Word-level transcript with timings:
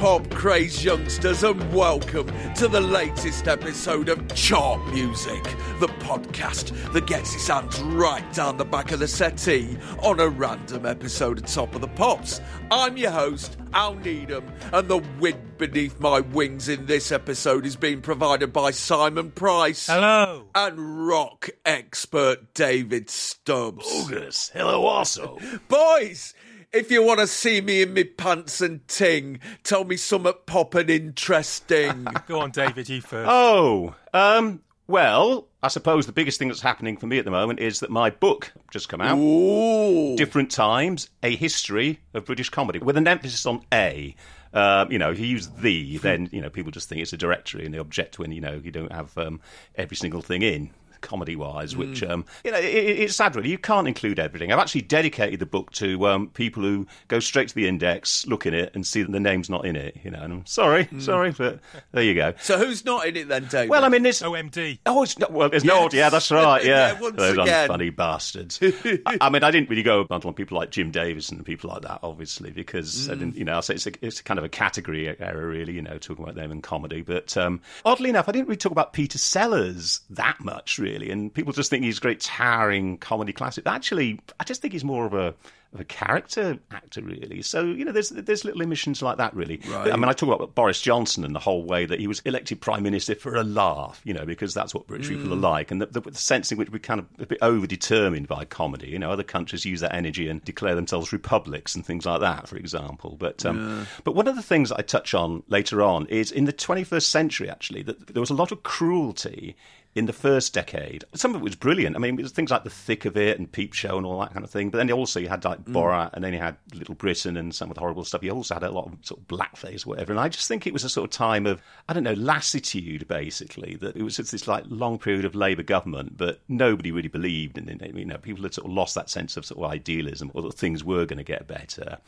pop 0.00 0.30
crazed 0.30 0.82
youngsters, 0.82 1.42
and 1.44 1.74
welcome 1.74 2.26
to 2.54 2.66
the 2.68 2.80
latest 2.80 3.46
episode 3.46 4.08
of 4.08 4.34
Chart 4.34 4.80
Music, 4.94 5.42
the 5.78 5.88
podcast 5.98 6.72
that 6.94 7.06
gets 7.06 7.34
its 7.34 7.48
hands 7.48 7.78
right 7.82 8.24
down 8.32 8.56
the 8.56 8.64
back 8.64 8.92
of 8.92 9.00
the 9.00 9.06
settee 9.06 9.76
on 10.02 10.18
a 10.18 10.26
random 10.26 10.86
episode 10.86 11.36
of 11.36 11.44
Top 11.44 11.74
of 11.74 11.82
the 11.82 11.88
Pops. 11.88 12.40
I'm 12.70 12.96
your 12.96 13.10
host, 13.10 13.58
Al 13.74 13.94
Needham, 13.96 14.50
and 14.72 14.88
the 14.88 15.04
wind 15.18 15.58
beneath 15.58 16.00
my 16.00 16.20
wings 16.20 16.70
in 16.70 16.86
this 16.86 17.12
episode 17.12 17.66
is 17.66 17.76
being 17.76 18.00
provided 18.00 18.54
by 18.54 18.70
Simon 18.70 19.30
Price. 19.30 19.86
Hello. 19.86 20.46
And 20.54 21.06
rock 21.06 21.50
expert 21.66 22.54
David 22.54 23.10
Stubbs. 23.10 23.86
August. 23.86 24.52
Hello 24.54 24.86
also. 24.86 25.38
Boys, 25.68 26.32
if 26.72 26.90
you 26.90 27.02
want 27.02 27.20
to 27.20 27.26
see 27.26 27.60
me 27.60 27.82
in 27.82 27.92
me 27.92 28.04
pants 28.04 28.60
and 28.60 28.86
ting, 28.86 29.40
tell 29.64 29.84
me 29.84 29.96
something 29.96 30.32
poppin' 30.46 30.88
interesting. 30.88 32.06
Go 32.28 32.40
on, 32.40 32.50
David, 32.50 32.88
you 32.88 33.00
first. 33.00 33.28
Oh, 33.30 33.94
um, 34.14 34.60
well, 34.86 35.48
I 35.62 35.68
suppose 35.68 36.06
the 36.06 36.12
biggest 36.12 36.38
thing 36.38 36.48
that's 36.48 36.60
happening 36.60 36.96
for 36.96 37.06
me 37.06 37.18
at 37.18 37.24
the 37.24 37.30
moment 37.30 37.60
is 37.60 37.80
that 37.80 37.90
my 37.90 38.10
book 38.10 38.52
just 38.70 38.88
come 38.88 39.00
out. 39.00 39.18
Ooh. 39.18 40.16
Different 40.16 40.50
Times, 40.50 41.08
A 41.22 41.34
History 41.34 42.00
of 42.14 42.24
British 42.24 42.50
Comedy, 42.50 42.78
with 42.78 42.96
an 42.96 43.08
emphasis 43.08 43.46
on 43.46 43.62
A. 43.72 44.14
Um, 44.52 44.90
you 44.90 44.98
know, 44.98 45.12
if 45.12 45.18
you 45.20 45.26
use 45.26 45.48
the, 45.48 45.98
then, 45.98 46.28
you 46.32 46.40
know, 46.40 46.50
people 46.50 46.72
just 46.72 46.88
think 46.88 47.00
it's 47.00 47.12
a 47.12 47.16
directory 47.16 47.64
and 47.64 47.72
they 47.72 47.78
object 47.78 48.18
when, 48.18 48.32
you 48.32 48.40
know, 48.40 48.60
you 48.62 48.72
don't 48.72 48.90
have 48.90 49.16
um, 49.16 49.40
every 49.76 49.96
single 49.96 50.22
thing 50.22 50.42
in. 50.42 50.70
Comedy 51.00 51.36
wise, 51.36 51.76
which 51.76 52.02
um, 52.02 52.24
you 52.44 52.50
know, 52.50 52.58
it, 52.58 52.64
it's 52.64 53.16
sad 53.16 53.34
really. 53.36 53.50
You 53.50 53.58
can't 53.58 53.88
include 53.88 54.18
everything. 54.18 54.52
I've 54.52 54.58
actually 54.58 54.82
dedicated 54.82 55.40
the 55.40 55.46
book 55.46 55.70
to 55.72 56.06
um, 56.06 56.28
people 56.28 56.62
who 56.62 56.86
go 57.08 57.20
straight 57.20 57.48
to 57.48 57.54
the 57.54 57.66
index, 57.66 58.26
look 58.26 58.46
in 58.46 58.54
it, 58.54 58.72
and 58.74 58.86
see 58.86 59.02
that 59.02 59.12
the 59.12 59.20
name's 59.20 59.50
not 59.50 59.64
in 59.64 59.76
it. 59.76 59.98
You 60.02 60.10
know, 60.10 60.20
and 60.20 60.32
I'm 60.32 60.46
sorry, 60.46 60.88
sorry, 60.98 61.32
but 61.32 61.60
there 61.92 62.02
you 62.02 62.14
go. 62.14 62.34
So 62.40 62.58
who's 62.58 62.84
not 62.84 63.06
in 63.06 63.16
it 63.16 63.28
then, 63.28 63.46
David? 63.50 63.70
Well, 63.70 63.84
I 63.84 63.88
mean, 63.88 64.02
there's 64.02 64.20
OMD. 64.22 64.78
Oh, 64.86 65.02
it's 65.02 65.18
not, 65.18 65.32
well, 65.32 65.48
there's 65.48 65.64
no. 65.64 65.82
Yes. 65.84 65.94
Yeah, 65.94 66.08
that's 66.10 66.30
right. 66.30 66.64
Yeah, 66.64 66.70
Yeah, 66.94 67.00
once 67.00 67.16
those 67.16 67.38
again. 67.38 67.68
unfunny 67.68 67.94
bastards. 67.94 68.58
I, 69.06 69.18
I 69.20 69.30
mean, 69.30 69.42
I 69.44 69.50
didn't 69.50 69.70
really 69.70 69.82
go 69.82 70.06
a 70.08 70.14
on 70.14 70.34
people 70.34 70.58
like 70.58 70.70
Jim 70.70 70.90
Davis 70.90 71.30
and 71.30 71.44
people 71.44 71.70
like 71.70 71.82
that, 71.82 72.00
obviously, 72.02 72.50
because 72.50 73.08
I 73.08 73.14
didn't, 73.14 73.36
you 73.36 73.44
know, 73.44 73.60
so 73.60 73.72
it's 73.74 73.86
a, 73.86 73.92
it's 74.04 74.20
a 74.20 74.22
kind 74.22 74.38
of 74.38 74.44
a 74.44 74.48
category 74.48 75.08
error, 75.20 75.46
really. 75.46 75.72
You 75.74 75.82
know, 75.82 75.98
talking 75.98 76.24
about 76.24 76.34
them 76.34 76.50
in 76.52 76.62
comedy. 76.62 77.02
But 77.02 77.36
um, 77.36 77.60
oddly 77.84 78.10
enough, 78.10 78.28
I 78.28 78.32
didn't 78.32 78.48
really 78.48 78.56
talk 78.56 78.72
about 78.72 78.92
Peter 78.92 79.18
Sellers 79.18 80.00
that 80.10 80.40
much, 80.40 80.78
really, 80.78 80.89
and 80.96 81.32
people 81.32 81.52
just 81.52 81.70
think 81.70 81.84
he's 81.84 81.98
a 81.98 82.00
great 82.00 82.20
towering 82.20 82.98
comedy 82.98 83.32
classic. 83.32 83.66
Actually, 83.66 84.20
I 84.38 84.44
just 84.44 84.62
think 84.62 84.72
he's 84.72 84.84
more 84.84 85.06
of 85.06 85.14
a 85.14 85.34
of 85.72 85.80
a 85.80 85.84
character 85.84 86.58
actor, 86.72 87.00
really. 87.00 87.42
So 87.42 87.62
you 87.64 87.84
know, 87.84 87.92
there's 87.92 88.08
there's 88.08 88.44
little 88.44 88.62
omissions 88.62 89.02
like 89.02 89.18
that, 89.18 89.34
really. 89.34 89.60
Right. 89.68 89.92
I 89.92 89.96
mean, 89.96 90.08
I 90.08 90.12
talk 90.12 90.34
about 90.34 90.54
Boris 90.54 90.80
Johnson 90.80 91.24
and 91.24 91.34
the 91.34 91.40
whole 91.40 91.64
way 91.64 91.86
that 91.86 92.00
he 92.00 92.08
was 92.08 92.20
elected 92.20 92.60
prime 92.60 92.82
minister 92.82 93.14
for 93.14 93.36
a 93.36 93.44
laugh, 93.44 94.00
you 94.04 94.12
know, 94.12 94.24
because 94.24 94.52
that's 94.52 94.74
what 94.74 94.88
British 94.88 95.08
people 95.08 95.32
are 95.32 95.36
like, 95.36 95.70
and 95.70 95.80
the, 95.80 95.86
the, 95.86 96.00
the 96.00 96.14
sense 96.14 96.50
in 96.50 96.58
which 96.58 96.70
we're 96.70 96.80
kind 96.80 97.00
of 97.00 97.06
a 97.20 97.26
bit 97.26 97.40
overdetermined 97.40 98.26
by 98.26 98.44
comedy. 98.44 98.88
You 98.88 98.98
know, 98.98 99.10
other 99.10 99.22
countries 99.22 99.64
use 99.64 99.80
that 99.80 99.94
energy 99.94 100.28
and 100.28 100.44
declare 100.44 100.74
themselves 100.74 101.12
republics 101.12 101.76
and 101.76 101.86
things 101.86 102.04
like 102.04 102.20
that, 102.20 102.48
for 102.48 102.56
example. 102.56 103.16
But 103.18 103.46
um, 103.46 103.86
but 104.02 104.16
one 104.16 104.26
of 104.26 104.34
the 104.34 104.42
things 104.42 104.72
I 104.72 104.82
touch 104.82 105.14
on 105.14 105.44
later 105.48 105.82
on 105.82 106.06
is 106.06 106.32
in 106.32 106.46
the 106.46 106.52
21st 106.52 107.04
century, 107.04 107.48
actually, 107.48 107.82
that 107.82 108.08
there 108.08 108.20
was 108.20 108.30
a 108.30 108.34
lot 108.34 108.50
of 108.50 108.64
cruelty 108.64 109.54
in 109.94 110.06
the 110.06 110.12
first 110.12 110.54
decade. 110.54 111.04
Some 111.14 111.34
of 111.34 111.40
it 111.40 111.44
was 111.44 111.56
brilliant. 111.56 111.96
I 111.96 111.98
mean, 111.98 112.18
it 112.18 112.22
was 112.22 112.30
things 112.30 112.50
like 112.50 112.62
The 112.62 112.70
Thick 112.70 113.04
of 113.06 113.16
It 113.16 113.38
and 113.38 113.50
Peep 113.50 113.72
Show 113.72 113.96
and 113.96 114.06
all 114.06 114.20
that 114.20 114.32
kind 114.32 114.44
of 114.44 114.50
thing. 114.50 114.70
But 114.70 114.78
then 114.78 114.90
also 114.92 115.18
you 115.18 115.28
had 115.28 115.44
like 115.44 115.64
mm. 115.64 115.72
Borat 115.72 116.10
and 116.12 116.22
then 116.22 116.32
you 116.32 116.38
had 116.38 116.56
Little 116.72 116.94
Britain 116.94 117.36
and 117.36 117.52
some 117.52 117.70
of 117.70 117.74
the 117.74 117.80
horrible 117.80 118.04
stuff. 118.04 118.22
You 118.22 118.30
also 118.30 118.54
had 118.54 118.62
a 118.62 118.70
lot 118.70 118.86
of 118.86 118.96
sort 119.02 119.20
of 119.20 119.26
blackface 119.26 119.84
or 119.84 119.90
whatever. 119.90 120.12
And 120.12 120.20
I 120.20 120.28
just 120.28 120.46
think 120.46 120.66
it 120.66 120.72
was 120.72 120.84
a 120.84 120.88
sort 120.88 121.10
of 121.10 121.10
time 121.10 121.44
of, 121.44 121.60
I 121.88 121.92
don't 121.92 122.04
know, 122.04 122.12
lassitude, 122.12 123.08
basically. 123.08 123.76
That 123.76 123.96
it 123.96 124.02
was 124.02 124.16
just 124.16 124.30
this 124.30 124.46
like 124.46 124.64
long 124.68 124.98
period 124.98 125.24
of 125.24 125.34
Labour 125.34 125.64
government, 125.64 126.16
but 126.16 126.40
nobody 126.48 126.92
really 126.92 127.08
believed 127.08 127.58
in 127.58 127.68
it. 127.68 127.94
You 127.94 128.04
know, 128.04 128.18
people 128.18 128.44
had 128.44 128.54
sort 128.54 128.68
of 128.68 128.72
lost 128.72 128.94
that 128.94 129.10
sense 129.10 129.36
of 129.36 129.44
sort 129.44 129.58
of 129.58 129.72
idealism 129.72 130.30
or 130.34 130.42
that 130.42 130.54
things 130.54 130.84
were 130.84 131.04
going 131.04 131.18
to 131.18 131.24
get 131.24 131.48
better. 131.48 131.98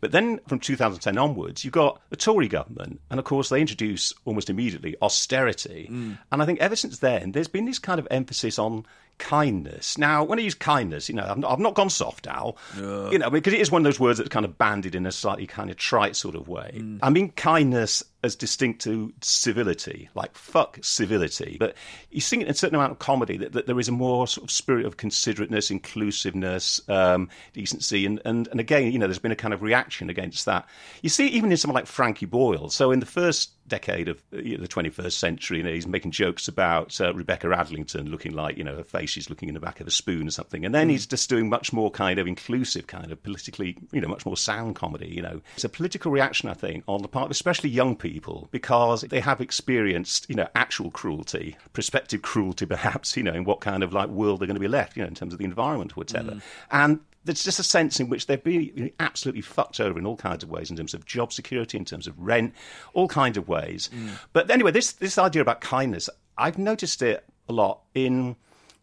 But 0.00 0.12
then 0.12 0.38
from 0.46 0.60
2010 0.60 1.18
onwards, 1.18 1.64
you've 1.64 1.72
got 1.72 2.00
a 2.12 2.16
Tory 2.16 2.46
government. 2.46 3.00
And 3.10 3.18
of 3.18 3.24
course, 3.24 3.48
they 3.48 3.60
introduce 3.60 4.14
almost 4.24 4.48
immediately 4.48 4.94
austerity. 5.02 5.88
Mm. 5.90 6.18
And 6.30 6.40
I 6.40 6.46
think 6.46 6.60
ever 6.60 6.76
since 6.76 7.00
then, 7.00 7.31
there's 7.32 7.48
been 7.48 7.64
this 7.64 7.78
kind 7.78 7.98
of 7.98 8.06
emphasis 8.10 8.58
on 8.58 8.86
kindness. 9.18 9.98
Now, 9.98 10.24
when 10.24 10.38
I 10.38 10.42
use 10.42 10.54
kindness, 10.54 11.08
you 11.08 11.14
know, 11.14 11.26
I've 11.28 11.38
not, 11.38 11.52
I've 11.52 11.58
not 11.58 11.74
gone 11.74 11.90
soft, 11.90 12.26
Al. 12.26 12.56
You 12.76 13.18
know, 13.18 13.30
because 13.30 13.52
it 13.52 13.60
is 13.60 13.70
one 13.70 13.82
of 13.82 13.84
those 13.84 14.00
words 14.00 14.18
that's 14.18 14.30
kind 14.30 14.44
of 14.44 14.58
banded 14.58 14.94
in 14.94 15.06
a 15.06 15.12
slightly 15.12 15.46
kind 15.46 15.70
of 15.70 15.76
trite 15.76 16.16
sort 16.16 16.34
of 16.34 16.48
way. 16.48 16.72
Mm. 16.76 16.98
I 17.02 17.10
mean 17.10 17.30
kindness 17.30 18.02
as 18.22 18.36
distinct 18.36 18.80
to 18.82 19.12
civility, 19.20 20.08
like 20.14 20.36
fuck 20.36 20.78
civility. 20.82 21.56
But 21.58 21.74
you 22.10 22.20
see 22.20 22.38
it 22.38 22.42
in 22.42 22.48
a 22.48 22.54
certain 22.54 22.76
amount 22.76 22.92
of 22.92 22.98
comedy 22.98 23.36
that, 23.38 23.52
that 23.52 23.66
there 23.66 23.78
is 23.80 23.88
a 23.88 23.92
more 23.92 24.26
sort 24.26 24.44
of 24.44 24.50
spirit 24.50 24.86
of 24.86 24.96
considerateness, 24.96 25.70
inclusiveness, 25.70 26.80
um, 26.88 27.28
decency, 27.52 28.06
and, 28.06 28.20
and 28.24 28.48
and 28.48 28.60
again, 28.60 28.92
you 28.92 28.98
know, 28.98 29.06
there's 29.06 29.18
been 29.18 29.32
a 29.32 29.36
kind 29.36 29.52
of 29.52 29.62
reaction 29.62 30.08
against 30.08 30.44
that. 30.46 30.68
You 31.02 31.08
see, 31.08 31.26
it 31.26 31.32
even 31.32 31.50
in 31.50 31.56
someone 31.56 31.74
like 31.74 31.86
Frankie 31.86 32.26
Boyle. 32.26 32.70
So 32.70 32.92
in 32.92 33.00
the 33.00 33.06
first 33.06 33.50
decade 33.68 34.08
of 34.08 34.22
uh, 34.32 34.38
you 34.38 34.56
know, 34.56 34.62
the 34.62 34.68
21st 34.68 35.12
century, 35.12 35.58
you 35.58 35.64
know, 35.64 35.72
he's 35.72 35.86
making 35.86 36.10
jokes 36.10 36.46
about 36.46 37.00
uh, 37.00 37.12
Rebecca 37.14 37.46
Adlington 37.48 38.10
looking 38.10 38.32
like, 38.32 38.56
you 38.56 38.64
know, 38.64 38.76
her 38.76 38.84
face 38.84 39.16
is 39.16 39.30
looking 39.30 39.48
in 39.48 39.54
the 39.54 39.60
back 39.60 39.80
of 39.80 39.86
a 39.86 39.90
spoon 39.90 40.28
or 40.28 40.30
something. 40.30 40.64
And 40.64 40.74
then 40.74 40.88
he's 40.88 41.06
just 41.06 41.28
doing 41.28 41.48
much 41.48 41.72
more 41.72 41.90
kind 41.90 42.18
of 42.18 42.26
inclusive, 42.26 42.86
kind 42.86 43.10
of 43.10 43.22
politically, 43.22 43.76
you 43.90 44.00
know, 44.00 44.08
much 44.08 44.26
more 44.26 44.36
sound 44.36 44.76
comedy, 44.76 45.08
you 45.08 45.22
know. 45.22 45.40
It's 45.54 45.64
a 45.64 45.68
political 45.68 46.12
reaction, 46.12 46.48
I 46.48 46.54
think, 46.54 46.84
on 46.86 47.02
the 47.02 47.08
part 47.08 47.26
of 47.26 47.30
especially 47.30 47.70
young 47.70 47.96
people 47.96 48.11
because 48.50 49.02
they 49.02 49.20
have 49.20 49.40
experienced, 49.40 50.26
you 50.28 50.34
know, 50.34 50.48
actual 50.54 50.90
cruelty, 50.90 51.56
prospective 51.72 52.22
cruelty 52.22 52.66
perhaps, 52.66 53.16
you 53.16 53.22
know, 53.22 53.32
in 53.32 53.44
what 53.44 53.60
kind 53.60 53.82
of 53.82 53.92
like 53.92 54.08
world 54.08 54.40
they're 54.40 54.46
going 54.46 54.54
to 54.54 54.60
be 54.60 54.68
left, 54.68 54.96
you 54.96 55.02
know, 55.02 55.08
in 55.08 55.14
terms 55.14 55.32
of 55.32 55.38
the 55.38 55.44
environment 55.44 55.92
or 55.92 55.94
whatever. 55.94 56.32
Mm. 56.32 56.42
And 56.70 57.00
there's 57.24 57.44
just 57.44 57.58
a 57.58 57.64
sense 57.64 58.00
in 58.00 58.08
which 58.08 58.26
they've 58.26 58.42
been 58.42 58.90
absolutely 58.98 59.42
fucked 59.42 59.80
over 59.80 59.98
in 59.98 60.06
all 60.06 60.16
kinds 60.16 60.42
of 60.42 60.50
ways, 60.50 60.70
in 60.70 60.76
terms 60.76 60.94
of 60.94 61.04
job 61.04 61.32
security, 61.32 61.78
in 61.78 61.84
terms 61.84 62.06
of 62.06 62.18
rent, 62.18 62.54
all 62.94 63.08
kinds 63.08 63.36
of 63.36 63.48
ways. 63.48 63.90
Mm. 63.94 64.10
But 64.32 64.50
anyway, 64.50 64.72
this 64.72 64.92
this 64.92 65.18
idea 65.18 65.42
about 65.42 65.60
kindness, 65.60 66.10
I've 66.36 66.58
noticed 66.58 67.02
it 67.02 67.24
a 67.48 67.52
lot 67.52 67.80
in 67.94 68.36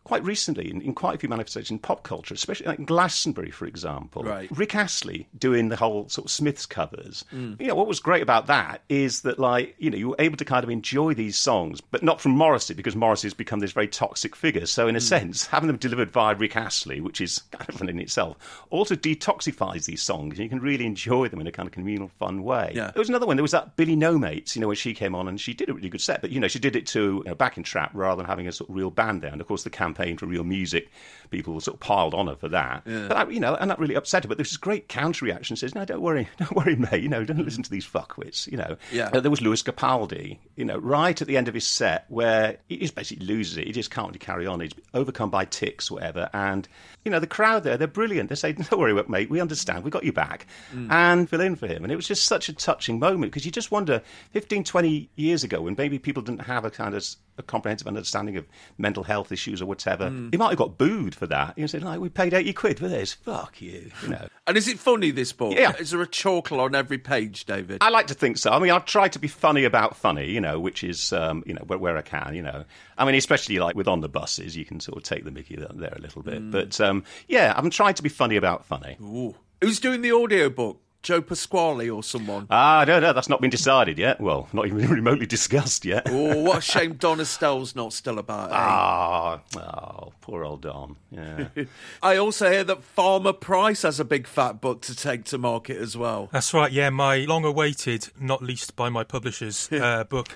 quite 0.03 0.23
recently 0.23 0.71
in, 0.71 0.81
in 0.81 0.93
quite 0.93 1.15
a 1.15 1.17
few 1.17 1.29
manifestations 1.29 1.71
in 1.71 1.79
pop 1.79 2.03
culture, 2.03 2.33
especially 2.33 2.65
like 2.65 2.79
in 2.79 2.85
Glastonbury, 2.85 3.51
for 3.51 3.65
example. 3.65 4.23
Right. 4.23 4.49
Rick 4.51 4.75
Astley 4.75 5.27
doing 5.37 5.69
the 5.69 5.75
whole 5.75 6.09
sort 6.09 6.25
of 6.25 6.31
Smiths 6.31 6.65
covers. 6.65 7.25
Mm. 7.33 7.59
You 7.61 7.67
know, 7.67 7.75
what 7.75 7.87
was 7.87 7.99
great 7.99 8.23
about 8.23 8.47
that 8.47 8.81
is 8.89 9.21
that, 9.21 9.37
like, 9.37 9.75
you 9.77 9.91
know, 9.91 9.97
you 9.97 10.09
were 10.09 10.15
able 10.17 10.37
to 10.37 10.45
kind 10.45 10.63
of 10.63 10.69
enjoy 10.69 11.13
these 11.13 11.37
songs, 11.37 11.81
but 11.81 12.01
not 12.01 12.21
from 12.21 12.31
Morrissey, 12.31 12.73
because 12.73 12.95
Morrissey 12.95 13.27
has 13.27 13.33
become 13.33 13.59
this 13.59 13.71
very 13.71 13.87
toxic 13.87 14.35
figure. 14.35 14.65
So, 14.65 14.87
in 14.87 14.95
a 14.95 14.99
mm. 14.99 15.03
sense, 15.03 15.45
having 15.45 15.67
them 15.67 15.77
delivered 15.77 16.11
via 16.11 16.35
Rick 16.35 16.55
Astley, 16.55 17.01
which 17.01 17.21
is 17.21 17.39
kind 17.51 17.69
of 17.69 17.75
fun 17.75 17.89
in 17.89 17.99
itself, 17.99 18.65
also 18.69 18.95
detoxifies 18.95 19.85
these 19.85 20.01
songs, 20.01 20.37
and 20.37 20.43
you 20.43 20.49
can 20.49 20.59
really 20.59 20.85
enjoy 20.85 21.27
them 21.27 21.41
in 21.41 21.47
a 21.47 21.51
kind 21.51 21.67
of 21.67 21.73
communal, 21.73 22.09
fun 22.19 22.43
way. 22.43 22.71
Yeah. 22.73 22.91
There 22.91 23.01
was 23.01 23.09
another 23.09 23.27
one. 23.27 23.37
There 23.37 23.43
was 23.43 23.51
that 23.51 23.75
Billy 23.75 23.95
Nomates, 23.95 24.55
you 24.55 24.61
know, 24.61 24.67
when 24.67 24.75
she 24.75 24.93
came 24.93 25.13
on 25.13 25.27
and 25.27 25.39
she 25.39 25.53
did 25.53 25.69
a 25.69 25.73
really 25.73 25.89
good 25.89 26.01
set, 26.01 26.21
but, 26.21 26.31
you 26.31 26.39
know, 26.39 26.47
she 26.47 26.59
did 26.59 26.75
it 26.75 26.87
to 26.87 26.99
you 26.99 27.23
know, 27.25 27.35
backing 27.35 27.63
track 27.63 27.91
rather 27.93 28.23
than 28.23 28.29
having 28.29 28.47
a 28.47 28.51
sort 28.51 28.69
of 28.69 28.75
real 28.75 28.89
band 28.89 29.21
there. 29.21 29.31
And, 29.31 29.41
of 29.41 29.47
course, 29.47 29.63
the 29.63 29.69
campaign 29.89 30.17
for 30.17 30.25
real 30.25 30.43
music, 30.43 30.89
people 31.29 31.59
sort 31.61 31.75
of 31.75 31.79
piled 31.79 32.13
on 32.13 32.27
her 32.27 32.35
for 32.35 32.49
that. 32.49 32.83
But 32.85 33.17
I, 33.17 33.29
you 33.29 33.39
know, 33.39 33.55
and 33.55 33.69
that 33.69 33.79
really 33.79 33.95
upset 33.95 34.23
her. 34.23 34.27
But 34.27 34.37
there 34.37 34.43
was 34.43 34.49
this 34.51 34.57
great 34.57 34.87
counter 34.87 35.25
reaction. 35.25 35.55
Says, 35.55 35.75
"No, 35.75 35.85
don't 35.85 36.01
worry, 36.01 36.27
don't 36.37 36.55
worry, 36.55 36.75
mate. 36.75 37.01
You 37.03 37.09
know, 37.09 37.23
don't 37.23 37.43
listen 37.43 37.63
to 37.63 37.69
these 37.69 37.87
fuckwits." 37.87 38.47
You 38.51 38.57
know, 38.57 38.77
Yeah. 38.91 39.09
Uh, 39.13 39.19
there 39.19 39.31
was 39.31 39.41
Lewis 39.41 39.63
Capaldi. 39.63 40.37
You 40.55 40.65
know, 40.65 40.77
right 40.77 41.19
at 41.21 41.27
the 41.27 41.37
end 41.37 41.47
of 41.47 41.53
his 41.53 41.65
set, 41.67 42.05
where 42.09 42.57
he 42.67 42.77
just 42.77 42.95
basically 42.95 43.25
loses 43.25 43.57
it. 43.57 43.65
He 43.67 43.73
just 43.73 43.91
can't 43.91 44.07
really 44.07 44.19
carry 44.19 44.45
on. 44.47 44.59
He's 44.59 44.71
overcome 44.93 45.29
by 45.29 45.45
tics, 45.45 45.89
whatever. 45.91 46.29
And 46.33 46.67
you 47.05 47.11
know, 47.11 47.19
the 47.19 47.27
crowd 47.27 47.63
there, 47.63 47.77
they're 47.77 47.87
brilliant. 47.87 48.29
They 48.29 48.35
say, 48.35 48.51
"Don't 48.69 48.79
worry, 48.79 48.93
mate. 49.07 49.29
We 49.29 49.41
understand. 49.41 49.83
We 49.83 49.91
got 49.91 50.03
you 50.03 50.13
back," 50.13 50.45
and 50.89 51.29
fill 51.29 51.41
in 51.41 51.55
for 51.55 51.67
him. 51.67 51.83
And 51.83 51.91
it 51.91 51.95
was 51.95 52.07
just 52.07 52.23
such 52.23 52.49
a 52.49 52.53
touching 52.53 52.99
moment 52.99 53.31
because 53.31 53.45
you 53.45 53.51
just 53.51 53.71
wonder, 53.71 54.01
15, 54.31 54.63
20 54.63 55.09
years 55.15 55.43
ago, 55.43 55.61
when 55.61 55.75
maybe 55.77 55.99
people 55.99 56.21
didn't 56.23 56.41
have 56.41 56.65
a 56.65 56.69
kind 56.71 56.95
of 56.95 57.05
a 57.39 57.43
comprehensive 57.43 57.87
understanding 57.87 58.37
of 58.37 58.45
mental 58.77 59.03
health 59.03 59.31
issues 59.31 59.61
or 59.61 59.65
whatever, 59.65 60.09
he 60.31 60.37
might 60.37 60.49
have 60.49 60.57
got 60.57 60.77
booed 60.77 61.15
for 61.15 61.25
that. 61.27 61.57
You 61.57 61.63
know, 61.63 61.67
saying 61.67 61.83
like, 61.83 61.99
"We 61.99 62.09
paid 62.09 62.33
eighty 62.33 62.53
quid 62.53 62.79
for 62.79 62.87
this. 62.87 63.13
Fuck 63.13 63.61
you," 63.61 63.91
you 64.03 64.09
know. 64.09 64.27
And 64.49 64.57
is 64.57 64.67
it 64.67 64.79
funny, 64.79 65.11
this 65.11 65.31
book? 65.31 65.53
Yeah. 65.55 65.75
Is 65.77 65.91
there 65.91 66.01
a 66.01 66.07
chortle 66.07 66.59
on 66.59 66.73
every 66.73 66.97
page, 66.97 67.45
David? 67.45 67.77
I 67.81 67.89
like 67.89 68.07
to 68.07 68.15
think 68.15 68.35
so. 68.37 68.49
I 68.49 68.57
mean, 68.57 68.71
I've 68.71 68.85
tried 68.85 69.13
to 69.13 69.19
be 69.19 69.27
funny 69.27 69.63
about 69.63 69.95
funny, 69.95 70.31
you 70.31 70.41
know, 70.41 70.59
which 70.59 70.83
is, 70.83 71.13
um, 71.13 71.43
you 71.45 71.53
know, 71.53 71.61
where, 71.67 71.77
where 71.77 71.95
I 71.95 72.01
can, 72.01 72.33
you 72.33 72.41
know. 72.41 72.65
I 72.97 73.05
mean, 73.05 73.13
especially 73.13 73.59
like 73.59 73.75
with 73.75 73.87
on 73.87 74.01
the 74.01 74.09
buses, 74.09 74.57
you 74.57 74.65
can 74.65 74.79
sort 74.79 74.97
of 74.97 75.03
take 75.03 75.23
the 75.23 75.29
mickey 75.29 75.55
there 75.55 75.93
a 75.95 76.01
little 76.01 76.23
bit. 76.23 76.49
But 76.49 76.81
um, 76.81 77.03
yeah, 77.27 77.53
I'm 77.55 77.69
trying 77.69 77.93
to 77.93 78.01
be 78.01 78.09
funny 78.09 78.37
about 78.37 78.65
funny. 78.65 78.97
Ooh. 79.01 79.35
Who's 79.61 79.79
doing 79.79 80.01
the 80.01 80.13
audiobook? 80.13 80.81
Joe 81.01 81.21
Pasquale 81.21 81.89
or 81.89 82.03
someone? 82.03 82.45
Ah, 82.49 82.83
no, 82.85 82.99
no, 82.99 83.13
that's 83.13 83.29
not 83.29 83.39
been 83.41 83.49
decided 83.49 83.97
yet. 83.97 84.19
Well, 84.19 84.49
not 84.53 84.67
even 84.67 84.77
remotely 84.89 85.25
discussed 85.25 85.85
yet. 85.85 86.03
oh, 86.09 86.41
what 86.43 86.57
a 86.57 86.61
shame 86.61 86.93
Don 86.95 87.19
Estelle's 87.19 87.75
not 87.75 87.93
still 87.93 88.19
about. 88.19 88.51
eh? 88.51 88.55
Ah, 88.55 89.39
oh, 89.57 90.13
poor 90.21 90.43
old 90.43 90.61
Don. 90.61 90.97
Yeah. 91.09 91.47
I 92.03 92.17
also 92.17 92.51
hear 92.51 92.63
that 92.65 92.83
Farmer 92.83 93.33
Price 93.33 93.83
has 93.83 93.99
a 93.99 94.05
big 94.05 94.27
fat 94.27 94.59
book 94.61 94.81
to 94.83 94.95
take 94.95 95.23
to 95.25 95.37
market 95.37 95.77
as 95.77 95.95
well. 95.95 96.29
That's 96.31 96.53
right, 96.53 96.71
yeah, 96.71 96.89
my 96.89 97.19
long 97.19 97.45
awaited, 97.45 98.09
not 98.19 98.43
least 98.43 98.75
by 98.75 98.89
my 98.89 99.03
publishers, 99.03 99.69
uh, 99.71 100.03
book, 100.03 100.35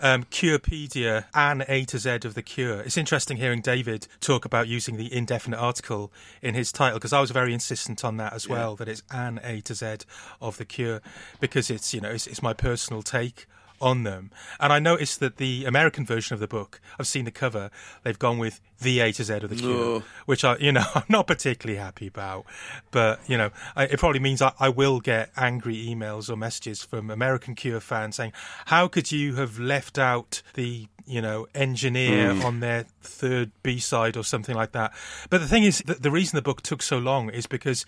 um, 0.00 0.24
Curepedia, 0.24 1.24
An 1.34 1.64
A 1.68 1.84
to 1.86 1.98
Z 1.98 2.10
of 2.24 2.34
the 2.34 2.42
Cure. 2.42 2.80
It's 2.80 2.96
interesting 2.96 3.36
hearing 3.36 3.60
David 3.60 4.06
talk 4.20 4.44
about 4.44 4.68
using 4.68 4.96
the 4.96 5.12
indefinite 5.12 5.58
article 5.58 6.12
in 6.40 6.54
his 6.54 6.70
title, 6.72 6.98
because 6.98 7.12
I 7.12 7.20
was 7.20 7.30
very 7.32 7.52
insistent 7.52 8.04
on 8.04 8.16
that 8.18 8.32
as 8.32 8.48
well, 8.48 8.76
that 8.76 8.88
it's 8.88 9.02
An 9.10 9.40
A 9.42 9.60
to 9.62 9.74
Z 9.74 9.96
of 10.40 10.58
the 10.58 10.64
Cure, 10.64 11.00
because 11.40 11.70
it's, 11.70 11.94
you 11.94 12.00
know, 12.00 12.10
it's, 12.10 12.26
it's 12.26 12.42
my 12.42 12.52
personal 12.52 13.02
take 13.02 13.46
on 13.80 14.02
them. 14.02 14.30
And 14.58 14.72
I 14.72 14.78
noticed 14.78 15.20
that 15.20 15.36
the 15.36 15.64
American 15.64 16.06
version 16.06 16.34
of 16.34 16.40
the 16.40 16.48
book, 16.48 16.80
I've 16.98 17.06
seen 17.06 17.24
the 17.24 17.30
cover, 17.30 17.70
they've 18.02 18.18
gone 18.18 18.38
with 18.38 18.60
the 18.80 19.00
A 19.00 19.12
to 19.12 19.24
Z 19.24 19.34
of 19.34 19.50
the 19.50 19.56
Cure, 19.56 20.02
which 20.26 20.44
I, 20.44 20.56
you 20.56 20.72
know, 20.72 20.84
I'm 20.94 21.04
not 21.08 21.26
particularly 21.26 21.78
happy 21.78 22.06
about. 22.06 22.46
But 22.90 23.20
you 23.28 23.36
know, 23.36 23.50
I, 23.76 23.84
it 23.84 23.98
probably 23.98 24.20
means 24.20 24.40
I, 24.40 24.52
I 24.58 24.68
will 24.68 25.00
get 25.00 25.30
angry 25.36 25.76
emails 25.76 26.30
or 26.30 26.36
messages 26.36 26.82
from 26.82 27.10
American 27.10 27.54
Cure 27.54 27.80
fans 27.80 28.16
saying, 28.16 28.32
"How 28.66 28.88
could 28.88 29.12
you 29.12 29.34
have 29.36 29.58
left 29.58 29.98
out 29.98 30.42
the 30.54 30.88
you 31.06 31.20
know 31.20 31.46
engineer 31.54 32.34
hmm. 32.34 32.42
on 32.42 32.60
their 32.60 32.86
third 33.02 33.50
B 33.62 33.78
side 33.78 34.16
or 34.16 34.24
something 34.24 34.54
like 34.54 34.72
that?" 34.72 34.92
But 35.30 35.40
the 35.40 35.48
thing 35.48 35.64
is, 35.64 35.82
the, 35.84 35.94
the 35.94 36.10
reason 36.10 36.36
the 36.36 36.42
book 36.42 36.62
took 36.62 36.82
so 36.82 36.98
long 36.98 37.30
is 37.30 37.46
because 37.46 37.84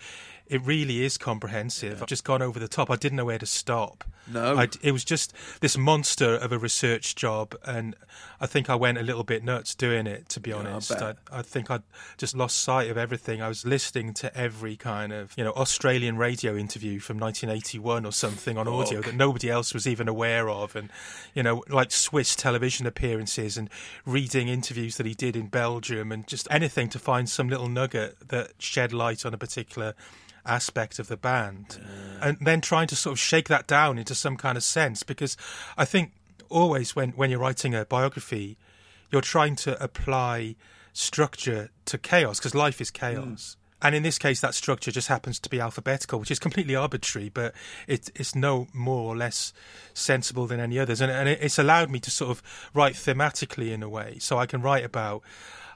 it 0.49 0.61
really 0.65 1.03
is 1.03 1.17
comprehensive. 1.17 2.01
I've 2.01 2.07
just 2.07 2.23
gone 2.23 2.41
over 2.41 2.59
the 2.59 2.67
top. 2.67 2.89
I 2.89 2.95
didn't 2.95 3.17
know 3.17 3.25
where 3.25 3.39
to 3.39 3.45
stop. 3.45 4.03
No. 4.31 4.57
I, 4.57 4.67
it 4.81 4.91
was 4.91 5.05
just 5.05 5.33
this 5.61 5.77
monster 5.77 6.35
of 6.35 6.51
a 6.51 6.57
research 6.57 7.15
job, 7.15 7.55
and 7.65 7.95
I 8.41 8.45
think 8.45 8.69
I 8.69 8.75
went 8.75 8.97
a 8.97 9.01
little 9.01 9.23
bit 9.23 9.43
nuts 9.43 9.73
doing 9.73 10.05
it. 10.05 10.27
To 10.29 10.39
be 10.39 10.51
honest, 10.51 10.91
I, 10.91 10.99
bet. 10.99 11.17
I 11.31 11.41
think 11.41 11.71
I 11.71 11.79
just 12.17 12.35
lost 12.35 12.59
sight 12.59 12.89
of 12.89 12.97
everything. 12.97 13.41
I 13.41 13.47
was 13.47 13.65
listening 13.65 14.13
to 14.15 14.37
every 14.37 14.75
kind 14.75 15.13
of 15.13 15.33
you 15.37 15.43
know 15.43 15.51
Australian 15.51 16.17
radio 16.17 16.57
interview 16.57 16.99
from 16.99 17.17
1981 17.19 18.05
or 18.05 18.11
something 18.11 18.57
on 18.57 18.67
audio 18.67 19.01
that 19.01 19.15
nobody 19.15 19.49
else 19.49 19.73
was 19.73 19.87
even 19.87 20.07
aware 20.09 20.49
of, 20.49 20.75
and 20.75 20.89
you 21.33 21.41
know 21.41 21.63
like 21.69 21.91
Swiss 21.91 22.35
television 22.35 22.85
appearances 22.85 23.57
and 23.57 23.69
reading 24.05 24.49
interviews 24.49 24.97
that 24.97 25.05
he 25.05 25.13
did 25.13 25.37
in 25.37 25.47
Belgium, 25.47 26.11
and 26.11 26.27
just 26.27 26.47
anything 26.51 26.89
to 26.89 26.99
find 26.99 27.29
some 27.29 27.47
little 27.47 27.69
nugget 27.69 28.27
that 28.27 28.51
shed 28.59 28.91
light 28.91 29.25
on 29.25 29.33
a 29.33 29.37
particular 29.37 29.93
aspect 30.47 30.99
of 30.99 31.07
the 31.07 31.17
band. 31.17 31.79
And 32.21 32.37
then 32.41 32.61
trying 32.61 32.87
to 32.87 32.95
sort 32.95 33.13
of 33.13 33.19
shake 33.19 33.47
that 33.49 33.67
down 33.67 33.97
into 33.97 34.15
some 34.15 34.37
kind 34.37 34.57
of 34.57 34.63
sense 34.63 35.03
because 35.03 35.37
i 35.77 35.85
think 35.85 36.11
always 36.49 36.95
when 36.95 37.11
when 37.11 37.29
you're 37.29 37.39
writing 37.39 37.75
a 37.75 37.85
biography 37.85 38.57
you're 39.11 39.21
trying 39.21 39.55
to 39.55 39.81
apply 39.83 40.55
structure 40.93 41.69
to 41.85 41.97
chaos 41.97 42.39
because 42.39 42.55
life 42.55 42.81
is 42.81 42.91
chaos. 42.91 43.55
Mm. 43.55 43.55
And 43.79 43.95
in 43.95 44.01
this 44.01 44.17
case 44.17 44.41
that 44.41 44.55
structure 44.55 44.91
just 44.91 45.07
happens 45.07 45.39
to 45.39 45.49
be 45.49 45.59
alphabetical 45.59 46.19
which 46.19 46.31
is 46.31 46.39
completely 46.39 46.75
arbitrary 46.75 47.29
but 47.29 47.53
it, 47.87 48.09
it's 48.15 48.33
no 48.33 48.67
more 48.73 49.13
or 49.13 49.15
less 49.15 49.53
sensible 49.93 50.47
than 50.47 50.59
any 50.59 50.79
others. 50.79 50.99
And, 50.99 51.11
and 51.11 51.29
it, 51.29 51.39
it's 51.41 51.59
allowed 51.59 51.91
me 51.91 51.99
to 51.99 52.11
sort 52.11 52.31
of 52.31 52.69
write 52.73 52.95
thematically 52.95 53.71
in 53.71 53.83
a 53.83 53.89
way 53.89 54.17
so 54.19 54.37
i 54.37 54.45
can 54.45 54.61
write 54.61 54.83
about 54.83 55.21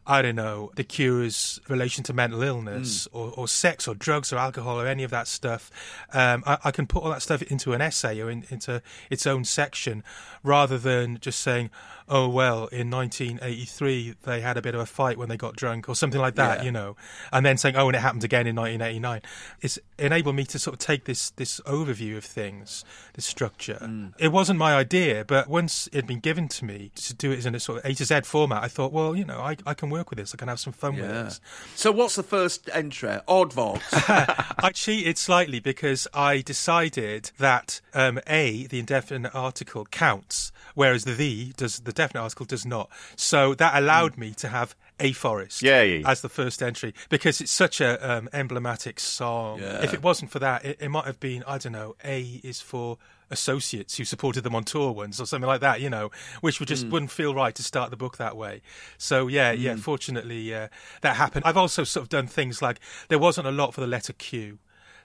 I 0.06 0.24
don't 0.24 0.36
know, 0.36 0.71
the 0.75 0.83
cure's 0.83 1.59
relation 1.69 2.03
to 2.06 2.13
mental 2.13 2.42
illness 2.42 3.07
or, 3.12 3.33
or 3.38 3.48
sex 3.48 3.88
or 3.88 3.94
drugs 3.94 4.33
or 4.33 4.38
alcohol 4.38 4.80
or 4.81 4.88
any 4.88 5.03
of 5.03 5.12
that 5.12 5.27
stuff. 5.27 5.69
Um, 6.12 6.44
I, 6.48 6.57
I 6.65 6.71
can 6.71 6.88
put 6.88 7.03
all 7.03 7.12
that 7.12 7.21
stuff 7.21 7.44
into 7.44 7.74
an 7.74 7.81
essay 7.81 8.19
or 8.19 8.30
in, 8.30 8.45
into 8.50 8.81
its 9.12 9.27
own 9.27 9.44
section 9.45 10.03
rather 10.44 10.80
than 10.80 11.19
just 11.21 11.39
saying, 11.39 11.69
oh, 12.12 12.28
well, 12.28 12.68
in 12.68 12.90
1983 12.92 14.16
they 14.24 14.42
had 14.42 14.58
a 14.58 14.62
bit 14.62 14.75
of 14.75 14.81
a 14.81 14.86
fight 14.86 15.18
when 15.18 15.30
they 15.30 15.38
got 15.38 15.56
drunk 15.56 15.88
or 15.90 15.96
something 15.96 16.19
like 16.19 16.36
that, 16.36 16.60
Yeah. 16.60 16.66
you 16.66 16.72
know, 16.72 16.96
and 17.31 17.46
then 17.46 17.58
saying, 17.58 17.75
oh, 17.75 17.88
and 17.88 17.96
it 17.96 18.00
happened 18.00 18.24
again 18.24 18.48
in 18.48 18.56
1989. 18.56 19.22
It's 19.62 19.80
enabled 19.98 20.36
me 20.36 20.44
to 20.46 20.60
sort 20.60 20.74
of 20.75 20.80
take 20.80 21.06
this, 21.06 21.30
this 21.31 21.60
overview 21.62 22.18
of 22.18 22.24
things, 22.25 22.84
this 23.13 23.25
structure. 23.25 24.12
It 24.19 24.30
wasn't 24.31 24.60
my 24.60 24.75
idea, 24.75 25.24
but 25.25 25.48
once 25.48 25.88
it 25.88 25.96
had 25.96 26.08
been 26.08 26.19
given 26.19 26.48
to 26.50 26.66
me 26.66 26.92
to 26.96 27.13
do 27.13 27.31
it 27.31 27.46
in 27.46 27.56
a 27.56 27.60
sort 27.60 27.80
of 27.80 27.86
A 27.90 27.94
to 27.96 28.06
Z 28.06 28.22
format, 28.25 28.64
I 28.64 28.68
thought, 28.68 28.92
well, 28.92 29.16
you 29.16 29.25
know, 29.25 29.40
I, 29.40 29.56
I 29.66 29.74
can 29.74 29.90
work 29.90 30.10
with 30.10 30.18
this. 30.19 30.34
I 30.34 30.38
can 30.38 30.48
have 30.48 30.60
some 30.60 30.74
fun 30.74 30.96
with 30.98 31.07
this. 31.07 31.40
So 31.75 31.92
what's 31.92 32.16
the 32.16 32.24
first 32.24 32.69
entry? 32.74 33.18
Odd 33.28 33.52
Oddvox. 33.52 34.54
I 34.64 34.72
cheated 34.74 35.18
slightly 35.18 35.60
because 35.60 36.07
I 36.14 36.42
decided 36.42 37.31
that 37.38 37.81
um, 37.94 38.19
A, 38.28 38.68
the 38.68 38.80
indefinite 38.80 39.34
article, 39.36 39.86
counts, 39.86 40.52
whereas 40.75 41.06
the 41.06 41.53
does 41.57 41.79
the 41.79 41.91
definite 41.91 42.21
article 42.21 42.45
does 42.45 42.65
not. 42.65 42.89
So 43.15 43.53
that 43.56 43.75
allowed 43.75 44.18
me 44.18 44.33
to 44.35 44.47
have 44.47 44.75
a 45.00 45.13
forest 45.13 45.62
Yay. 45.62 46.03
as 46.03 46.21
the 46.21 46.29
first 46.29 46.62
entry 46.62 46.94
because 47.09 47.41
it's 47.41 47.51
such 47.51 47.81
a 47.81 47.97
um, 48.09 48.29
emblematic 48.33 48.99
song. 48.99 49.59
Yeah. 49.59 49.83
If 49.83 49.94
it 49.94 50.04
wasn't 50.04 50.31
for 50.31 50.40
that, 50.40 50.63
it, 50.63 50.78
it 50.80 50.90
might 50.90 51.06
have 51.06 51.19
been 51.19 51.44
I 51.47 51.57
don't 51.57 51.73
know. 51.73 51.95
A 52.04 52.42
is 52.44 52.61
for 52.61 52.97
associates 53.31 53.97
who 53.97 54.06
supported 54.06 54.44
them 54.44 54.54
on 54.54 54.63
tour 54.63 54.92
once 54.92 55.19
or 55.19 55.25
something 55.25 55.47
like 55.47 55.61
that, 55.61 55.81
you 55.81 55.90
know, 55.90 56.11
which 56.42 56.59
would 56.59 56.68
just 56.68 56.85
wouldn't 56.87 57.11
feel 57.11 57.33
right 57.33 57.56
to 57.56 57.63
start 57.63 57.90
the 57.90 57.97
book 57.97 58.18
that 58.18 58.35
way. 58.35 58.61
So 58.97 59.28
yeah, 59.28 59.51
yeah. 59.51 59.75
Fortunately, 59.78 60.54
uh, 60.54 60.68
that 61.01 61.16
happened. 61.16 61.45
I've 61.45 61.57
also 61.57 61.83
sort 61.83 62.04
of 62.04 62.09
done 62.09 62.28
things 62.28 62.61
like 62.61 62.80
there 63.07 63.19
wasn't 63.19 63.47
a 63.47 63.51
lot 63.51 63.73
for 63.73 63.81
the 63.81 63.87
letter 63.87 64.13
Q. 64.13 64.59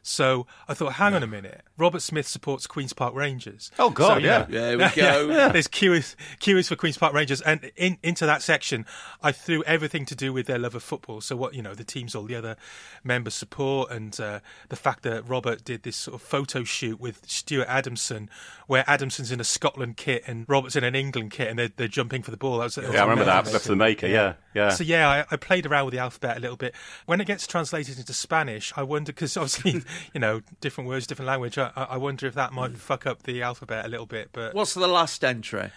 So 0.07 0.47
I 0.69 0.75
thought, 0.75 0.95
hang 0.95 1.15
on 1.15 1.23
a 1.23 1.27
minute. 1.27 1.63
Robert 1.77 2.01
Smith 2.01 2.27
supports 2.27 2.67
Queens 2.67 2.93
Park 2.93 3.15
Rangers. 3.15 3.71
Oh, 3.79 3.91
God, 3.91 4.15
So, 4.15 4.19
you 4.19 4.27
yeah. 4.27 4.39
know, 4.39 4.47
There 4.49 4.79
we 4.79 4.85
go. 4.95 5.49
There's 5.53 5.67
Q 5.69 5.93
is, 5.95 6.17
Q 6.39 6.57
is 6.59 6.69
for 6.69 6.77
Queens 6.77 6.97
Park 6.97 7.13
Rangers, 7.13 7.41
and 7.41 7.71
in, 7.77 7.99
into 8.03 8.25
that 8.27 8.43
section, 8.43 8.87
I 9.23 9.33
threw 9.33 9.63
everything 9.65 10.07
to 10.07 10.15
do 10.15 10.33
with 10.33 10.47
their 10.47 10.59
love 10.59 10.75
of 10.75 10.83
football. 10.83 11.21
So 11.21 11.37
what 11.37 11.55
you 11.55 11.63
know, 11.63 11.75
the 11.75 11.85
teams 11.85 12.15
all 12.15 12.25
the 12.25 12.37
other 12.37 12.57
members 13.05 13.35
support, 13.35 13.91
and 13.91 14.19
uh, 14.21 14.41
the 14.69 14.77
fact 14.77 15.03
that 15.03 15.29
Robert 15.29 15.65
did 15.65 15.83
this 15.83 15.97
sort 15.97 16.15
of 16.15 16.23
photo 16.23 16.65
shoot 16.65 17.01
with 17.01 17.23
Stuart 17.29 17.67
Adamson, 17.69 18.31
where 18.67 18.85
Adamson's 18.89 19.33
in 19.33 19.41
a 19.41 19.45
Scotland 19.45 19.97
kit 19.97 20.23
and 20.27 20.45
Robert's 20.49 20.77
in 20.77 20.85
an 20.85 20.95
England 20.95 21.31
kit, 21.33 21.49
and 21.49 21.59
they're, 21.59 21.71
they're 21.77 21.89
jumping 21.89 22.23
for 22.23 22.31
the 22.31 22.37
ball. 22.37 22.59
That 22.59 22.65
was, 22.65 22.75
that 22.77 22.85
was 22.87 22.95
Yeah, 22.95 23.01
I 23.01 23.05
remember 23.05 23.25
that. 23.25 23.45
That's 23.45 23.65
for 23.65 23.71
the 23.71 23.77
maker. 23.77 24.07
Yeah, 24.07 24.35
yeah. 24.55 24.71
So 24.71 24.85
yeah, 24.85 25.09
I, 25.09 25.35
I 25.35 25.37
played 25.37 25.67
around 25.67 25.87
with 25.87 25.95
the 25.95 26.01
alphabet 26.01 26.37
a 26.37 26.41
little 26.41 26.57
bit. 26.57 26.75
When 27.07 27.21
it 27.21 27.27
gets 27.27 27.47
translated 27.47 27.99
into 27.99 28.13
Spanish, 28.13 28.73
I 28.77 28.83
wonder 28.83 29.13
because 29.13 29.37
obviously 29.37 29.83
you 30.15 30.21
know 30.21 30.41
different 30.61 30.89
words, 30.89 31.07
different 31.07 31.29
language. 31.29 31.59
I, 31.59 31.71
I 31.77 31.97
wonder 31.97 32.27
if 32.27 32.35
that 32.35 32.53
might 32.53 32.77
fuck 32.77 33.07
up 33.07 33.23
the 33.25 33.43
alphabet 33.43 33.85
a 33.85 33.89
little 33.89 34.07
bit. 34.07 34.31
But 34.33 34.55
What's 34.55 34.75
the 34.75 34.87
last 34.89 35.25
entry? 35.25 35.71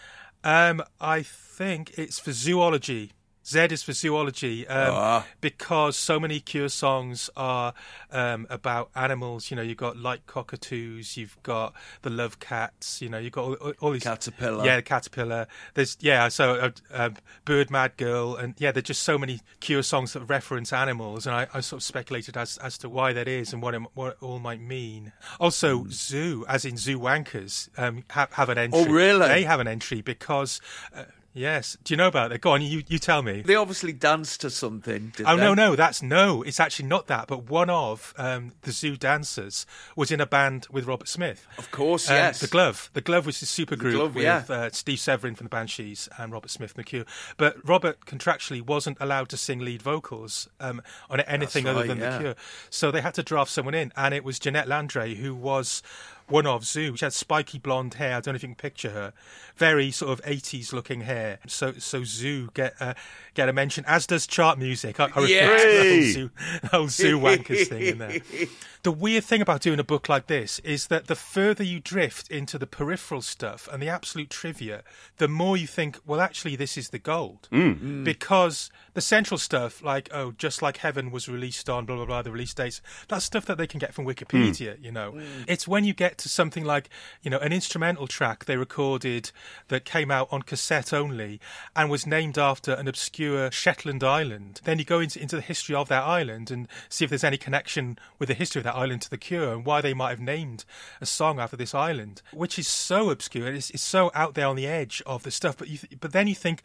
um, 0.43 0.81
I 1.01 1.21
think 1.21 1.97
it's 1.97 2.19
for 2.19 2.31
zoology. 2.31 3.11
Z 3.49 3.59
is 3.71 3.81
for 3.83 3.93
zoology 3.93 4.67
um, 4.67 4.93
Ah. 4.93 5.25
because 5.41 5.97
so 5.97 6.19
many 6.19 6.39
Cure 6.39 6.69
songs 6.69 7.29
are 7.35 7.73
um, 8.11 8.45
about 8.49 8.91
animals. 8.95 9.49
You 9.49 9.57
know, 9.57 9.63
you've 9.63 9.77
got 9.77 9.97
like 9.97 10.25
cockatoos, 10.27 11.17
you've 11.17 11.41
got 11.41 11.73
the 12.03 12.11
love 12.11 12.39
cats. 12.39 13.01
You 13.01 13.09
know, 13.09 13.17
you've 13.17 13.33
got 13.33 13.45
all, 13.45 13.53
all- 13.55 13.73
all 13.79 13.91
these 13.91 14.03
Caterpillar. 14.03 14.63
Yeah, 14.65 14.75
the 14.75 14.81
caterpillar. 14.83 15.47
There's 15.73 15.97
yeah, 15.99 16.27
so 16.27 16.53
uh, 16.55 16.71
uh, 16.93 17.09
bird, 17.45 17.71
mad 17.71 17.97
girl, 17.97 18.35
and 18.35 18.53
yeah, 18.59 18.71
there's 18.71 18.83
just 18.85 19.01
so 19.03 19.17
many 19.17 19.39
Cure 19.59 19.81
songs 19.83 20.13
that 20.13 20.21
reference 20.25 20.71
animals, 20.71 21.25
and 21.25 21.35
I, 21.35 21.47
I 21.53 21.61
sort 21.61 21.79
of 21.79 21.83
speculated 21.83 22.37
as 22.37 22.57
as 22.57 22.77
to 22.79 22.89
why 22.89 23.13
that 23.13 23.27
is 23.27 23.51
and 23.53 23.61
what 23.63 23.73
it, 23.73 23.81
what 23.95 24.11
it 24.11 24.17
all 24.21 24.39
might 24.39 24.61
mean. 24.61 25.11
Also, 25.39 25.79
Hmm. 25.79 25.89
zoo, 25.89 26.45
as 26.47 26.65
in 26.65 26.77
zoo 26.77 26.99
wankers, 26.99 27.69
um, 27.79 28.03
have 28.11 28.31
have 28.33 28.49
an 28.49 28.57
entry. 28.59 28.79
Oh, 28.79 28.85
really? 28.85 29.27
They 29.27 29.43
have 29.43 29.59
an 29.59 29.67
entry 29.67 30.01
because 30.01 30.61
uh, 30.95 31.03
Yes. 31.33 31.77
Do 31.83 31.93
you 31.93 31.97
know 31.97 32.07
about 32.07 32.31
it? 32.31 32.41
Go 32.41 32.51
on, 32.51 32.61
you, 32.61 32.83
you 32.87 32.97
tell 32.97 33.21
me. 33.21 33.41
They 33.41 33.55
obviously 33.55 33.93
danced 33.93 34.41
to 34.41 34.49
something. 34.49 35.13
Oh 35.25 35.35
they? 35.37 35.43
no, 35.43 35.53
no, 35.53 35.75
that's 35.75 36.01
no. 36.01 36.41
It's 36.41 36.59
actually 36.59 36.87
not 36.87 37.07
that. 37.07 37.27
But 37.27 37.49
one 37.49 37.69
of 37.69 38.13
um, 38.17 38.53
the 38.63 38.71
zoo 38.71 38.97
dancers 38.97 39.65
was 39.95 40.11
in 40.11 40.19
a 40.19 40.25
band 40.25 40.67
with 40.71 40.85
Robert 40.85 41.07
Smith. 41.07 41.45
Of 41.57 41.69
course, 41.71 42.09
Um, 42.09 42.15
yes. 42.15 42.39
The 42.39 42.47
Glove. 42.47 42.89
The 42.93 43.01
Glove 43.01 43.25
was 43.25 43.41
a 43.41 43.45
super 43.45 43.75
group 43.75 43.95
Glove, 43.95 44.15
with 44.15 44.23
yeah. 44.23 44.43
uh, 44.49 44.69
Steve 44.71 44.99
Severin 44.99 45.35
from 45.35 45.45
the 45.45 45.49
Banshees 45.49 46.09
and 46.17 46.31
Robert 46.31 46.49
Smith 46.49 46.73
Cure. 46.85 47.05
But 47.37 47.57
Robert 47.67 48.05
contractually 48.05 48.61
wasn't 48.61 48.97
allowed 48.99 49.29
to 49.29 49.37
sing 49.37 49.59
lead 49.59 49.81
vocals 49.81 50.49
um, 50.59 50.81
on 51.09 51.19
anything 51.21 51.65
That's 51.65 51.77
other 51.77 51.87
than 51.87 51.99
yeah. 51.99 52.09
the 52.11 52.19
Cure. 52.19 52.35
So 52.69 52.89
they 52.91 53.01
had 53.01 53.13
to 53.15 53.23
draft 53.23 53.51
someone 53.51 53.75
in, 53.75 53.93
and 53.95 54.13
it 54.13 54.23
was 54.23 54.39
Jeanette 54.39 54.67
Landray 54.67 55.15
who 55.17 55.35
was. 55.35 55.83
One 56.29 56.45
of 56.45 56.63
Zoo. 56.63 56.95
She 56.95 57.05
had 57.05 57.13
spiky 57.13 57.57
blonde 57.57 57.95
hair. 57.95 58.17
I 58.17 58.19
don't 58.21 58.33
know 58.33 58.35
if 58.35 58.43
you 58.43 58.49
can 58.49 58.55
picture 58.55 58.91
her. 58.91 59.13
Very 59.57 59.89
sort 59.89 60.11
of 60.11 60.21
eighties 60.25 60.71
looking 60.71 61.01
hair. 61.01 61.39
So 61.47 61.73
so 61.73 62.03
Zoo 62.03 62.49
get 62.53 62.75
uh, 62.79 62.93
get 63.39 63.49
a 63.49 63.53
mention, 63.53 63.85
as 63.87 64.05
does 64.05 64.27
chart 64.27 64.59
music. 64.59 64.99
I, 64.99 65.05
I 65.15 65.21
refer 65.21 65.57
to 65.57 65.69
the 65.71 65.89
whole 65.89 66.01
Zoo, 66.11 66.29
whole 66.71 66.87
Zoo 66.89 67.19
wankers 67.19 67.67
thing 67.67 67.81
in 67.81 67.97
there. 67.97 68.17
The 68.83 68.93
weird 68.93 69.25
thing 69.25 69.41
about 69.41 69.59
doing 69.59 69.77
a 69.77 69.83
book 69.83 70.07
like 70.07 70.27
this 70.27 70.59
is 70.59 70.87
that 70.87 71.07
the 71.07 71.15
further 71.15 71.65
you 71.65 71.81
drift 71.81 72.31
into 72.31 72.57
the 72.57 72.65
peripheral 72.65 73.21
stuff 73.21 73.67
and 73.69 73.83
the 73.83 73.89
absolute 73.89 74.29
trivia, 74.29 74.83
the 75.17 75.27
more 75.27 75.57
you 75.57 75.67
think, 75.67 75.99
well, 76.05 76.21
actually, 76.21 76.55
this 76.55 76.77
is 76.77 76.89
the 76.89 76.97
gold. 76.97 77.49
Hmm. 77.51 77.71
Mm. 77.71 78.03
Because 78.05 78.69
the 78.93 79.01
central 79.01 79.37
stuff, 79.37 79.83
like, 79.83 80.07
oh, 80.13 80.31
just 80.31 80.61
like 80.61 80.77
Heaven 80.77 81.11
was 81.11 81.27
released 81.27 81.69
on 81.69 81.85
blah, 81.85 81.97
blah, 81.97 82.05
blah, 82.05 82.21
the 82.21 82.31
release 82.31 82.53
dates, 82.53 82.81
that's 83.09 83.25
stuff 83.25 83.45
that 83.47 83.57
they 83.57 83.67
can 83.67 83.79
get 83.79 83.93
from 83.93 84.05
Wikipedia, 84.05 84.77
hmm. 84.77 84.85
you 84.85 84.93
know. 84.93 85.11
Hmm. 85.11 85.43
It's 85.45 85.67
when 85.67 85.83
you 85.83 85.93
get 85.93 86.17
to 86.19 86.29
something 86.29 86.63
like, 86.63 86.89
you 87.21 87.29
know, 87.29 87.39
an 87.39 87.51
instrumental 87.51 88.07
track 88.07 88.45
they 88.45 88.55
recorded 88.55 89.31
that 89.67 89.83
came 89.83 90.09
out 90.09 90.29
on 90.31 90.43
cassette 90.43 90.93
only 90.93 91.41
and 91.75 91.89
was 91.89 92.07
named 92.07 92.37
after 92.37 92.71
an 92.71 92.87
obscure 92.87 93.28
Shetland 93.51 94.03
island. 94.03 94.61
Then 94.63 94.79
you 94.79 94.85
go 94.85 94.99
into, 94.99 95.21
into 95.21 95.35
the 95.35 95.41
history 95.41 95.75
of 95.75 95.87
that 95.89 96.03
island 96.03 96.51
and 96.51 96.67
see 96.89 97.05
if 97.05 97.09
there's 97.09 97.23
any 97.23 97.37
connection 97.37 97.97
with 98.17 98.27
the 98.27 98.33
history 98.33 98.59
of 98.59 98.63
that 98.63 98.75
island 98.75 99.01
to 99.03 99.09
the 99.09 99.17
Cure 99.17 99.53
and 99.53 99.65
why 99.65 99.81
they 99.81 99.93
might 99.93 100.09
have 100.09 100.19
named 100.19 100.65
a 101.01 101.05
song 101.05 101.39
after 101.39 101.57
this 101.57 101.73
island, 101.73 102.21
which 102.33 102.57
is 102.57 102.67
so 102.67 103.09
obscure. 103.09 103.53
It's, 103.53 103.69
it's 103.69 103.83
so 103.83 104.11
out 104.13 104.33
there 104.33 104.47
on 104.47 104.55
the 104.55 104.67
edge 104.67 105.01
of 105.05 105.23
the 105.23 105.31
stuff. 105.31 105.57
But 105.57 105.67
you, 105.67 105.77
th- 105.77 105.99
but 105.99 106.11
then 106.11 106.27
you 106.27 106.35
think. 106.35 106.63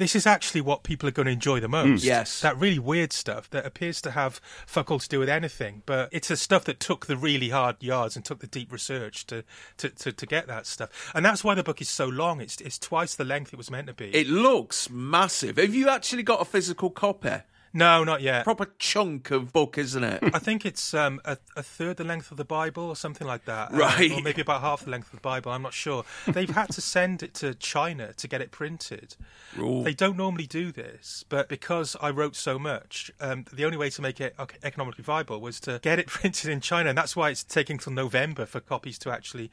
This 0.00 0.16
is 0.16 0.26
actually 0.26 0.62
what 0.62 0.82
people 0.82 1.06
are 1.10 1.12
going 1.12 1.26
to 1.26 1.32
enjoy 1.32 1.60
the 1.60 1.66
hmm. 1.66 1.72
most. 1.72 2.04
Yes. 2.04 2.40
That 2.40 2.56
really 2.56 2.78
weird 2.78 3.12
stuff 3.12 3.50
that 3.50 3.66
appears 3.66 4.00
to 4.00 4.12
have 4.12 4.40
fuck 4.66 4.90
all 4.90 4.98
to 4.98 5.06
do 5.06 5.18
with 5.18 5.28
anything. 5.28 5.82
But 5.84 6.08
it's 6.10 6.28
the 6.28 6.38
stuff 6.38 6.64
that 6.64 6.80
took 6.80 7.04
the 7.04 7.18
really 7.18 7.50
hard 7.50 7.76
yards 7.82 8.16
and 8.16 8.24
took 8.24 8.38
the 8.38 8.46
deep 8.46 8.72
research 8.72 9.26
to, 9.26 9.44
to, 9.76 9.90
to, 9.90 10.10
to 10.10 10.26
get 10.26 10.46
that 10.46 10.66
stuff. 10.66 11.12
And 11.14 11.22
that's 11.22 11.44
why 11.44 11.54
the 11.54 11.62
book 11.62 11.82
is 11.82 11.90
so 11.90 12.06
long. 12.06 12.40
It's, 12.40 12.62
it's 12.62 12.78
twice 12.78 13.14
the 13.14 13.26
length 13.26 13.52
it 13.52 13.58
was 13.58 13.70
meant 13.70 13.88
to 13.88 13.92
be. 13.92 14.06
It 14.14 14.26
looks 14.26 14.88
massive. 14.88 15.58
Have 15.58 15.74
you 15.74 15.90
actually 15.90 16.22
got 16.22 16.40
a 16.40 16.46
physical 16.46 16.88
copy? 16.88 17.42
No, 17.72 18.02
not 18.04 18.20
yet. 18.20 18.44
Proper 18.44 18.66
chunk 18.78 19.30
of 19.30 19.52
book, 19.52 19.78
isn't 19.78 20.02
it? 20.02 20.22
I 20.34 20.38
think 20.38 20.66
it's 20.66 20.92
um, 20.94 21.20
a, 21.24 21.38
a 21.56 21.62
third 21.62 21.96
the 21.98 22.04
length 22.04 22.30
of 22.30 22.36
the 22.36 22.44
Bible 22.44 22.84
or 22.84 22.96
something 22.96 23.26
like 23.26 23.44
that. 23.44 23.72
Uh, 23.72 23.76
Right. 23.76 24.10
or 24.12 24.20
maybe 24.22 24.40
about 24.42 24.60
half 24.60 24.84
the 24.84 24.90
length 24.90 25.06
of 25.08 25.12
the 25.12 25.20
Bible. 25.22 25.52
I'm 25.52 25.62
not 25.62 25.72
sure. 25.74 26.04
They've 26.26 26.50
had 26.50 26.70
to 26.70 26.80
send 26.80 27.22
it 27.22 27.34
to 27.34 27.54
China 27.54 28.12
to 28.14 28.26
get 28.28 28.40
it 28.40 28.50
printed. 28.50 29.16
They 29.56 29.94
don't 29.94 30.16
normally 30.16 30.46
do 30.46 30.72
this, 30.72 31.24
but 31.28 31.48
because 31.48 31.96
I 32.00 32.10
wrote 32.10 32.34
so 32.36 32.58
much, 32.58 33.10
um, 33.20 33.44
the 33.52 33.64
only 33.64 33.76
way 33.76 33.90
to 33.90 34.02
make 34.02 34.20
it 34.20 34.34
economically 34.62 35.04
viable 35.04 35.40
was 35.40 35.60
to 35.60 35.78
get 35.82 35.98
it 35.98 36.06
printed 36.18 36.50
in 36.50 36.60
China. 36.60 36.88
And 36.90 36.98
that's 36.98 37.14
why 37.14 37.30
it's 37.30 37.44
taking 37.44 37.78
till 37.78 37.92
November 37.92 38.46
for 38.46 38.60
copies 38.60 38.98
to 39.00 39.10
actually 39.10 39.50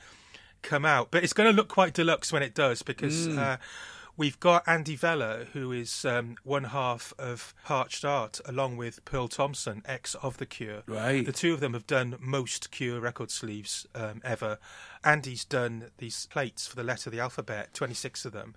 come 0.63 0.86
out. 0.86 1.09
But 1.12 1.24
it's 1.24 1.33
going 1.33 1.50
to 1.50 1.55
look 1.55 1.67
quite 1.69 1.93
deluxe 1.93 2.31
when 2.33 2.41
it 2.41 2.55
does 2.55 2.81
because. 2.81 3.27
Uh, 3.27 3.57
We've 4.17 4.39
got 4.39 4.67
Andy 4.67 4.95
Vella, 4.95 5.45
who 5.53 5.71
is 5.71 6.03
um, 6.03 6.38
one 6.43 6.63
half 6.63 7.13
of 7.19 7.53
Parched 7.63 8.03
Art, 8.03 8.41
along 8.45 8.75
with 8.75 9.05
Pearl 9.05 9.27
Thompson, 9.27 9.83
ex 9.86 10.15
of 10.15 10.38
The 10.38 10.47
Cure. 10.47 10.81
Right. 10.88 11.24
The 11.24 11.31
two 11.31 11.53
of 11.53 11.59
them 11.59 11.74
have 11.74 11.86
done 11.86 12.15
most 12.19 12.71
Cure 12.71 13.00
record 13.00 13.29
sleeves 13.29 13.86
um, 13.93 14.21
ever. 14.25 14.57
Andy's 15.03 15.45
done 15.45 15.91
these 16.00 16.25
plates 16.31 16.65
for 16.65 16.75
the 16.75 16.83
letter 16.83 17.12
of 17.12 17.13
the 17.13 17.19
alphabet, 17.19 17.75
26 17.75 18.25
of 18.25 18.31
them. 18.31 18.55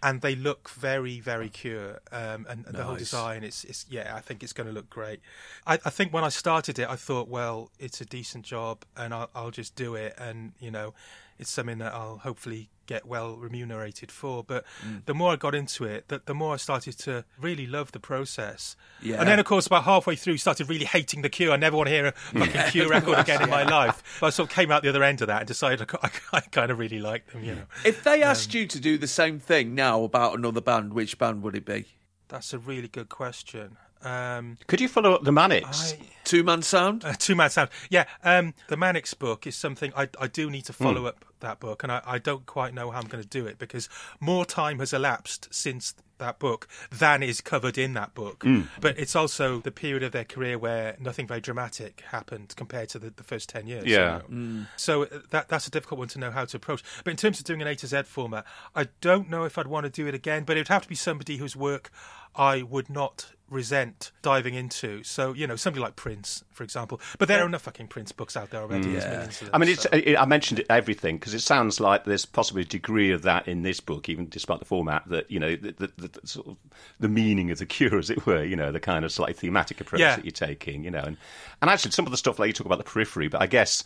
And 0.00 0.20
they 0.20 0.36
look 0.36 0.70
very, 0.70 1.18
very 1.18 1.48
Cure. 1.48 1.98
Um, 2.12 2.46
and 2.48 2.64
the 2.64 2.84
whole 2.84 2.94
design, 2.94 3.42
is, 3.42 3.64
is 3.64 3.86
yeah, 3.90 4.14
I 4.14 4.20
think 4.20 4.44
it's 4.44 4.52
going 4.52 4.68
to 4.68 4.72
look 4.72 4.88
great. 4.88 5.18
I, 5.66 5.74
I 5.84 5.90
think 5.90 6.12
when 6.12 6.22
I 6.22 6.28
started 6.28 6.78
it, 6.78 6.88
I 6.88 6.94
thought, 6.94 7.26
well, 7.26 7.72
it's 7.80 8.00
a 8.00 8.04
decent 8.04 8.44
job 8.44 8.84
and 8.96 9.12
I'll, 9.12 9.30
I'll 9.34 9.50
just 9.50 9.74
do 9.74 9.96
it. 9.96 10.14
And, 10.18 10.52
you 10.60 10.70
know, 10.70 10.94
it's 11.40 11.50
something 11.50 11.78
that 11.78 11.92
I'll 11.94 12.18
hopefully 12.18 12.68
get 12.86 13.06
well 13.06 13.36
remunerated 13.36 14.10
for. 14.12 14.42
But 14.44 14.64
Mm. 14.84 15.04
the 15.06 15.14
more 15.14 15.32
I 15.32 15.36
got 15.36 15.54
into 15.54 15.84
it, 15.84 16.08
the, 16.08 16.20
the 16.24 16.34
more 16.34 16.54
I 16.54 16.56
started 16.56 16.98
to 17.00 17.24
really 17.40 17.66
love 17.66 17.92
the 17.92 18.00
process. 18.00 18.76
Yeah. 19.00 19.20
And 19.20 19.28
then, 19.28 19.38
of 19.38 19.46
course, 19.46 19.66
about 19.66 19.84
halfway 19.84 20.16
through, 20.16 20.38
started 20.38 20.68
really 20.68 20.84
hating 20.86 21.22
the 21.22 21.28
Cure. 21.28 21.52
I 21.52 21.56
never 21.56 21.76
want 21.76 21.86
to 21.88 21.92
hear 21.94 22.06
a 22.06 22.12
fucking 22.12 22.70
Cure 22.72 22.88
record 22.88 23.18
again 23.24 23.42
in 23.42 23.48
my 23.50 23.62
life. 23.62 24.02
But 24.20 24.26
I 24.28 24.30
sort 24.30 24.50
of 24.50 24.54
came 24.54 24.70
out 24.72 24.82
the 24.82 24.88
other 24.88 25.02
end 25.04 25.20
of 25.22 25.28
that 25.28 25.38
and 25.42 25.46
decided 25.48 25.88
I, 25.88 25.98
I, 26.06 26.10
I 26.38 26.40
kind 26.40 26.70
of 26.70 26.78
really 26.78 26.98
liked 26.98 27.32
them. 27.32 27.44
You 27.44 27.54
know, 27.54 27.62
If 27.84 28.02
they 28.04 28.22
asked 28.22 28.54
you 28.54 28.66
to 28.66 28.80
do 28.80 28.98
the 28.98 29.06
same 29.08 29.38
thing 29.38 29.74
now 29.74 30.02
about 30.02 30.36
another 30.36 30.60
band, 30.60 30.92
which 30.92 31.16
band 31.18 31.42
would 31.42 31.54
it 31.56 31.64
be? 31.64 31.86
that's 32.28 32.52
a 32.52 32.58
really 32.58 32.86
good 32.86 33.08
question. 33.08 33.76
Um, 34.02 34.56
Could 34.68 34.80
you 34.80 34.88
follow 34.88 35.12
up 35.14 35.24
the 35.24 35.32
Manics? 35.32 35.94
I, 35.94 35.98
Two 36.30 36.44
man 36.44 36.62
sound? 36.62 37.04
Uh, 37.04 37.12
two 37.18 37.34
man 37.34 37.50
sound. 37.50 37.70
Yeah, 37.90 38.04
um, 38.22 38.54
the 38.68 38.76
Manics 38.76 39.14
book 39.14 39.48
is 39.48 39.56
something 39.56 39.92
I, 39.96 40.08
I 40.20 40.28
do 40.28 40.48
need 40.48 40.64
to 40.66 40.72
follow 40.72 41.06
up 41.06 41.24
that 41.40 41.58
book, 41.58 41.82
and 41.82 41.90
I, 41.90 42.02
I 42.06 42.18
don't 42.18 42.46
quite 42.46 42.72
know 42.72 42.92
how 42.92 43.00
I'm 43.00 43.08
going 43.08 43.22
to 43.22 43.28
do 43.28 43.46
it 43.46 43.58
because 43.58 43.88
more 44.20 44.44
time 44.44 44.78
has 44.78 44.92
elapsed 44.92 45.48
since 45.50 45.92
that 46.18 46.38
book 46.38 46.68
than 46.92 47.22
is 47.22 47.40
covered 47.40 47.78
in 47.78 47.94
that 47.94 48.14
book. 48.14 48.44
But 48.80 48.96
it's 48.98 49.16
also 49.16 49.58
the 49.60 49.70
period 49.72 50.02
of 50.04 50.12
their 50.12 50.24
career 50.24 50.56
where 50.58 50.94
nothing 51.00 51.26
very 51.26 51.40
dramatic 51.40 52.02
happened 52.10 52.52
compared 52.56 52.90
to 52.90 52.98
the, 53.00 53.10
the 53.10 53.24
first 53.24 53.48
10 53.48 53.66
years. 53.66 53.86
you 53.86 53.94
Yeah. 53.94 54.20
know. 54.28 54.66
So 54.76 55.04
uh, 55.04 55.20
that 55.30 55.48
that's 55.48 55.66
a 55.66 55.70
difficult 55.70 55.98
one 55.98 56.08
to 56.08 56.18
know 56.20 56.30
how 56.30 56.44
to 56.44 56.56
approach. 56.58 56.84
But 57.04 57.10
in 57.12 57.16
terms 57.16 57.40
of 57.40 57.46
doing 57.46 57.62
an 57.62 57.66
A 57.68 57.74
to 57.76 57.86
Z 57.88 58.02
format, 58.02 58.44
I 58.76 58.88
don't 59.00 59.28
know 59.30 59.44
if 59.44 59.56
I'd 59.58 59.66
want 59.66 59.84
to 59.84 59.90
do 59.90 60.06
it 60.06 60.14
again, 60.14 60.44
but 60.44 60.56
it 60.58 60.60
would 60.60 60.68
have 60.68 60.82
to 60.82 60.88
be 60.88 60.94
somebody 60.94 61.38
whose 61.38 61.56
work 61.56 61.90
I 62.34 62.62
would 62.62 62.88
not 62.90 63.26
resent 63.48 64.12
diving 64.22 64.54
into. 64.54 65.02
So, 65.02 65.32
you 65.32 65.44
know, 65.44 65.56
somebody 65.56 65.82
like 65.82 65.96
Prince, 65.96 66.44
for 66.52 66.62
example. 66.62 67.00
But 67.18 67.26
there 67.26 67.42
are 67.42 67.46
enough 67.46 67.62
fucking 67.62 67.88
Prince 67.88 68.12
books 68.12 68.36
out 68.36 68.50
there 68.50 68.60
already. 68.60 68.94
Of 68.96 69.02
them, 69.02 69.50
I 69.52 69.58
mean, 69.58 69.70
it's, 69.70 69.82
so- 69.82 69.88
I 69.92 70.14
I 70.16 70.24
mentioned 70.24 70.64
everything 70.70 71.16
because 71.18 71.34
it 71.34 71.40
sounds 71.40 71.80
like 71.80 72.04
there's 72.04 72.24
possibly 72.24 72.62
a 72.62 72.66
degree 72.66 73.10
of 73.10 73.22
that 73.22 73.48
in 73.48 73.62
this 73.62 73.80
book, 73.80 74.08
even 74.08 74.28
despite 74.28 74.60
the 74.60 74.64
format. 74.66 75.02
That 75.08 75.28
you 75.30 75.40
know, 75.40 75.56
the, 75.56 75.72
the, 75.72 75.92
the, 75.96 76.08
the 76.20 76.26
sort 76.26 76.46
of 76.46 76.56
the 77.00 77.08
meaning 77.08 77.50
of 77.50 77.58
the 77.58 77.66
cure, 77.66 77.98
as 77.98 78.08
it 78.08 78.24
were. 78.24 78.44
You 78.44 78.54
know, 78.56 78.70
the 78.70 78.80
kind 78.80 79.04
of 79.04 79.10
slightly 79.10 79.34
thematic 79.34 79.80
approach 79.80 80.00
Yeah. 80.00 80.14
that 80.16 80.24
you're 80.24 80.30
taking. 80.30 80.84
You 80.84 80.92
know, 80.92 81.02
and 81.04 81.16
and 81.60 81.68
actually 81.70 81.90
some 81.90 82.06
of 82.06 82.12
the 82.12 82.18
stuff 82.18 82.38
like 82.38 82.46
you 82.46 82.52
talk 82.52 82.66
about 82.66 82.78
the 82.78 82.84
periphery, 82.84 83.26
but 83.26 83.42
I 83.42 83.48
guess 83.48 83.82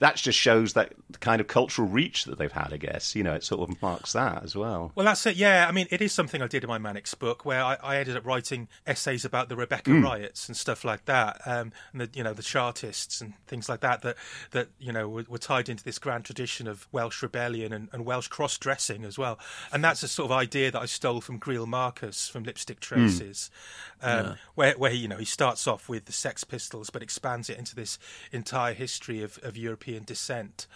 that 0.00 0.16
just 0.16 0.38
shows 0.38 0.72
that 0.72 0.92
kind 1.20 1.40
of 1.40 1.46
cultural 1.46 1.86
reach 1.86 2.24
that 2.24 2.38
they've 2.38 2.50
had. 2.50 2.72
I 2.72 2.78
guess 2.78 3.14
you 3.14 3.22
know, 3.22 3.34
it 3.34 3.44
sort 3.44 3.68
of 3.68 3.80
marks 3.80 4.14
that 4.14 4.42
as 4.42 4.56
well. 4.56 4.92
Well, 4.94 5.06
that's 5.06 5.24
it. 5.26 5.36
Yeah, 5.36 5.66
I 5.68 5.72
mean, 5.72 5.86
it 5.90 6.00
is 6.00 6.12
something 6.12 6.42
I 6.42 6.46
did 6.46 6.64
in 6.64 6.68
my 6.68 6.78
Manics 6.78 7.14
book, 7.14 7.44
where 7.44 7.62
I, 7.62 7.76
I 7.82 7.96
ended 7.98 8.16
up 8.16 8.26
writing 8.26 8.68
essays 8.86 9.24
about 9.24 9.48
the 9.48 9.56
Rebecca 9.56 9.92
riots 9.92 10.48
and 10.48 10.56
stuff 10.56 10.84
like 10.84 11.04
that, 11.04 11.40
um, 11.46 11.72
and 11.92 12.00
the 12.00 12.10
you 12.14 12.24
know 12.24 12.32
the 12.32 12.42
Chartists 12.42 13.20
and 13.20 13.34
things 13.46 13.68
like 13.68 13.80
that 13.80 14.02
that 14.02 14.16
that 14.52 14.68
you 14.78 14.92
know 14.92 15.08
were, 15.08 15.24
were 15.28 15.38
tied 15.38 15.68
into 15.68 15.84
this 15.84 15.98
grand 15.98 16.24
tradition 16.24 16.66
of 16.66 16.88
Welsh 16.92 17.22
rebellion 17.22 17.72
and, 17.72 17.88
and 17.92 18.04
Welsh 18.04 18.28
cross 18.28 18.56
dressing 18.58 19.04
as 19.04 19.18
well. 19.18 19.38
And 19.72 19.84
that's 19.84 20.02
a 20.02 20.08
sort 20.08 20.30
of 20.30 20.32
idea 20.32 20.70
that 20.70 20.80
I 20.80 20.86
stole 20.86 21.20
from 21.20 21.38
Greil 21.38 21.66
Marcus 21.66 22.28
from 22.28 22.44
Lipstick 22.44 22.80
Traces, 22.80 23.50
um, 24.02 24.36
where 24.54 24.72
where 24.78 24.92
you 24.92 25.08
know 25.08 25.18
he 25.18 25.26
starts 25.26 25.66
off 25.66 25.88
with 25.88 26.06
the 26.06 26.12
Sex 26.12 26.42
Pistols 26.42 26.88
but 26.88 27.02
expands 27.02 27.50
it 27.50 27.58
into 27.58 27.74
this 27.74 27.98
entire 28.32 28.72
history 28.72 29.22
of, 29.22 29.38
of 29.42 29.56
European 29.56 29.89
descent. 29.98 30.66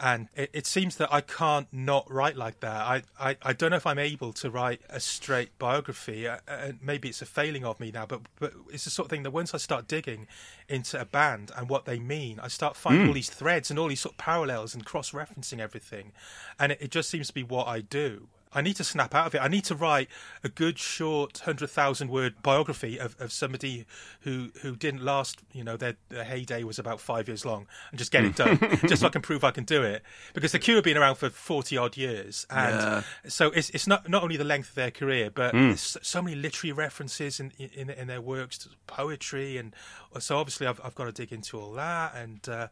And 0.00 0.28
it, 0.34 0.50
it 0.52 0.66
seems 0.66 0.96
that 0.96 1.12
I 1.12 1.20
can't 1.20 1.68
not 1.72 2.10
write 2.10 2.36
like 2.36 2.60
that. 2.60 2.80
I, 2.80 3.02
I, 3.20 3.36
I 3.42 3.52
don't 3.52 3.70
know 3.70 3.76
if 3.76 3.86
I'm 3.86 3.98
able 3.98 4.32
to 4.34 4.50
write 4.50 4.80
a 4.88 5.00
straight 5.00 5.58
biography. 5.58 6.26
Uh, 6.26 6.38
uh, 6.48 6.72
maybe 6.80 7.08
it's 7.08 7.22
a 7.22 7.26
failing 7.26 7.64
of 7.64 7.78
me 7.78 7.90
now, 7.92 8.06
but 8.06 8.22
but 8.38 8.52
it's 8.70 8.84
the 8.84 8.90
sort 8.90 9.06
of 9.06 9.10
thing 9.10 9.22
that 9.24 9.30
once 9.30 9.54
I 9.54 9.58
start 9.58 9.86
digging 9.86 10.26
into 10.68 11.00
a 11.00 11.04
band 11.04 11.52
and 11.56 11.68
what 11.68 11.84
they 11.84 11.98
mean, 11.98 12.40
I 12.40 12.48
start 12.48 12.76
finding 12.76 13.08
all 13.08 13.14
these 13.14 13.30
threads 13.30 13.70
and 13.70 13.78
all 13.78 13.88
these 13.88 14.00
sort 14.00 14.14
of 14.14 14.18
parallels 14.18 14.74
and 14.74 14.84
cross 14.84 15.12
referencing 15.12 15.60
everything, 15.60 16.12
and 16.58 16.72
it, 16.72 16.78
it 16.80 16.90
just 16.90 17.10
seems 17.10 17.28
to 17.28 17.34
be 17.34 17.42
what 17.42 17.68
I 17.68 17.80
do. 17.80 18.28
I 18.54 18.60
need 18.60 18.76
to 18.76 18.84
snap 18.84 19.14
out 19.14 19.26
of 19.26 19.34
it. 19.34 19.38
I 19.38 19.48
need 19.48 19.64
to 19.64 19.74
write 19.74 20.08
a 20.44 20.48
good, 20.48 20.78
short, 20.78 21.38
hundred 21.38 21.70
thousand 21.70 22.10
word 22.10 22.42
biography 22.42 22.98
of, 22.98 23.16
of 23.20 23.32
somebody 23.32 23.86
who 24.20 24.50
who 24.62 24.76
didn't 24.76 25.02
last. 25.02 25.40
You 25.52 25.64
know, 25.64 25.76
their, 25.76 25.96
their 26.08 26.24
heyday 26.24 26.64
was 26.64 26.78
about 26.78 27.00
five 27.00 27.28
years 27.28 27.44
long, 27.44 27.66
and 27.90 27.98
just 27.98 28.10
get 28.10 28.24
it 28.24 28.36
done, 28.36 28.58
just 28.86 29.00
so 29.00 29.06
I 29.06 29.10
can 29.10 29.22
prove 29.22 29.44
I 29.44 29.50
can 29.50 29.64
do 29.64 29.82
it. 29.82 30.02
Because 30.34 30.52
the 30.52 30.58
Cure 30.58 30.76
have 30.76 30.84
been 30.84 30.96
around 30.96 31.16
for 31.16 31.30
forty 31.30 31.76
odd 31.76 31.96
years, 31.96 32.46
and 32.50 33.04
so 33.26 33.48
it's 33.50 33.70
it's 33.70 33.86
not 33.86 34.08
not 34.08 34.22
only 34.22 34.36
the 34.36 34.44
length 34.44 34.70
of 34.70 34.74
their 34.74 34.90
career, 34.90 35.30
but 35.30 35.52
there's 35.52 35.96
so 36.02 36.22
many 36.22 36.36
literary 36.36 36.72
references 36.72 37.40
in 37.40 37.52
in, 37.58 37.90
in 37.90 38.06
their 38.08 38.20
works, 38.20 38.58
to 38.58 38.68
poetry, 38.86 39.56
and 39.56 39.74
so 40.18 40.36
obviously 40.38 40.66
I've 40.66 40.80
I've 40.84 40.94
got 40.94 41.04
to 41.04 41.12
dig 41.12 41.32
into 41.32 41.58
all 41.58 41.72
that 41.72 42.14
and. 42.14 42.48
Uh, 42.48 42.68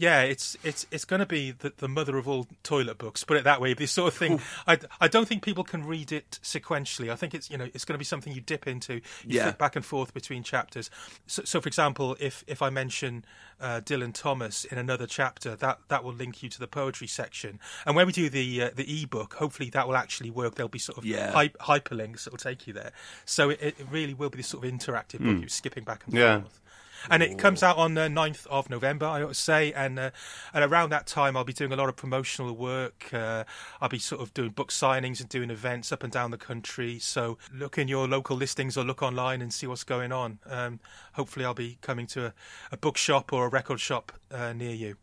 Yeah, 0.00 0.22
it's 0.22 0.56
it's 0.64 0.86
it's 0.90 1.04
going 1.04 1.20
to 1.20 1.26
be 1.26 1.50
the, 1.50 1.74
the 1.76 1.86
mother 1.86 2.16
of 2.16 2.26
all 2.26 2.46
toilet 2.62 2.96
books. 2.96 3.22
Put 3.22 3.36
it 3.36 3.44
that 3.44 3.60
way. 3.60 3.74
This 3.74 3.92
sort 3.92 4.10
of 4.10 4.18
thing. 4.18 4.40
I, 4.66 4.78
I 4.98 5.08
don't 5.08 5.28
think 5.28 5.42
people 5.42 5.62
can 5.62 5.84
read 5.84 6.10
it 6.10 6.38
sequentially. 6.42 7.10
I 7.12 7.16
think 7.16 7.34
it's 7.34 7.50
you 7.50 7.58
know 7.58 7.68
it's 7.74 7.84
going 7.84 7.92
to 7.96 7.98
be 7.98 8.04
something 8.06 8.32
you 8.32 8.40
dip 8.40 8.66
into. 8.66 8.94
You 8.94 9.00
Yeah. 9.26 9.42
flip 9.42 9.58
back 9.58 9.76
and 9.76 9.84
forth 9.84 10.14
between 10.14 10.42
chapters. 10.42 10.88
So, 11.26 11.42
so 11.44 11.60
for 11.60 11.68
example, 11.68 12.16
if 12.18 12.42
if 12.46 12.62
I 12.62 12.70
mention 12.70 13.26
uh, 13.60 13.82
Dylan 13.84 14.14
Thomas 14.14 14.64
in 14.64 14.78
another 14.78 15.06
chapter, 15.06 15.54
that 15.56 15.80
that 15.88 16.02
will 16.02 16.14
link 16.14 16.42
you 16.42 16.48
to 16.48 16.58
the 16.58 16.66
poetry 16.66 17.06
section. 17.06 17.60
And 17.84 17.94
when 17.94 18.06
we 18.06 18.14
do 18.14 18.30
the 18.30 18.62
uh, 18.62 18.70
the 18.74 19.02
ebook, 19.02 19.34
hopefully 19.34 19.68
that 19.70 19.86
will 19.86 19.96
actually 19.96 20.30
work. 20.30 20.54
There'll 20.54 20.70
be 20.70 20.78
sort 20.78 20.96
of 20.96 21.04
Yeah. 21.04 21.30
hy- 21.32 21.48
hyperlinks 21.60 22.24
that 22.24 22.30
will 22.32 22.38
take 22.38 22.66
you 22.66 22.72
there. 22.72 22.92
So 23.26 23.50
it, 23.50 23.60
it 23.62 23.86
really 23.90 24.14
will 24.14 24.30
be 24.30 24.38
this 24.38 24.46
sort 24.48 24.64
of 24.64 24.72
interactive 24.72 25.18
book. 25.18 25.40
You're 25.40 25.48
skipping 25.50 25.84
back 25.84 26.04
and 26.06 26.14
Yeah. 26.14 26.40
forth. 26.40 26.60
And 27.08 27.22
it 27.22 27.38
comes 27.38 27.62
out 27.62 27.76
on 27.76 27.94
the 27.94 28.02
9th 28.02 28.46
of 28.48 28.68
November, 28.68 29.06
I 29.06 29.22
ought 29.22 29.28
to 29.28 29.34
say. 29.34 29.72
And 29.72 29.98
uh, 29.98 30.10
and 30.52 30.64
around 30.64 30.90
that 30.90 31.06
time, 31.06 31.36
I'll 31.36 31.44
be 31.44 31.52
doing 31.52 31.72
a 31.72 31.76
lot 31.76 31.88
of 31.88 31.96
promotional 31.96 32.54
work. 32.54 33.08
Uh, 33.12 33.44
I'll 33.80 33.88
be 33.88 33.98
sort 33.98 34.20
of 34.20 34.34
doing 34.34 34.50
book 34.50 34.70
signings 34.70 35.20
and 35.20 35.28
doing 35.28 35.50
events 35.50 35.92
up 35.92 36.02
and 36.02 36.12
down 36.12 36.30
the 36.30 36.38
country. 36.38 36.98
So 36.98 37.38
look 37.54 37.78
in 37.78 37.88
your 37.88 38.06
local 38.08 38.36
listings 38.36 38.76
or 38.76 38.84
look 38.84 39.02
online 39.02 39.40
and 39.40 39.52
see 39.52 39.66
what's 39.66 39.84
going 39.84 40.12
on. 40.12 40.38
Um, 40.46 40.80
hopefully, 41.14 41.44
I'll 41.44 41.54
be 41.54 41.78
coming 41.80 42.06
to 42.08 42.26
a, 42.26 42.34
a 42.72 42.76
bookshop 42.76 43.32
or 43.32 43.46
a 43.46 43.48
record 43.48 43.80
shop 43.80 44.12
uh, 44.30 44.52
near 44.52 44.74
you. 44.74 44.96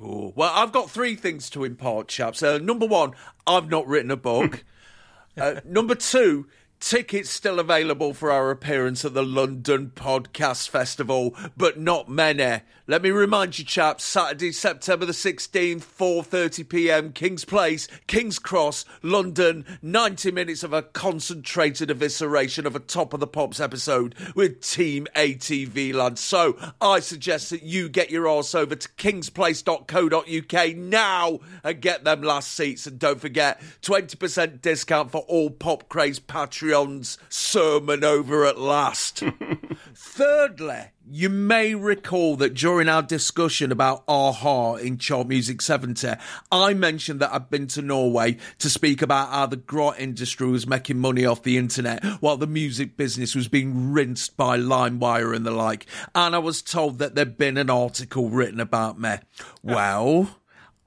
Ooh. 0.00 0.32
Well, 0.34 0.52
I've 0.54 0.72
got 0.72 0.90
three 0.90 1.14
things 1.14 1.48
to 1.50 1.64
impart, 1.64 2.08
chaps. 2.08 2.42
Uh, 2.42 2.58
number 2.58 2.86
one, 2.86 3.12
I've 3.46 3.70
not 3.70 3.86
written 3.86 4.10
a 4.10 4.16
book. 4.16 4.64
uh, 5.40 5.60
number 5.64 5.94
two, 5.94 6.48
tickets 6.80 7.30
still 7.30 7.58
available 7.58 8.14
for 8.14 8.30
our 8.30 8.50
appearance 8.50 9.04
at 9.04 9.14
the 9.14 9.24
London 9.24 9.92
Podcast 9.94 10.68
Festival, 10.68 11.34
but 11.56 11.78
not 11.78 12.08
many. 12.08 12.60
Let 12.88 13.02
me 13.02 13.10
remind 13.10 13.58
you, 13.58 13.64
chaps, 13.64 14.04
Saturday, 14.04 14.52
September 14.52 15.06
the 15.06 15.12
16th, 15.12 15.82
4.30 15.82 16.68
p.m, 16.68 17.12
King's 17.12 17.44
Place, 17.44 17.88
King's 18.06 18.38
Cross, 18.38 18.84
London. 19.02 19.64
90 19.82 20.30
minutes 20.30 20.62
of 20.62 20.72
a 20.72 20.82
concentrated 20.82 21.88
evisceration 21.88 22.64
of 22.64 22.76
a 22.76 22.80
Top 22.80 23.12
of 23.12 23.18
the 23.18 23.26
Pops 23.26 23.58
episode 23.58 24.14
with 24.36 24.60
Team 24.60 25.08
ATV 25.16 25.94
lads. 25.94 26.20
So 26.20 26.56
I 26.80 27.00
suggest 27.00 27.50
that 27.50 27.64
you 27.64 27.88
get 27.88 28.10
your 28.10 28.28
arse 28.28 28.54
over 28.54 28.76
to 28.76 28.88
kingsplace.co.uk 28.90 30.76
now 30.76 31.40
and 31.64 31.80
get 31.80 32.04
them 32.04 32.22
last 32.22 32.52
seats. 32.52 32.86
And 32.86 33.00
don't 33.00 33.20
forget, 33.20 33.60
20% 33.82 34.62
discount 34.62 35.10
for 35.10 35.22
all 35.22 35.50
Pop 35.50 35.88
Craze 35.88 36.20
Patreons. 36.66 37.18
Sermon 37.28 38.04
over 38.04 38.44
at 38.44 38.58
last. 38.58 39.22
Thirdly, 39.94 40.86
you 41.08 41.28
may 41.28 41.74
recall 41.74 42.36
that 42.36 42.54
during 42.54 42.88
our 42.88 43.02
discussion 43.02 43.70
about 43.70 44.04
Aha 44.08 44.74
in 44.74 44.98
Chart 44.98 45.28
Music 45.28 45.62
70, 45.62 46.14
I 46.50 46.74
mentioned 46.74 47.20
that 47.20 47.32
I'd 47.32 47.50
been 47.50 47.68
to 47.68 47.82
Norway 47.82 48.38
to 48.58 48.68
speak 48.68 49.02
about 49.02 49.30
how 49.30 49.46
the 49.46 49.56
grot 49.56 50.00
industry 50.00 50.48
was 50.48 50.66
making 50.66 50.98
money 50.98 51.24
off 51.24 51.42
the 51.42 51.58
internet 51.58 52.04
while 52.20 52.36
the 52.36 52.46
music 52.46 52.96
business 52.96 53.34
was 53.34 53.48
being 53.48 53.92
rinsed 53.92 54.36
by 54.36 54.58
LimeWire 54.58 55.34
and 55.34 55.46
the 55.46 55.52
like. 55.52 55.86
And 56.14 56.34
I 56.34 56.38
was 56.38 56.62
told 56.62 56.98
that 56.98 57.14
there'd 57.14 57.38
been 57.38 57.58
an 57.58 57.70
article 57.70 58.28
written 58.28 58.60
about 58.60 58.98
me. 58.98 59.16
Well, 59.62 60.36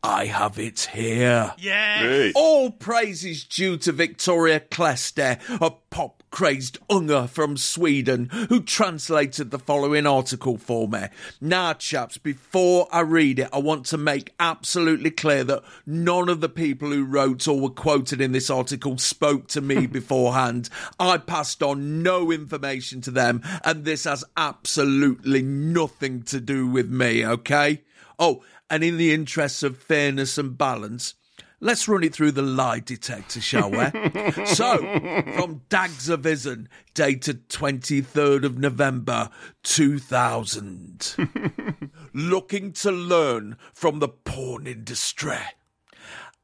I 0.03 0.25
have 0.25 0.57
it 0.57 0.89
here. 0.93 1.53
Yeah. 1.57 2.31
All 2.33 2.71
praise 2.71 3.25
is 3.25 3.43
due 3.43 3.77
to 3.77 3.91
Victoria 3.91 4.61
Kleste, 4.61 5.39
a 5.61 5.71
pop 5.89 6.23
crazed 6.31 6.77
unger 6.89 7.27
from 7.27 7.57
Sweden, 7.57 8.29
who 8.49 8.61
translated 8.61 9.51
the 9.51 9.59
following 9.59 10.05
article 10.05 10.57
for 10.57 10.87
me. 10.87 11.07
Now, 11.41 11.73
chaps, 11.73 12.17
before 12.17 12.87
I 12.91 13.01
read 13.01 13.39
it, 13.39 13.49
I 13.51 13.59
want 13.59 13.85
to 13.87 13.97
make 13.97 14.33
absolutely 14.39 15.11
clear 15.11 15.43
that 15.45 15.63
none 15.85 16.29
of 16.29 16.39
the 16.39 16.49
people 16.49 16.91
who 16.91 17.03
wrote 17.03 17.47
or 17.47 17.59
were 17.59 17.69
quoted 17.69 18.21
in 18.21 18.31
this 18.31 18.49
article 18.49 18.97
spoke 18.97 19.47
to 19.49 19.61
me 19.61 19.85
beforehand. 19.87 20.69
I 20.99 21.17
passed 21.17 21.61
on 21.61 22.03
no 22.03 22.31
information 22.31 23.01
to 23.01 23.11
them, 23.11 23.41
and 23.65 23.83
this 23.83 24.05
has 24.05 24.23
absolutely 24.37 25.41
nothing 25.41 26.23
to 26.23 26.39
do 26.39 26.67
with 26.67 26.89
me, 26.89 27.25
okay? 27.25 27.81
Oh, 28.17 28.43
and 28.69 28.83
in 28.83 28.97
the 28.97 29.13
interests 29.13 29.63
of 29.63 29.77
fairness 29.77 30.37
and 30.37 30.57
balance, 30.57 31.15
let's 31.59 31.87
run 31.87 32.03
it 32.03 32.13
through 32.13 32.31
the 32.31 32.41
lie 32.41 32.79
detector, 32.79 33.41
shall 33.41 33.71
we? 33.71 33.77
so, 34.45 34.77
from 34.77 35.61
Dagsavisen, 35.69 36.67
dated 36.93 37.49
23rd 37.49 38.43
of 38.43 38.57
November 38.57 39.29
2000. 39.63 41.15
Looking 42.13 42.71
to 42.73 42.91
learn 42.91 43.57
from 43.73 43.99
the 43.99 44.09
porn 44.09 44.67
industry. 44.67 45.37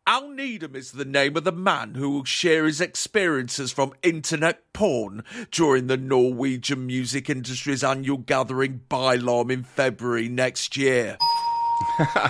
Al 0.08 0.30
Needham 0.30 0.76
is 0.76 0.92
the 0.92 1.04
name 1.04 1.36
of 1.36 1.46
the 1.46 1.52
man 1.52 1.96
who 1.96 2.12
will 2.12 2.26
share 2.26 2.66
his 2.66 2.80
experiences 2.80 3.72
from 3.72 3.92
internet 4.04 4.72
porn 4.72 5.24
during 5.50 5.88
the 5.88 5.98
Norwegian 5.98 6.86
music 6.86 7.28
industry's 7.28 7.84
annual 7.84 8.20
gathering 8.20 8.82
Bylarm 8.88 9.50
in 9.50 9.64
February 9.64 10.30
next 10.30 10.78
year. 10.78 11.18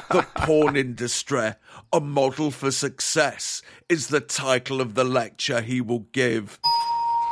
The 0.09 0.25
porn 0.35 0.75
industry, 0.75 1.53
a 1.91 1.99
model 1.99 2.51
for 2.51 2.71
success, 2.71 3.61
is 3.89 4.07
the 4.07 4.21
title 4.21 4.81
of 4.81 4.95
the 4.95 5.03
lecture 5.03 5.61
he 5.61 5.81
will 5.81 6.05
give. 6.11 6.59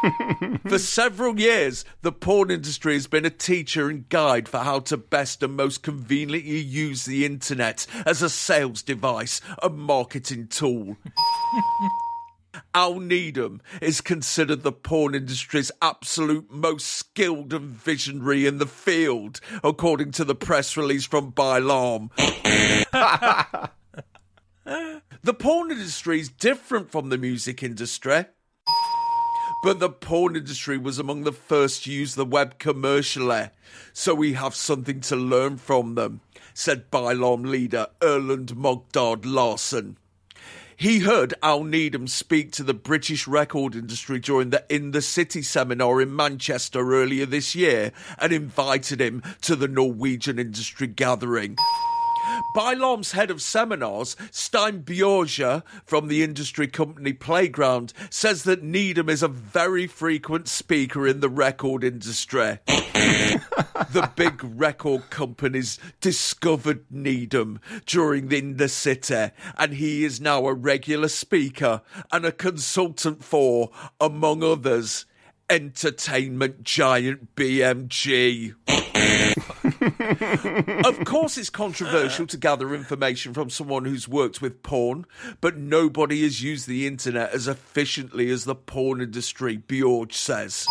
for 0.68 0.80
several 0.80 1.40
years, 1.40 1.86
the 2.02 2.12
porn 2.12 2.52
industry 2.52 2.94
has 2.94 3.08
been 3.08 3.26
a 3.26 3.30
teacher 3.30 3.90
and 3.90 4.10
guide 4.10 4.50
for 4.50 4.60
how 4.60 4.80
to 4.80 4.98
best 4.98 5.42
and 5.44 5.56
most 5.56 5.82
conveniently 5.82 6.60
use 6.60 7.06
the 7.06 7.26
internet 7.26 7.88
as 8.06 8.22
a 8.22 8.30
sales 8.30 8.82
device, 8.82 9.42
a 9.62 9.70
marketing 9.70 10.48
tool. 10.48 10.98
Al 12.74 13.00
Needham 13.00 13.62
is 13.82 14.02
considered 14.02 14.64
the 14.64 14.72
porn 14.72 15.16
industry's 15.16 15.72
absolute 15.82 16.52
most 16.52 16.88
skilled 16.88 17.54
and 17.54 17.72
visionary 17.72 18.46
in 18.46 18.58
the 18.58 18.66
field, 18.66 19.40
according 19.64 20.12
to 20.12 20.24
the 20.24 20.36
press 20.36 20.76
release 20.78 21.06
from 21.06 21.32
Bylarm. 21.32 22.10
the 25.24 25.34
porn 25.34 25.72
industry 25.72 26.20
is 26.20 26.30
different 26.30 26.92
from 26.92 27.10
the 27.10 27.18
music 27.18 27.64
industry. 27.64 28.26
But 29.64 29.80
the 29.80 29.90
porn 29.90 30.36
industry 30.36 30.78
was 30.78 31.00
among 31.00 31.24
the 31.24 31.32
first 31.32 31.86
to 31.86 31.92
use 31.92 32.16
the 32.16 32.26
web 32.26 32.60
commercially, 32.60 33.50
so 33.94 34.14
we 34.14 34.34
have 34.34 34.56
something 34.56 35.00
to 35.02 35.16
learn 35.16 35.56
from 35.56 35.96
them, 35.96 36.20
said 36.54 36.92
Bylarm 36.92 37.46
leader 37.46 37.88
Erland 38.02 38.56
Mogdard 38.58 39.26
Larsen. 39.26 39.98
He 40.76 41.00
heard 41.00 41.34
Al 41.44 41.64
Needham 41.64 42.08
speak 42.08 42.52
to 42.54 42.64
the 42.64 42.74
British 42.74 43.28
record 43.28 43.76
industry 43.76 44.20
during 44.20 44.50
the 44.50 44.66
In 44.70 44.92
the 44.92 45.02
City 45.02 45.42
seminar 45.42 46.02
in 46.02 46.16
Manchester 46.16 46.94
earlier 46.94 47.26
this 47.26 47.54
year 47.54 47.92
and 48.18 48.34
invited 48.34 49.00
him 49.00 49.22
to 49.42 49.56
the 49.56 49.68
Norwegian 49.68 50.40
industry 50.40 50.88
gathering. 50.88 51.58
Bylarm's 52.54 53.14
head 53.14 53.32
of 53.32 53.42
seminars, 53.42 54.16
Stein 54.30 54.82
Bjorge 54.82 55.42
from 55.86 56.08
the 56.08 56.24
industry 56.24 56.68
company 56.68 57.14
Playground, 57.14 57.94
says 58.10 58.44
that 58.44 58.62
Needham 58.64 59.10
is 59.10 59.24
a 59.24 59.28
very 59.28 59.88
frequent 59.88 60.48
speaker 60.48 61.08
in 61.08 61.20
the 61.20 61.30
record 61.30 61.84
industry. 61.84 62.60
the 62.68 64.12
big 64.16 64.40
record 64.44 65.10
companies 65.10 65.80
discovered 66.00 66.86
Needham 66.92 67.60
during 67.86 68.28
the 68.28 68.38
In 68.38 68.58
the 68.58 68.68
City, 68.68 69.32
and 69.58 69.74
he 69.74 70.04
is 70.04 70.20
now 70.20 70.46
a 70.46 70.54
regular 70.54 71.08
speaker 71.08 71.82
and 72.12 72.26
a 72.26 72.32
consultant 72.32 73.24
for, 73.24 73.72
among 74.00 74.44
others, 74.44 75.06
entertainment 75.50 76.64
giant 76.64 77.36
BMG. 77.36 78.54
Of 80.86 81.06
course, 81.06 81.38
it's 81.38 81.50
controversial 81.50 82.28
to 82.28 82.38
gather 82.38 82.74
information 82.74 83.34
from 83.34 83.50
someone 83.50 83.86
who's 83.86 84.08
worked 84.08 84.42
with 84.42 84.64
porn, 84.64 85.06
but 85.42 85.58
nobody 85.58 86.24
has 86.24 86.42
used 86.42 86.68
the 86.68 86.88
internet 86.88 87.32
as 87.32 87.48
efficiently 87.48 88.30
as 88.30 88.46
the 88.46 88.56
porn 88.56 89.02
industry, 89.02 89.58
Bjorge 89.58 90.14
says. 90.14 90.66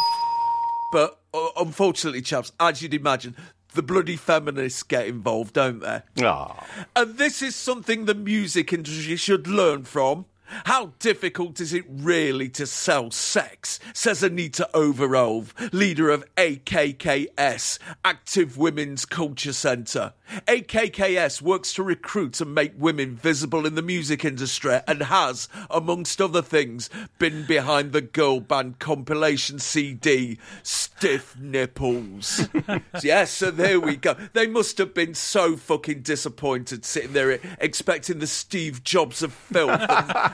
But 0.92 1.20
uh, 1.34 1.48
unfortunately, 1.56 2.22
chaps, 2.22 2.52
as 2.60 2.82
you'd 2.82 2.94
imagine, 2.94 3.36
the 3.74 3.82
bloody 3.82 4.16
feminists 4.16 4.82
get 4.82 5.06
involved, 5.06 5.54
don't 5.54 5.80
they? 5.80 6.02
Ah. 6.22 6.66
And 6.94 7.16
this 7.16 7.42
is 7.42 7.56
something 7.56 8.04
the 8.04 8.14
music 8.14 8.72
industry 8.72 9.16
should 9.16 9.46
learn 9.46 9.84
from. 9.84 10.26
How 10.64 10.92
difficult 10.98 11.60
is 11.60 11.72
it 11.72 11.84
really 11.88 12.48
to 12.50 12.66
sell 12.66 13.10
sex? 13.10 13.78
Says 13.94 14.22
Anita 14.22 14.68
Overove, 14.74 15.54
leader 15.72 16.10
of 16.10 16.24
AKKS, 16.36 17.78
Active 18.04 18.56
Women's 18.58 19.04
Culture 19.04 19.52
Centre. 19.52 20.12
AKKS 20.48 21.42
works 21.42 21.74
to 21.74 21.82
recruit 21.82 22.40
and 22.40 22.54
make 22.54 22.72
women 22.76 23.16
visible 23.16 23.66
in 23.66 23.74
the 23.74 23.82
music 23.82 24.24
industry 24.24 24.80
and 24.86 25.02
has, 25.04 25.48
amongst 25.70 26.20
other 26.20 26.42
things, 26.42 26.88
been 27.18 27.44
behind 27.44 27.92
the 27.92 28.00
girl 28.00 28.40
band 28.40 28.78
compilation 28.78 29.58
CD, 29.58 30.38
Stiff 30.62 31.36
Nipples. 31.38 32.48
yes, 33.02 33.30
so 33.32 33.50
there 33.50 33.80
we 33.80 33.96
go. 33.96 34.16
They 34.32 34.46
must 34.46 34.78
have 34.78 34.94
been 34.94 35.14
so 35.14 35.56
fucking 35.56 36.02
disappointed 36.02 36.84
sitting 36.84 37.12
there 37.12 37.38
expecting 37.60 38.18
the 38.18 38.26
Steve 38.26 38.82
Jobs 38.84 39.22
of 39.22 39.32
filth 39.32 39.80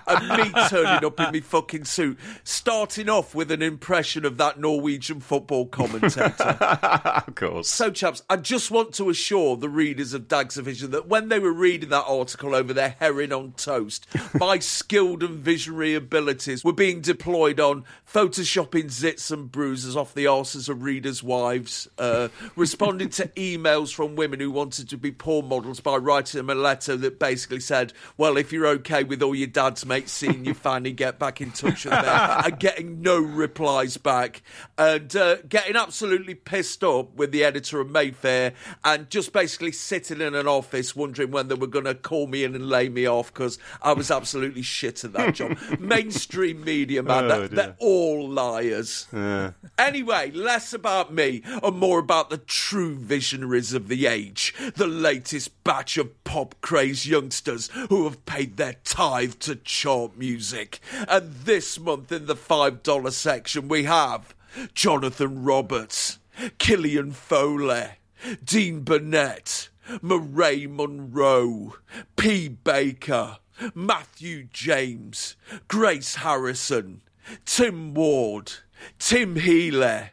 and, 0.09 0.29
me 0.29 0.69
turning 0.69 1.05
up 1.05 1.21
in 1.21 1.33
my 1.33 1.41
fucking 1.41 1.85
suit, 1.85 2.19
starting 2.45 3.09
off 3.09 3.35
with 3.35 3.51
an 3.51 3.63
impression 3.63 4.25
of 4.25 4.37
that 4.39 4.59
Norwegian 4.59 5.21
football 5.21 5.67
commentator. 5.67 6.33
of 7.27 7.35
course. 7.35 7.69
So, 7.69 7.91
chaps, 7.91 8.23
I 8.29 8.37
just 8.37 8.71
want 8.71 8.93
to 8.95 9.11
assure 9.11 9.57
the 9.57 9.69
readers 9.69 10.15
of 10.15 10.29
Dagsavisen 10.29 10.91
that 10.91 11.09
when 11.09 11.29
they 11.29 11.39
were 11.39 11.53
reading 11.53 11.91
that 11.91 12.05
article 12.07 12.55
over 12.55 12.73
their 12.73 12.97
herring 12.99 13.33
on 13.33 13.53
toast, 13.53 14.07
my 14.35 14.59
skilled 14.59 15.23
and 15.23 15.39
visionary 15.39 15.95
abilities 15.95 16.65
were 16.65 16.73
being 16.73 17.01
deployed 17.01 17.61
on 17.61 17.85
photoshopping 18.11 18.87
zits 18.87 19.31
and 19.31 19.51
bruises 19.53 19.97
off 19.97 20.15
the 20.15 20.25
arses 20.25 20.69
of 20.69 20.83
readers' 20.83 21.23
wives, 21.23 21.89
uh, 21.99 22.29
responding 22.57 23.09
to 23.11 23.29
emails 23.29 23.93
from 23.93 24.17
women 24.17 24.41
who 24.41 24.51
wanted 24.51 24.89
to 24.89 24.97
be 24.97 25.13
porn 25.13 25.47
models 25.49 25.81
by 25.81 25.97
writing 25.97 26.39
them 26.39 26.51
a 26.51 26.55
letter 26.55 26.97
that 26.97 27.19
basically 27.19 27.61
said, 27.61 27.93
Well, 28.17 28.37
if 28.37 28.53
you're 28.53 28.67
okay 28.67 29.05
with 29.05 29.23
all 29.23 29.35
your 29.35 29.47
dad's 29.47 29.85
mates 29.85 29.98
seeing 30.07 30.45
you, 30.45 30.53
finally 30.53 30.93
get 30.93 31.19
back 31.19 31.41
in 31.41 31.51
touch 31.51 31.85
with 31.87 31.95
them, 31.95 32.43
and 32.45 32.59
getting 32.61 33.01
no 33.01 33.19
replies 33.19 33.97
back, 33.97 34.43
and 34.77 35.17
uh, 35.17 35.37
getting 35.49 35.77
absolutely 35.77 36.35
pissed 36.35 36.85
up 36.85 37.15
with 37.15 37.33
the 37.33 37.43
editor 37.43 37.81
of 37.81 37.91
Mayfair, 37.91 38.53
and 38.85 39.09
just 39.09 39.33
basically 39.33 39.73
sitting 39.73 40.21
in 40.21 40.35
an 40.35 40.47
office 40.47 40.95
wondering 40.95 41.31
when 41.31 41.49
they 41.49 41.55
were 41.55 41.67
going 41.67 41.87
to 41.87 41.95
call 41.95 42.27
me 42.27 42.45
in 42.45 42.55
and 42.55 42.69
lay 42.69 42.91
me 42.91 43.07
off 43.07 43.33
because 43.33 43.59
I 43.81 43.95
was 43.95 44.11
absolutely 44.11 44.63
shit 44.63 45.05
at 45.05 45.15
that 45.15 45.35
job. 45.35 45.57
Mainstream 45.81 46.63
media, 46.63 47.03
man, 47.03 47.25
Oh, 47.25 47.29
they're, 47.29 47.49
they're 47.49 47.77
all 47.79 48.29
liars. 48.29 49.07
Anyway, 49.79 50.31
less 50.33 50.73
about 50.75 51.15
me 51.15 51.43
and 51.63 51.79
more 51.79 51.99
about 51.99 52.29
the 52.29 52.39
true 52.39 52.97
visionaries 52.97 53.73
of 53.73 53.89
the 53.89 54.07
age, 54.07 54.55
the 54.77 54.87
latest 54.87 55.65
batch 55.65 55.97
of 55.97 56.18
pop 56.29 56.55
crazed 56.61 57.07
youngsters 57.07 57.71
who 57.89 58.05
have 58.05 58.27
paid 58.27 58.59
their 58.59 58.75
tithe 58.85 59.33
to 59.41 59.57
chart 59.57 60.15
music. 60.19 60.79
And 61.09 61.33
this 61.33 61.81
month 61.81 62.13
in 62.13 62.27
the 62.27 62.37
$5 62.37 63.13
section, 63.13 63.67
we 63.67 63.85
have 63.85 64.35
Jonathan 64.75 65.43
Roberts, 65.43 66.19
Killian 66.59 67.13
Foley, 67.13 67.87
Dean 68.45 68.81
Burnett, 68.81 69.71
Murray 70.03 70.67
Monroe, 70.67 71.77
P. 72.17 72.49
Baker, 72.49 73.39
Matthew 73.75 74.49
James, 74.53 75.35
Grace 75.67 76.17
Harrison, 76.17 77.01
Tim 77.47 77.95
Ward, 77.95 78.53
Tim 78.99 79.37
Healy, 79.37 80.11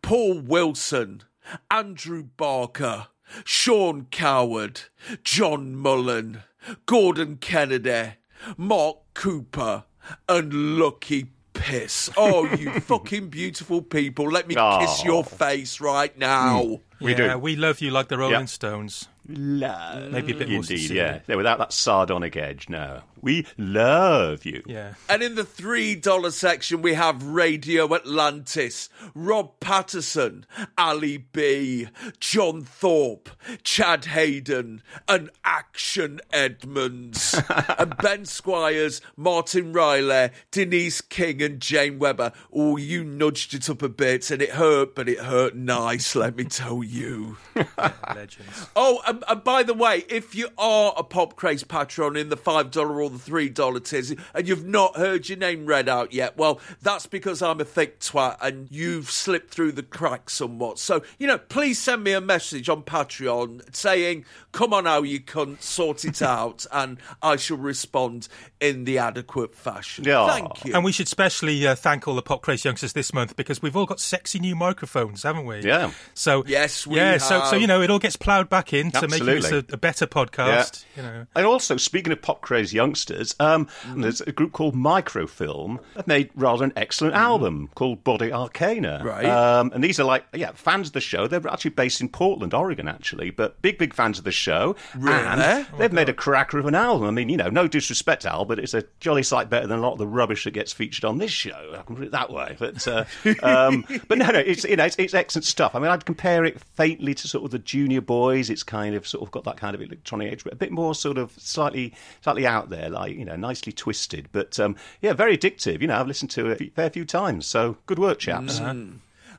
Paul 0.00 0.40
Wilson, 0.40 1.24
Andrew 1.70 2.22
Barker, 2.22 3.08
Sean 3.44 4.06
Coward, 4.10 4.82
John 5.24 5.74
Mullen, 5.74 6.42
Gordon 6.86 7.36
Kennedy, 7.36 8.14
Mark 8.56 8.98
Cooper, 9.14 9.84
and 10.28 10.78
Lucky 10.78 11.26
Piss. 11.52 12.10
Oh, 12.16 12.46
you 12.54 12.70
fucking 12.80 13.28
beautiful 13.28 13.82
people. 13.82 14.26
Let 14.30 14.48
me 14.48 14.54
kiss 14.54 15.04
your 15.04 15.24
face 15.24 15.80
right 15.80 16.16
now. 16.16 16.62
Mm. 16.62 16.80
We 17.00 17.12
yeah, 17.12 17.34
do. 17.34 17.38
we 17.38 17.56
love 17.56 17.80
you 17.80 17.90
like 17.90 18.08
the 18.08 18.18
Rolling 18.18 18.40
Yeah. 18.40 18.44
Stones. 18.46 19.08
Love. 19.28 20.10
Maybe 20.10 20.32
a 20.32 20.34
bit 20.36 20.48
more 20.48 20.56
Indeed, 20.56 20.78
sincere. 20.78 20.96
yeah. 20.96 21.20
yeah. 21.26 21.34
Without 21.36 21.58
that 21.58 21.72
sardonic 21.72 22.36
edge, 22.36 22.68
no. 22.68 23.02
We 23.22 23.46
love 23.56 24.44
you. 24.44 24.62
Yeah. 24.66 24.94
And 25.08 25.22
in 25.22 25.34
the 25.34 25.42
$3 25.42 26.32
section, 26.32 26.82
we 26.82 26.94
have 26.94 27.22
Radio 27.22 27.94
Atlantis, 27.94 28.88
Rob 29.14 29.58
Patterson, 29.60 30.46
Ali 30.76 31.18
B, 31.18 31.88
John 32.20 32.62
Thorpe, 32.62 33.30
Chad 33.62 34.06
Hayden, 34.06 34.82
and 35.08 35.30
Action 35.44 36.20
Edmonds. 36.32 37.40
and 37.78 37.96
Ben 37.98 38.24
Squires, 38.24 39.00
Martin 39.16 39.72
Riley, 39.72 40.30
Denise 40.50 41.00
King, 41.00 41.42
and 41.42 41.60
Jane 41.60 41.98
Webber. 41.98 42.32
Oh, 42.52 42.76
you 42.76 43.04
nudged 43.04 43.54
it 43.54 43.68
up 43.68 43.82
a 43.82 43.88
bit, 43.88 44.30
and 44.30 44.42
it 44.42 44.50
hurt, 44.50 44.94
but 44.94 45.08
it 45.08 45.20
hurt 45.20 45.56
nice, 45.56 46.14
let 46.14 46.36
me 46.36 46.44
tell 46.44 46.82
you. 46.82 47.36
Legends. 48.14 48.68
Oh, 48.76 49.00
and, 49.06 49.24
and 49.28 49.44
by 49.44 49.62
the 49.62 49.74
way, 49.74 50.04
if 50.08 50.34
you 50.34 50.48
are 50.56 50.94
a 50.96 51.02
Pop 51.02 51.36
Craze 51.36 51.64
patron 51.64 52.16
in 52.16 52.28
the 52.28 52.36
$5 52.36 52.76
or 52.76 53.07
the 53.08 53.18
$3 53.18 53.84
tiers 53.84 54.14
and 54.34 54.48
you've 54.48 54.66
not 54.66 54.96
heard 54.96 55.28
your 55.28 55.38
name 55.38 55.66
read 55.66 55.88
out 55.88 56.12
yet, 56.12 56.36
well, 56.36 56.60
that's 56.82 57.06
because 57.06 57.42
I'm 57.42 57.60
a 57.60 57.64
thick 57.64 58.00
twat 58.00 58.36
and 58.40 58.68
you've 58.70 59.10
slipped 59.10 59.52
through 59.52 59.72
the 59.72 59.82
cracks 59.82 60.34
somewhat. 60.34 60.78
So, 60.78 61.02
you 61.18 61.26
know, 61.26 61.38
please 61.38 61.78
send 61.78 62.04
me 62.04 62.12
a 62.12 62.20
message 62.20 62.68
on 62.68 62.82
Patreon 62.82 63.74
saying, 63.74 64.24
come 64.52 64.72
on 64.72 64.84
now, 64.84 65.02
you 65.02 65.20
cunt, 65.20 65.62
sort 65.62 66.04
it 66.04 66.22
out, 66.28 66.66
and 66.72 66.98
I 67.22 67.36
shall 67.36 67.56
respond 67.56 68.28
in 68.60 68.84
the 68.84 68.98
adequate 68.98 69.54
fashion. 69.54 70.04
Yeah. 70.04 70.26
Thank 70.26 70.64
you. 70.64 70.74
And 70.74 70.84
we 70.84 70.92
should 70.92 71.08
specially 71.08 71.66
uh, 71.66 71.74
thank 71.74 72.08
all 72.08 72.14
the 72.14 72.22
Pop 72.22 72.42
Craze 72.42 72.64
youngsters 72.64 72.92
this 72.92 73.12
month 73.12 73.36
because 73.36 73.62
we've 73.62 73.76
all 73.76 73.86
got 73.86 74.00
sexy 74.00 74.38
new 74.38 74.56
microphones, 74.56 75.22
haven't 75.22 75.46
we? 75.46 75.60
Yeah. 75.60 75.92
So 76.14 76.42
Yes, 76.46 76.86
we 76.86 76.96
yeah. 76.96 77.18
So 77.18 77.44
so 77.44 77.56
you 77.56 77.66
know 77.66 77.82
it 77.82 77.90
all 77.90 77.98
gets 77.98 78.16
ploughed 78.16 78.48
back 78.48 78.72
in 78.72 78.90
to 78.92 79.08
make 79.08 79.22
this 79.22 79.50
a, 79.50 79.58
a 79.70 79.76
better 79.76 80.06
podcast. 80.06 80.84
You 80.96 81.02
know. 81.02 81.26
And 81.34 81.46
also, 81.46 81.76
speaking 81.76 82.12
of 82.12 82.22
pop 82.22 82.40
craze 82.40 82.72
youngsters, 82.72 82.97
um, 83.40 83.68
there's 83.96 84.20
a 84.20 84.32
group 84.32 84.52
called 84.52 84.74
Microfilm 84.74 85.80
that 85.94 86.06
made 86.06 86.30
rather 86.34 86.64
an 86.64 86.72
excellent 86.76 87.14
album 87.14 87.70
called 87.74 88.04
Body 88.04 88.32
Arcana. 88.32 89.02
Right. 89.04 89.24
Um, 89.24 89.70
and 89.74 89.82
these 89.82 89.98
are 90.00 90.04
like, 90.04 90.24
yeah, 90.34 90.52
fans 90.52 90.88
of 90.88 90.92
the 90.92 91.00
show. 91.00 91.26
They're 91.26 91.46
actually 91.48 91.70
based 91.70 92.00
in 92.00 92.08
Portland, 92.08 92.54
Oregon, 92.54 92.88
actually, 92.88 93.30
but 93.30 93.60
big, 93.62 93.78
big 93.78 93.94
fans 93.94 94.18
of 94.18 94.24
the 94.24 94.32
show. 94.32 94.76
Really? 94.96 95.16
And 95.16 95.66
they've 95.78 95.92
made 95.92 96.08
a 96.08 96.14
cracker 96.14 96.58
of 96.58 96.66
an 96.66 96.74
album. 96.74 97.06
I 97.06 97.10
mean, 97.10 97.28
you 97.28 97.36
know, 97.36 97.48
no 97.48 97.68
disrespect, 97.68 98.22
to 98.22 98.32
Al, 98.32 98.44
but 98.44 98.58
it's 98.58 98.74
a 98.74 98.84
jolly 99.00 99.22
sight 99.22 99.50
better 99.50 99.66
than 99.66 99.78
a 99.78 99.82
lot 99.82 99.92
of 99.92 99.98
the 99.98 100.06
rubbish 100.06 100.44
that 100.44 100.52
gets 100.52 100.72
featured 100.72 101.04
on 101.04 101.18
this 101.18 101.30
show. 101.30 101.74
I 101.78 101.82
can 101.82 101.96
put 101.96 102.04
it 102.04 102.12
that 102.12 102.32
way. 102.32 102.56
But 102.58 102.86
uh, 102.86 103.04
um, 103.42 103.84
but 104.08 104.18
no, 104.18 104.30
no, 104.30 104.38
it's 104.38 104.64
you 104.64 104.76
know, 104.76 104.84
it's, 104.84 104.96
it's 104.96 105.14
excellent 105.14 105.44
stuff. 105.44 105.74
I 105.74 105.78
mean, 105.78 105.90
I'd 105.90 106.04
compare 106.04 106.44
it 106.44 106.60
faintly 106.60 107.14
to 107.14 107.28
sort 107.28 107.44
of 107.44 107.50
the 107.50 107.58
Junior 107.58 108.00
Boys. 108.00 108.50
It's 108.50 108.62
kind 108.62 108.94
of 108.94 109.06
sort 109.06 109.22
of 109.22 109.30
got 109.30 109.44
that 109.44 109.56
kind 109.56 109.74
of 109.74 109.82
electronic 109.82 110.32
edge, 110.32 110.44
but 110.44 110.52
a 110.52 110.56
bit 110.56 110.72
more 110.72 110.94
sort 110.94 111.18
of 111.18 111.32
slightly 111.38 111.94
slightly 112.20 112.46
out 112.46 112.70
there, 112.70 112.87
like 112.88 113.16
you 113.16 113.24
know, 113.24 113.36
nicely 113.36 113.72
twisted. 113.72 114.28
But 114.32 114.58
um, 114.58 114.76
yeah, 115.00 115.12
very 115.12 115.36
addictive. 115.36 115.80
You 115.80 115.88
know, 115.88 115.98
I've 115.98 116.08
listened 116.08 116.30
to 116.32 116.50
it 116.50 116.60
a 116.60 116.70
fair 116.70 116.90
few 116.90 117.04
times. 117.04 117.46
So 117.46 117.76
good 117.86 117.98
work, 117.98 118.18
chaps. 118.18 118.60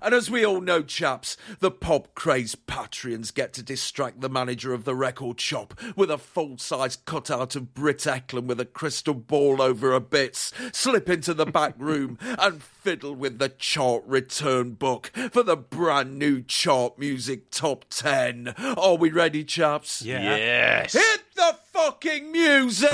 And 0.02 0.14
as 0.14 0.30
we 0.30 0.46
all 0.46 0.62
know, 0.62 0.82
chaps, 0.82 1.36
the 1.60 1.72
pop 1.72 2.16
crazed 2.16 2.66
Patreons 2.68 3.34
get 3.34 3.52
to 3.54 3.64
distract 3.64 4.22
the 4.22 4.30
manager 4.30 4.74
of 4.74 4.86
the 4.86 4.96
record 4.96 5.42
shop 5.42 5.74
with 5.96 6.10
a 6.10 6.18
full 6.18 6.58
size 6.58 6.96
cutout 6.96 7.56
of 7.56 7.74
Britt 7.74 8.00
Ekland 8.00 8.46
with 8.46 8.62
a 8.62 8.66
crystal 8.66 9.14
ball 9.14 9.62
over 9.62 9.92
her 9.92 10.00
bits, 10.00 10.54
slip 10.72 11.10
into 11.10 11.34
the 11.34 11.46
back 11.46 11.74
room 11.78 12.18
and 12.22 12.64
fiddle 12.64 13.14
with 13.14 13.40
the 13.40 13.50
chart 13.50 14.04
return 14.06 14.72
book 14.72 15.12
for 15.32 15.44
the 15.44 15.58
brand 15.58 16.18
new 16.18 16.42
chart 16.44 16.98
music 16.98 17.52
top 17.52 17.86
10. 17.90 18.54
Are 18.78 18.96
we 18.96 19.10
ready, 19.10 19.44
chaps? 19.44 20.02
Yeah. 20.02 20.22
Yes. 20.22 20.94
Hit 20.94 21.24
the 21.36 21.58
fucking 21.86 22.30
music! 22.30 22.92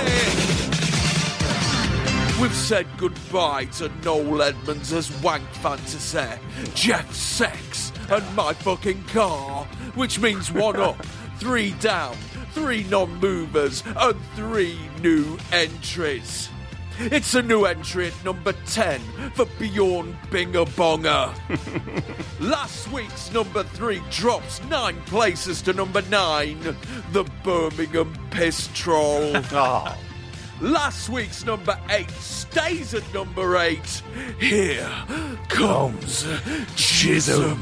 We've 2.39 2.53
said 2.53 2.85
goodbye 2.97 3.65
to 3.77 3.89
Noel 4.03 4.43
Edmonds 4.43 4.93
as 4.93 5.09
Wank 5.23 5.47
Fantasy, 5.63 6.19
Jeff 6.75 7.11
Sex, 7.11 7.91
and 8.11 8.35
my 8.35 8.53
fucking 8.53 9.03
car, 9.05 9.65
which 9.95 10.19
means 10.19 10.51
one 10.51 10.75
up, 10.75 11.03
three 11.39 11.71
down, 11.79 12.15
three 12.51 12.83
non 12.83 13.09
movers, 13.19 13.81
and 13.97 14.17
three 14.35 14.77
new 15.01 15.35
entries. 15.51 16.49
It's 16.97 17.35
a 17.35 17.41
new 17.41 17.65
entry 17.65 18.07
at 18.07 18.25
number 18.25 18.53
10 18.67 19.01
for 19.33 19.45
Bjorn 19.59 20.17
Binger 20.29 20.65
Bonger. 20.75 21.33
Last 22.39 22.91
week's 22.91 23.31
number 23.33 23.63
3 23.63 24.01
drops 24.09 24.63
9 24.63 25.01
places 25.03 25.61
to 25.63 25.73
number 25.73 26.01
9, 26.03 26.75
the 27.11 27.23
Birmingham 27.43 28.15
Piss 28.31 28.69
Troll. 28.73 29.35
Oh, 29.51 29.97
Last 30.61 31.09
week's 31.09 31.43
number 31.45 31.77
eight 31.89 32.09
stays 32.11 32.93
at 32.93 33.13
number 33.13 33.57
eight. 33.57 34.01
Here 34.39 34.89
comes 35.49 36.25
Chisholm. 36.77 37.61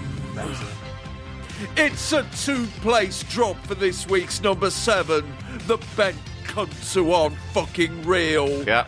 It's 1.76 2.14
a 2.14 2.24
two 2.44 2.68
place 2.82 3.24
drop 3.24 3.58
for 3.66 3.74
this 3.74 4.08
week's 4.08 4.42
number 4.44 4.70
seven. 4.70 5.26
The 5.66 5.78
bent 5.98 6.18
cunts 6.44 6.94
who 6.94 7.12
aren't 7.12 7.36
fucking 7.52 8.04
real. 8.04 8.64
yeah. 8.64 8.88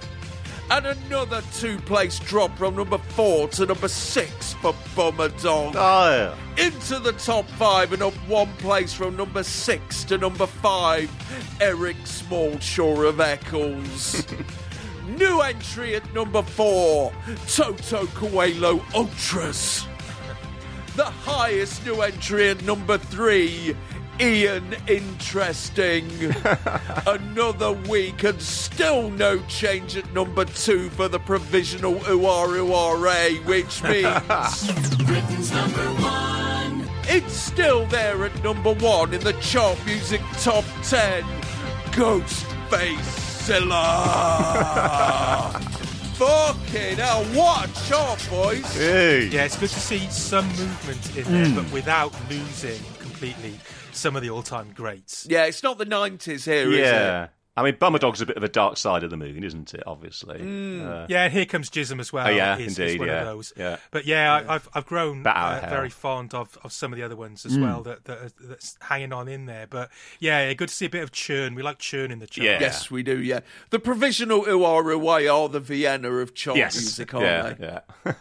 And 0.72 0.86
another 0.88 1.42
two 1.54 1.78
place 1.80 2.20
drop 2.20 2.58
from 2.58 2.76
number 2.76 2.98
four 2.98 3.48
to 3.50 3.66
number 3.68 3.88
six 3.88 4.54
for 4.56 4.76
Bummer 4.96 5.30
Dog. 5.30 5.76
Oh, 5.78 6.36
Into 6.58 7.00
the 7.00 7.14
top 7.14 7.48
five 7.52 7.94
and 7.94 8.02
up 8.02 8.14
one 8.28 8.52
place 8.58 8.92
from 8.92 9.16
number 9.16 9.44
six 9.44 10.04
to 10.06 10.18
number 10.18 10.48
five, 10.48 11.12
Eric 11.62 11.98
Smallshaw 11.98 13.08
of 13.08 13.20
Eccles. 13.20 14.26
New 15.20 15.42
entry 15.42 15.96
at 15.96 16.14
number 16.16 16.42
four, 16.42 17.14
Toto 17.48 18.08
Coelho 18.08 18.84
Ultras. 18.96 19.86
The 20.96 21.06
highest 21.06 21.86
new 21.86 22.02
entry 22.02 22.50
at 22.50 22.64
number 22.64 22.98
three, 22.98 23.76
Ian 24.20 24.76
Interesting. 24.88 26.10
Another 27.08 27.74
week 27.74 28.24
and 28.24 28.42
still 28.42 29.10
no 29.10 29.40
change 29.48 29.98
at 29.98 30.12
number 30.14 30.46
two 30.46 30.90
for 30.92 31.08
the 31.08 31.20
provisional 31.20 31.96
URURA, 31.96 33.44
which 33.46 33.84
means. 33.92 34.96
Britain's 35.04 35.52
number 35.52 35.86
one. 36.02 36.90
It's 37.08 37.34
still 37.34 37.86
there 37.88 38.26
at 38.26 38.44
number 38.44 38.74
one 38.74 39.14
in 39.14 39.22
the 39.22 39.34
chart 39.34 39.78
music 39.86 40.22
top 40.40 40.64
10. 40.84 41.24
Ghostface 41.92 43.02
Silla. 43.46 43.76
Fucking 46.16 46.96
hell, 46.96 47.26
what 47.26 47.70
a 47.70 47.90
chart, 47.90 48.28
boys. 48.30 48.74
hey. 48.74 49.28
Yeah, 49.28 49.44
it's 49.44 49.58
good 49.58 49.70
to 49.70 49.80
see 49.80 50.08
some 50.10 50.48
movement 50.48 51.18
in 51.18 51.26
there, 51.26 51.48
hmm. 51.48 51.56
but 51.56 51.72
without 51.74 52.14
losing 52.30 52.80
completely 53.16 53.58
some 53.94 54.16
of 54.16 54.22
the 54.22 54.30
all-time 54.30 54.72
greats. 54.76 55.26
Yeah, 55.30 55.46
it's 55.46 55.64
not 55.64 55.78
the 55.78 55.86
90s 55.86 56.44
here, 56.46 56.70
Yeah. 56.70 57.28
I 57.58 57.64
mean, 57.64 57.78
Bummer 57.80 58.00
Dog's 58.00 58.20
a 58.22 58.26
bit 58.26 58.36
of 58.36 58.44
a 58.44 58.50
dark 58.50 58.76
side 58.78 59.04
of 59.04 59.10
the 59.10 59.18
moon, 59.18 59.44
isn't 59.44 59.74
it? 59.74 59.84
Obviously. 59.88 60.42
Uh, 60.42 61.06
Yeah, 61.10 61.24
and 61.24 61.34
here 61.34 61.46
comes 61.46 61.70
Jism 61.70 62.00
as 62.02 62.12
well. 62.12 62.28
Oh, 62.28 62.30
yeah, 62.30 62.58
is, 62.58 62.74
is 62.74 62.80
indeed, 62.80 63.00
one 63.00 63.08
yeah, 63.08 63.20
of 63.22 63.26
those. 63.28 63.54
yeah. 63.56 63.78
But 63.92 64.06
yeah, 64.06 64.34
I, 64.34 64.56
I've 64.56 64.70
I've 64.74 64.86
grown 64.86 65.26
uh, 65.26 65.66
very 65.70 65.90
fond 65.90 66.34
of, 66.34 66.58
of 66.64 66.74
some 66.74 66.92
of 66.92 66.98
the 66.98 67.04
other 67.06 67.16
ones 67.16 67.44
Mm. 67.44 67.46
as 67.46 67.58
well 67.58 67.82
that, 67.84 68.06
that 68.06 68.18
are, 68.18 68.32
that's 68.42 68.78
hanging 68.82 69.14
on 69.14 69.28
in 69.28 69.46
there. 69.46 69.68
But 69.68 69.90
yeah, 70.20 70.48
yeah, 70.48 70.54
good 70.54 70.70
to 70.70 70.76
see 70.76 70.86
a 70.86 70.90
bit 70.90 71.04
of 71.04 71.12
churn. 71.12 71.56
We 71.56 71.64
like 71.64 71.80
churn 71.80 72.12
in 72.12 72.20
the 72.20 72.28
chart. 72.28 72.46
Yeah. 72.46 72.60
Yes, 72.60 72.92
we 72.92 73.04
do, 73.04 73.22
yeah. 73.22 73.40
The 73.70 73.80
provisional 73.80 74.44
URUA 74.44 75.34
are 75.34 75.48
the 75.50 75.60
Vienna 75.60 76.12
of 76.12 76.34
chart 76.34 76.58
yes. 76.58 76.76
music, 76.76 77.14
aren't 77.14 77.26
yeah, 77.26 77.54
they? 77.54 77.66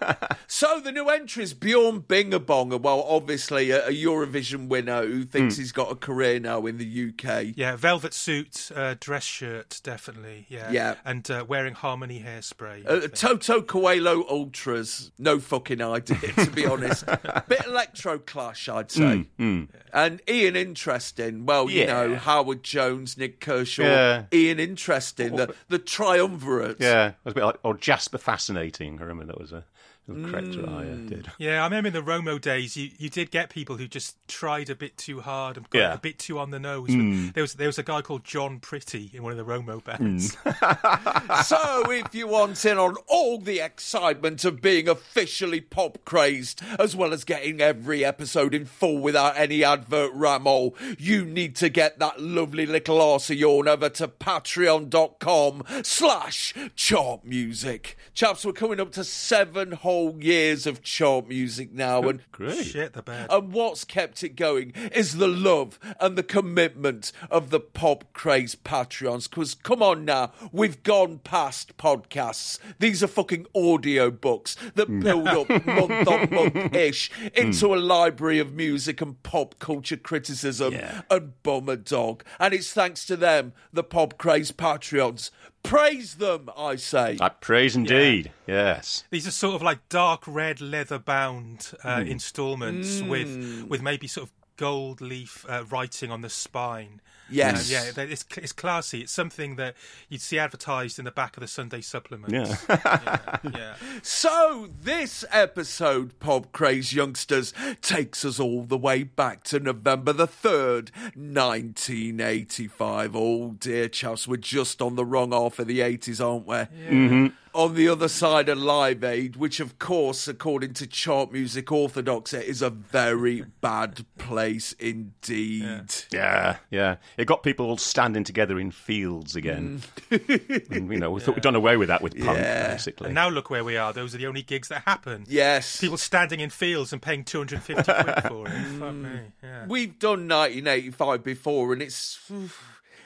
yeah. 0.06 0.14
So 0.46 0.78
the 0.78 0.92
new 0.92 1.08
entries, 1.08 1.54
Bjorn 1.54 2.00
Bingabonga, 2.02 2.80
well, 2.80 3.02
obviously 3.08 3.70
a, 3.70 3.88
a 3.88 3.90
Eurovision 3.90 4.68
winner 4.68 5.04
who 5.04 5.24
thinks 5.24 5.56
he's 5.56 5.72
got 5.72 5.90
a 5.90 5.96
career 5.96 6.38
now 6.38 6.66
in 6.66 6.78
the 6.78 7.08
UK. 7.12 7.54
Yeah, 7.56 7.74
velvet 7.76 8.14
suit, 8.14 8.70
uh, 8.74 8.94
dress 9.00 9.23
shirt, 9.24 9.80
definitely. 9.82 10.46
Yeah, 10.48 10.70
Yeah. 10.70 10.94
and 11.04 11.28
uh, 11.30 11.44
wearing 11.48 11.74
harmony 11.74 12.22
hairspray. 12.24 12.88
Uh. 12.88 13.08
Toto 13.08 13.62
Coelho 13.62 14.24
Ultras, 14.28 15.10
no 15.18 15.40
fucking 15.40 15.80
idea, 15.82 16.32
to 16.32 16.50
be 16.50 16.66
honest. 16.66 17.04
Bit 17.48 17.64
electro 17.66 18.18
clash, 18.18 18.68
I'd 18.68 18.90
say. 18.90 19.26
And 19.38 20.20
Ian 20.28 20.56
Interesting, 20.56 21.46
well, 21.46 21.70
you 21.70 21.80
Yeah. 21.82 21.86
know, 22.06 22.14
Howard 22.16 22.62
Jones, 22.62 23.16
Nik 23.16 23.40
Kershaw, 23.40 23.82
Yeah. 23.84 24.24
Ian 24.32 24.58
Interesting, 24.60 25.36
the, 25.36 25.54
the 25.68 25.78
triumvirate. 25.78 26.76
Yeah, 26.80 27.08
it 27.08 27.14
was 27.24 27.32
a 27.32 27.34
bit 27.34 27.44
like, 27.44 27.58
or 27.62 27.74
Jasper 27.76 28.18
Fascinating. 28.18 28.98
I 29.00 29.04
remember 29.04 29.32
that 29.32 29.40
was 29.40 29.52
a 29.52 29.64
little 30.06 30.30
corrector 30.30 30.68
I 30.68 30.72
uh, 30.82 30.84
Mm. 30.94 31.08
did. 31.08 31.30
Yeah, 31.38 31.62
I 31.62 31.64
remember 31.64 31.88
in 31.88 31.94
the 31.94 32.02
Romo 32.02 32.40
days, 32.40 32.76
you, 32.76 32.90
you 32.98 33.08
did 33.08 33.30
get 33.30 33.48
people 33.50 33.76
who 33.76 33.86
just 33.88 34.16
tried 34.28 34.68
a 34.70 34.74
bit 34.74 34.96
too 34.98 35.20
hard 35.20 35.56
and 35.56 35.68
got 35.70 35.78
Yeah. 35.78 35.94
a 35.94 35.98
bit 35.98 36.18
too 36.18 36.38
on 36.38 36.50
the 36.50 36.58
nose. 36.58 36.90
Mm. 36.90 37.32
There 37.34 37.42
was 37.42 37.54
there 37.54 37.66
was 37.68 37.78
a 37.78 37.82
guy 37.82 38.02
called 38.02 38.24
John 38.24 38.60
Pretty 38.60 39.10
in 39.14 39.22
one 39.22 39.32
of 39.32 39.38
the 39.38 39.44
Romo 39.44 39.82
bands. 39.82 40.36
so 41.46 41.90
if 41.90 42.14
you 42.14 42.28
want 42.28 42.62
in 42.64 42.78
on 42.78 42.96
all 43.08 43.38
the 43.38 43.60
excitement 43.60 44.44
of 44.44 44.60
being 44.60 44.88
officially 44.88 45.60
pop 45.60 45.98
crazed, 46.04 46.60
as 46.78 46.94
well 46.94 47.12
as 47.12 47.24
getting 47.24 47.60
every 47.60 48.04
episode 48.04 48.54
in 48.54 48.64
full 48.66 48.98
without 48.98 49.36
any 49.36 49.64
advert 49.64 50.12
ramble, 50.14 50.74
you 50.98 51.24
need 51.24 51.56
to 51.56 51.68
get 51.68 51.98
that 51.98 52.20
lovely 52.20 52.66
little 52.66 53.00
arse 53.00 53.30
of 53.30 53.36
yourn 53.36 53.68
over 53.68 53.88
to 53.88 54.08
patreon.com 54.08 55.62
slash 55.82 56.54
chart 56.76 57.24
music. 57.24 57.96
Chaps, 58.12 58.44
we're 58.44 58.52
coming 58.52 58.80
up 58.80 58.92
to 58.92 59.04
seven 59.04 59.72
whole 59.72 59.93
years 59.94 60.66
of 60.66 60.82
chart 60.82 61.28
music 61.28 61.72
now 61.72 62.02
and 62.02 62.20
Great. 62.32 62.64
Shit, 62.64 62.92
the 62.92 63.02
bed. 63.02 63.28
and 63.30 63.52
what's 63.52 63.84
kept 63.84 64.22
it 64.22 64.36
going 64.36 64.72
is 64.92 65.16
the 65.16 65.28
love 65.28 65.78
and 66.00 66.16
the 66.16 66.22
commitment 66.22 67.12
of 67.30 67.50
the 67.50 67.60
pop 67.60 68.04
craze 68.12 68.54
Patreons. 68.54 69.28
Because 69.28 69.54
come 69.54 69.82
on 69.82 70.04
now, 70.04 70.32
we've 70.52 70.82
gone 70.82 71.18
past 71.18 71.76
podcasts. 71.76 72.58
These 72.78 73.02
are 73.02 73.08
fucking 73.08 73.46
audio 73.54 74.10
books 74.10 74.56
that 74.74 74.88
mm. 74.88 75.02
build 75.02 75.28
up 75.28 75.48
month 75.66 76.08
on 76.08 76.30
month 76.30 76.74
ish 76.74 77.10
hmm. 77.12 77.28
into 77.34 77.74
a 77.74 77.76
library 77.76 78.38
of 78.38 78.52
music 78.52 79.00
and 79.00 79.22
pop 79.22 79.58
culture 79.58 79.96
criticism 79.96 80.74
Yeah. 80.74 81.02
and 81.10 81.42
bummer 81.42 81.76
dog. 81.76 82.24
And 82.38 82.54
it's 82.54 82.72
thanks 82.72 83.06
to 83.06 83.16
them, 83.16 83.52
the 83.72 83.84
pop 83.84 84.18
craze 84.18 84.52
Patreons. 84.52 85.30
Praise 85.64 86.16
them, 86.16 86.50
I 86.56 86.76
say. 86.76 87.16
I 87.20 87.30
praise 87.30 87.74
indeed. 87.74 88.30
Yes. 88.46 89.04
These 89.10 89.26
are 89.26 89.30
sort 89.32 89.54
of 89.56 89.62
like 89.62 89.88
dark 89.88 90.22
red 90.26 90.60
leather 90.60 90.98
bound 90.98 91.72
uh, 91.82 92.02
Hmm. 92.02 92.06
installments 92.08 93.02
with 93.02 93.64
with 93.68 93.82
maybe 93.82 94.06
sort 94.06 94.28
of 94.28 94.32
gold 94.56 95.00
leaf 95.00 95.44
uh, 95.48 95.64
writing 95.68 96.10
on 96.12 96.20
the 96.20 96.28
spine. 96.30 97.00
Yes. 97.30 97.70
Uh, 97.70 97.92
yeah, 97.96 98.02
it's 98.04 98.24
it's 98.36 98.52
classy. 98.52 99.02
It's 99.02 99.12
something 99.12 99.56
that 99.56 99.74
you'd 100.08 100.20
see 100.20 100.38
advertised 100.38 100.98
in 100.98 101.04
the 101.04 101.10
back 101.10 101.36
of 101.36 101.40
the 101.40 101.48
Sunday 101.48 101.80
supplement. 101.80 102.32
Yeah. 102.32 102.56
yeah, 102.68 103.36
yeah. 103.54 103.74
So, 104.02 104.68
this 104.82 105.24
episode, 105.30 106.18
Pop 106.20 106.52
Craze 106.52 106.92
Youngsters, 106.92 107.54
takes 107.80 108.24
us 108.24 108.38
all 108.38 108.64
the 108.64 108.78
way 108.78 109.02
back 109.02 109.42
to 109.44 109.60
November 109.60 110.12
the 110.12 110.28
3rd, 110.28 110.90
1985. 111.14 113.16
Oh 113.16 113.50
dear, 113.58 113.88
chaps, 113.88 114.28
we're 114.28 114.36
just 114.36 114.82
on 114.82 114.96
the 114.96 115.04
wrong 115.04 115.32
half 115.32 115.58
of 115.58 115.66
the 115.66 115.80
80s, 115.80 116.24
aren't 116.24 116.46
we? 116.46 117.32
On 117.54 117.74
the 117.76 117.86
other 117.88 118.08
side 118.08 118.48
of 118.48 118.58
Live 118.58 119.04
Aid, 119.04 119.36
which, 119.36 119.60
of 119.60 119.78
course, 119.78 120.26
according 120.26 120.74
to 120.74 120.88
chart 120.88 121.30
music 121.30 121.70
orthodoxy, 121.70 122.38
is 122.38 122.60
a 122.62 122.68
very 122.70 123.44
bad 123.60 124.04
place 124.18 124.72
indeed. 124.80 125.94
Yeah, 126.10 126.56
yeah. 126.70 126.96
It 127.16 127.26
got 127.26 127.44
people 127.44 127.66
all 127.66 127.76
standing 127.76 128.24
together 128.24 128.58
in 128.58 128.72
fields 128.72 129.36
again. 129.36 129.82
Mm. 130.10 130.70
and, 130.76 130.92
you 130.92 130.98
know, 130.98 131.12
we 131.12 131.20
thought 131.20 131.36
we'd 131.36 131.42
done 131.42 131.54
away 131.54 131.76
with 131.76 131.86
that 131.88 132.02
with 132.02 132.18
punk, 132.18 132.38
Yeah. 132.38 132.72
basically. 132.72 133.06
And 133.06 133.14
now 133.14 133.28
look 133.28 133.50
where 133.50 133.62
we 133.62 133.76
are. 133.76 133.92
Those 133.92 134.16
are 134.16 134.18
the 134.18 134.26
only 134.26 134.42
gigs 134.42 134.66
that 134.68 134.82
happen. 134.82 135.24
Yes. 135.28 135.80
People 135.80 135.96
standing 135.96 136.40
in 136.40 136.50
fields 136.50 136.92
and 136.92 137.00
paying 137.00 137.22
250 137.22 137.84
quid 137.84 138.22
for 138.24 138.48
it. 138.48 138.50
Fuck 138.80 138.94
me. 138.94 139.20
Yeah. 139.44 139.66
We've 139.68 139.96
done 139.96 140.26
1985 140.28 141.22
before, 141.22 141.72
and 141.72 141.82
it's. 141.82 142.18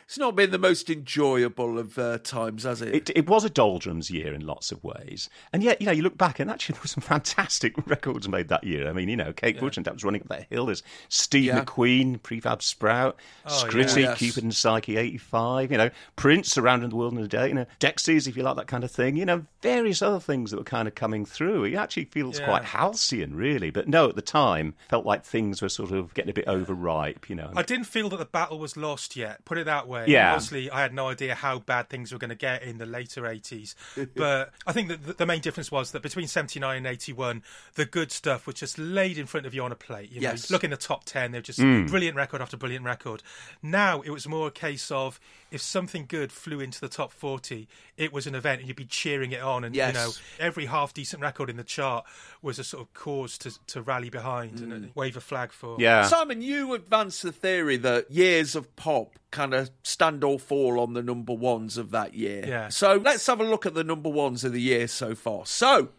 It's 0.08 0.16
not 0.16 0.34
been 0.34 0.52
the 0.52 0.58
most 0.58 0.88
enjoyable 0.88 1.78
of 1.78 1.98
uh, 1.98 2.16
times, 2.16 2.62
has 2.62 2.80
it? 2.80 2.94
It, 2.94 3.10
it 3.14 3.26
was 3.28 3.44
a 3.44 3.50
doldrums 3.50 4.10
year 4.10 4.32
in 4.32 4.46
lots 4.46 4.72
of 4.72 4.82
ways. 4.82 5.28
And 5.52 5.62
yet, 5.62 5.82
you 5.82 5.86
know, 5.86 5.92
you 5.92 6.00
look 6.00 6.16
back 6.16 6.40
and 6.40 6.50
actually 6.50 6.72
there 6.76 6.80
were 6.82 6.88
some 6.88 7.02
fantastic 7.02 7.74
records 7.86 8.26
made 8.26 8.48
that 8.48 8.64
year. 8.64 8.88
I 8.88 8.94
mean, 8.94 9.10
you 9.10 9.16
know, 9.16 9.34
Kate 9.34 9.60
Bush 9.60 9.76
and 9.76 9.84
that 9.84 9.92
was 9.92 10.04
running 10.04 10.22
up 10.22 10.28
that 10.28 10.46
hill. 10.48 10.64
There's 10.64 10.82
Steve 11.10 11.44
Yeah. 11.44 11.62
McQueen, 11.62 12.22
Prefab 12.22 12.62
Sprout, 12.62 13.18
Scritti, 13.46 14.00
yes. 14.00 14.16
Cupid 14.16 14.44
and 14.44 14.54
Psyche 14.54 14.96
85, 14.96 15.70
you 15.72 15.76
know, 15.76 15.90
Prince 16.16 16.50
surrounding 16.50 16.88
the 16.88 16.96
world 16.96 17.12
in 17.12 17.22
a 17.22 17.28
day, 17.28 17.48
you 17.48 17.54
know, 17.54 17.66
Dexys, 17.78 18.26
if 18.26 18.34
you 18.34 18.42
like 18.42 18.56
that 18.56 18.66
kind 18.66 18.84
of 18.84 18.90
thing, 18.90 19.14
you 19.14 19.26
know, 19.26 19.44
various 19.60 20.00
other 20.00 20.20
things 20.20 20.50
that 20.52 20.56
were 20.56 20.64
kind 20.64 20.88
of 20.88 20.94
coming 20.94 21.26
through. 21.26 21.64
It 21.64 21.74
actually 21.74 22.06
feels 22.06 22.38
Yeah. 22.40 22.46
quite 22.46 22.64
halcyon, 22.64 23.34
really. 23.34 23.68
But 23.68 23.88
no, 23.88 24.08
at 24.08 24.16
the 24.16 24.22
time, 24.22 24.72
felt 24.88 25.04
like 25.04 25.22
things 25.22 25.60
were 25.60 25.68
sort 25.68 25.90
of 25.90 26.14
getting 26.14 26.30
a 26.30 26.34
bit 26.34 26.48
overripe, 26.48 27.28
you 27.28 27.36
know. 27.36 27.52
I 27.54 27.62
didn't 27.62 27.84
feel 27.84 28.08
that 28.08 28.16
the 28.18 28.24
battle 28.24 28.58
was 28.58 28.74
lost 28.74 29.14
yet. 29.14 29.44
Put 29.44 29.58
it 29.58 29.66
that 29.66 29.86
way. 29.86 29.97
Yeah. 30.06 30.32
Obviously, 30.34 30.70
I 30.70 30.80
had 30.82 30.94
no 30.94 31.08
idea 31.08 31.34
how 31.34 31.58
bad 31.58 31.88
things 31.88 32.12
were 32.12 32.18
going 32.18 32.28
to 32.30 32.34
get 32.37 32.62
in 32.62 32.78
the 32.78 32.87
later 32.87 33.22
80s. 33.22 33.74
but 34.14 34.52
I 34.66 34.72
think 34.72 34.88
that 34.88 35.04
the- 35.06 35.12
the 35.14 35.26
main 35.26 35.40
difference 35.40 35.70
was 35.72 35.90
that 35.92 36.02
between 36.02 36.26
79 36.28 36.76
and 36.76 36.87
81, 36.87 37.42
the 37.74 37.84
good 37.84 38.12
stuff 38.12 38.46
was 38.46 38.56
just 38.56 38.78
laid 38.78 39.18
in 39.18 39.26
front 39.26 39.46
of 39.46 39.54
you 39.54 39.62
on 39.64 39.72
a 39.72 39.76
plate. 39.76 40.11
You 40.12 40.20
know, 40.20 40.30
Yes. 40.30 40.50
look 40.50 40.62
in 40.64 40.70
the 40.70 40.76
top 40.76 41.04
10, 41.04 41.32
they're 41.32 41.40
just 41.40 41.58
Mm. 41.58 41.88
brilliant 41.88 42.16
record 42.16 42.40
after 42.40 42.56
brilliant 42.56 42.84
record. 42.84 43.22
Now 43.62 44.00
it 44.02 44.11
was 44.11 44.26
more 44.28 44.48
a 44.48 44.50
case 44.52 44.90
of 44.90 45.18
if 45.50 45.61
something 45.62 46.04
good 46.06 46.30
flew 46.30 46.61
into 46.61 46.78
the 46.80 46.88
top 46.88 47.11
40, 47.11 47.66
it 47.96 48.12
was 48.12 48.26
an 48.26 48.34
event 48.34 48.61
and 48.61 48.68
you'd 48.68 48.76
be 48.76 48.84
cheering 48.84 49.32
it 49.32 49.40
on. 49.40 49.64
And, 49.64 49.74
Yes. 49.74 49.94
you 49.94 50.00
know, 50.00 50.11
every 50.38 50.66
half 50.66 50.92
decent 50.92 51.22
record 51.22 51.48
in 51.48 51.56
the 51.56 51.64
chart 51.64 52.04
was 52.42 52.58
a 52.58 52.64
sort 52.64 52.82
of 52.82 52.92
cause 52.94 53.38
to, 53.38 53.58
to 53.68 53.80
rally 53.82 54.11
behind 54.11 54.61
and 54.61 54.84
uh, 54.84 54.88
wave 54.94 55.16
a 55.16 55.20
flag 55.20 55.50
for. 55.52 55.76
yeah. 55.78 56.02
Simon, 56.04 56.42
you 56.42 56.74
advanced 56.74 57.22
the 57.22 57.32
theory 57.32 57.76
that 57.78 58.11
years 58.11 58.54
of 58.54 58.74
pop 58.76 59.18
kind 59.30 59.52
of 59.54 59.70
stand 59.82 60.24
or 60.24 60.38
fall 60.38 60.80
on 60.80 60.94
the 60.94 61.02
number 61.02 61.32
ones 61.34 61.76
of 61.76 61.90
that 61.90 62.14
year. 62.14 62.44
Yeah. 62.46 62.68
So 62.68 62.94
let's 62.96 63.26
have 63.26 63.40
a 63.40 63.44
look 63.44 63.66
at 63.66 63.74
the 63.74 63.84
number 63.84 64.08
ones 64.08 64.44
of 64.44 64.52
the 64.52 64.60
year 64.60 64.88
so 64.88 65.14
far. 65.14 65.44
So, 65.46 65.90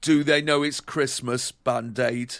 do 0.00 0.24
they 0.24 0.42
know 0.42 0.62
it's 0.62 0.80
Christmas? 0.80 1.52
Band 1.52 1.98
Aid. 1.98 2.36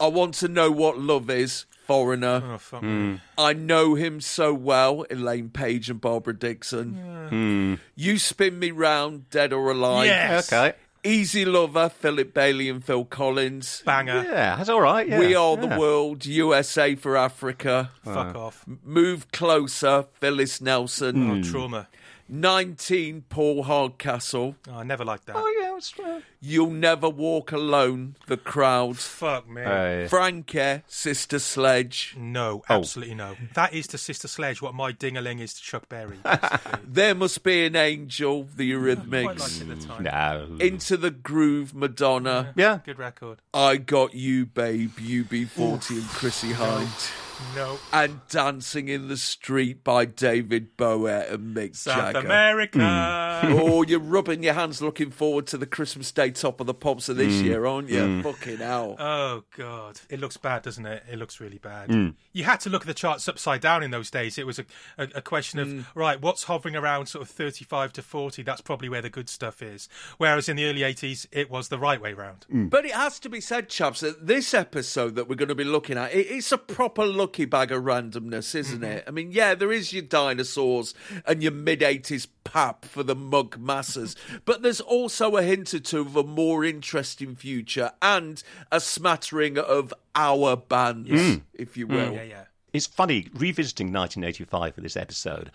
I 0.00 0.06
want 0.06 0.32
to 0.36 0.48
know 0.48 0.70
what 0.70 0.98
love 0.98 1.28
is. 1.28 1.66
Foreigner. 1.86 2.42
Oh, 2.54 2.56
fuck 2.56 2.80
Hmm. 2.80 3.16
I 3.36 3.52
know 3.52 3.94
him 3.94 4.22
so 4.22 4.54
well, 4.54 5.04
Elaine 5.10 5.50
Paige 5.50 5.90
and 5.90 6.00
Barbara 6.00 6.34
Dickson. 6.34 6.94
Hmm. 7.28 7.74
You 7.94 8.16
Spin 8.18 8.58
Me 8.58 8.70
Round, 8.70 9.28
Dead 9.28 9.52
or 9.52 9.70
Alive. 9.70 10.06
Yes. 10.06 10.50
Okay. 10.50 10.74
Easy 11.04 11.44
Lover, 11.44 11.88
Philip 11.90 12.32
Bailey 12.32 12.68
and 12.68 12.82
Phil 12.82 13.04
Collins. 13.04 13.82
Banger. 13.84 14.24
Yeah, 14.24 14.56
that's 14.56 14.68
all 14.70 14.80
right. 14.80 15.06
Yeah. 15.06 15.18
We 15.18 15.34
Are 15.34 15.54
yeah. 15.54 15.66
the 15.66 15.78
World, 15.78 16.24
USA 16.24 16.94
for 16.94 17.16
Africa. 17.16 17.90
Fuck 18.02 18.34
off. 18.34 18.64
Move 18.82 19.30
Closer, 19.30 20.06
Phyllis 20.20 20.60
Nelson. 20.60 21.30
Oh, 21.30 21.42
trauma. 21.42 21.88
19, 22.28 23.24
Paul 23.28 23.64
Hardcastle. 23.64 24.56
Oh, 24.70 24.74
I 24.74 24.82
never 24.82 25.04
liked 25.04 25.26
that. 25.26 25.36
Oh 25.36 25.53
yeah, 25.74 26.16
it's. 26.16 26.24
You'll 26.40 26.70
Never 26.70 27.08
Walk 27.08 27.52
Alone, 27.52 28.16
The 28.26 28.36
Crowd. 28.36 28.98
Fuck 28.98 29.48
me. 29.48 29.62
Hey. 29.62 30.06
Frankie, 30.08 30.58
eh? 30.58 30.78
Sister 30.86 31.38
Sledge. 31.38 32.14
No, 32.18 32.62
Oh. 32.68 32.76
absolutely 32.80 33.14
no. 33.14 33.36
That 33.54 33.72
is 33.72 33.86
to 33.88 33.98
Sister 33.98 34.28
Sledge 34.28 34.60
what 34.62 34.74
my 34.74 34.92
dingaling 34.92 35.40
is 35.40 35.54
to 35.54 35.62
Chuck 35.62 35.88
Berry. 35.88 36.18
There 36.86 37.14
Must 37.14 37.42
Be 37.42 37.66
an 37.66 37.76
Angel, 37.76 38.44
The 38.56 38.72
Quite 38.74 38.84
liked 38.86 39.10
Eurythmics. 39.10 39.60
it 39.62 39.70
at 39.70 39.80
the 39.80 39.86
time. 39.86 40.02
No. 40.04 40.56
Into 40.64 40.96
the 40.96 41.10
Groove, 41.10 41.74
Madonna. 41.74 42.52
yeah. 42.56 42.78
Good 42.84 42.98
record. 42.98 43.38
I 43.52 43.76
Got 43.76 44.14
You, 44.14 44.46
Babe, 44.46 44.90
UB40 44.98 45.90
and 45.90 46.08
Chrissie 46.08 46.52
Hynde. 46.52 47.12
No. 47.54 47.78
And 47.92 48.20
Dancing 48.28 48.88
in 48.88 49.08
the 49.08 49.16
Street 49.16 49.84
by 49.84 50.04
David 50.04 50.76
Bowie 50.76 51.10
and 51.10 51.54
Mick 51.56 51.76
South 51.76 52.12
Jagger. 52.14 52.18
America. 52.26 52.78
oh, 53.44 53.82
you're 53.82 53.98
rubbing 54.00 54.42
your 54.42 54.54
hands 54.54 54.80
looking 54.82 55.10
forward 55.10 55.46
to 55.48 55.58
the 55.58 55.66
Christmas 55.66 56.10
Day 56.12 56.30
top 56.30 56.60
of 56.60 56.66
the 56.66 56.74
pops 56.74 57.08
of 57.08 57.16
this 57.16 57.34
year, 57.42 57.66
aren't 57.66 57.88
you? 57.90 58.22
Fucking 58.22 58.58
hell. 58.58 58.96
Oh 58.98 59.44
god, 59.56 60.00
it 60.08 60.20
looks 60.20 60.36
bad, 60.36 60.62
doesn't 60.62 60.86
it? 60.86 61.02
It 61.10 61.18
looks 61.18 61.40
really 61.40 61.58
bad. 61.58 61.90
Mm. 61.90 62.14
You 62.32 62.44
had 62.44 62.60
to 62.60 62.70
look 62.70 62.82
at 62.82 62.86
the 62.86 62.94
charts 62.94 63.28
upside 63.28 63.60
down 63.60 63.82
in 63.82 63.90
those 63.90 64.10
days. 64.10 64.38
It 64.38 64.46
was 64.46 64.58
a, 64.58 64.64
a, 64.98 65.08
a 65.16 65.22
question 65.22 65.58
of 65.58 65.64
Mm. 65.64 65.84
right, 65.94 66.20
what's 66.20 66.44
hovering 66.44 66.76
around 66.76 67.06
sort 67.06 67.22
of 67.22 67.30
thirty-five 67.30 67.92
to 67.94 68.02
forty. 68.02 68.42
That's 68.42 68.60
probably 68.60 68.88
where 68.88 69.02
the 69.02 69.10
good 69.10 69.28
stuff 69.28 69.62
is. 69.62 69.88
Whereas 70.18 70.48
in 70.48 70.56
the 70.56 70.66
early 70.66 70.82
eighties, 70.82 71.26
it 71.32 71.50
was 71.50 71.68
the 71.68 71.78
right 71.78 72.00
way 72.00 72.12
round. 72.12 72.46
But 72.50 72.84
it 72.84 72.92
has 72.92 73.18
to 73.20 73.28
be 73.28 73.40
said, 73.40 73.68
chaps, 73.68 74.00
that 74.00 74.26
this 74.26 74.52
episode 74.54 75.14
that 75.16 75.28
we're 75.28 75.34
going 75.36 75.48
to 75.48 75.54
be 75.54 75.64
looking 75.64 75.96
at, 75.98 76.12
it, 76.12 76.26
it's 76.28 76.52
a 76.52 76.58
proper 76.58 77.04
lucky 77.24 77.46
bag 77.46 77.72
of 77.72 77.84
randomness, 77.84 78.54
isn't 78.54 78.82
mm-hmm. 78.82 78.84
it? 78.84 79.04
I 79.06 79.10
mean, 79.10 79.32
yeah, 79.32 79.54
there 79.54 79.72
is 79.72 79.94
your 79.94 80.02
dinosaurs 80.02 80.92
and 81.26 81.42
your 81.42 81.52
mid 81.52 81.80
80s 81.80 82.26
pap 82.44 82.84
for 82.84 83.02
the 83.02 83.14
mug 83.14 83.58
masses, 83.58 84.14
but 84.44 84.60
there's 84.60 84.82
also 84.82 85.36
a 85.36 85.42
hint 85.42 85.72
or 85.72 85.80
two 85.80 86.02
of 86.02 86.16
a 86.16 86.22
more 86.22 86.64
interesting 86.64 87.34
future 87.34 87.92
and 88.02 88.42
a 88.70 88.78
smattering 88.78 89.56
of 89.56 89.94
our 90.14 90.54
bands, 90.54 91.08
mm. 91.08 91.40
if 91.54 91.78
you 91.78 91.86
mm. 91.86 91.94
will. 91.94 92.12
Yeah, 92.12 92.24
yeah. 92.24 92.44
It's 92.74 92.86
funny 92.86 93.28
revisiting 93.32 93.86
1985 93.86 94.74
for 94.74 94.80
this 94.82 94.96
episode. 94.96 95.50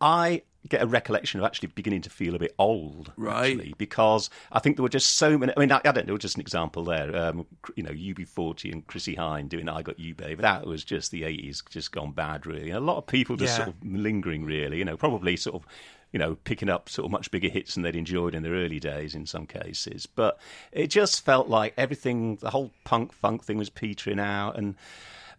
I 0.00 0.42
get 0.68 0.82
a 0.82 0.86
recollection 0.86 1.40
of 1.40 1.46
actually 1.46 1.68
beginning 1.68 2.02
to 2.02 2.10
feel 2.10 2.34
a 2.34 2.38
bit 2.38 2.54
old, 2.58 3.12
Right. 3.16 3.52
actually, 3.52 3.74
because 3.78 4.28
I 4.52 4.58
think 4.58 4.76
there 4.76 4.82
were 4.82 4.88
just 4.88 5.12
so 5.16 5.38
many. 5.38 5.52
I 5.56 5.60
mean, 5.60 5.72
I, 5.72 5.80
I 5.84 5.92
don't 5.92 6.06
know, 6.06 6.18
just 6.18 6.34
an 6.34 6.40
example 6.40 6.84
there. 6.84 7.14
Um, 7.16 7.46
you 7.74 7.82
know, 7.82 7.90
UB40 7.92 8.72
and 8.72 8.86
Chrissie 8.86 9.16
Hynde 9.16 9.48
doing 9.48 9.68
"I 9.68 9.82
Got 9.82 9.98
You, 9.98 10.14
Babe." 10.14 10.40
That 10.40 10.66
was 10.66 10.84
just 10.84 11.10
the 11.10 11.22
80s, 11.22 11.62
just 11.70 11.92
gone 11.92 12.12
bad, 12.12 12.44
really. 12.46 12.68
And 12.70 12.76
a 12.78 12.80
lot 12.80 12.98
of 12.98 13.06
people 13.06 13.36
just 13.36 13.52
Yeah. 13.58 13.64
sort 13.64 13.68
of 13.68 13.84
lingering, 13.84 14.44
really. 14.44 14.78
You 14.78 14.84
know, 14.84 14.96
probably 14.96 15.36
sort 15.36 15.56
of. 15.62 15.68
You 16.10 16.18
know, 16.18 16.36
picking 16.36 16.70
up 16.70 16.88
sort 16.88 17.04
of 17.04 17.10
much 17.12 17.30
bigger 17.30 17.50
hits 17.50 17.74
than 17.74 17.82
they'd 17.82 17.94
enjoyed 17.94 18.34
in 18.34 18.42
their 18.42 18.54
early 18.54 18.80
days 18.80 19.14
in 19.14 19.26
some 19.26 19.46
cases. 19.46 20.06
But 20.06 20.38
it 20.72 20.86
just 20.86 21.22
felt 21.22 21.48
like 21.50 21.74
everything, 21.76 22.36
the 22.36 22.48
whole 22.48 22.70
punk 22.84 23.12
funk 23.12 23.44
thing 23.44 23.58
was 23.58 23.68
petering 23.68 24.18
out. 24.18 24.56
And 24.56 24.74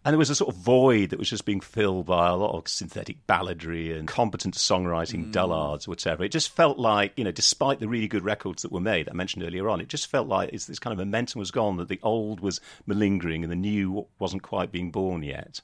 and 0.04 0.14
there 0.14 0.18
was 0.18 0.30
a 0.30 0.34
sort 0.34 0.54
of 0.54 0.60
void 0.60 1.10
that 1.10 1.18
was 1.18 1.28
just 1.28 1.44
being 1.44 1.60
filled 1.60 2.06
by 2.06 2.28
a 2.28 2.36
lot 2.36 2.56
of 2.56 2.68
synthetic 2.68 3.26
balladry 3.26 3.96
and 3.96 4.08
competent 4.08 4.54
songwriting 4.54 5.26
mm. 5.26 5.32
dullards, 5.32 5.86
whatever. 5.86 6.24
It 6.24 6.32
just 6.32 6.50
felt 6.50 6.78
like, 6.78 7.12
you 7.16 7.24
know, 7.24 7.32
despite 7.32 7.80
the 7.80 7.88
really 7.88 8.08
good 8.08 8.24
records 8.24 8.62
that 8.62 8.72
were 8.72 8.80
made, 8.80 9.08
I 9.10 9.12
mentioned 9.12 9.44
earlier 9.44 9.68
on, 9.68 9.80
it 9.80 9.88
just 9.88 10.06
felt 10.06 10.26
like 10.26 10.50
this 10.52 10.78
kind 10.78 10.92
of 10.92 10.98
momentum 10.98 11.38
was 11.38 11.50
gone, 11.50 11.76
that 11.76 11.88
the 11.88 12.00
old 12.02 12.40
was 12.40 12.60
malingering 12.86 13.42
and 13.42 13.52
the 13.52 13.56
new 13.56 14.06
wasn't 14.18 14.42
quite 14.42 14.72
being 14.72 14.90
born 14.90 15.22
yet. 15.22 15.60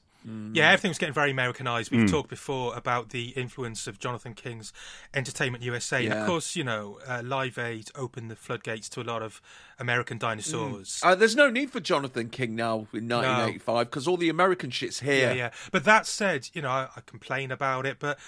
Yeah, 0.55 0.71
everything 0.71 0.89
was 0.91 0.99
getting 0.99 1.15
very 1.15 1.31
Americanized. 1.31 1.91
We've 1.93 2.01
Hmm. 2.01 2.07
talked 2.07 2.29
before 2.31 2.75
about 2.77 3.11
the 3.11 3.29
influence 3.31 3.87
of 3.87 3.99
Jonathan 4.01 4.35
King's 4.35 4.73
Entertainment 5.15 5.63
USA. 5.63 5.99
And 5.99 6.07
Yeah. 6.07 6.21
of 6.23 6.27
course, 6.27 6.57
you 6.57 6.65
know, 6.65 6.99
uh, 7.07 7.23
Live 7.25 7.59
Aid 7.59 7.91
opened 7.95 8.31
the 8.31 8.37
floodgates 8.37 8.89
to 8.91 9.01
a 9.01 9.05
lot 9.05 9.23
of 9.23 9.41
American 9.79 10.19
dinosaurs. 10.19 11.01
Uh, 11.03 11.15
there's 11.15 11.37
no 11.37 11.49
need 11.51 11.71
for 11.71 11.79
Jonathan 11.81 12.29
King 12.31 12.57
now 12.57 12.89
in 12.93 13.07
1985 13.07 13.89
because 13.91 14.09
all 14.09 14.17
the 14.17 14.29
American 14.29 14.71
shit's 14.71 15.01
here. 15.01 15.29
Yeah, 15.29 15.33
yeah. 15.33 15.51
But 15.71 15.85
that 15.85 16.07
said, 16.07 16.49
you 16.55 16.63
know, 16.63 16.71
I, 16.71 16.89
I 16.97 17.01
complain 17.07 17.53
about 17.53 17.87
it, 17.87 17.99
but 18.01 18.19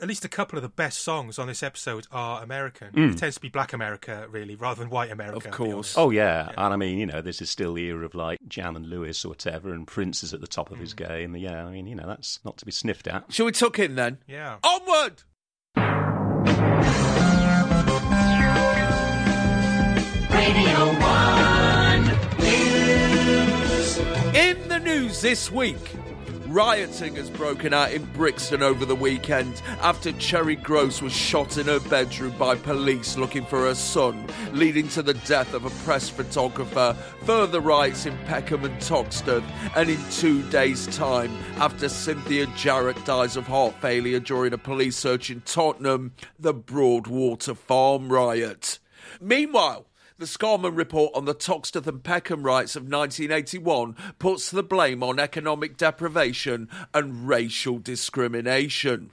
at 0.00 0.08
least 0.08 0.24
a 0.24 0.28
couple 0.28 0.58
of 0.58 0.62
the 0.62 0.68
best 0.68 1.00
songs 1.00 1.38
on 1.38 1.46
this 1.46 1.62
episode 1.62 2.06
are 2.10 2.42
American. 2.42 2.88
Hmm. 2.88 3.10
It 3.10 3.18
tends 3.18 3.36
to 3.36 3.40
be 3.40 3.48
Black 3.48 3.72
America, 3.72 4.26
really, 4.30 4.56
rather 4.56 4.80
than 4.80 4.90
White 4.90 5.10
America. 5.10 5.48
Of 5.48 5.54
course. 5.54 5.94
Oh 5.96 6.10
yeah. 6.10 6.50
and 6.56 6.72
I 6.72 6.76
mean, 6.76 6.98
you 6.98 7.06
know, 7.06 7.20
this 7.20 7.40
is 7.40 7.50
still 7.50 7.74
the 7.74 7.84
era 7.84 8.04
of 8.04 8.14
like 8.14 8.38
Jam 8.48 8.76
and 8.76 8.86
Lewis 8.86 9.24
or 9.24 9.28
whatever, 9.28 9.72
and 9.72 9.86
Prince 9.86 10.22
is 10.22 10.34
at 10.34 10.40
the 10.40 10.46
top 10.46 10.70
of 10.70 10.78
his 10.78 10.92
hmm. 10.92 11.04
game. 11.04 11.36
Yeah, 11.36 11.64
I 11.64 11.70
mean, 11.70 11.86
you 11.86 11.94
know, 11.94 12.06
that's 12.06 12.40
not 12.44 12.56
to 12.58 12.66
be 12.66 12.72
sniffed 12.72 13.06
at. 13.06 13.32
Shall 13.32 13.46
we 13.46 13.52
tuck 13.52 13.78
in 13.78 13.94
then? 13.94 14.18
Yeah. 14.26 14.58
Onward! 14.64 15.22
Radio 20.32 20.92
1 21.00 22.04
News. 22.40 23.98
In 24.34 24.68
the 24.68 24.80
news 24.82 25.20
this 25.20 25.50
week, 25.52 25.94
rioting 26.52 27.16
has 27.16 27.30
broken 27.30 27.72
out 27.72 27.92
in 27.92 28.04
Brixton 28.12 28.62
over 28.62 28.84
the 28.84 28.94
weekend 28.94 29.62
after 29.80 30.12
Cherry 30.12 30.56
Groce 30.56 31.00
was 31.00 31.12
shot 31.12 31.56
in 31.56 31.66
her 31.66 31.80
bedroom 31.80 32.36
by 32.36 32.56
police 32.56 33.16
looking 33.16 33.44
for 33.46 33.60
her 33.60 33.74
son, 33.74 34.26
leading 34.52 34.86
to 34.88 35.02
the 35.02 35.14
death 35.14 35.54
of 35.54 35.64
a 35.64 35.70
press 35.84 36.10
photographer. 36.10 36.94
Further 37.24 37.60
riots 37.60 38.04
in 38.04 38.16
Peckham 38.26 38.66
and 38.66 38.78
Toxteth, 38.80 39.44
and 39.76 39.88
in 39.88 39.98
two 40.10 40.42
days' 40.50 40.86
time, 40.94 41.34
after 41.56 41.88
Cynthia 41.88 42.46
Jarrett 42.54 43.02
dies 43.06 43.36
of 43.38 43.46
heart 43.46 43.74
failure 43.80 44.20
during 44.20 44.52
a 44.52 44.58
police 44.58 44.96
search 44.96 45.30
in 45.30 45.40
Tottenham, 45.40 46.12
the 46.38 46.52
Broadwater 46.52 47.54
Farm 47.54 48.12
riot. 48.12 48.78
Meanwhile, 49.20 49.86
the 50.18 50.26
Scarman 50.26 50.76
report 50.76 51.12
on 51.14 51.24
the 51.24 51.34
Toxteth 51.34 51.86
and 51.86 52.02
Peckham 52.02 52.42
riots 52.42 52.76
of 52.76 52.82
1981 52.82 53.96
puts 54.18 54.50
the 54.50 54.62
blame 54.62 55.02
on 55.02 55.18
economic 55.18 55.76
deprivation 55.76 56.68
and 56.94 57.28
racial 57.28 57.78
discrimination. 57.78 59.12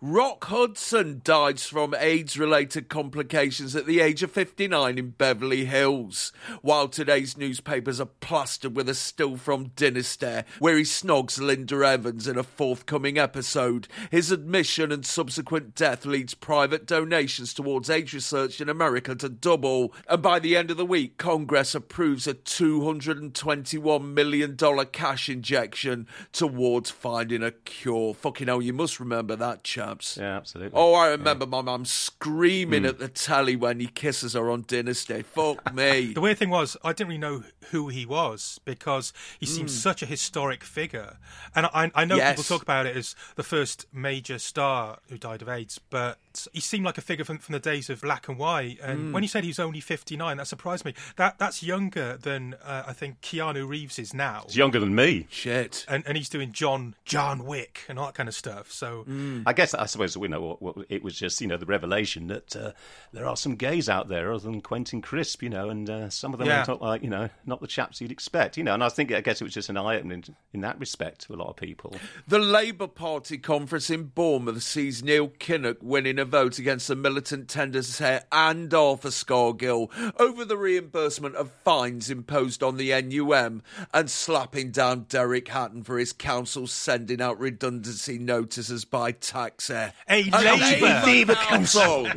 Rock 0.00 0.44
Hudson 0.44 1.22
dies 1.24 1.66
from 1.66 1.92
AIDS 1.98 2.38
related 2.38 2.88
complications 2.88 3.74
at 3.74 3.84
the 3.84 3.98
age 3.98 4.22
of 4.22 4.30
59 4.30 4.96
in 4.96 5.10
Beverly 5.10 5.64
Hills, 5.64 6.30
while 6.62 6.86
today's 6.86 7.36
newspapers 7.36 8.00
are 8.00 8.06
plastered 8.06 8.76
with 8.76 8.88
a 8.88 8.94
still 8.94 9.36
from 9.36 9.72
Dynasty, 9.74 10.42
where 10.60 10.76
he 10.76 10.84
snogs 10.84 11.40
Linda 11.40 11.84
Evans 11.84 12.28
in 12.28 12.38
a 12.38 12.44
forthcoming 12.44 13.18
episode. 13.18 13.88
His 14.08 14.30
admission 14.30 14.92
and 14.92 15.04
subsequent 15.04 15.74
death 15.74 16.06
leads 16.06 16.32
private 16.32 16.86
donations 16.86 17.52
towards 17.52 17.90
AIDS 17.90 18.14
research 18.14 18.60
in 18.60 18.68
America 18.68 19.16
to 19.16 19.28
double, 19.28 19.92
and 20.08 20.22
by 20.22 20.38
the 20.38 20.56
end 20.56 20.70
of 20.70 20.76
the 20.76 20.86
week, 20.86 21.16
Congress 21.18 21.74
approves 21.74 22.28
a 22.28 22.34
$221 22.34 24.12
million 24.12 24.56
cash 24.92 25.28
injection 25.28 26.06
towards 26.30 26.88
finding 26.88 27.42
a 27.42 27.50
cure. 27.50 28.14
Fucking 28.14 28.46
hell, 28.46 28.62
you 28.62 28.72
must 28.72 29.00
remember 29.00 29.34
that, 29.34 29.64
chaps. 29.88 30.18
Yeah, 30.20 30.36
absolutely. 30.36 30.78
Oh, 30.78 30.94
I 30.94 31.08
remember 31.08 31.46
my 31.46 31.62
mum 31.62 31.84
screaming 31.84 32.82
hmm. 32.82 32.88
at 32.88 32.98
the 32.98 33.08
telly 33.08 33.56
when 33.56 33.80
he 33.80 33.86
kisses 33.86 34.34
her 34.34 34.50
on 34.50 34.64
Dynasty. 34.66 35.22
Fuck 35.22 35.74
me. 35.74 36.12
The 36.12 36.20
weird 36.20 36.38
thing 36.38 36.50
was, 36.50 36.76
I 36.84 36.92
didn't 36.92 37.08
really 37.08 37.18
know 37.18 37.42
who 37.70 37.88
he 37.88 38.06
was 38.06 38.60
because 38.64 39.12
he 39.38 39.46
seemed 39.46 39.68
hmm. 39.68 39.74
such 39.74 40.02
a 40.02 40.06
historic 40.06 40.64
figure. 40.64 41.16
And 41.54 41.66
I, 41.66 41.90
I 41.94 42.04
know 42.04 42.16
Yes. 42.16 42.36
people 42.36 42.56
talk 42.56 42.62
about 42.62 42.86
it 42.86 42.96
as 42.96 43.14
the 43.36 43.42
first 43.42 43.86
major 43.92 44.38
star 44.38 44.98
who 45.08 45.18
died 45.18 45.42
of 45.42 45.48
AIDS, 45.48 45.80
but 45.90 46.18
he 46.52 46.60
seemed 46.60 46.84
like 46.84 46.98
a 46.98 47.00
figure 47.00 47.24
from, 47.24 47.38
from 47.38 47.54
the 47.54 47.58
days 47.58 47.88
of 47.90 48.00
black 48.02 48.28
and 48.28 48.38
white. 48.38 48.78
And 48.82 48.98
Hmm. 48.98 49.12
when 49.12 49.22
you 49.22 49.28
said 49.28 49.42
he 49.44 49.48
was 49.50 49.58
only 49.58 49.80
59, 49.80 50.36
that 50.36 50.46
surprised 50.46 50.84
me. 50.84 50.94
That 51.16 51.38
That's 51.38 51.62
younger 51.62 52.16
than 52.16 52.54
uh, 52.64 52.84
I 52.86 52.92
think 52.92 53.20
Keanu 53.20 53.66
Reeves 53.68 53.98
is 53.98 54.12
now. 54.14 54.42
He's 54.46 54.56
younger 54.56 54.78
than 54.80 54.94
me. 54.94 55.26
Shit. 55.30 55.84
And, 55.88 56.04
and 56.06 56.16
he's 56.16 56.28
doing 56.28 56.52
John 56.52 56.94
John 57.04 57.44
Wick 57.44 57.82
and 57.88 57.98
all 57.98 58.06
that 58.06 58.14
kind 58.14 58.28
of 58.28 58.34
stuff. 58.34 58.70
So 58.70 59.04
I 59.46 59.52
guess 59.52 59.74
I 59.74 59.86
suppose 59.86 60.16
you 60.16 60.28
know 60.28 60.40
what, 60.40 60.62
what, 60.62 60.86
it 60.88 61.02
was 61.02 61.16
just 61.18 61.40
you 61.40 61.46
know 61.46 61.56
the 61.56 61.66
revelation 61.66 62.26
that 62.28 62.54
uh, 62.56 62.72
there 63.12 63.26
are 63.26 63.36
some 63.36 63.54
gays 63.56 63.88
out 63.88 64.08
there 64.08 64.32
other 64.32 64.44
than 64.44 64.60
Quentin 64.60 65.00
Crisp, 65.02 65.42
you 65.42 65.48
know, 65.50 65.68
and 65.70 65.88
uh, 65.88 66.10
some 66.10 66.32
of 66.32 66.38
them 66.38 66.48
Yeah. 66.48 66.62
are 66.62 66.66
not 66.66 66.82
like 66.82 67.02
you 67.02 67.10
know 67.10 67.28
not 67.46 67.60
the 67.60 67.66
chaps 67.66 68.00
you'd 68.00 68.12
expect, 68.12 68.56
you 68.56 68.64
know. 68.64 68.74
And 68.74 68.84
I 68.84 68.88
think 68.88 69.12
I 69.12 69.20
guess 69.20 69.40
it 69.40 69.44
was 69.44 69.54
just 69.54 69.68
an 69.68 69.76
eye 69.76 69.96
opening 69.96 70.24
in 70.52 70.60
that 70.62 70.78
respect 70.78 71.22
to 71.22 71.34
a 71.34 71.36
lot 71.36 71.48
of 71.48 71.56
people. 71.56 71.94
The 72.26 72.38
Labour 72.38 72.86
Party 72.88 73.38
conference 73.38 73.90
in 73.90 74.04
Bournemouth 74.04 74.62
sees 74.62 75.02
Neil 75.02 75.28
Kinnock 75.28 75.82
winning 75.82 76.18
a 76.18 76.24
vote 76.28 76.58
against 76.58 76.88
the 76.88 76.96
militant 76.96 77.48
tenders 77.48 78.00
and 78.00 78.72
Arthur 78.72 79.08
Scargill 79.08 79.90
over 80.18 80.44
the 80.44 80.56
reimbursement 80.56 81.34
of 81.36 81.50
fines 81.64 82.10
imposed 82.10 82.62
on 82.62 82.76
the 82.76 82.90
NUM 83.02 83.62
and 83.92 84.10
slapping 84.10 84.70
down 84.70 85.06
Derek 85.08 85.48
Hatton 85.48 85.82
for 85.82 85.98
his 85.98 86.12
council 86.12 86.66
sending 86.66 87.20
out 87.20 87.38
redundancy 87.38 88.18
notices 88.18 88.84
by 88.84 89.12
taxer. 89.12 89.92
A 90.08 90.24
Labour 90.24 91.02
Labour 91.06 91.34
council. 91.34 92.08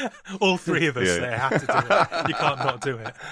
All 0.40 0.56
three 0.56 0.86
of 0.86 0.96
us 0.96 1.06
Yeah. 1.08 1.18
there 1.18 1.38
have 1.38 1.60
to 1.60 1.66
do 1.66 1.94
it. 1.94 2.28
You 2.28 2.34
can't 2.34 2.58
not 2.58 2.80
do 2.80 2.96
it. 2.98 3.14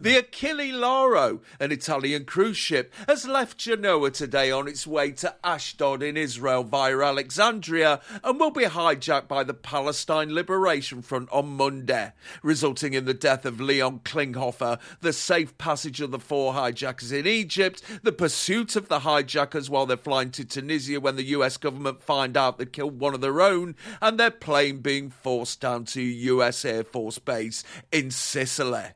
The 0.00 0.16
Achille 0.16 0.74
Lauro, 0.78 1.40
an 1.58 1.72
Italian 1.72 2.24
cruise 2.24 2.56
ship, 2.56 2.92
has 3.06 3.26
left 3.26 3.58
Genoa 3.58 4.10
today 4.10 4.50
on 4.50 4.66
its 4.66 4.86
way 4.86 5.10
to 5.12 5.34
Ashdod 5.44 6.02
in 6.02 6.16
Israel 6.16 6.64
via 6.64 6.98
Alexandria 7.00 8.00
and 8.24 8.40
will 8.40 8.50
be 8.50 8.64
hijacked 8.64 9.28
by 9.28 9.44
the 9.44 9.52
Palestine 9.54 10.34
Liberation 10.34 11.02
Front 11.02 11.28
on 11.32 11.48
Monday, 11.56 12.12
resulting 12.42 12.94
in 12.94 13.04
the 13.04 13.12
death 13.14 13.44
of 13.44 13.60
Leon 13.60 14.00
Klinghoffer, 14.04 14.78
the 15.00 15.12
safe 15.12 15.56
passage 15.58 16.00
of 16.00 16.10
the 16.12 16.18
four 16.18 16.54
hijackers 16.54 17.12
in 17.12 17.26
Egypt, 17.26 17.82
the 18.02 18.12
pursuit 18.12 18.76
of 18.76 18.88
the 18.88 19.00
hijackers 19.00 19.68
while 19.68 19.86
they're 19.86 19.96
flying 19.96 20.30
to 20.30 20.44
Tunisia 20.44 20.98
when 21.00 21.16
the 21.16 21.24
US 21.24 21.56
government 21.56 22.02
find 22.02 22.36
out 22.36 22.58
they 22.58 22.66
killed 22.66 22.98
one 23.00 23.14
of 23.14 23.20
their 23.20 23.40
own, 23.42 23.74
and 24.00 24.18
their 24.18 24.30
plane 24.30 24.78
being 24.78 25.10
forced 25.10 25.60
down 25.60 25.84
to 25.86 25.99
US 26.02 26.64
Air 26.64 26.84
Force 26.84 27.18
Base 27.18 27.64
in 27.92 28.10
Sicily. 28.10 28.92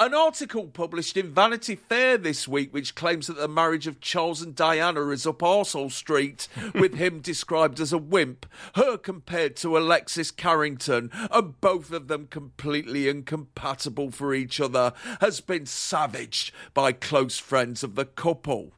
An 0.00 0.14
article 0.14 0.66
published 0.68 1.16
in 1.16 1.32
Vanity 1.32 1.76
Fair 1.76 2.16
this 2.16 2.48
week 2.48 2.72
which 2.72 2.94
claims 2.94 3.26
that 3.26 3.36
the 3.36 3.48
marriage 3.48 3.86
of 3.86 4.00
Charles 4.00 4.40
and 4.40 4.54
Diana 4.54 5.08
is 5.08 5.26
up 5.26 5.40
Arsehole 5.40 5.92
Street, 5.92 6.48
with 6.74 6.94
him 6.94 7.20
described 7.20 7.80
as 7.80 7.92
a 7.92 7.98
wimp, 7.98 8.46
her 8.76 8.96
compared 8.96 9.56
to 9.56 9.76
Alexis 9.76 10.30
Carrington, 10.30 11.10
and 11.30 11.60
both 11.60 11.92
of 11.92 12.08
them 12.08 12.26
completely 12.28 13.08
incompatible 13.08 14.10
for 14.10 14.34
each 14.34 14.60
other, 14.60 14.92
has 15.20 15.40
been 15.40 15.66
savaged 15.66 16.52
by 16.72 16.92
close 16.92 17.38
friends 17.38 17.82
of 17.82 17.94
the 17.94 18.06
couple. 18.06 18.72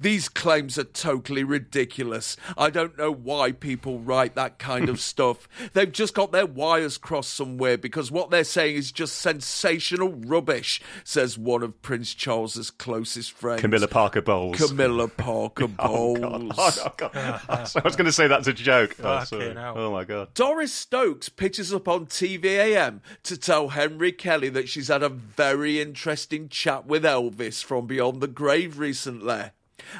These 0.00 0.28
claims 0.28 0.78
are 0.78 0.84
totally 0.84 1.44
ridiculous. 1.44 2.36
I 2.56 2.70
don't 2.70 2.96
know 2.96 3.12
why 3.12 3.52
people 3.52 3.98
write 3.98 4.34
that 4.34 4.58
kind 4.58 4.88
of 4.88 5.00
stuff. 5.00 5.48
They've 5.72 5.90
just 5.92 6.14
got 6.14 6.32
their 6.32 6.46
wires 6.46 6.98
crossed 6.98 7.34
somewhere 7.34 7.76
because 7.78 8.10
what 8.10 8.30
they're 8.30 8.44
saying 8.44 8.76
is 8.76 8.92
just 8.92 9.16
sensational 9.16 10.12
rubbish, 10.12 10.80
says 11.04 11.38
one 11.38 11.62
of 11.62 11.80
Prince 11.82 12.14
Charles's 12.14 12.70
closest 12.70 13.32
friends. 13.32 13.60
Camilla 13.60 13.88
Parker 13.88 14.22
Bowles. 14.22 14.56
Camilla 14.56 15.04
oh, 15.04 15.08
Parker 15.08 15.64
Oh, 15.78 16.16
Bowles. 16.16 16.52
God. 16.56 16.74
Oh, 16.84 16.92
God. 16.96 17.10
Oh, 17.48 17.64
I 17.76 17.80
was 17.84 17.96
going 17.96 18.06
to 18.06 18.12
say 18.12 18.26
that's 18.28 18.46
a 18.48 18.52
joke. 18.52 18.96
Oh, 19.02 19.22
sorry. 19.24 19.54
oh 19.56 19.92
my 19.92 20.04
God. 20.04 20.32
Doris 20.34 20.72
Stokes 20.72 21.28
pitches 21.28 21.72
up 21.72 21.86
on 21.88 22.06
TVAM 22.06 23.00
to 23.24 23.36
tell 23.36 23.68
Henry 23.68 24.12
Kelly 24.12 24.48
that 24.50 24.68
she's 24.68 24.88
had 24.88 25.02
a 25.02 25.08
very 25.08 25.80
interesting 25.80 26.48
chat 26.48 26.86
with 26.86 27.04
Elvis 27.04 27.62
from 27.62 27.86
beyond 27.86 28.20
the 28.20 28.28
grave 28.28 28.78
recently. 28.78 29.50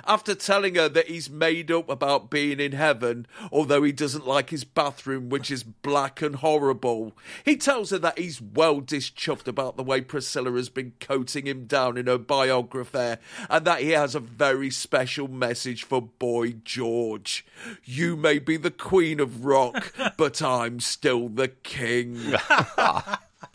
After 0.07 0.35
telling 0.35 0.75
her 0.77 0.89
that 0.89 1.09
he's 1.09 1.29
made 1.29 1.71
up 1.71 1.89
about 1.89 2.31
being 2.31 2.61
in 2.61 2.73
heaven, 2.73 3.27
although 3.53 3.83
he 3.83 3.93
doesn't 3.93 4.27
like 4.27 4.51
his 4.51 4.65
bathroom, 4.65 5.29
which 5.29 5.51
is 5.51 5.63
black 5.63 6.23
and 6.23 6.37
horrible, 6.37 7.13
he 7.45 7.57
tells 7.57 7.91
her 7.91 7.99
that 7.99 8.19
he's 8.19 8.41
well 8.41 8.81
dischuffed 8.81 9.47
about 9.47 9.77
the 9.77 9.83
way 9.83 10.01
Priscilla 10.01 10.53
has 10.53 10.69
been 10.69 10.95
coating 10.99 11.47
him 11.47 11.67
down 11.67 11.97
in 11.97 12.07
her 12.07 12.19
biography, 12.19 13.21
and 13.51 13.65
that 13.67 13.81
he 13.81 13.91
has 13.91 14.15
a 14.15 14.21
very 14.21 14.71
special 14.71 15.29
message 15.29 15.85
for 15.85 16.01
Boy 16.01 16.53
George. 16.65 17.45
You 17.85 18.17
may 18.17 18.39
be 18.39 18.57
the 18.57 18.71
queen 18.71 19.21
of 19.21 19.45
rock, 19.45 19.95
but 20.17 20.41
I'm 20.41 20.81
still 20.81 21.29
the 21.29 21.49
king. 21.49 22.17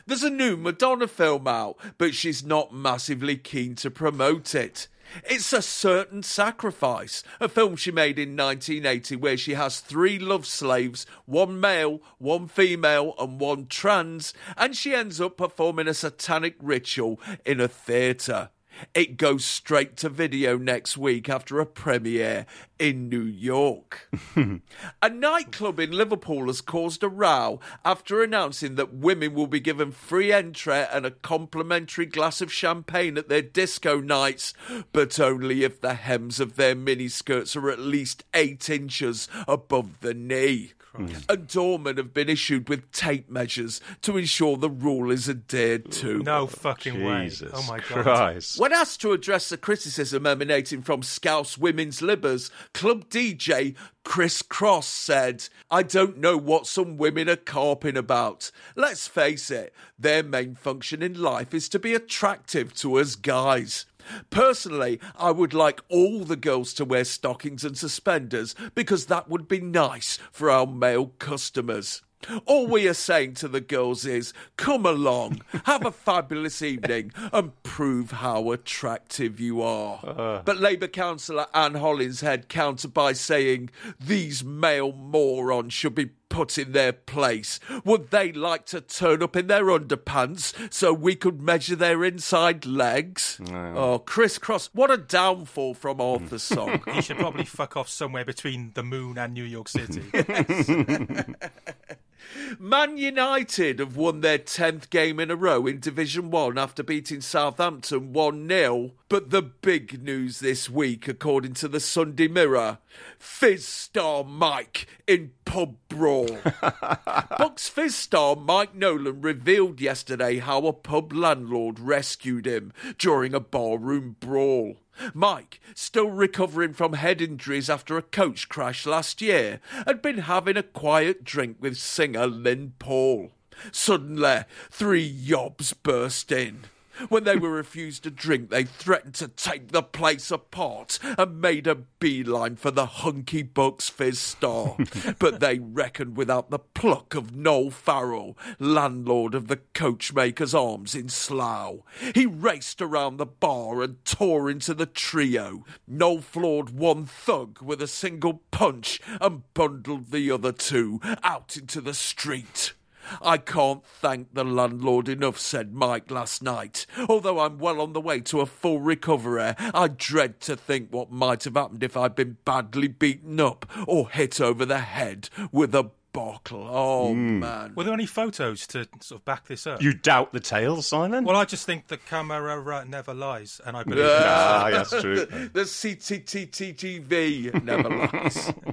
There's 0.05 0.23
a 0.23 0.29
new 0.29 0.57
Madonna 0.57 1.07
film 1.07 1.47
out, 1.47 1.77
but 1.97 2.13
she's 2.13 2.43
not 2.43 2.73
massively 2.73 3.37
keen 3.37 3.75
to 3.75 3.89
promote 3.89 4.53
it. 4.53 4.87
It's 5.25 5.53
a 5.53 5.61
certain 5.61 6.23
sacrifice, 6.23 7.23
a 7.39 7.49
film 7.49 7.75
she 7.75 7.91
made 7.91 8.17
in 8.17 8.35
1980 8.35 9.15
where 9.17 9.37
she 9.37 9.53
has 9.53 9.79
three 9.79 10.19
love 10.19 10.45
slaves, 10.45 11.05
one 11.25 11.59
male, 11.59 12.01
one 12.17 12.47
female, 12.47 13.15
and 13.19 13.39
one 13.39 13.67
trans, 13.67 14.33
and 14.57 14.75
she 14.75 14.93
ends 14.93 15.19
up 15.19 15.37
performing 15.37 15.87
a 15.87 15.93
satanic 15.93 16.55
ritual 16.59 17.19
in 17.45 17.59
a 17.59 17.67
theatre. 17.67 18.49
It 18.93 19.17
goes 19.17 19.45
straight 19.45 19.97
to 19.97 20.09
video 20.09 20.57
next 20.57 20.97
week 20.97 21.29
after 21.29 21.59
a 21.59 21.65
premiere 21.65 22.45
in 22.79 23.09
New 23.09 23.23
York. 23.23 24.09
a 25.01 25.09
nightclub 25.09 25.79
in 25.79 25.91
Liverpool 25.91 26.47
has 26.47 26.61
caused 26.61 27.03
a 27.03 27.09
row 27.09 27.59
after 27.85 28.23
announcing 28.23 28.75
that 28.75 28.93
women 28.93 29.33
will 29.33 29.47
be 29.47 29.59
given 29.59 29.91
free 29.91 30.31
entry 30.31 30.85
and 30.91 31.05
a 31.05 31.11
complimentary 31.11 32.05
glass 32.05 32.41
of 32.41 32.51
champagne 32.51 33.17
at 33.17 33.29
their 33.29 33.41
disco 33.41 33.99
nights, 33.99 34.53
but 34.91 35.19
only 35.19 35.63
if 35.63 35.79
the 35.79 35.93
hems 35.93 36.39
of 36.39 36.55
their 36.55 36.75
miniskirts 36.75 37.55
are 37.55 37.69
at 37.69 37.79
least 37.79 38.23
eight 38.33 38.69
inches 38.69 39.27
above 39.47 39.99
the 40.01 40.13
knee. 40.13 40.73
And 40.93 41.47
doormen 41.47 41.97
have 41.97 42.13
been 42.13 42.29
issued 42.29 42.67
with 42.67 42.91
tape 42.91 43.29
measures 43.29 43.79
to 44.01 44.17
ensure 44.17 44.57
the 44.57 44.69
rule 44.69 45.11
is 45.11 45.29
adhered 45.29 45.91
to. 45.93 46.19
No 46.19 46.47
fucking 46.47 47.03
way. 47.03 47.31
Oh 47.53 47.65
my 47.67 47.79
god. 47.79 48.03
Christ. 48.03 48.59
When 48.59 48.73
asked 48.73 49.01
to 49.01 49.13
address 49.13 49.49
the 49.49 49.57
criticism 49.57 50.25
emanating 50.25 50.81
from 50.81 51.03
Scouse 51.03 51.57
Women's 51.57 52.01
Libbers, 52.01 52.51
club 52.73 53.09
DJ 53.09 53.75
Chris 54.03 54.41
Cross 54.41 54.87
said, 54.87 55.47
I 55.69 55.83
don't 55.83 56.17
know 56.17 56.35
what 56.35 56.65
some 56.67 56.97
women 56.97 57.29
are 57.29 57.35
carping 57.35 57.95
about. 57.95 58.51
Let's 58.75 59.07
face 59.07 59.51
it, 59.51 59.73
their 59.97 60.23
main 60.23 60.55
function 60.55 61.03
in 61.03 61.21
life 61.21 61.53
is 61.53 61.69
to 61.69 61.79
be 61.79 61.93
attractive 61.93 62.73
to 62.75 62.99
us 62.99 63.15
guys. 63.15 63.85
Personally, 64.29 64.99
I 65.17 65.31
would 65.31 65.53
like 65.53 65.81
all 65.89 66.23
the 66.23 66.35
girls 66.35 66.73
to 66.75 66.85
wear 66.85 67.03
stockings 67.03 67.63
and 67.63 67.77
suspenders 67.77 68.55
because 68.75 69.07
that 69.07 69.29
would 69.29 69.47
be 69.47 69.59
nice 69.59 70.17
for 70.31 70.49
our 70.49 70.67
male 70.67 71.07
customers. 71.19 72.01
All 72.45 72.67
we 72.67 72.87
are 72.87 72.93
saying 72.93 73.33
to 73.35 73.47
the 73.47 73.61
girls 73.61 74.05
is, 74.05 74.31
come 74.55 74.85
along, 74.85 75.41
have 75.65 75.85
a 75.85 75.91
fabulous 75.91 76.61
evening, 76.61 77.11
and 77.33 77.63
prove 77.63 78.11
how 78.11 78.51
attractive 78.51 79.39
you 79.39 79.63
are. 79.63 80.43
But 80.45 80.59
Labour 80.59 80.87
councillor 80.87 81.47
Anne 81.51 81.73
Hollinshead 81.73 82.47
countered 82.47 82.93
by 82.93 83.13
saying, 83.13 83.71
these 83.99 84.43
male 84.43 84.91
morons 84.91 85.73
should 85.73 85.95
be 85.95 86.11
put 86.31 86.57
in 86.57 86.71
their 86.71 86.93
place. 86.93 87.59
Would 87.85 88.09
they 88.09 88.31
like 88.31 88.65
to 88.67 88.81
turn 88.81 89.21
up 89.21 89.35
in 89.35 89.47
their 89.47 89.65
underpants 89.65 90.73
so 90.73 90.93
we 90.93 91.15
could 91.15 91.41
measure 91.41 91.75
their 91.75 92.03
inside 92.03 92.65
legs? 92.65 93.39
Oh, 93.51 93.99
crisscross. 93.99 94.69
What 94.73 94.89
a 94.89 94.97
downfall 94.97 95.75
from 95.75 96.01
Arthur's 96.01 96.41
song. 96.57 96.81
He 96.93 97.01
should 97.01 97.17
probably 97.17 97.45
fuck 97.45 97.77
off 97.77 97.89
somewhere 97.89 98.25
between 98.25 98.71
the 98.73 98.83
moon 98.83 99.17
and 99.17 99.33
New 99.33 99.43
York 99.43 99.67
City. 99.67 100.01
Man 102.59 102.97
United 102.97 103.79
have 103.79 103.95
won 103.95 104.21
their 104.21 104.37
10th 104.37 104.89
game 104.89 105.19
in 105.19 105.31
a 105.31 105.35
row 105.35 105.65
in 105.67 105.79
Division 105.79 106.31
1 106.31 106.57
after 106.57 106.83
beating 106.83 107.21
Southampton 107.21 108.13
1 108.13 108.47
0. 108.47 108.91
But 109.09 109.29
the 109.29 109.41
big 109.41 110.03
news 110.03 110.39
this 110.39 110.69
week, 110.69 111.07
according 111.07 111.53
to 111.55 111.67
the 111.67 111.79
Sunday 111.79 112.27
Mirror 112.27 112.79
Fizz 113.19 113.67
star 113.67 114.23
Mike 114.23 114.87
in 115.07 115.31
pub 115.45 115.75
brawl. 115.89 116.37
Bucks 117.37 117.69
Fizz 117.69 117.95
star 117.95 118.35
Mike 118.35 118.75
Nolan 118.75 119.21
revealed 119.21 119.81
yesterday 119.81 120.39
how 120.39 120.65
a 120.67 120.73
pub 120.73 121.13
landlord 121.13 121.79
rescued 121.79 122.45
him 122.45 122.73
during 122.97 123.33
a 123.33 123.39
barroom 123.39 124.15
brawl. 124.19 124.77
Mike, 125.13 125.59
still 125.73 126.09
recovering 126.09 126.73
from 126.73 126.93
head 126.93 127.21
injuries 127.21 127.69
after 127.69 127.97
a 127.97 128.01
coach 128.01 128.49
crash 128.49 128.85
last 128.85 129.21
year, 129.21 129.59
had 129.85 130.01
been 130.01 130.19
having 130.19 130.57
a 130.57 130.63
quiet 130.63 131.23
drink 131.23 131.57
with 131.59 131.77
singer 131.77 132.27
Lyn 132.27 132.73
Paul. 132.79 133.31
Suddenly, 133.71 134.45
three 134.69 135.09
yobs 135.09 135.73
burst 135.83 136.31
in. 136.31 136.65
When 137.09 137.23
they 137.23 137.35
were 137.35 137.49
refused 137.49 138.05
a 138.05 138.11
drink, 138.11 138.49
they 138.49 138.63
threatened 138.63 139.15
to 139.15 139.27
take 139.27 139.71
the 139.71 139.83
place 139.83 140.31
apart 140.31 140.99
and 141.17 141.41
made 141.41 141.67
a 141.67 141.75
beeline 141.75 142.55
for 142.55 142.71
the 142.71 142.85
hunky 142.85 143.43
Bucks 143.43 143.89
Fizz 143.89 144.19
star. 144.19 144.75
but 145.19 145.39
they 145.39 145.59
reckoned 145.59 146.17
without 146.17 146.49
the 146.49 146.59
pluck 146.59 147.15
of 147.15 147.35
Noel 147.35 147.71
Farrell, 147.71 148.37
landlord 148.59 149.35
of 149.35 149.47
the 149.47 149.57
Coachmakers 149.73 150.53
Arms 150.53 150.95
in 150.95 151.09
Slough. 151.09 151.81
He 152.13 152.25
raced 152.25 152.81
around 152.81 153.17
the 153.17 153.25
bar 153.25 153.81
and 153.81 154.03
tore 154.05 154.49
into 154.49 154.73
the 154.73 154.85
trio. 154.85 155.65
Noel 155.87 156.21
floored 156.21 156.71
one 156.71 157.05
thug 157.05 157.61
with 157.61 157.81
a 157.81 157.87
single 157.87 158.41
punch 158.51 158.99
and 159.19 159.43
bundled 159.53 160.11
the 160.11 160.31
other 160.31 160.51
two 160.51 160.99
out 161.23 161.57
into 161.57 161.81
the 161.81 161.93
street. 161.93 162.73
I 163.21 163.37
can't 163.37 163.85
thank 163.85 164.33
the 164.33 164.43
landlord 164.43 165.09
enough, 165.09 165.39
said 165.39 165.73
Mike 165.73 166.11
last 166.11 166.41
night. 166.41 166.85
Although 167.09 167.39
I'm 167.39 167.57
well 167.57 167.81
on 167.81 167.93
the 167.93 168.01
way 168.01 168.19
to 168.21 168.41
a 168.41 168.45
full 168.45 168.79
recovery, 168.79 169.53
I 169.57 169.87
dread 169.87 170.39
to 170.41 170.55
think 170.55 170.89
what 170.91 171.11
might 171.11 171.43
have 171.45 171.55
happened 171.55 171.83
if 171.83 171.97
I'd 171.97 172.15
been 172.15 172.37
badly 172.45 172.87
beaten 172.87 173.39
up 173.39 173.65
or 173.87 174.09
hit 174.09 174.39
over 174.39 174.65
the 174.65 174.79
head 174.79 175.29
with 175.51 175.73
a 175.75 175.91
bottle. 176.13 176.67
Oh, 176.69 177.13
man. 177.13 177.73
Were 177.75 177.83
there 177.83 177.93
any 177.93 178.05
photos 178.05 178.67
to 178.67 178.87
sort 178.99 179.21
of 179.21 179.25
back 179.25 179.47
this 179.47 179.65
up? 179.65 179.81
You 179.81 179.93
doubt 179.93 180.33
the 180.33 180.39
tale, 180.39 180.81
Simon? 180.81 181.23
Well, 181.23 181.35
I 181.35 181.45
just 181.45 181.65
think 181.65 181.87
the 181.87 181.97
camera 181.97 182.75
uh, 182.75 182.83
never 182.83 183.13
lies, 183.13 183.61
and 183.65 183.77
I 183.77 183.83
believe 183.83 184.05
ah, 184.07 184.69
that's 184.71 184.89
true. 184.89 185.25
the 185.53 185.61
CCTTTV 185.61 187.63
never 187.63 187.89
lies. 187.89 188.53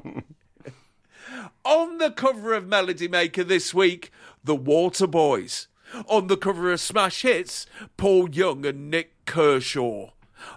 On 1.65 1.99
the 1.99 2.11
cover 2.11 2.55
of 2.55 2.67
Melody 2.67 3.09
Maker 3.09 3.45
this 3.45 3.75
week, 3.75 4.11
The 4.45 4.57
Waterboys. 4.57 5.67
On 6.07 6.27
the 6.27 6.37
cover 6.37 6.73
of 6.73 6.81
Smash 6.81 7.23
Hits, 7.23 7.67
Paul 7.97 8.31
Young 8.31 8.67
and 8.67 8.91
Nik 8.91 9.13
Kershaw. 9.25 10.11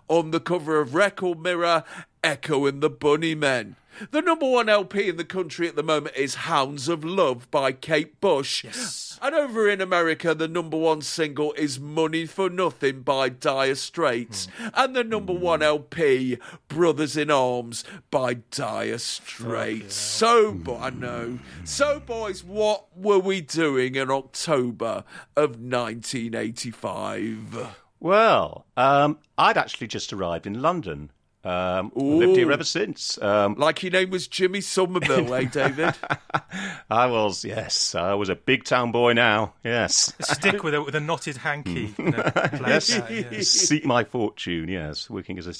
On 0.07 0.31
the 0.31 0.39
cover 0.39 0.79
of 0.79 0.93
Record 0.93 1.39
Mirror, 1.39 1.83
Echo 2.23 2.65
and 2.65 2.81
the 2.81 2.89
Bunnymen. 2.89 3.75
The 4.09 4.21
number 4.21 4.49
one 4.49 4.69
LP 4.69 5.09
in 5.09 5.17
the 5.17 5.23
country 5.23 5.67
at 5.67 5.75
the 5.75 5.83
moment 5.83 6.15
is 6.15 6.35
Hounds 6.35 6.89
of 6.89 7.03
Love 7.05 7.49
by 7.51 7.71
Kate 7.71 8.19
Bush. 8.19 8.63
Yes. 8.63 9.19
And 9.21 9.35
over 9.35 9.69
in 9.69 9.81
America, 9.81 10.33
the 10.33 10.47
number 10.47 10.77
one 10.77 11.01
single 11.01 11.53
is 11.53 11.79
Money 11.79 12.25
for 12.25 12.49
Nothing 12.49 13.01
by 13.01 13.29
Dire 13.29 13.75
Straits. 13.75 14.47
And 14.73 14.95
the 14.95 15.03
number 15.03 15.33
one 15.33 15.61
LP, 15.61 16.39
Brothers 16.67 17.15
in 17.15 17.29
Arms 17.29 17.83
by 18.09 18.35
Dire 18.49 18.97
Straits. 18.97 19.93
So, 19.93 20.53
bo- 20.53 20.77
I 20.77 20.89
know. 20.89 21.37
So, 21.63 21.99
boys, 21.99 22.43
what 22.43 22.85
were 22.97 23.19
we 23.19 23.41
doing 23.41 23.93
in 23.93 24.09
October 24.09 25.03
of 25.35 25.61
1985? 25.61 27.75
Well, 27.99 28.65
um, 28.75 29.19
I'd 29.37 29.57
actually 29.57 29.87
just 29.87 30.11
arrived 30.11 30.47
in 30.47 30.61
London. 30.61 31.11
Um, 31.43 31.91
lived 31.95 32.37
here 32.37 32.51
ever 32.51 32.63
since. 32.63 33.19
Um, 33.21 33.55
Like 33.55 33.81
your 33.81 33.91
name 33.91 34.11
was 34.11 34.27
Jimmy 34.27 34.61
Somerville, 34.61 35.33
eh, 35.33 35.45
David? 35.45 35.95
I 36.89 37.07
was, 37.07 37.43
yes, 37.43 37.95
I 37.95 38.13
was 38.13 38.29
a 38.29 38.35
big 38.35 38.63
town 38.63 38.91
boy 38.91 39.13
now. 39.13 39.53
Yes, 39.63 40.13
stick 40.19 40.63
with 40.63 40.75
a 40.75 40.81
with 40.83 40.93
a 40.95 40.99
knotted 40.99 41.37
hanky. 41.37 41.95
You 42.01 42.11
know, 42.11 42.31
yes, 42.67 42.87
that, 42.87 43.09
yeah. 43.11 43.41
seek 43.41 43.85
my 43.85 44.03
fortune. 44.03 44.69
Yes, 44.69 45.09
working 45.09 45.37
as 45.39 45.47
a 45.47 45.53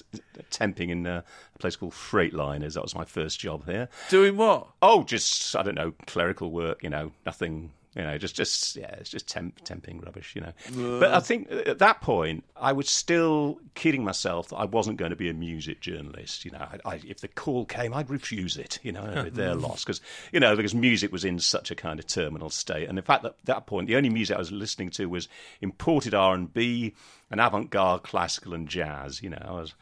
temping 0.52 0.90
in 0.90 1.08
uh, 1.08 1.22
a 1.56 1.60
place 1.60 1.76
called 1.76 1.94
Freightliners. 1.94 2.74
That 2.74 2.84
was 2.84 2.96
my 2.96 3.06
first 3.06 3.40
job 3.40 3.66
here. 3.66 3.90
Doing 4.10 4.38
what? 4.38 4.68
Oh, 4.82 5.04
just 5.04 5.56
I 5.56 5.64
don't 5.64 5.76
know, 5.76 5.94
clerical 6.08 6.52
work. 6.52 6.84
You 6.84 6.90
know, 6.90 7.12
nothing. 7.26 7.72
You 7.96 8.04
know, 8.04 8.18
just 8.18 8.36
just 8.36 8.78
yeah, 8.78 8.96
it's 9.00 9.10
just 9.10 9.28
temp, 9.28 9.66
temping 9.66 10.04
rubbish. 10.06 10.34
You 10.34 10.42
know, 10.42 11.00
but 11.00 11.12
I 11.12 11.20
think 11.20 11.52
at 11.52 11.80
that 11.80 12.00
point 12.00 12.46
I 12.56 12.72
was 12.72 12.90
still 12.90 13.60
kidding 13.76 14.06
myself 14.06 14.48
that 14.50 14.56
I 14.56 14.66
wasn't 14.66 14.96
going 14.96 15.10
to 15.10 15.18
be 15.18 15.30
a 15.30 15.34
music 15.34 15.82
journalist. 15.82 16.46
You 16.46 16.52
know, 16.52 16.60
I, 16.60 16.80
I, 16.86 17.02
if 17.06 17.20
the 17.20 17.28
call 17.28 17.66
came, 17.66 17.94
I'd 17.94 18.10
refuse 18.10 18.56
it. 18.56 18.80
You 18.82 18.94
know, 18.94 19.04
with 19.26 19.36
their 19.36 19.56
loss 19.56 19.84
because 19.84 20.00
you 20.32 20.40
know 20.40 20.56
because 20.56 20.74
music 20.74 21.12
was 21.12 21.26
in 21.26 21.38
such 21.40 21.70
a 21.70 21.76
kind 21.76 22.00
of 22.00 22.08
terminal 22.08 22.50
state, 22.50 22.88
and 22.88 22.98
in 22.98 23.04
fact 23.04 23.26
at 23.26 23.36
that 23.44 23.66
point 23.66 23.88
the 23.88 23.98
only 23.98 24.10
music 24.10 24.38
I 24.38 24.40
was 24.40 24.54
listening 24.54 24.90
to 24.92 25.08
was 25.08 25.28
imported 25.60 26.14
R 26.14 26.34
and 26.34 26.54
B 26.54 26.94
and 27.30 27.42
avant-garde 27.42 28.04
classical 28.04 28.54
and 28.54 28.70
jazz. 28.70 29.22
You 29.22 29.32
know, 29.32 29.44
I 29.44 29.52
was. 29.52 29.74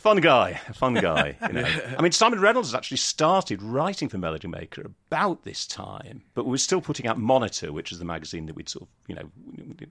Fun 0.00 0.16
guy, 0.16 0.54
fun 0.72 0.94
guy. 0.94 1.36
You 1.46 1.52
know, 1.52 1.68
I 1.98 2.00
mean, 2.00 2.12
Simon 2.12 2.40
Reynolds 2.40 2.70
has 2.70 2.74
actually 2.74 2.96
started 2.96 3.62
writing 3.62 4.08
for 4.08 4.16
Melody 4.16 4.48
Maker 4.48 4.90
about 5.10 5.42
this 5.42 5.66
time, 5.66 6.22
but 6.32 6.46
we 6.46 6.52
were 6.52 6.56
still 6.58 6.80
putting 6.80 7.06
out 7.06 7.18
Monitor, 7.18 7.70
which 7.70 7.92
is 7.92 7.98
the 7.98 8.06
magazine 8.06 8.46
that 8.46 8.56
we'd 8.56 8.70
sort 8.70 8.84
of, 8.84 8.88
you 9.08 9.14
know, 9.14 9.30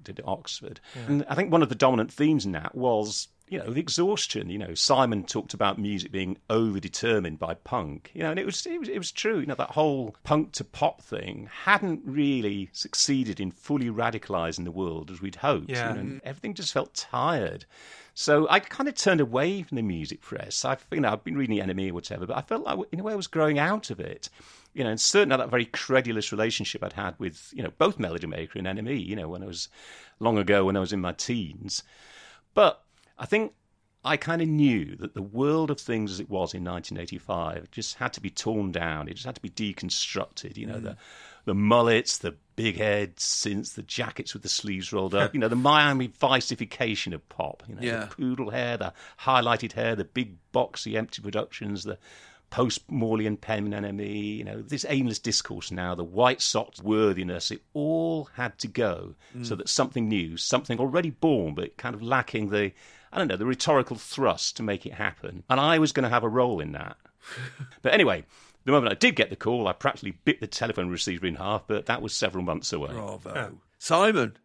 did 0.04 0.18
at 0.18 0.28
Oxford. 0.28 0.80
And 1.08 1.24
I 1.30 1.36
think 1.36 1.52
one 1.52 1.62
of 1.62 1.70
the 1.70 1.76
dominant 1.76 2.12
themes 2.12 2.44
in 2.44 2.54
that 2.54 2.74
was, 2.74 3.28
you 3.50 3.60
know, 3.60 3.70
the 3.70 3.80
exhaustion. 3.80 4.50
You 4.50 4.58
know, 4.58 4.74
Simon 4.74 5.26
talked 5.26 5.54
about 5.54 5.78
music 5.78 6.12
being 6.12 6.38
overdetermined 6.50 7.38
by 7.38 7.54
punk. 7.54 8.10
You 8.16 8.24
know, 8.24 8.32
and 8.32 8.40
it 8.40 8.48
was 8.48 8.66
it 8.66 8.80
was, 8.80 8.90
it 8.90 8.98
was 8.98 9.12
true. 9.12 9.42
You 9.42 9.46
know, 9.46 9.56
that 9.56 9.72
whole 9.72 10.16
punk 10.24 10.54
to 10.54 10.64
pop 10.64 11.04
thing 11.04 11.52
hadn't 11.66 12.02
really 12.04 12.70
succeeded 12.74 13.40
in 13.40 13.52
fully 13.52 13.92
radicalising 13.92 14.64
the 14.64 14.72
world 14.72 15.12
as 15.12 15.22
we'd 15.22 15.36
hoped. 15.36 15.70
Yeah. 15.70 15.94
You 15.94 16.02
know, 16.02 16.20
everything 16.24 16.56
just 16.56 16.74
felt 16.74 16.96
tired. 16.96 17.66
So 18.20 18.48
I 18.50 18.60
kind 18.60 18.90
of 18.90 18.96
turned 18.96 19.22
away 19.22 19.64
from 19.64 19.78
the 19.78 19.82
music 19.82 20.20
press. 20.20 20.66
I've, 20.66 20.86
you 20.92 21.00
know, 21.00 21.10
I've 21.10 21.24
been 21.24 21.38
reading 21.38 21.56
the 21.56 21.74
NME 21.74 21.92
or 21.92 21.94
whatever, 21.94 22.26
but 22.26 22.36
I 22.36 22.42
felt 22.42 22.66
like, 22.66 22.78
in 22.92 23.00
a 23.00 23.04
way, 23.04 23.14
I 23.14 23.16
was 23.16 23.28
growing 23.28 23.58
out 23.58 23.92
of 23.92 24.02
it. 24.02 24.30
You 24.74 24.84
know, 24.84 24.90
and 24.90 25.00
certainly 25.00 25.38
that 25.38 25.50
very 25.50 25.64
credulous 25.64 26.34
relationship 26.34 26.84
I'd 26.84 26.92
had 26.92 27.16
with, 27.18 27.50
you 27.54 27.64
know, 27.64 27.72
both 27.78 27.98
Melody 27.98 28.28
Maker 28.28 28.60
and 28.60 28.68
NME, 28.68 29.06
you 29.06 29.16
know, 29.16 29.30
when 29.30 29.42
I 29.42 29.46
was 29.46 29.70
long 30.20 30.38
ago, 30.38 30.66
when 30.66 30.76
I 30.76 30.82
was 30.82 30.92
in 30.92 31.00
my 31.00 31.14
teens. 31.14 31.82
But 32.54 32.84
I 33.18 33.26
think 33.26 33.54
I 34.04 34.18
kind 34.18 34.42
of 34.42 34.50
knew 34.50 34.98
that 34.98 35.14
the 35.14 35.22
world 35.22 35.72
of 35.72 35.80
things 35.80 36.12
as 36.12 36.20
it 36.20 36.30
was 36.30 36.54
in 36.54 36.66
1985 36.66 37.72
just 37.72 37.96
had 37.96 38.12
to 38.12 38.22
be 38.22 38.30
torn 38.30 38.74
down. 38.74 39.08
It 39.08 39.14
just 39.14 39.28
had 39.28 39.36
to 39.36 39.42
be 39.42 39.50
deconstructed. 39.50 40.58
You 40.58 40.66
know, 40.66 40.80
mm. 40.80 40.84
the 40.84 40.98
the 41.46 41.54
mullets, 41.54 42.18
the 42.18 42.36
big 42.56 42.78
heads, 42.78 43.24
since 43.24 43.74
the 43.74 43.82
jackets 43.84 44.34
with 44.34 44.44
the 44.44 44.50
sleeves 44.50 44.92
rolled 44.92 45.16
up. 45.16 45.34
you 45.34 45.40
know, 45.40 45.48
the 45.48 45.56
Miami 45.56 46.08
viceification 46.10 47.14
of 47.14 47.28
pop. 47.30 47.64
You 47.68 47.76
know, 47.76 47.82
Yeah. 47.82 48.00
the 48.02 48.16
poodle 48.16 48.50
hair, 48.50 48.78
the 48.78 48.94
highlighted 49.22 49.74
hair, 49.74 49.96
the 49.96 50.04
big 50.04 50.36
boxy 50.54 50.96
empty 50.96 51.22
productions, 51.22 51.84
the 51.84 51.98
post-Morley 52.50 53.30
Penman 53.38 53.74
NME, 53.74 54.38
you 54.38 54.44
know, 54.44 54.62
this 54.62 54.86
aimless 54.90 55.20
discourse 55.20 55.72
now, 55.72 55.96
the 55.96 56.04
white 56.04 56.42
sox 56.42 56.82
worthiness, 56.82 57.52
it 57.52 57.62
all 57.74 58.26
had 58.36 58.58
to 58.60 58.68
go 58.68 59.16
mm. 59.38 59.46
so 59.46 59.56
that 59.56 59.70
something 59.70 60.08
new, 60.08 60.36
something 60.38 60.80
already 60.80 61.12
born, 61.12 61.54
but 61.54 61.78
kind 61.78 61.96
of 61.96 62.02
lacking 62.02 62.50
the, 62.50 62.72
I 63.12 63.18
don't 63.18 63.28
know, 63.28 63.38
the 63.38 63.46
rhetorical 63.46 63.96
thrust 63.98 64.58
to 64.58 64.64
make 64.64 64.86
it 64.86 64.94
happen. 64.94 65.44
And 65.50 65.60
I 65.60 65.80
was 65.80 65.92
going 65.92 66.04
to 66.04 66.10
have 66.10 66.24
a 66.24 66.30
role 66.30 66.60
in 66.60 66.72
that. 66.74 66.98
but 67.82 67.94
anyway, 67.94 68.26
the 68.66 68.72
moment 68.72 68.92
I 68.92 68.96
did 68.96 69.16
get 69.16 69.30
the 69.30 69.36
call, 69.36 69.68
I 69.68 69.74
practically 69.74 70.18
bit 70.26 70.40
the 70.40 70.48
telephone 70.48 70.90
receiver 70.90 71.26
in 71.26 71.36
half, 71.36 71.64
but 71.68 71.86
that 71.88 72.02
was 72.02 72.14
several 72.14 72.44
months 72.44 72.74
away. 72.74 72.92
Bravo. 72.92 73.58
Simon. 73.78 74.38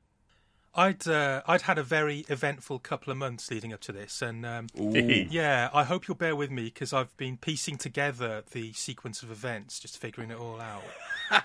I'd 0.77 1.07
uh, 1.07 1.41
I'd 1.47 1.62
had 1.62 1.79
a 1.79 1.85
very 1.85 2.25
eventful 2.29 2.81
couple 2.81 3.12
of 3.12 3.17
months 3.17 3.49
leading 3.49 3.73
up 3.73 3.81
to 3.83 3.93
this, 3.93 4.21
and 4.21 4.45
um, 4.45 4.67
yeah, 4.75 5.71
I 5.73 5.85
hope 5.85 6.09
you'll 6.09 6.17
bear 6.17 6.35
with 6.35 6.51
me 6.51 6.65
because 6.65 6.93
I've 6.93 7.17
been 7.17 7.37
piecing 7.37 7.79
together 7.79 8.43
the 8.51 8.73
sequence 8.73 9.23
of 9.23 9.31
events, 9.31 9.79
just 9.79 9.99
figuring 9.99 10.31
it 10.31 10.39
all 10.39 10.61
out. 10.61 10.83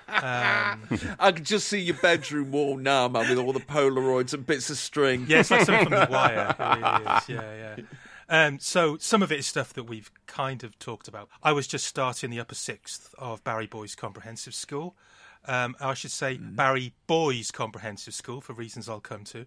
Um, 0.09 0.99
I 1.19 1.31
can 1.31 1.45
just 1.45 1.69
see 1.69 1.79
your 1.79 1.95
bedroom 1.95 2.51
wall 2.51 2.75
now, 2.75 3.07
man, 3.07 3.29
with 3.29 3.37
all 3.39 3.53
the 3.53 3.61
Polaroids 3.61 4.33
and 4.33 4.45
bits 4.45 4.69
of 4.69 4.77
string. 4.77 5.25
yeah, 5.29 5.39
it's 5.39 5.49
like 5.49 5.65
something 5.65 5.87
from 5.87 5.99
The 6.07 6.07
Wire. 6.11 6.53
It 6.59 6.63
really 6.63 7.17
is. 7.17 7.29
Yeah, 7.29 7.75
yeah. 7.77 7.83
Um, 8.29 8.59
so 8.59 8.97
some 8.97 9.23
of 9.23 9.31
it 9.31 9.39
is 9.39 9.47
stuff 9.47 9.73
that 9.73 9.85
we've 9.85 10.11
kind 10.27 10.63
of 10.63 10.77
talked 10.79 11.07
about. 11.07 11.29
I 11.41 11.51
was 11.51 11.67
just 11.67 11.85
starting 11.85 12.29
the 12.29 12.39
upper 12.39 12.55
sixth 12.55 13.13
of 13.17 13.43
Barry 13.43 13.67
Boys 13.67 13.95
Comprehensive 13.95 14.53
School. 14.53 14.95
Um, 15.45 15.75
I 15.79 15.93
should 15.93 16.11
say 16.11 16.37
Barry 16.37 16.93
Boys 17.07 17.49
Comprehensive 17.49 18.13
School 18.13 18.41
for 18.41 18.53
reasons 18.53 18.89
I'll 18.89 18.99
come 18.99 19.23
to. 19.25 19.45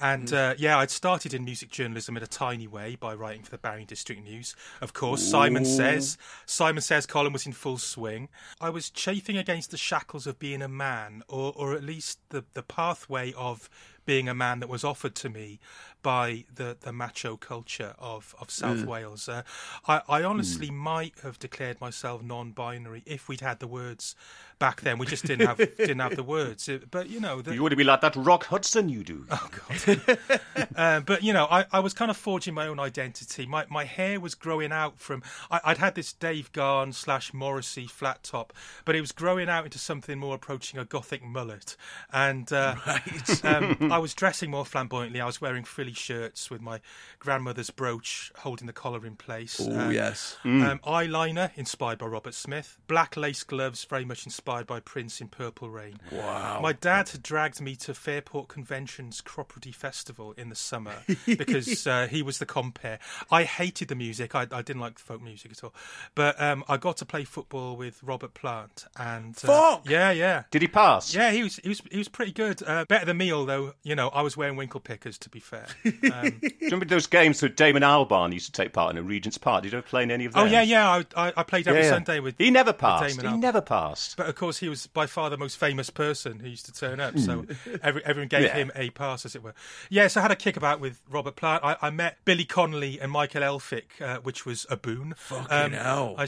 And 0.00 0.32
uh, 0.32 0.54
yeah, 0.56 0.78
I'd 0.78 0.90
started 0.90 1.34
in 1.34 1.44
music 1.44 1.70
journalism 1.70 2.16
in 2.16 2.22
a 2.22 2.26
tiny 2.26 2.66
way 2.66 2.96
by 2.96 3.14
writing 3.14 3.42
for 3.42 3.50
the 3.50 3.58
Barry 3.58 3.84
District 3.84 4.22
News. 4.24 4.56
Of 4.80 4.94
course, 4.94 5.22
Simon 5.22 5.64
Says. 5.64 6.16
Simon 6.46 6.80
Says 6.80 7.06
column 7.06 7.34
was 7.34 7.46
in 7.46 7.52
full 7.52 7.78
swing. 7.78 8.28
I 8.60 8.70
was 8.70 8.88
chafing 8.88 9.36
against 9.36 9.70
the 9.70 9.76
shackles 9.76 10.26
of 10.26 10.38
being 10.38 10.62
a 10.62 10.68
man, 10.68 11.22
or, 11.28 11.52
or 11.54 11.74
at 11.74 11.84
least 11.84 12.18
the, 12.30 12.44
the 12.54 12.62
pathway 12.62 13.34
of 13.34 13.68
being 14.06 14.28
a 14.28 14.34
man 14.34 14.60
that 14.60 14.68
was 14.68 14.84
offered 14.84 15.14
to 15.16 15.28
me 15.28 15.58
by 16.06 16.44
the, 16.54 16.76
the 16.82 16.92
macho 16.92 17.36
culture 17.36 17.96
of, 17.98 18.32
of 18.40 18.48
South 18.48 18.84
Wales. 18.84 19.28
Uh, 19.28 19.42
I, 19.88 20.02
I 20.08 20.22
honestly 20.22 20.70
might 20.70 21.14
have 21.24 21.36
declared 21.40 21.80
myself 21.80 22.22
non-binary 22.22 23.02
if 23.06 23.28
we'd 23.28 23.40
had 23.40 23.58
the 23.58 23.66
words 23.66 24.14
back 24.60 24.82
then. 24.82 24.98
We 24.98 25.06
just 25.06 25.24
didn't 25.24 25.48
have 25.48 25.56
didn't 25.76 25.98
have 25.98 26.14
the 26.14 26.22
words. 26.22 26.68
Uh, 26.68 26.78
But 26.90 27.10
you 27.10 27.18
know, 27.18 27.42
the, 27.42 27.54
You 27.54 27.62
want 27.62 27.72
to 27.72 27.76
be 27.76 27.84
like 27.84 28.02
that 28.02 28.14
Rock 28.16 28.44
Hudson 28.44 28.88
you 28.88 29.02
do. 29.02 29.26
Oh 29.30 29.48
God! 29.68 30.08
uh, 30.76 31.00
but 31.00 31.24
you 31.24 31.32
know, 31.32 31.46
I, 31.50 31.64
I 31.72 31.80
was 31.80 31.92
kind 31.92 32.10
of 32.10 32.16
forging 32.16 32.54
my 32.54 32.66
own 32.68 32.78
identity. 32.78 33.44
My 33.46 33.66
my 33.68 33.84
hair 33.84 34.20
was 34.20 34.34
growing 34.34 34.72
out 34.72 34.98
from. 34.98 35.24
I, 35.50 35.60
I'd 35.64 35.78
had 35.78 35.94
this 35.96 36.12
Dave 36.12 36.52
Gahan 36.52 36.92
slash 36.94 37.34
Morrissey 37.34 37.86
flat 37.86 38.22
top, 38.22 38.52
but 38.84 38.94
it 38.94 39.00
was 39.00 39.12
growing 39.12 39.48
out 39.48 39.64
into 39.64 39.78
something 39.78 40.18
more 40.18 40.36
approaching 40.36 40.78
a 40.78 40.84
gothic 40.84 41.24
mullet. 41.24 41.76
And 42.12 42.52
uh, 42.52 42.76
um, 43.42 43.90
I 43.92 43.98
was 43.98 44.14
dressing 44.14 44.50
more 44.50 44.64
flamboyantly. 44.64 45.20
I 45.20 45.26
was 45.26 45.40
wearing 45.40 45.64
frilly 45.64 45.95
shirts 45.96 46.50
with 46.50 46.60
my 46.60 46.80
grandmother's 47.18 47.70
brooch 47.70 48.32
holding 48.38 48.66
the 48.66 48.72
collar 48.72 49.04
in 49.06 49.16
place. 49.16 49.60
Oh, 49.60 49.78
Um, 49.86 49.92
yes. 49.92 50.36
um, 50.44 50.80
eyeliner 50.84 51.50
inspired 51.56 51.98
by 51.98 52.06
Robert 52.06 52.34
Smith. 52.34 52.78
Black 52.86 53.16
lace 53.16 53.42
gloves 53.42 53.84
very 53.84 54.04
much 54.04 54.24
inspired 54.24 54.66
by 54.66 54.80
Prince 54.80 55.20
in 55.20 55.28
Purple 55.28 55.70
Rain. 55.70 55.98
Wow. 56.12 56.60
My 56.62 56.72
dad 56.72 57.08
had 57.10 57.22
dragged 57.22 57.60
me 57.60 57.76
to 57.76 57.94
Fairport 57.94 58.48
Convention's 58.48 59.20
Cropredy 59.20 59.74
Festival 59.74 60.32
in 60.36 60.48
the 60.48 60.54
summer 60.54 60.94
because 61.26 61.86
uh, 61.86 62.06
he 62.08 62.22
was 62.22 62.38
the 62.38 62.46
compere. 62.46 62.98
I 63.30 63.44
hated 63.44 63.88
the 63.88 63.94
music. 63.94 64.34
I, 64.34 64.42
I 64.52 64.62
didn't 64.62 64.80
like 64.80 64.98
folk 64.98 65.22
music 65.22 65.52
at 65.52 65.64
all. 65.64 65.74
But 66.14 66.40
um, 66.40 66.64
I 66.68 66.76
got 66.76 66.96
to 66.98 67.06
play 67.06 67.24
football 67.24 67.76
with 67.76 68.02
Robert 68.02 68.34
Plant. 68.34 68.84
and 68.98 69.34
uh, 69.44 69.46
Fuck! 69.46 69.88
Yeah, 69.88 70.10
yeah. 70.10 70.44
Did 70.50 70.62
he 70.62 70.68
pass? 70.68 71.14
Yeah, 71.14 71.30
he 71.32 71.42
was 71.42 71.56
he 71.56 71.68
was 71.68 71.82
he 71.90 71.98
was 71.98 72.08
pretty 72.08 72.32
good. 72.32 72.62
Uh, 72.62 72.84
better 72.86 73.04
than 73.06 73.16
me, 73.16 73.32
although 73.32 73.74
you 73.82 73.94
know, 73.94 74.08
I 74.08 74.22
was 74.22 74.36
wearing 74.36 74.56
winkle 74.56 74.80
pickers. 74.80 75.18
To 75.18 75.30
be 75.30 75.40
fair. 75.40 75.66
Um, 75.84 75.92
Do 76.40 76.40
you 76.42 76.50
remember 76.62 76.84
those 76.86 77.06
games 77.06 77.40
that 77.40 77.56
Damon 77.56 77.82
Albarn 77.82 78.32
used 78.32 78.46
to 78.46 78.52
take 78.52 78.72
part 78.72 78.90
in 78.90 78.96
at 78.98 79.04
Regent's 79.04 79.38
Park? 79.38 79.62
Did 79.62 79.72
you 79.72 79.78
ever 79.78 79.86
play 79.86 80.02
in 80.02 80.10
any 80.10 80.24
of 80.24 80.32
those? 80.32 80.42
oh 80.42 80.46
yeah, 80.46 80.62
yeah. 80.62 80.88
I, 81.16 81.28
I, 81.28 81.32
I 81.36 81.42
played 81.42 81.66
every 81.68 81.80
Yeah, 81.80 81.86
yeah. 81.86 81.92
Sunday 81.92 82.20
with. 82.20 82.34
He 82.38 82.50
never 82.50 82.72
passed. 82.72 83.20
He 83.20 83.26
Albarn. 83.26 83.38
never 83.40 83.60
passed. 83.60 84.16
But 84.16 84.28
of 84.28 84.34
course, 84.34 84.58
he 84.58 84.68
was 84.68 84.86
by 84.86 85.06
far 85.06 85.30
the 85.30 85.38
most 85.38 85.56
famous 85.56 85.90
person 85.90 86.40
who 86.40 86.48
used 86.48 86.66
to 86.66 86.72
turn 86.72 87.00
up. 87.00 87.18
So 87.18 87.46
every, 87.82 88.04
everyone 88.04 88.28
gave 88.28 88.42
Yeah. 88.42 88.54
him 88.56 88.72
a 88.74 88.90
pass, 88.90 89.24
as 89.24 89.34
it 89.34 89.42
were. 89.42 89.54
Yes, 89.90 90.16
I 90.16 90.22
had 90.22 90.30
a 90.30 90.36
kickabout 90.36 90.80
with 90.80 91.00
Robert 91.10 91.36
Plant. 91.36 91.64
I, 91.64 91.76
I 91.82 91.90
met 91.90 92.18
Billy 92.24 92.44
Connolly 92.44 93.00
and 93.00 93.10
Michael 93.12 93.42
Elphick, 93.42 94.00
uh, 94.00 94.18
which 94.18 94.44
was 94.46 94.66
a 94.70 94.76
boon. 94.76 95.14
Fucking 95.16 95.72
hell. 95.72 96.14
I 96.18 96.26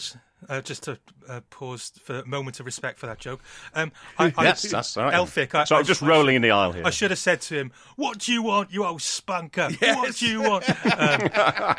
uh, 0.49 0.61
just 0.61 0.85
to 0.85 0.99
uh, 1.29 1.41
pause 1.51 1.93
for 2.03 2.21
a 2.21 2.27
moment 2.27 2.61
of 2.61 2.67
respect 2.67 2.99
for 2.99 3.07
that 3.07 3.19
joke. 3.19 3.41
Um, 3.75 3.93
I, 4.19 4.33
I, 4.37 4.45
Yes, 4.45 4.63
that's 4.63 4.97
all 4.97 5.05
right. 5.05 5.15
Elphick. 5.15 5.55
I, 5.55 5.65
So 5.65 5.77
I- 5.77 5.81
I'm 5.81 5.85
just 5.85 6.03
I 6.03 6.07
rolling 6.07 6.37
in 6.37 6.43
the 6.43 6.51
aisle 6.51 6.73
here. 6.73 6.83
I 6.87 6.91
should 6.91 7.11
have 7.11 7.19
said 7.19 7.41
to 7.43 7.55
him, 7.57 7.73
"What 7.97 8.19
do 8.19 8.33
you 8.33 8.43
want, 8.43 8.73
you 8.73 8.85
old 8.85 9.01
spunker? 9.01 9.71
What 9.97 10.15
do 10.17 10.27
you 10.29 10.43
want?" 10.43 10.69
Um, 10.69 11.31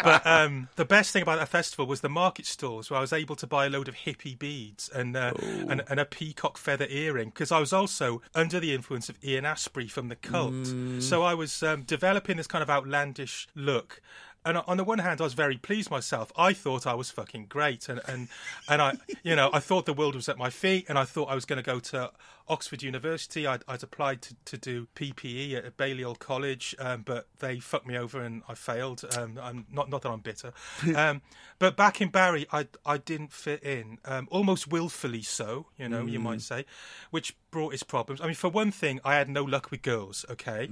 but 0.04 0.28
um, 0.28 0.70
the 0.76 0.86
best 0.86 1.12
thing 1.14 1.22
about 1.22 1.40
that 1.40 1.50
festival 1.50 1.86
was 1.86 2.02
the 2.02 2.10
market 2.10 2.46
stalls, 2.46 2.90
where 2.90 2.98
I 2.98 3.02
was 3.02 3.14
able 3.14 3.36
to 3.38 3.48
buy 3.48 3.66
a 3.66 3.70
load 3.70 3.88
of 3.88 3.96
hippie 3.96 4.38
beads 4.38 4.90
and 4.90 5.16
uh, 5.16 5.34
and, 5.68 5.84
and 5.90 6.00
a 6.00 6.06
peacock 6.06 6.58
feather 6.58 6.88
earring 6.90 7.30
because 7.30 7.52
I 7.52 7.60
was 7.60 7.74
also 7.74 8.22
under 8.36 8.60
the 8.60 8.74
influence 8.74 9.10
of 9.10 9.18
Ian 9.24 9.46
Astbury 9.46 9.90
from 9.90 10.10
the 10.10 10.16
Cult. 10.16 10.68
So 11.02 11.24
I 11.24 11.34
was 11.34 11.64
um, 11.64 11.84
developing 11.84 12.38
this 12.38 12.48
kind 12.48 12.62
of 12.62 12.70
outlandish 12.70 13.48
look. 13.56 14.02
And 14.46 14.58
on 14.58 14.78
the 14.78 14.84
one 14.84 15.00
hand, 15.00 15.20
I 15.20 15.26
was 15.26 15.34
very 15.34 15.58
pleased 15.58 15.92
myself. 15.92 16.32
I 16.38 16.54
thought 16.54 16.88
I 16.88 16.94
was 16.94 17.12
fucking 17.12 17.48
great, 17.50 17.90
and 17.90 18.00
and 18.08 18.30
and 18.70 18.82
I, 18.82 18.94
you 19.22 19.36
know, 19.36 19.50
I 19.52 19.60
thought 19.60 19.86
the 19.86 19.94
world 19.94 20.16
was 20.16 20.30
at 20.30 20.38
my 20.38 20.50
feet, 20.50 20.86
and 20.88 20.98
I 20.98 21.04
thought 21.04 21.30
I 21.30 21.36
was 21.36 21.46
going 21.46 21.58
to 21.58 21.64
go 21.64 21.80
to 21.80 22.12
Oxford 22.50 22.82
University. 22.82 23.46
I'd, 23.46 23.64
I'd 23.68 23.84
applied 23.84 24.22
to, 24.24 24.36
to 24.46 24.58
do 24.58 24.88
PPE 24.96 25.56
at 25.56 25.78
Balliol 25.78 26.16
College, 26.16 26.76
um, 26.80 27.04
but 27.04 27.28
they 27.40 27.60
fucked 27.60 27.86
me 27.86 27.98
over 27.98 28.22
and 28.22 28.42
I 28.48 28.56
failed. 28.56 29.06
Um, 29.18 29.40
I'm 29.42 29.66
not 29.72 29.90
not 29.90 30.02
that 30.02 30.10
I'm 30.10 30.20
bitter, 30.20 30.52
um, 30.96 31.22
but 31.60 31.78
back 31.78 32.02
in 32.02 32.10
Barry, 32.10 32.48
I 32.52 32.68
I 32.86 32.98
didn't 32.98 33.32
fit 33.32 33.64
in, 33.64 34.00
um, 34.06 34.28
almost 34.32 34.68
willfully 34.68 35.22
so. 35.22 35.68
You 35.78 35.88
know, 35.88 36.06
you 36.06 36.20
might 36.20 36.42
say, 36.42 36.66
which 37.12 37.36
brought 37.52 37.74
its 37.74 37.84
problems. 37.84 38.22
I 38.22 38.26
mean, 38.26 38.36
for 38.36 38.50
one 38.50 38.72
thing, 38.72 39.00
I 39.06 39.16
had 39.16 39.30
no 39.30 39.44
luck 39.44 39.72
with 39.72 39.82
girls. 39.82 40.26
Okay, 40.30 40.70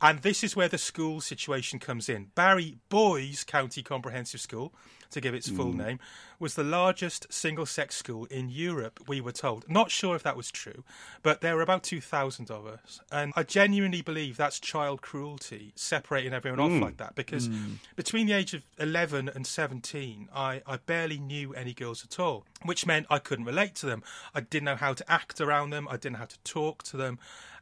and 0.00 0.22
this 0.22 0.42
is 0.42 0.56
where 0.56 0.68
the 0.68 0.78
school 0.78 1.20
situation 1.20 1.78
comes 1.78 2.08
in. 2.08 2.30
Barry 2.34 2.78
Boys 2.88 3.44
County 3.44 3.82
Comprehensive 3.82 4.40
School 4.40 4.74
to 5.12 5.20
give 5.20 5.34
its 5.34 5.48
full 5.48 5.72
mm. 5.72 5.76
name, 5.76 5.98
was 6.38 6.54
the 6.54 6.64
largest 6.64 7.32
single 7.32 7.66
sex 7.66 7.96
school 7.96 8.24
in 8.26 8.50
Europe, 8.50 9.00
we 9.06 9.20
were 9.20 9.32
told. 9.32 9.64
Not 9.68 9.90
sure 9.90 10.16
if 10.16 10.22
that 10.24 10.36
was 10.36 10.50
true, 10.50 10.84
but 11.22 11.40
there 11.40 11.54
were 11.54 11.62
about 11.62 11.84
2,000 11.84 12.50
of 12.50 12.66
us. 12.66 13.00
And 13.10 13.32
I 13.36 13.44
genuinely 13.44 14.02
believe 14.02 14.36
that's 14.36 14.58
child 14.58 15.02
cruelty, 15.02 15.72
separating 15.76 16.32
everyone 16.32 16.60
off 16.60 16.70
mm. 16.72 16.82
like 16.82 16.96
that, 16.96 17.14
because 17.14 17.48
mm. 17.48 17.76
between 17.96 18.26
the 18.26 18.32
age 18.32 18.54
of 18.54 18.62
11 18.78 19.28
and 19.28 19.46
17, 19.46 20.28
I, 20.34 20.62
I 20.66 20.78
barely 20.78 21.18
knew 21.18 21.54
any 21.54 21.74
girls 21.74 22.04
at 22.04 22.18
all, 22.18 22.44
which 22.64 22.86
meant 22.86 23.06
I 23.08 23.18
couldn't 23.18 23.44
relate 23.44 23.74
to 23.76 23.86
them. 23.86 24.02
I 24.34 24.40
didn't 24.40 24.64
know 24.64 24.76
how 24.76 24.94
to 24.94 25.10
act 25.10 25.40
around 25.40 25.70
them, 25.70 25.86
I 25.88 25.92
didn't 25.92 26.14
know 26.14 26.18
how 26.20 26.24
to 26.26 26.38
talk 26.40 26.82
to 26.84 26.96
them. 26.96 27.18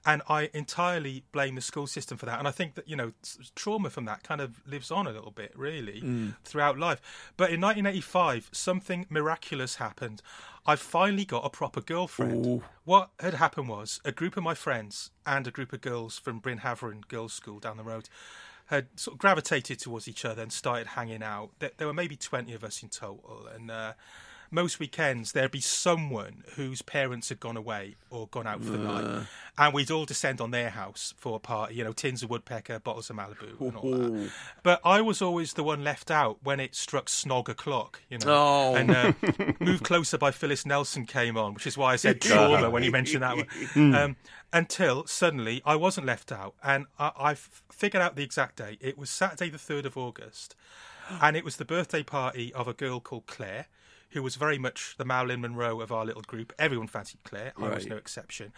And 0.06 0.22
I 0.28 0.48
entirely 0.54 1.24
blame 1.30 1.56
the 1.56 1.60
school 1.60 1.86
system 1.86 2.16
for 2.16 2.24
that. 2.26 2.38
And 2.38 2.48
I 2.48 2.52
think 2.52 2.74
that, 2.76 2.88
you 2.88 2.96
know, 2.96 3.12
trauma 3.54 3.90
from 3.90 4.06
that 4.06 4.22
kind 4.22 4.40
of 4.40 4.62
lives 4.66 4.90
on 4.90 5.06
a 5.06 5.10
little 5.10 5.30
bit, 5.30 5.52
really, 5.54 6.00
throughout 6.44 6.78
life. 6.78 7.32
But 7.36 7.50
in 7.50 7.60
1985, 7.60 8.48
something 8.52 9.06
miraculous 9.10 9.76
happened. 9.76 10.22
I 10.66 10.76
finally 10.76 11.24
got 11.26 11.44
a 11.44 11.50
proper 11.50 11.80
girlfriend. 11.82 12.62
What 12.84 13.10
had 13.20 13.34
happened 13.34 13.68
was 13.68 14.00
a 14.04 14.12
group 14.12 14.36
of 14.38 14.42
my 14.42 14.54
friends 14.54 15.10
and 15.26 15.46
a 15.46 15.50
group 15.50 15.72
of 15.72 15.82
girls 15.82 16.18
from 16.18 16.38
Bryn 16.38 16.60
Hafren 16.60 17.06
Girls' 17.08 17.34
School 17.34 17.58
down 17.58 17.76
the 17.76 17.82
road 17.84 18.08
had 18.66 18.86
sort 18.94 19.14
of 19.16 19.18
gravitated 19.18 19.80
towards 19.80 20.06
each 20.06 20.24
other 20.24 20.42
and 20.42 20.52
started 20.52 20.86
hanging 20.86 21.24
out. 21.24 21.50
There, 21.58 21.72
there 21.76 21.88
were 21.88 21.92
maybe 21.92 22.14
20 22.16 22.52
of 22.54 22.62
us 22.62 22.82
in 22.84 22.88
total. 22.88 23.48
And 23.52 23.68
uh, 23.68 23.94
most 24.50 24.78
weekends 24.78 25.32
there'd 25.32 25.50
be 25.50 25.60
someone 25.60 26.44
whose 26.56 26.82
parents 26.82 27.28
had 27.28 27.40
gone 27.40 27.56
away 27.56 27.96
or 28.10 28.26
gone 28.28 28.46
out 28.46 28.62
for 28.62 28.70
the 28.70 28.78
night. 28.78 29.26
And 29.58 29.74
we'd 29.74 29.90
all 29.90 30.06
descend 30.06 30.40
on 30.40 30.50
their 30.50 30.70
house 30.70 31.12
for 31.18 31.36
a 31.36 31.38
party, 31.38 31.74
you 31.74 31.84
know, 31.84 31.92
tins 31.92 32.22
of 32.22 32.30
woodpecker, 32.30 32.78
bottles 32.78 33.10
of 33.10 33.16
Malibu, 33.16 33.60
and 33.60 33.76
all 33.76 33.90
that. 33.90 34.30
But 34.62 34.80
I 34.84 35.00
was 35.02 35.20
always 35.20 35.52
the 35.52 35.62
one 35.62 35.84
left 35.84 36.10
out 36.10 36.38
when 36.42 36.60
it 36.60 36.74
struck 36.74 37.06
snog 37.06 37.48
o'clock, 37.48 38.00
you 38.08 38.18
know. 38.18 38.24
Oh. 38.28 38.74
And 38.74 38.90
uh, 38.90 39.12
Move 39.60 39.82
Closer 39.82 40.18
by 40.18 40.30
Phyllis 40.30 40.64
Nelson 40.64 41.04
came 41.04 41.36
on, 41.36 41.54
which 41.54 41.66
is 41.66 41.76
why 41.76 41.92
I 41.92 41.96
said 41.96 42.20
trauma 42.22 42.70
when 42.70 42.82
you 42.82 42.90
mentioned 42.90 43.22
that 43.22 43.36
one. 43.36 43.94
Um, 43.94 44.16
until 44.52 45.06
suddenly 45.06 45.62
I 45.64 45.76
wasn't 45.76 46.06
left 46.06 46.32
out. 46.32 46.54
And 46.62 46.86
I, 46.98 47.12
I 47.18 47.34
figured 47.34 48.02
out 48.02 48.16
the 48.16 48.24
exact 48.24 48.56
date. 48.56 48.78
It 48.80 48.98
was 48.98 49.10
Saturday, 49.10 49.50
the 49.50 49.58
3rd 49.58 49.86
of 49.86 49.96
August. 49.96 50.54
And 51.20 51.36
it 51.36 51.44
was 51.44 51.56
the 51.56 51.64
birthday 51.64 52.02
party 52.02 52.52
of 52.54 52.68
a 52.68 52.72
girl 52.72 53.00
called 53.00 53.26
Claire, 53.26 53.66
who 54.10 54.22
was 54.22 54.36
very 54.36 54.58
much 54.58 54.94
the 54.98 55.04
Marilyn 55.04 55.40
Monroe 55.40 55.80
of 55.80 55.92
our 55.92 56.04
little 56.04 56.22
group. 56.22 56.52
Everyone 56.58 56.86
fancied 56.86 57.22
Claire. 57.24 57.52
I 57.56 57.68
was 57.68 57.86
no 57.86 57.96
exception. 57.96 58.52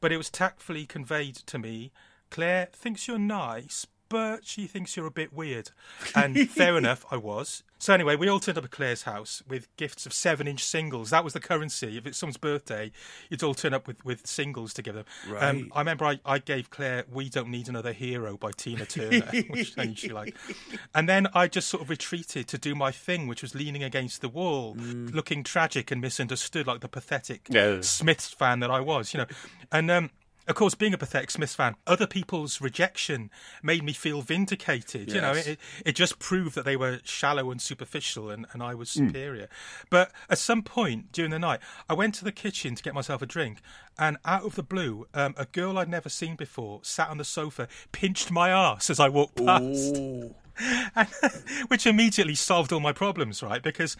But 0.00 0.12
it 0.12 0.16
was 0.16 0.30
tactfully 0.30 0.86
conveyed 0.86 1.34
to 1.34 1.58
me 1.58 1.92
Claire 2.30 2.68
thinks 2.72 3.06
you're 3.06 3.18
nice, 3.18 3.86
but 4.08 4.44
she 4.46 4.66
thinks 4.66 4.96
you're 4.96 5.06
a 5.06 5.10
bit 5.10 5.32
weird. 5.32 5.70
And 6.14 6.48
fair 6.50 6.76
enough, 6.78 7.04
I 7.10 7.16
was. 7.16 7.62
So 7.78 7.92
anyway, 7.92 8.16
we 8.16 8.28
all 8.28 8.40
turned 8.40 8.56
up 8.56 8.64
at 8.64 8.70
Claire's 8.70 9.02
house 9.02 9.42
with 9.46 9.68
gifts 9.76 10.06
of 10.06 10.14
seven-inch 10.14 10.64
singles. 10.64 11.10
That 11.10 11.22
was 11.22 11.34
the 11.34 11.40
currency. 11.40 11.98
If 11.98 12.06
it's 12.06 12.16
someone's 12.16 12.38
birthday, 12.38 12.92
you'd 13.28 13.42
all 13.42 13.52
turn 13.52 13.74
up 13.74 13.86
with, 13.86 14.02
with 14.04 14.26
singles 14.26 14.72
to 14.74 14.82
give 14.82 14.94
them. 14.94 15.04
Right. 15.28 15.42
Um, 15.42 15.70
I 15.74 15.80
remember 15.80 16.06
I, 16.06 16.18
I 16.24 16.38
gave 16.38 16.70
Claire 16.70 17.04
"We 17.12 17.28
Don't 17.28 17.50
Need 17.50 17.68
Another 17.68 17.92
Hero" 17.92 18.38
by 18.38 18.52
Tina 18.56 18.86
Turner, 18.86 19.26
which 19.50 19.74
she 19.96 20.08
liked. 20.08 20.38
And 20.94 21.08
then 21.08 21.26
I 21.34 21.48
just 21.48 21.68
sort 21.68 21.82
of 21.82 21.90
retreated 21.90 22.46
to 22.48 22.58
do 22.58 22.74
my 22.74 22.90
thing, 22.92 23.26
which 23.26 23.42
was 23.42 23.54
leaning 23.54 23.82
against 23.82 24.20
the 24.20 24.28
wall, 24.28 24.76
looking 24.78 25.42
tragic 25.42 25.90
and 25.90 26.00
misunderstood, 26.00 26.66
like 26.66 26.80
the 26.80 26.88
pathetic. 26.88 27.48
Smiths 27.82 28.28
fan 28.28 28.60
that 28.60 28.70
I 28.70 28.80
was, 28.80 29.12
you 29.12 29.18
know. 29.18 29.26
And 29.72 29.90
um, 29.90 30.10
of 30.46 30.54
course, 30.54 30.74
being 30.74 30.92
a 30.94 30.98
pathetic 30.98 31.30
Smiths 31.30 31.54
fan, 31.54 31.76
other 31.86 32.06
people's 32.06 32.60
rejection 32.60 33.30
made 33.62 33.82
me 33.82 33.92
feel 33.92 34.20
vindicated. 34.22 35.12
You 35.12 35.20
know, 35.20 35.32
it, 35.32 35.58
it 35.86 35.92
just 35.94 36.18
proved 36.18 36.54
that 36.54 36.64
they 36.64 36.76
were 36.76 37.00
shallow 37.04 37.50
and 37.50 37.60
superficial, 37.62 38.30
and, 38.30 38.46
and 38.52 38.62
I 38.62 38.74
was 38.74 38.92
Hmm. 38.94 39.08
superior. 39.08 39.48
But 39.90 40.12
at 40.28 40.38
some 40.38 40.62
point 40.62 41.12
during 41.12 41.30
the 41.30 41.38
night, 41.38 41.60
I 41.88 41.94
went 41.94 42.14
to 42.16 42.24
the 42.24 42.32
kitchen 42.32 42.74
to 42.74 42.82
get 42.82 42.94
myself 42.94 43.22
a 43.22 43.26
drink, 43.26 43.60
and 43.98 44.18
out 44.24 44.44
of 44.44 44.54
the 44.54 44.62
blue, 44.62 45.06
um, 45.14 45.34
a 45.36 45.46
girl 45.46 45.78
I'd 45.78 45.88
never 45.88 46.08
seen 46.08 46.36
before 46.36 46.80
sat 46.82 47.08
on 47.08 47.18
the 47.18 47.24
sofa, 47.24 47.68
pinched 47.92 48.30
my 48.30 48.50
ass 48.50 48.90
as 48.90 49.00
I 49.00 49.08
walked 49.08 49.36
past 49.44 49.96
Ooh. 49.96 50.34
and, 50.96 51.08
which 51.68 51.86
immediately 51.86 52.34
solved 52.34 52.72
all 52.72 52.80
my 52.80 52.92
problems, 52.92 53.42
right? 53.42 53.62
Because 53.62 53.96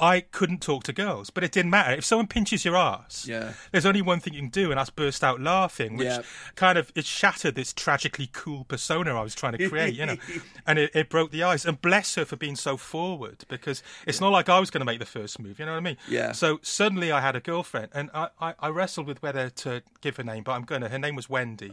I 0.00 0.20
couldn't 0.20 0.60
talk 0.62 0.84
to 0.84 0.92
girls, 0.92 1.30
but 1.30 1.42
it 1.44 1.52
didn't 1.52 1.70
matter. 1.70 1.94
If 1.94 2.04
someone 2.04 2.26
pinches 2.28 2.64
your 2.64 2.76
ass, 2.76 3.26
Yeah. 3.28 3.54
there's 3.72 3.84
only 3.86 4.00
one 4.02 4.20
thing 4.20 4.34
you 4.34 4.40
can 4.40 4.48
do, 4.48 4.70
and 4.70 4.78
that's 4.78 4.90
burst 4.90 5.24
out 5.24 5.40
laughing, 5.40 5.96
which 5.96 6.06
Yeah. 6.06 6.22
kind 6.54 6.78
of 6.78 6.92
it 6.94 7.04
shattered 7.04 7.54
this 7.56 7.72
tragically 7.72 8.28
cool 8.32 8.64
persona 8.64 9.18
I 9.18 9.22
was 9.22 9.34
trying 9.34 9.56
to 9.58 9.68
create, 9.68 9.94
you 9.94 10.06
know, 10.06 10.16
and 10.66 10.78
it, 10.78 10.90
it 10.94 11.08
broke 11.10 11.30
the 11.30 11.42
ice. 11.42 11.64
And 11.64 11.80
bless 11.80 12.14
her 12.14 12.24
for 12.24 12.36
being 12.36 12.56
so 12.56 12.76
forward, 12.76 13.44
because 13.48 13.82
it's 14.06 14.20
not 14.20 14.30
like 14.30 14.48
I 14.48 14.60
was 14.60 14.70
going 14.70 14.80
to 14.80 14.84
make 14.86 15.00
the 15.00 15.06
first 15.06 15.38
move, 15.40 15.58
you 15.58 15.66
know 15.66 15.72
what 15.72 15.78
I 15.78 15.80
mean? 15.82 15.96
Yeah. 16.08 16.32
So 16.32 16.60
suddenly 16.62 17.10
I 17.10 17.20
had 17.20 17.34
a 17.36 17.40
girlfriend, 17.40 17.88
and 17.92 18.10
I, 18.14 18.28
I, 18.40 18.54
I 18.60 18.68
wrestled 18.68 19.06
with 19.06 19.20
whether 19.22 19.50
to 19.50 19.82
give 20.00 20.16
her 20.16 20.22
name, 20.24 20.44
but 20.44 20.52
I'm 20.52 20.62
going 20.62 20.82
to. 20.82 20.88
Her 20.88 20.98
name 20.98 21.16
was 21.16 21.28
Wendy, 21.28 21.72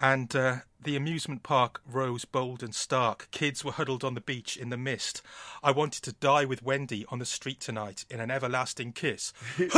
and. 0.00 0.34
Uh, 0.34 0.56
the 0.86 0.96
amusement 0.96 1.42
park 1.42 1.82
rose 1.84 2.24
bold 2.24 2.62
and 2.62 2.74
stark. 2.74 3.28
Kids 3.32 3.64
were 3.64 3.72
huddled 3.72 4.04
on 4.04 4.14
the 4.14 4.20
beach 4.20 4.56
in 4.56 4.70
the 4.70 4.76
mist. 4.76 5.20
I 5.62 5.72
wanted 5.72 6.02
to 6.04 6.12
die 6.12 6.44
with 6.44 6.62
Wendy 6.62 7.04
on 7.08 7.18
the 7.18 7.26
street 7.26 7.60
tonight 7.60 8.04
in 8.08 8.20
an 8.20 8.30
everlasting 8.30 8.92
kiss. 8.92 9.34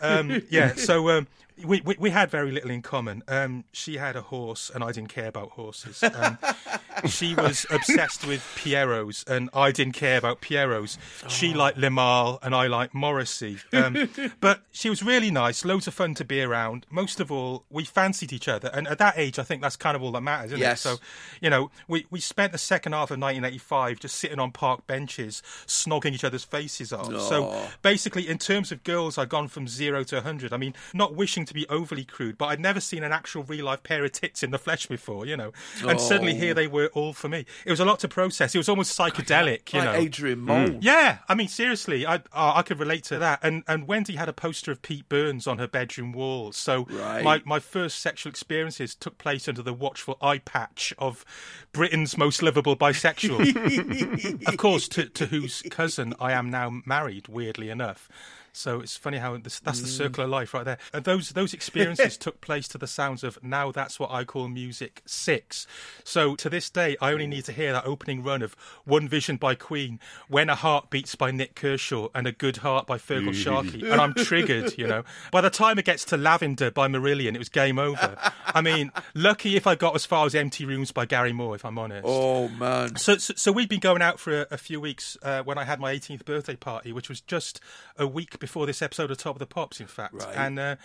Um, 0.00 0.42
yeah, 0.48 0.74
so 0.76 1.10
um, 1.10 1.26
we, 1.64 1.80
we 1.82 1.96
we 1.98 2.10
had 2.10 2.30
very 2.30 2.50
little 2.50 2.70
in 2.70 2.82
common. 2.82 3.22
Um, 3.28 3.64
she 3.72 3.96
had 3.96 4.16
a 4.16 4.22
horse, 4.22 4.70
and 4.74 4.82
I 4.84 4.92
didn't 4.92 5.10
care 5.10 5.28
about 5.28 5.50
horses. 5.50 6.02
Um, 6.02 6.38
she 7.08 7.34
was 7.34 7.66
obsessed 7.70 8.26
with 8.26 8.40
Pierrots, 8.56 9.24
and 9.26 9.50
I 9.52 9.72
didn't 9.72 9.94
care 9.94 10.18
about 10.18 10.40
Pierrots. 10.40 10.98
She 11.28 11.54
liked 11.54 11.78
Limahl, 11.78 12.38
and 12.42 12.54
I 12.54 12.66
liked 12.66 12.94
Morrissey. 12.94 13.58
Um, 13.72 14.08
but 14.40 14.60
she 14.70 14.88
was 14.90 15.02
really 15.02 15.30
nice, 15.30 15.64
loads 15.64 15.86
of 15.86 15.94
fun 15.94 16.14
to 16.14 16.24
be 16.24 16.42
around. 16.42 16.86
Most 16.90 17.20
of 17.20 17.30
all, 17.32 17.64
we 17.70 17.84
fancied 17.84 18.32
each 18.32 18.48
other, 18.48 18.70
and 18.72 18.86
at 18.88 18.98
that 18.98 19.14
age, 19.16 19.38
I 19.38 19.42
think 19.42 19.62
that's 19.62 19.76
kind 19.76 19.96
of 19.96 20.02
all 20.02 20.12
that 20.12 20.22
matters, 20.22 20.52
isn't 20.52 20.60
Yes. 20.60 20.80
it? 20.84 20.88
So, 20.88 20.96
you 21.40 21.50
know, 21.50 21.70
we, 21.86 22.06
we 22.10 22.20
spent 22.20 22.52
the 22.52 22.58
second 22.58 22.92
half 22.92 23.10
of 23.10 23.18
1985 23.18 24.00
just 24.00 24.16
sitting 24.16 24.38
on 24.38 24.52
park 24.52 24.86
benches, 24.86 25.42
snogging 25.66 26.12
each 26.12 26.24
other's 26.24 26.44
faces 26.44 26.92
off. 26.92 27.06
So 27.28 27.68
basically, 27.82 28.28
in 28.28 28.38
terms 28.38 28.72
of 28.72 28.84
girls, 28.84 29.18
I'd 29.18 29.28
gone 29.28 29.48
from 29.48 29.68
zero 29.68 30.02
to 30.04 30.16
100. 30.16 30.52
I 30.52 30.56
mean, 30.56 30.74
not 30.94 31.14
wishing 31.14 31.44
to 31.48 31.54
be 31.54 31.68
overly 31.68 32.04
crude, 32.04 32.38
but 32.38 32.46
I'd 32.46 32.60
never 32.60 32.80
seen 32.80 33.02
an 33.02 33.12
actual 33.12 33.42
real 33.42 33.64
life 33.66 33.82
pair 33.82 34.04
of 34.04 34.12
tits 34.12 34.42
in 34.42 34.50
the 34.50 34.58
flesh 34.58 34.86
before, 34.86 35.26
you 35.26 35.36
know. 35.36 35.52
And 35.86 36.00
suddenly 36.00 36.34
here 36.34 36.54
they 36.54 36.66
were 36.66 36.86
all 36.94 37.12
for 37.12 37.28
me. 37.28 37.44
It 37.64 37.70
was 37.70 37.80
a 37.80 37.84
lot 37.84 37.98
to 38.00 38.08
process. 38.08 38.54
It 38.54 38.58
was 38.58 38.68
almost 38.68 38.96
psychedelic, 38.98 39.72
you 39.72 39.80
like 39.80 39.88
know. 39.88 39.94
Adrian 39.94 40.40
Mole. 40.40 40.78
Yeah, 40.80 41.18
I 41.28 41.34
mean 41.34 41.48
seriously, 41.48 42.06
I 42.06 42.16
uh, 42.16 42.52
I 42.56 42.62
could 42.62 42.78
relate 42.78 43.04
to 43.04 43.18
that. 43.18 43.40
And 43.42 43.64
and 43.66 43.88
Wendy 43.88 44.16
had 44.16 44.28
a 44.28 44.32
poster 44.32 44.70
of 44.70 44.82
Pete 44.82 45.08
Burns 45.08 45.46
on 45.46 45.58
her 45.58 45.66
bedroom 45.68 46.12
wall. 46.12 46.52
So 46.52 46.86
Right. 46.90 47.22
my 47.24 47.42
my 47.44 47.58
first 47.60 47.98
sexual 48.00 48.30
experiences 48.30 48.94
took 48.94 49.18
place 49.18 49.48
under 49.48 49.62
the 49.62 49.72
watchful 49.74 50.16
eye 50.22 50.38
patch 50.38 50.92
of 50.98 51.24
Britain's 51.72 52.16
most 52.16 52.42
lovable 52.42 52.76
bisexual. 52.76 54.46
of 54.46 54.56
course, 54.56 54.88
to 54.88 55.08
to 55.08 55.26
whose 55.26 55.62
cousin 55.70 56.14
I 56.20 56.32
am 56.32 56.50
now 56.50 56.80
married. 56.84 57.28
Weirdly 57.28 57.70
enough. 57.70 58.08
So 58.52 58.80
it's 58.80 58.96
funny 58.96 59.18
how 59.18 59.36
this, 59.36 59.60
that's 59.60 59.80
the 59.80 59.86
circle 59.86 60.24
of 60.24 60.30
life 60.30 60.54
right 60.54 60.64
there. 60.64 60.78
And 60.92 61.04
those 61.04 61.30
those 61.30 61.54
experiences 61.54 62.16
took 62.18 62.40
place 62.40 62.68
to 62.68 62.78
the 62.78 62.86
sounds 62.86 63.22
of 63.24 63.38
now 63.42 63.70
that's 63.70 64.00
what 64.00 64.10
I 64.10 64.24
call 64.24 64.48
music 64.48 65.02
six. 65.06 65.66
So 66.04 66.34
to 66.36 66.50
this 66.50 66.70
day, 66.70 66.96
I 67.00 67.12
only 67.12 67.26
need 67.26 67.44
to 67.44 67.52
hear 67.52 67.72
that 67.72 67.86
opening 67.86 68.22
run 68.22 68.42
of 68.42 68.54
One 68.84 69.08
Vision 69.08 69.36
by 69.36 69.54
Queen, 69.54 70.00
When 70.28 70.48
a 70.48 70.54
Heart 70.54 70.90
Beats 70.90 71.14
by 71.14 71.30
Nik 71.30 71.54
Kershaw, 71.54 72.08
and 72.14 72.26
A 72.26 72.32
Good 72.32 72.58
Heart 72.58 72.86
by 72.86 72.98
Feargal 72.98 73.34
Sharkey, 73.34 73.86
and 73.90 74.00
I'm 74.00 74.14
triggered. 74.14 74.76
You 74.78 74.86
know, 74.86 75.04
by 75.30 75.40
the 75.40 75.50
time 75.50 75.78
it 75.78 75.84
gets 75.84 76.04
to 76.06 76.16
Lavender 76.16 76.70
by 76.70 76.88
Marillion, 76.88 77.34
it 77.34 77.38
was 77.38 77.48
game 77.48 77.78
over. 77.78 78.16
I 78.46 78.60
mean, 78.60 78.92
lucky 79.14 79.56
if 79.56 79.66
I 79.66 79.74
got 79.74 79.94
as 79.94 80.04
far 80.04 80.26
as 80.26 80.34
Empty 80.34 80.64
Rooms 80.64 80.92
by 80.92 81.06
Gary 81.06 81.32
Moore, 81.32 81.54
if 81.54 81.64
I'm 81.64 81.78
honest. 81.78 82.04
Oh 82.06 82.48
man. 82.48 82.96
So, 82.96 83.16
so, 83.18 83.34
so 83.36 83.52
we'd 83.52 83.68
been 83.68 83.80
going 83.80 84.02
out 84.02 84.18
for 84.18 84.42
a, 84.42 84.46
a 84.52 84.58
few 84.58 84.80
weeks 84.80 85.16
uh, 85.22 85.42
when 85.42 85.58
I 85.58 85.64
had 85.64 85.80
my 85.80 85.94
18th 85.94 86.24
birthday 86.24 86.56
party, 86.56 86.92
which 86.92 87.08
was 87.08 87.20
just 87.20 87.60
a 87.96 88.06
week 88.06 88.37
before 88.38 88.66
this 88.66 88.82
episode 88.82 89.10
of 89.10 89.18
Top 89.18 89.36
of 89.36 89.40
the 89.40 89.46
Pops, 89.46 89.80
in 89.80 89.86
fact. 89.86 90.14
Right. 90.14 90.36
And 90.36 90.58
uh, 90.58 90.76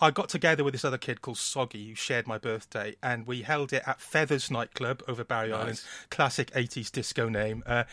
I 0.00 0.10
got 0.10 0.28
together 0.28 0.64
with 0.64 0.72
this 0.72 0.84
other 0.84 0.98
kid 0.98 1.22
called 1.22 1.38
Soggy, 1.38 1.88
who 1.88 1.94
shared 1.94 2.26
my 2.26 2.38
birthday, 2.38 2.96
and 3.02 3.26
we 3.26 3.42
held 3.42 3.72
it 3.72 3.82
at 3.86 4.00
Feathers 4.00 4.50
nightclub 4.50 5.02
over 5.08 5.24
Barry 5.24 5.52
Island, 5.52 5.82
classic 6.10 6.50
80s 6.52 6.90
disco 6.90 7.28
name. 7.28 7.62
Uh, 7.66 7.84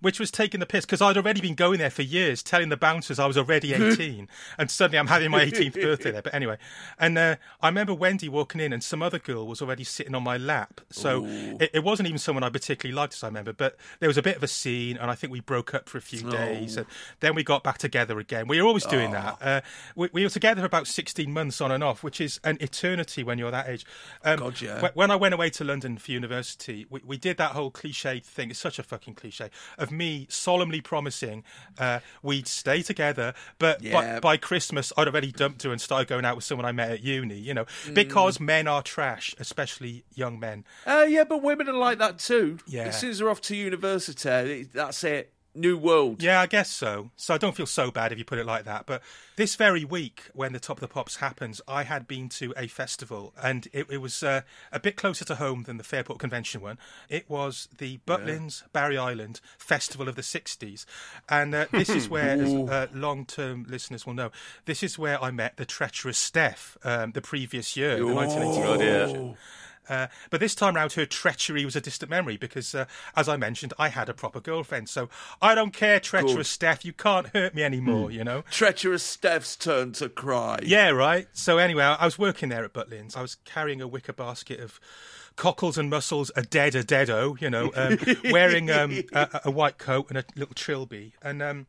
which 0.00 0.18
was 0.18 0.30
taking 0.30 0.60
the 0.60 0.66
piss 0.66 0.84
because 0.84 1.00
I'd 1.00 1.16
already 1.16 1.40
been 1.40 1.54
going 1.54 1.78
there 1.78 1.90
for 1.90 2.02
years, 2.02 2.42
telling 2.42 2.68
the 2.68 2.76
bouncers 2.76 3.18
I 3.18 3.26
was 3.26 3.36
already 3.36 3.72
18, 3.74 4.28
and 4.58 4.70
suddenly 4.70 4.98
I'm 4.98 5.06
having 5.06 5.30
my 5.30 5.44
18th 5.44 5.74
birthday 5.74 6.10
there. 6.10 6.22
But 6.22 6.34
anyway, 6.34 6.58
and 6.98 7.16
uh, 7.18 7.36
I 7.60 7.68
remember 7.68 7.94
Wendy 7.94 8.28
walking 8.28 8.60
in, 8.60 8.72
and 8.72 8.82
some 8.82 9.02
other 9.02 9.18
girl 9.18 9.46
was 9.46 9.62
already 9.62 9.84
sitting 9.84 10.14
on 10.14 10.22
my 10.22 10.36
lap. 10.36 10.80
So 10.90 11.24
it, 11.26 11.70
it 11.74 11.84
wasn't 11.84 12.08
even 12.08 12.18
someone 12.18 12.42
I 12.42 12.50
particularly 12.50 12.94
liked, 12.94 13.14
as 13.14 13.22
I 13.22 13.28
remember. 13.28 13.52
But 13.52 13.76
there 14.00 14.08
was 14.08 14.18
a 14.18 14.22
bit 14.22 14.36
of 14.36 14.42
a 14.42 14.48
scene, 14.48 14.96
and 14.96 15.10
I 15.10 15.14
think 15.14 15.32
we 15.32 15.40
broke 15.40 15.74
up 15.74 15.88
for 15.88 15.98
a 15.98 16.02
few 16.02 16.28
days, 16.30 16.76
and 16.76 16.86
then 17.20 17.34
we 17.34 17.42
got 17.42 17.62
back 17.62 17.78
together 17.78 18.18
again. 18.18 18.48
We 18.48 18.60
were 18.60 18.66
always 18.66 18.86
doing 18.86 19.12
that. 19.12 19.38
Uh, 19.40 19.60
we, 19.94 20.08
we 20.12 20.22
were 20.22 20.30
together 20.30 20.60
for 20.60 20.66
about 20.66 20.86
16 20.86 21.32
months 21.32 21.60
on 21.60 21.70
and 21.70 21.84
off, 21.84 22.02
which 22.02 22.20
is 22.20 22.40
an 22.44 22.58
eternity 22.60 23.22
when 23.22 23.38
you're 23.38 23.50
that 23.50 23.68
age. 23.68 23.84
Um, 24.24 24.38
God, 24.38 24.60
yeah. 24.60 24.90
when 24.94 25.10
I 25.10 25.16
went 25.16 25.34
away 25.34 25.50
to 25.50 25.64
London 25.64 25.98
for 25.98 26.12
university, 26.12 26.86
we, 26.90 27.00
we 27.04 27.16
did 27.16 27.36
that 27.38 27.52
whole 27.52 27.70
cliched 27.70 28.24
thing. 28.24 28.50
It's 28.50 28.58
such 28.58 28.78
a 28.78 28.82
fucking 28.82 29.14
cliche 29.14 29.50
of 29.78 29.89
me 29.90 30.26
solemnly 30.30 30.80
promising 30.80 31.44
uh, 31.78 32.00
we'd 32.22 32.46
stay 32.46 32.82
together, 32.82 33.34
but 33.58 33.82
Yeah. 33.82 34.14
by, 34.14 34.20
by 34.20 34.36
Christmas 34.36 34.92
I'd 34.96 35.08
already 35.08 35.32
dumped 35.32 35.62
her 35.64 35.70
and 35.72 35.80
started 35.80 36.08
going 36.08 36.24
out 36.24 36.36
with 36.36 36.44
someone 36.44 36.64
I 36.66 36.72
met 36.72 36.90
at 36.90 37.02
uni. 37.02 37.36
You 37.38 37.54
know, 37.54 37.66
because 37.92 38.40
men 38.40 38.66
are 38.68 38.82
trash, 38.82 39.34
especially 39.38 40.04
young 40.14 40.38
men. 40.40 40.64
Uh, 40.86 41.06
yeah, 41.08 41.24
but 41.24 41.42
women 41.42 41.68
are 41.68 41.72
like 41.74 41.98
that 41.98 42.18
too. 42.18 42.58
Yeah. 42.66 42.82
As 42.84 42.98
soon 43.00 43.10
as 43.10 43.18
they're 43.18 43.30
off 43.30 43.40
to 43.42 43.56
university, 43.56 44.64
that's 44.72 45.04
it. 45.04 45.32
New 45.54 45.76
world. 45.76 46.22
Yeah, 46.22 46.40
I 46.40 46.46
guess 46.46 46.70
so. 46.70 47.10
So 47.16 47.34
I 47.34 47.38
don't 47.38 47.56
feel 47.56 47.66
so 47.66 47.90
bad 47.90 48.12
if 48.12 48.18
you 48.18 48.24
put 48.24 48.38
it 48.38 48.46
like 48.46 48.64
that. 48.64 48.86
But 48.86 49.02
this 49.36 49.56
very 49.56 49.84
week, 49.84 50.24
when 50.32 50.52
the 50.52 50.60
Top 50.60 50.76
of 50.76 50.80
the 50.80 50.88
Pops 50.88 51.16
happens, 51.16 51.60
I 51.66 51.82
had 51.82 52.06
been 52.06 52.28
to 52.30 52.54
a 52.56 52.68
festival, 52.68 53.34
and 53.42 53.66
it, 53.72 53.86
it 53.90 53.98
was 53.98 54.22
uh, 54.22 54.42
a 54.70 54.78
bit 54.78 54.96
closer 54.96 55.24
to 55.24 55.34
home 55.34 55.64
than 55.64 55.76
the 55.76 55.82
Fairport 55.84 56.20
Convention 56.20 56.60
one. 56.60 56.78
It 57.08 57.28
was 57.28 57.68
the 57.78 57.98
Butlins 58.06 58.62
Barry 58.72 58.96
Island 58.96 59.40
Festival 59.58 60.08
of 60.08 60.14
the 60.14 60.22
60s. 60.22 60.84
And 61.28 61.54
uh, 61.54 61.66
this 61.72 61.88
is 61.88 62.08
where, 62.10 62.40
as 62.40 62.52
uh, 62.52 62.86
long 62.94 63.24
term 63.26 63.66
listeners 63.68 64.06
will 64.06 64.14
know, 64.14 64.30
this 64.66 64.82
is 64.82 64.98
where 64.98 65.22
I 65.22 65.30
met 65.30 65.56
the 65.56 65.64
treacherous 65.64 66.18
Steph 66.18 66.78
um, 66.84 67.12
the 67.12 67.22
previous 67.22 67.76
year, 67.76 67.96
the 67.96 68.06
1982 68.06 69.20
Oh. 69.20 69.36
Uh, 69.90 70.06
but 70.30 70.40
this 70.40 70.54
time 70.54 70.76
round, 70.76 70.92
her 70.92 71.04
treachery 71.04 71.64
was 71.64 71.74
a 71.74 71.80
distant 71.80 72.10
memory 72.10 72.36
because, 72.36 72.74
uh, 72.74 72.84
as 73.16 73.28
I 73.28 73.36
mentioned, 73.36 73.74
I 73.78 73.88
had 73.88 74.08
a 74.08 74.14
proper 74.14 74.40
girlfriend. 74.40 74.88
So 74.88 75.08
I 75.42 75.54
don't 75.54 75.72
care, 75.72 75.98
treacherous 75.98 76.34
Good. 76.34 76.46
Steph. 76.46 76.84
You 76.84 76.92
can't 76.92 77.26
hurt 77.28 77.54
me 77.54 77.64
anymore, 77.64 78.10
you 78.10 78.22
know? 78.22 78.42
Treacherous 78.50 79.02
Steph's 79.02 79.56
turn 79.56 79.92
to 79.94 80.08
cry. 80.08 80.60
Yeah, 80.62 80.90
right. 80.90 81.26
So 81.32 81.58
anyway, 81.58 81.84
I 81.84 82.04
was 82.04 82.18
working 82.18 82.48
there 82.48 82.64
at 82.64 82.72
Butlins. 82.72 83.16
I 83.16 83.22
was 83.22 83.34
carrying 83.44 83.80
a 83.80 83.88
wicker 83.88 84.12
basket 84.12 84.60
of 84.60 84.78
cockles 85.36 85.78
and 85.78 85.88
mussels, 85.90 86.30
a 86.36 86.42
dead, 86.42 86.74
a 86.74 86.82
deado, 86.84 87.40
you 87.40 87.48
know, 87.50 87.70
um, 87.74 87.98
wearing 88.32 88.70
um, 88.70 89.02
a, 89.12 89.40
a 89.46 89.50
white 89.50 89.78
coat 89.78 90.06
and 90.08 90.18
a 90.18 90.24
little 90.36 90.54
trilby. 90.54 91.14
And 91.22 91.42
um, 91.42 91.66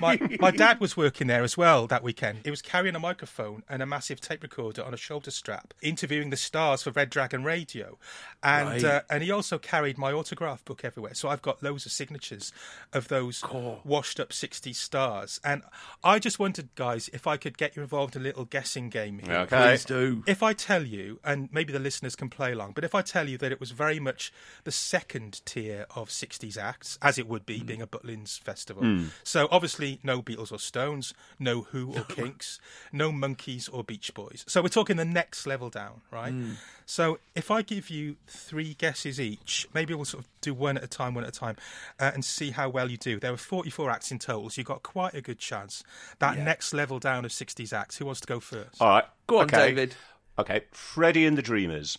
my 0.00 0.18
my 0.40 0.50
dad 0.50 0.80
was 0.80 0.96
working 0.96 1.26
there 1.26 1.42
as 1.42 1.56
well 1.56 1.86
that 1.88 2.02
weekend. 2.02 2.40
He 2.44 2.50
was 2.50 2.62
carrying 2.62 2.94
a 2.94 3.00
microphone 3.00 3.62
and 3.68 3.82
a 3.82 3.86
massive 3.86 4.20
tape 4.20 4.42
recorder 4.42 4.82
on 4.82 4.94
a 4.94 4.96
shoulder 4.96 5.30
strap, 5.30 5.74
interviewing 5.82 6.30
the 6.30 6.36
stars 6.36 6.82
for 6.82 6.90
Red 6.90 7.10
Dragon 7.10 7.44
Radio, 7.44 7.98
and 8.42 8.68
Right. 8.70 8.84
uh, 8.84 9.02
and 9.10 9.22
he 9.22 9.30
also 9.30 9.58
carried 9.58 9.98
my 9.98 10.12
autograph 10.12 10.64
book 10.64 10.84
everywhere. 10.84 11.14
So 11.14 11.28
I've 11.28 11.42
got 11.42 11.62
loads 11.62 11.86
of 11.86 11.92
signatures 11.92 12.52
of 12.92 13.08
those 13.08 13.42
washed 13.84 14.20
up 14.20 14.32
60 14.32 14.72
stars. 14.72 15.40
And 15.44 15.62
I 16.04 16.18
just 16.18 16.38
wondered, 16.38 16.68
guys, 16.74 17.10
if 17.12 17.26
I 17.26 17.36
could 17.36 17.58
get 17.58 17.76
you 17.76 17.82
involved 17.82 18.16
in 18.16 18.22
a 18.22 18.24
little 18.24 18.44
guessing 18.44 18.88
game 18.88 19.18
here. 19.18 19.34
Okay. 19.40 19.56
Please 19.70 19.84
do. 19.84 20.22
If 20.26 20.42
I 20.42 20.52
tell 20.52 20.84
you, 20.84 21.18
and 21.24 21.48
maybe 21.52 21.72
the 21.72 21.78
listeners 21.78 22.14
can 22.16 22.28
play 22.30 22.52
along, 22.52 22.72
but 22.72 22.84
if 22.84 22.94
I 22.94 22.99
tell 23.02 23.28
you 23.28 23.38
that 23.38 23.52
it 23.52 23.60
was 23.60 23.70
very 23.70 24.00
much 24.00 24.32
the 24.64 24.72
second 24.72 25.44
tier 25.44 25.86
of 25.94 26.08
60s 26.08 26.56
acts, 26.56 26.98
as 27.02 27.18
it 27.18 27.26
would 27.26 27.46
be 27.46 27.60
mm. 27.60 27.66
being 27.66 27.82
a 27.82 27.86
Butlins 27.86 28.38
festival. 28.40 28.82
Mm. 28.82 29.10
So 29.24 29.48
obviously, 29.50 30.00
no 30.02 30.22
Beatles 30.22 30.52
or 30.52 30.58
Stones, 30.58 31.14
no 31.38 31.62
Who 31.62 31.92
or 31.94 32.04
Kinks, 32.08 32.60
no 32.92 33.10
Monkees 33.10 33.68
or 33.72 33.84
Beach 33.84 34.12
Boys. 34.14 34.44
So 34.46 34.62
we're 34.62 34.68
talking 34.68 34.96
the 34.96 35.04
next 35.04 35.46
level 35.46 35.70
down, 35.70 36.00
right? 36.10 36.32
Mm. 36.32 36.56
So 36.86 37.20
if 37.36 37.50
I 37.50 37.62
give 37.62 37.88
you 37.88 38.16
three 38.26 38.74
guesses 38.74 39.20
each, 39.20 39.68
maybe 39.72 39.94
we'll 39.94 40.04
sort 40.04 40.24
of 40.24 40.30
do 40.40 40.52
one 40.52 40.76
at 40.76 40.82
a 40.82 40.88
time, 40.88 41.14
one 41.14 41.24
at 41.24 41.30
a 41.30 41.38
time, 41.38 41.56
uh, 42.00 42.10
and 42.12 42.24
see 42.24 42.50
how 42.50 42.68
well 42.68 42.90
you 42.90 42.96
do. 42.96 43.20
There 43.20 43.30
were 43.30 43.36
44 43.36 43.90
acts 43.90 44.10
in 44.10 44.18
total, 44.18 44.50
so 44.50 44.60
you've 44.60 44.66
got 44.66 44.82
quite 44.82 45.14
a 45.14 45.20
good 45.20 45.38
chance. 45.38 45.84
That 46.18 46.38
next 46.38 46.74
level 46.74 46.98
down 46.98 47.24
of 47.24 47.30
60s 47.30 47.72
acts, 47.72 47.96
who 47.96 48.06
wants 48.06 48.20
to 48.22 48.26
go 48.26 48.40
first? 48.40 48.80
All 48.80 48.88
right. 48.88 49.04
Go 49.26 49.38
on, 49.38 49.44
okay. 49.44 49.68
David. 49.68 49.94
Okay. 50.38 50.62
Freddie 50.72 51.26
and 51.26 51.38
the 51.38 51.42
Dreamers. 51.42 51.96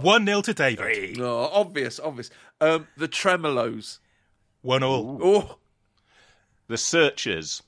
1 0.00 0.26
0 0.26 0.42
to 0.42 0.54
David. 0.54 1.18
No, 1.18 1.38
obvious, 1.52 1.98
obvious. 2.00 2.30
Um, 2.60 2.86
the 2.96 3.08
Tremeloes. 3.08 3.98
1 4.62 4.82
all. 4.82 5.18
Oh, 5.22 5.56
The 6.68 6.76
Searchers. 6.76 7.62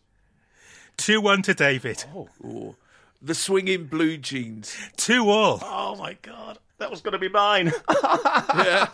2 0.98 1.20
1 1.20 1.42
to 1.42 1.54
David. 1.54 2.04
oh. 2.14 2.76
the 3.20 3.34
swinging 3.34 3.86
blue 3.86 4.16
jeans. 4.18 4.76
2 4.96 5.28
all. 5.30 5.58
Oh 5.62 5.96
my 5.96 6.16
God, 6.22 6.58
that 6.78 6.90
was 6.90 7.00
going 7.00 7.12
to 7.12 7.18
be 7.18 7.28
mine. 7.28 7.72
Yeah. 8.54 8.88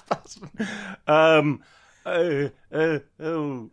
um, 1.09 1.63
uh, 2.07 2.49
uh, 2.73 2.99
oh, 3.21 3.71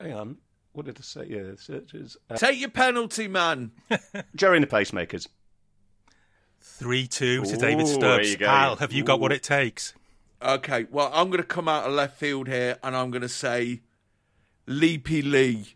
hang 0.00 0.12
on. 0.14 0.36
What 0.72 0.86
did 0.86 0.96
I 0.98 1.02
say? 1.02 1.26
Yeah, 1.28 1.52
Searchers. 1.56 2.16
Uh, 2.30 2.36
Take 2.36 2.58
your 2.58 2.70
penalty, 2.70 3.28
man. 3.28 3.72
Gerry 4.36 4.56
and 4.56 4.62
the 4.62 4.68
Pacemakers. 4.68 5.28
3 6.66 7.06
2 7.06 7.44
to 7.44 7.54
Ooh, 7.54 7.56
David 7.56 7.86
Stubbs. 7.86 8.36
Al, 8.42 8.76
have 8.76 8.92
you 8.92 9.02
got 9.02 9.18
what 9.18 9.32
it 9.32 9.42
takes? 9.42 9.94
Okay, 10.42 10.86
well, 10.90 11.10
I'm 11.14 11.28
going 11.28 11.40
to 11.40 11.46
come 11.46 11.68
out 11.68 11.84
of 11.84 11.92
left 11.92 12.18
field 12.18 12.48
here 12.48 12.76
and 12.82 12.94
I'm 12.94 13.10
going 13.10 13.22
to 13.22 13.28
say 13.28 13.80
Leapy 14.66 15.22
Lee. 15.22 15.74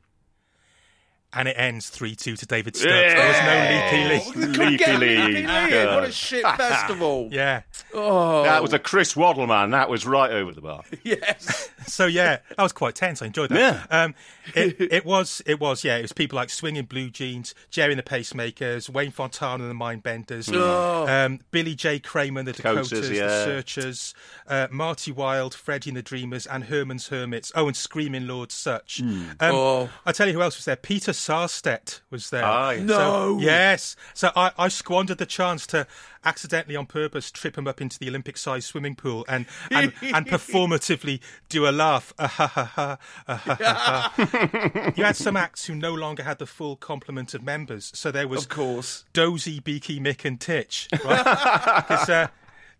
And 1.32 1.46
it 1.46 1.54
ends 1.56 1.88
3 1.90 2.16
2 2.16 2.36
to 2.36 2.46
David 2.46 2.74
Stubbs. 2.74 2.90
There 2.92 3.28
was 3.28 3.40
no 3.40 3.54
leapy 3.70 4.34
We 4.36 4.46
leap. 4.46 4.54
couldn't 4.54 4.76
get 4.78 4.88
Leapy 4.98 4.98
Leapy 4.98 5.32
Lee. 5.32 5.70
Lee. 5.70 5.78
in. 5.80 5.86
What 5.86 6.02
a 6.02 6.06
Yeah. 6.06 6.10
shit 6.10 6.42
festival. 6.44 7.28
Yeah. 7.32 7.62
Oh, 7.94 8.42
That 8.42 8.62
was 8.62 8.72
a 8.72 8.78
Chris 8.80 9.14
Waddle 9.14 9.46
man. 9.46 9.70
That 9.70 9.88
was 9.88 10.04
right 10.06 10.30
over 10.32 10.52
the 10.52 10.60
bar. 10.60 10.82
yes. 11.04 11.68
So 11.86 12.06
yeah, 12.06 12.38
that 12.50 12.62
was 12.62 12.72
quite 12.72 12.94
tense. 12.94 13.20
I 13.22 13.26
enjoyed 13.26 13.48
that. 13.50 13.58
Yeah. 13.90 14.02
Um, 14.04 14.14
it, 14.54 14.76
it 14.92 15.04
was. 15.04 15.42
It 15.44 15.58
was. 15.58 15.82
Yeah. 15.82 15.96
It 15.96 16.02
was 16.02 16.12
people 16.12 16.36
like 16.36 16.48
Swinging 16.50 16.84
Blue 16.84 17.10
Jeans, 17.10 17.52
Gerry 17.70 17.92
and 17.92 17.98
the 17.98 18.02
Pacemakers, 18.04 18.88
Wayne 18.88 19.10
Fontana 19.10 19.64
and 19.64 19.70
the 19.70 19.74
Mindbenders, 19.84 20.54
Oh. 20.54 21.06
um, 21.08 21.40
Billy 21.50 21.74
J. 21.74 21.98
Kramer 21.98 22.40
and 22.40 22.48
the 22.48 22.52
Dakotas, 22.52 22.90
Dakotas, 22.90 23.08
the. 23.08 23.44
Searchers, 23.44 24.14
uh, 24.46 24.68
Marty 24.70 25.10
Wilde, 25.10 25.54
Freddie 25.54 25.90
and 25.90 25.96
the 25.96 26.02
Dreamers, 26.02 26.46
and 26.46 26.64
Herman's 26.64 27.08
Hermits. 27.08 27.50
Oh, 27.56 27.66
and 27.66 27.76
Screaming 27.76 28.26
Lord 28.28 28.52
Sutch. 28.52 29.00
Um, 29.00 29.36
Oh. 29.40 29.88
I 30.06 30.12
tell 30.12 30.28
you 30.28 30.34
who 30.34 30.42
else 30.42 30.58
was 30.58 30.66
there: 30.66 30.76
Peter 30.76 31.12
Sarstedt 31.20 32.00
was 32.10 32.30
there. 32.30 32.44
Ah, 32.44 32.70
yes. 32.70 32.82
No. 32.84 32.94
So, 32.96 33.38
yes. 33.40 33.96
So 34.14 34.30
I, 34.34 34.52
I 34.58 34.68
squandered 34.68 35.18
the 35.18 35.26
chance 35.26 35.66
to 35.68 35.86
accidentally 36.24 36.76
on 36.76 36.84
purpose 36.86 37.30
trip 37.30 37.56
him 37.56 37.66
up 37.66 37.80
into 37.80 37.98
the 37.98 38.08
Olympic 38.08 38.36
sized 38.36 38.66
swimming 38.68 38.94
pool 38.94 39.24
and, 39.28 39.46
and, 39.70 39.92
and 40.02 40.26
performatively 40.28 41.20
do 41.48 41.66
a 41.66 41.70
laugh. 41.72 42.12
Ah, 42.18 42.26
ha, 42.26 42.46
ha, 42.46 42.64
ha, 42.64 42.98
ah, 43.28 43.36
ha, 43.36 43.54
ha, 43.54 44.12
ha. 44.16 44.92
you 44.96 45.04
had 45.04 45.16
some 45.16 45.36
acts 45.36 45.64
who 45.66 45.74
no 45.74 45.94
longer 45.94 46.22
had 46.22 46.38
the 46.38 46.46
full 46.46 46.76
complement 46.76 47.32
of 47.34 47.42
members. 47.42 47.90
So 47.94 48.10
there 48.10 48.28
was 48.28 48.42
Of 48.42 48.48
course. 48.50 49.04
Dozy, 49.12 49.60
Beaky, 49.60 50.00
Mick, 50.00 50.24
and 50.24 50.40
Titch. 50.40 50.88
Right? 51.04 51.24
'Cause, 51.86 52.08
uh, 52.10 52.28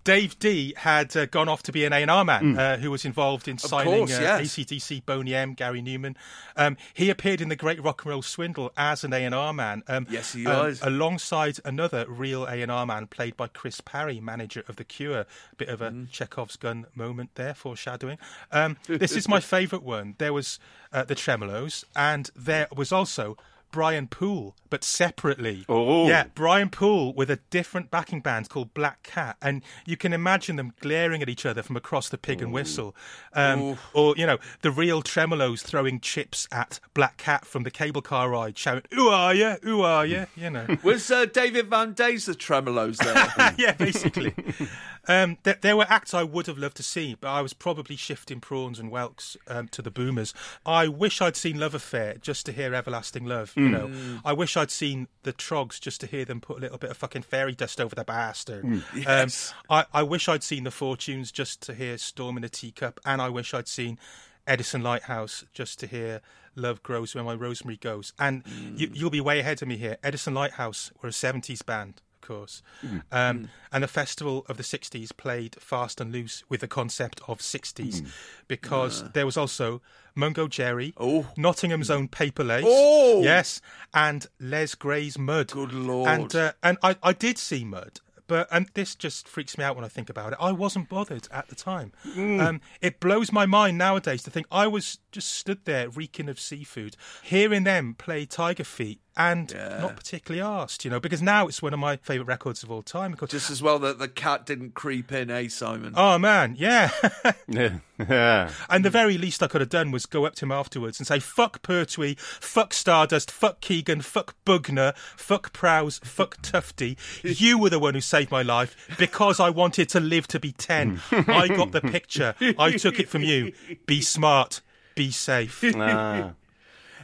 Dave 0.05 0.38
Dee 0.38 0.72
had 0.76 1.14
uh, 1.16 1.26
gone 1.26 1.48
off 1.48 1.62
to 1.64 1.72
be 1.72 1.84
an 1.84 1.92
A&R 1.92 2.24
man 2.24 2.59
uh, 2.59 2.78
who 2.78 2.90
was 2.90 3.05
involved 3.05 3.46
in 3.48 3.59
signing 3.59 3.92
course, 3.94 4.16
uh, 4.16 4.22
yes. 4.22 4.40
ACDC, 4.57 5.05
Boney 5.05 5.34
M, 5.34 5.53
Gary 5.55 5.82
Numan. 5.82 6.16
Um, 6.57 6.76
he 6.94 7.11
appeared 7.11 7.40
in 7.40 7.48
the 7.51 7.57
Great 7.57 7.82
Rock 7.82 8.03
and 8.05 8.11
Roll 8.11 8.22
Swindle 8.22 8.72
as 8.76 9.05
an 9.05 9.12
A&R 9.12 9.53
man. 9.53 9.82
Um, 9.88 10.07
Yes, 10.09 10.32
he 10.32 10.46
um, 10.46 10.66
was. 10.66 10.80
Alongside 10.82 11.59
another 11.64 12.07
real 12.09 12.46
A&R 12.46 12.86
man 12.86 13.07
played 13.09 13.36
by 13.36 13.48
Chris 13.48 13.80
Parry, 13.80 14.20
manager 14.20 14.64
of 14.68 14.76
The 14.76 14.84
Cure. 14.84 15.26
Bit 15.57 15.68
of 15.68 15.82
a 15.82 15.90
Mm-hmm. 15.90 16.05
Chekhov's 16.12 16.57
gun 16.57 16.86
moment 16.94 17.30
there, 17.34 17.53
foreshadowing. 17.53 18.18
Um, 18.53 18.76
this 18.86 19.12
is 19.12 19.28
my 19.34 19.40
favourite 19.40 19.84
one. 19.84 20.14
There 20.18 20.32
was 20.32 20.59
uh, 20.92 21.05
the 21.05 21.14
Tremeloes 21.14 21.84
and 21.94 22.30
there 22.34 22.68
was 22.74 22.92
also... 22.92 23.36
Brian 23.70 24.06
Poole, 24.08 24.56
but 24.68 24.84
separately. 24.84 25.64
Oh. 25.68 26.08
yeah, 26.08 26.24
Brian 26.34 26.70
Poole 26.70 27.12
with 27.14 27.30
a 27.30 27.36
different 27.50 27.90
backing 27.90 28.20
band 28.20 28.48
called 28.48 28.74
Black 28.74 29.02
Cat, 29.02 29.36
and 29.40 29.62
you 29.86 29.96
can 29.96 30.12
imagine 30.12 30.56
them 30.56 30.72
glaring 30.80 31.22
at 31.22 31.28
each 31.28 31.46
other 31.46 31.62
from 31.62 31.76
across 31.76 32.08
the 32.08 32.18
Pig 32.18 32.42
and 32.42 32.52
Whistle, 32.52 32.94
um, 33.34 33.78
or 33.94 34.14
you 34.16 34.26
know 34.26 34.38
the 34.62 34.70
real 34.70 35.02
Tremeloes 35.02 35.62
throwing 35.62 36.00
chips 36.00 36.48
at 36.52 36.80
Black 36.94 37.16
Cat 37.16 37.44
from 37.44 37.62
the 37.62 37.70
cable 37.70 38.02
car 38.02 38.30
ride, 38.30 38.56
shouting 38.58 38.84
"Who 38.92 39.08
are 39.08 39.34
you? 39.34 39.56
Who 39.62 39.82
are 39.82 40.06
you?" 40.06 40.26
You 40.36 40.50
know. 40.50 40.66
Was 40.82 41.10
uh, 41.10 41.26
David 41.26 41.68
Van 41.68 41.92
Day's 41.92 42.26
the 42.26 42.34
Tremeloes 42.34 42.98
there? 42.98 43.54
yeah, 43.58 43.72
basically. 43.72 44.34
Um, 45.11 45.38
th- 45.42 45.61
there 45.61 45.76
were 45.76 45.86
acts 45.88 46.14
I 46.14 46.22
would 46.22 46.46
have 46.46 46.56
loved 46.58 46.76
to 46.76 46.82
see, 46.82 47.16
but 47.20 47.28
I 47.28 47.42
was 47.42 47.52
probably 47.52 47.96
shifting 47.96 48.40
prawns 48.40 48.78
and 48.78 48.90
whelks 48.90 49.36
um, 49.48 49.66
to 49.68 49.82
the 49.82 49.90
boomers. 49.90 50.32
I 50.64 50.86
wish 50.88 51.20
I'd 51.20 51.36
seen 51.36 51.58
Love 51.58 51.74
Affair 51.74 52.14
just 52.20 52.46
to 52.46 52.52
hear 52.52 52.74
Everlasting 52.74 53.24
Love. 53.24 53.52
You 53.56 53.68
know, 53.68 53.90
I 54.24 54.32
wish 54.32 54.56
I'd 54.56 54.70
seen 54.70 55.08
the 55.24 55.32
Troggs 55.32 55.80
just 55.80 56.00
to 56.02 56.06
hear 56.06 56.24
them 56.24 56.40
put 56.40 56.58
a 56.58 56.61
little 56.61 56.78
bit 56.78 56.90
of 56.90 56.96
fucking 56.96 57.22
fairy 57.22 57.54
dust 57.54 57.80
over 57.80 57.94
the 57.94 58.04
bastard. 58.04 58.64
Yes. 58.94 59.52
Um, 59.68 59.84
I, 59.92 60.00
I 60.00 60.02
wish 60.04 60.28
I'd 60.28 60.44
seen 60.44 60.64
the 60.64 60.70
Fortunes 60.70 61.32
just 61.32 61.61
to 61.62 61.74
hear 61.74 61.98
Storm 61.98 62.36
in 62.36 62.44
a 62.44 62.48
Teacup, 62.48 63.00
and 63.04 63.20
I 63.20 63.28
wish 63.28 63.52
I'd 63.52 63.68
seen 63.68 63.98
Edison 64.46 64.82
Lighthouse 64.82 65.44
just 65.52 65.78
to 65.80 65.86
hear 65.86 66.20
Love 66.54 66.82
Grows 66.82 67.14
Where 67.14 67.24
My 67.24 67.34
Rosemary 67.34 67.76
Goes. 67.76 68.12
And 68.18 68.42
you, 68.76 68.90
you'll 68.92 69.11
be 69.11 69.20
way 69.20 69.40
ahead 69.40 69.61
of 69.62 69.68
me 69.68 69.76
here. 69.76 69.96
Edison 70.02 70.34
Lighthouse 70.34 70.92
were 71.02 71.08
a 71.08 71.12
70s 71.12 71.64
band. 71.64 72.00
Of 72.22 72.28
course, 72.28 72.62
um, 73.10 73.48
and 73.72 73.82
the 73.82 73.88
festival 73.88 74.44
of 74.48 74.56
the 74.58 74.62
'60s 74.62 75.16
played 75.16 75.56
fast 75.58 76.00
and 76.00 76.12
loose 76.12 76.44
with 76.50 76.60
the 76.60 76.68
concept 76.68 77.20
of 77.26 77.38
'60s, 77.38 78.06
because 78.46 79.10
there 79.12 79.24
was 79.24 79.36
also 79.38 79.80
Mungo 80.14 80.46
Jerry, 80.46 80.92
Oh. 80.98 81.28
Nottingham's 81.36 81.88
own 81.90 82.08
Paper 82.08 82.44
Lace, 82.44 82.64
Oh. 82.66 83.22
yes, 83.22 83.60
and 83.94 84.26
Les 84.38 84.74
Gray's 84.74 85.18
Mud. 85.18 85.50
Good 85.52 85.72
lord. 85.72 86.08
And 86.08 86.34
uh, 86.36 86.52
and 86.62 86.76
I, 86.82 86.96
I 87.02 87.12
did 87.14 87.38
see 87.38 87.64
Mud, 87.64 88.00
but 88.26 88.46
and 88.52 88.68
this 88.74 88.94
just 88.94 89.26
freaks 89.26 89.56
me 89.56 89.64
out 89.64 89.74
when 89.76 89.84
I 89.84 89.88
think 89.88 90.10
about 90.10 90.32
it. 90.32 90.38
I 90.40 90.52
wasn't 90.52 90.88
bothered 90.90 91.26
at 91.32 91.48
the 91.48 91.54
time. 91.54 91.92
Mm. 92.06 92.40
Um, 92.46 92.60
it 92.82 93.00
blows 93.00 93.32
my 93.32 93.46
mind 93.46 93.78
nowadays 93.78 94.22
to 94.24 94.30
think 94.30 94.46
I 94.52 94.66
was 94.66 94.98
just 95.12 95.30
stood 95.30 95.64
there 95.64 95.88
reeking 95.88 96.28
of 96.28 96.38
seafood, 96.40 96.96
hearing 97.22 97.64
them 97.64 97.94
play 97.94 98.26
Tiger 98.26 98.64
Feet. 98.64 99.00
And 99.16 99.52
not 99.54 99.96
particularly 99.96 100.40
asked, 100.40 100.82
you 100.84 100.90
know, 100.90 101.00
because 101.00 101.20
now 101.20 101.46
it's 101.46 101.61
one 101.61 101.74
of 101.74 101.80
my 101.80 101.96
favourite 101.96 102.28
records 102.28 102.62
of 102.62 102.70
all 102.70 102.80
time. 102.80 103.11
Because, 103.11 103.28
Just 103.30 103.50
as 103.50 103.61
well 103.61 103.78
that 103.80 103.98
the 103.98 104.08
cat 104.08 104.46
didn't 104.46 104.72
creep 104.72 105.12
in, 105.12 105.30
eh, 105.30 105.48
Simon? 105.48 105.92
oh 105.94 106.16
man, 106.16 106.54
yeah. 106.56 106.90
Yeah. 107.48 107.78
yeah. 107.98 108.50
And 108.70 108.82
the 108.82 108.88
very 108.88 109.18
least 109.18 109.42
I 109.42 109.46
could 109.48 109.61
have 109.61 109.68
done 109.68 109.90
was 109.90 110.06
go 110.06 110.24
up 110.24 110.36
to 110.36 110.46
him 110.46 110.52
afterwards 110.52 110.98
and 111.00 111.06
say, 111.06 111.18
fuck 111.18 111.61
Pertwee, 111.61 112.14
fuck 112.18 112.72
Stardust, 112.72 113.30
fuck 113.30 113.61
Keegan, 113.61 114.00
fuck 114.00 114.36
Bugner, 114.46 114.96
fuck 114.96 115.52
Prowse, 115.52 115.98
fuck 115.98 116.40
Tufty. 116.40 116.96
You 117.22 117.58
were 117.58 117.70
the 117.70 117.80
one 117.80 117.94
who 117.94 118.00
saved 118.00 118.30
my 118.30 118.42
life 118.42 118.74
because 118.98 119.38
I 119.38 119.50
wanted 119.50 119.88
to 119.90 120.00
live 120.00 120.28
to 120.28 120.40
be 120.40 120.52
10. 120.52 121.00
I 121.11 121.48
got 121.48 121.72
the 121.72 121.80
picture. 121.82 122.34
I 122.58 122.72
took 122.72 122.98
it 123.00 123.08
from 123.08 123.22
you. 123.22 123.52
Be 123.86 124.00
smart. 124.00 124.62
Be 125.01 125.11
safe. 125.11 125.64
Ah. 125.76 126.32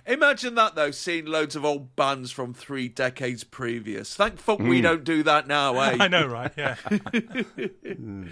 Imagine 0.07 0.55
that 0.57 0.75
though, 0.75 0.91
seeing 0.91 1.25
loads 1.25 1.57
of 1.57 1.65
old 1.65 1.97
bands 1.97 2.31
from 2.31 2.53
three 2.53 2.89
decades 2.89 3.43
previous. 3.43 4.15
Thank 4.15 4.39
fuck 4.39 4.59
we 4.59 4.81
Mm. 4.81 4.83
don't 4.83 5.05
do 5.05 5.23
that 5.23 5.49
now, 5.49 5.81
eh? 5.81 5.97
I 5.99 6.09
know, 6.09 6.27
right? 6.27 6.53
Yeah. 6.57 6.77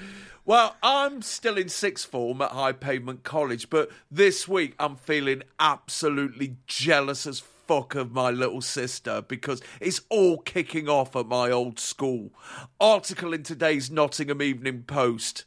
Well, 0.47 0.77
I'm 0.83 1.23
still 1.23 1.57
in 1.57 1.71
sixth 1.71 2.07
form 2.11 2.43
at 2.43 2.51
High 2.51 2.73
Pavement 2.73 3.23
College, 3.23 3.71
but 3.71 3.91
this 4.11 4.47
week 4.47 4.75
I'm 4.79 4.97
feeling 4.97 5.43
absolutely 5.59 6.57
jealous 6.67 7.27
as 7.27 7.41
fuck 7.41 7.95
of 7.95 8.13
my 8.13 8.29
little 8.31 8.61
sister 8.61 9.23
because 9.27 9.63
it's 9.81 10.03
all 10.11 10.37
kicking 10.37 10.87
off 10.87 11.17
at 11.17 11.27
my 11.29 11.51
old 11.51 11.81
school. 11.81 12.31
Article 12.79 13.33
in 13.33 13.43
today's 13.43 13.91
Nottingham 13.91 14.43
Evening 14.43 14.83
Post. 14.83 15.47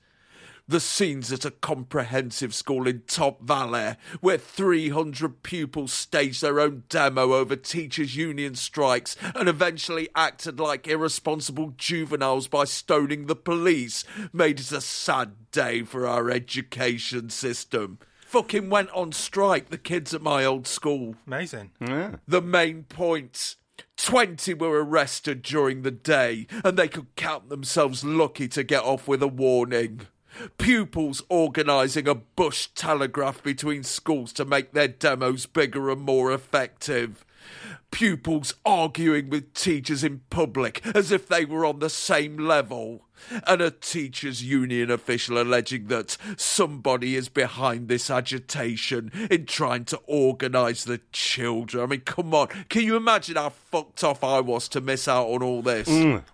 The 0.70 0.82
scenes 0.82 1.32
at 1.32 1.46
a 1.46 1.52
comprehensive 1.52 2.54
school 2.54 2.90
in 2.90 3.04
Top 3.08 3.42
Valley, 3.42 3.96
where 4.20 4.38
300 4.38 5.42
pupils 5.42 5.94
staged 5.94 6.42
their 6.42 6.60
own 6.60 6.84
demo 6.90 7.36
over 7.36 7.56
teachers' 7.56 8.18
union 8.18 8.54
strikes 8.56 9.16
and 9.34 9.48
eventually 9.48 10.10
acted 10.14 10.60
like 10.60 10.86
irresponsible 10.86 11.74
juveniles 11.78 12.50
by 12.50 12.66
stoning 12.66 13.28
the 13.28 13.36
police, 13.36 14.04
made 14.34 14.60
it 14.60 14.74
a 14.74 14.82
sad 14.82 15.52
day 15.52 15.84
for 15.84 16.06
our 16.06 16.30
education 16.30 17.30
system. 17.30 18.00
Fucking 18.26 18.70
went 18.70 18.90
on 18.90 19.14
strike, 19.14 19.70
the 19.70 19.78
kids 19.78 20.14
at 20.14 20.22
my 20.22 20.44
old 20.44 20.68
school. 20.68 21.16
Amazing. 21.26 21.72
The 22.28 22.42
main 22.42 22.84
points. 22.84 23.56
20 23.96 24.54
were 24.56 24.84
arrested 24.84 25.44
during 25.44 25.84
the 25.84 25.92
day, 25.92 26.46
and 26.66 26.78
they 26.78 26.90
could 26.90 27.16
count 27.16 27.48
themselves 27.48 28.04
lucky 28.04 28.50
to 28.50 28.64
get 28.64 28.84
off 28.84 29.08
with 29.08 29.24
a 29.24 29.28
warning. 29.30 30.08
Pupils 30.58 31.22
organising 31.30 32.08
a 32.08 32.16
bush 32.16 32.68
telegraph 32.76 33.42
between 33.44 33.84
schools 33.84 34.34
to 34.34 34.46
make 34.46 34.74
their 34.74 34.88
demos 34.88 35.46
bigger 35.46 35.90
and 35.90 36.02
more 36.02 36.32
effective. 36.32 37.26
Pupils 37.92 38.54
arguing 38.66 39.30
with 39.30 39.54
teachers 39.54 40.04
in 40.04 40.22
public 40.30 40.86
as 40.96 41.12
if 41.12 41.28
they 41.28 41.46
were 41.46 41.66
on 41.66 41.80
the 41.80 41.90
same 41.90 42.38
level. 42.38 43.07
And 43.46 43.62
a 43.62 43.72
teachers' 43.72 44.44
union 44.44 44.92
official 44.92 45.42
alleging 45.42 45.88
that 45.88 46.18
somebody 46.38 47.16
is 47.16 47.30
behind 47.30 47.88
this 47.88 48.10
agitation 48.10 49.12
in 49.30 49.46
trying 49.46 49.86
to 49.86 49.98
organise 50.08 50.84
the 50.84 51.02
children. 51.12 51.84
I 51.84 51.88
mean, 51.88 52.02
come 52.02 52.34
on. 52.34 52.48
Can 52.70 52.84
you 52.84 52.96
imagine 52.96 53.36
how 53.36 53.50
fucked 53.50 54.04
off 54.04 54.24
I 54.24 54.40
was 54.40 54.68
to 54.70 54.82
miss 54.82 55.08
out 55.08 55.28
on 55.28 55.44
all 55.44 55.62
this? 55.62 55.88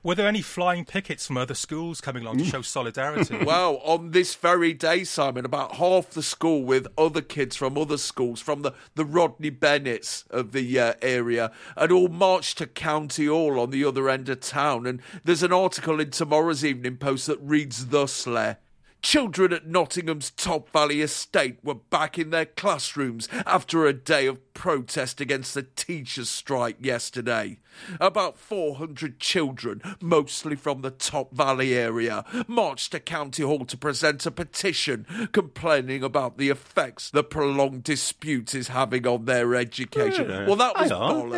Were 0.04 0.16
there 0.16 0.28
any 0.28 0.42
flying 0.42 0.86
pickets 0.86 1.28
from 1.28 1.38
other 1.38 1.56
schools 1.56 2.02
coming 2.02 2.24
along 2.24 2.38
to 2.40 2.46
show 2.46 2.62
solidarity? 2.62 3.38
Well, 3.54 3.82
on 3.84 4.12
this 4.12 4.36
very 4.36 4.74
day, 4.74 5.04
Simon, 5.04 5.46
about 5.46 5.76
half 5.76 6.12
the 6.12 6.24
school 6.24 6.64
with 6.64 6.88
other 6.98 7.22
kids 7.22 7.56
from 7.56 7.78
other 7.78 7.98
schools, 7.98 8.42
from 8.42 8.62
the, 8.62 8.74
the 8.96 9.06
Rodney 9.06 9.50
Bennetts 9.50 10.24
of 10.30 10.54
the 10.54 10.80
uh, 10.80 10.94
area, 11.02 11.52
had 11.78 11.92
all 11.92 12.08
marched 12.08 12.58
to 12.60 12.68
County 12.68 13.26
Hall 13.26 13.60
on 13.60 13.70
the 13.70 13.84
other 13.84 14.10
end 14.10 14.30
of 14.30 14.40
town. 14.40 14.88
And 14.88 15.02
there's 15.24 15.44
an 15.44 15.52
article 15.54 16.00
in 16.00 16.12
tomorrow's 16.12 16.64
Evening 16.74 16.98
Post 16.98 17.28
that 17.28 17.40
reads 17.40 17.86
thusly. 17.88 18.56
Children 19.04 19.54
at 19.54 19.68
Nottingham's 19.68 20.32
Top 20.32 20.70
Valley 20.72 21.02
estate 21.02 21.60
were 21.62 21.76
back 21.76 22.18
in 22.18 22.32
their 22.32 22.48
classrooms 22.48 23.28
after 23.46 23.86
a 23.86 23.94
day 23.94 24.26
of 24.26 24.54
protest 24.56 25.22
against 25.22 25.54
the 25.54 25.62
teachers' 25.62 26.30
strike 26.30 26.78
yesterday. 26.80 27.60
About 28.00 28.40
400 28.40 29.20
children, 29.20 29.82
mostly 30.02 30.56
from 30.56 30.82
the 30.82 30.90
Top 30.90 31.32
Valley 31.32 31.76
area, 31.76 32.26
marched 32.48 32.94
to 32.94 33.00
County 33.00 33.44
Hall 33.44 33.66
to 33.66 33.78
present 33.78 34.26
a 34.26 34.32
petition 34.32 35.06
complaining 35.32 36.02
about 36.02 36.40
the 36.40 36.50
effects 36.50 37.12
the 37.12 37.24
prolonged 37.24 37.84
dispute 37.84 38.56
is 38.56 38.70
having 38.70 39.06
on 39.06 39.26
their 39.26 39.54
education. 39.54 40.30
Yeah. 40.30 40.48
Well, 40.48 40.56
that 40.56 40.76
was 40.76 40.90
Hang 40.90 41.00
on. 41.00 41.30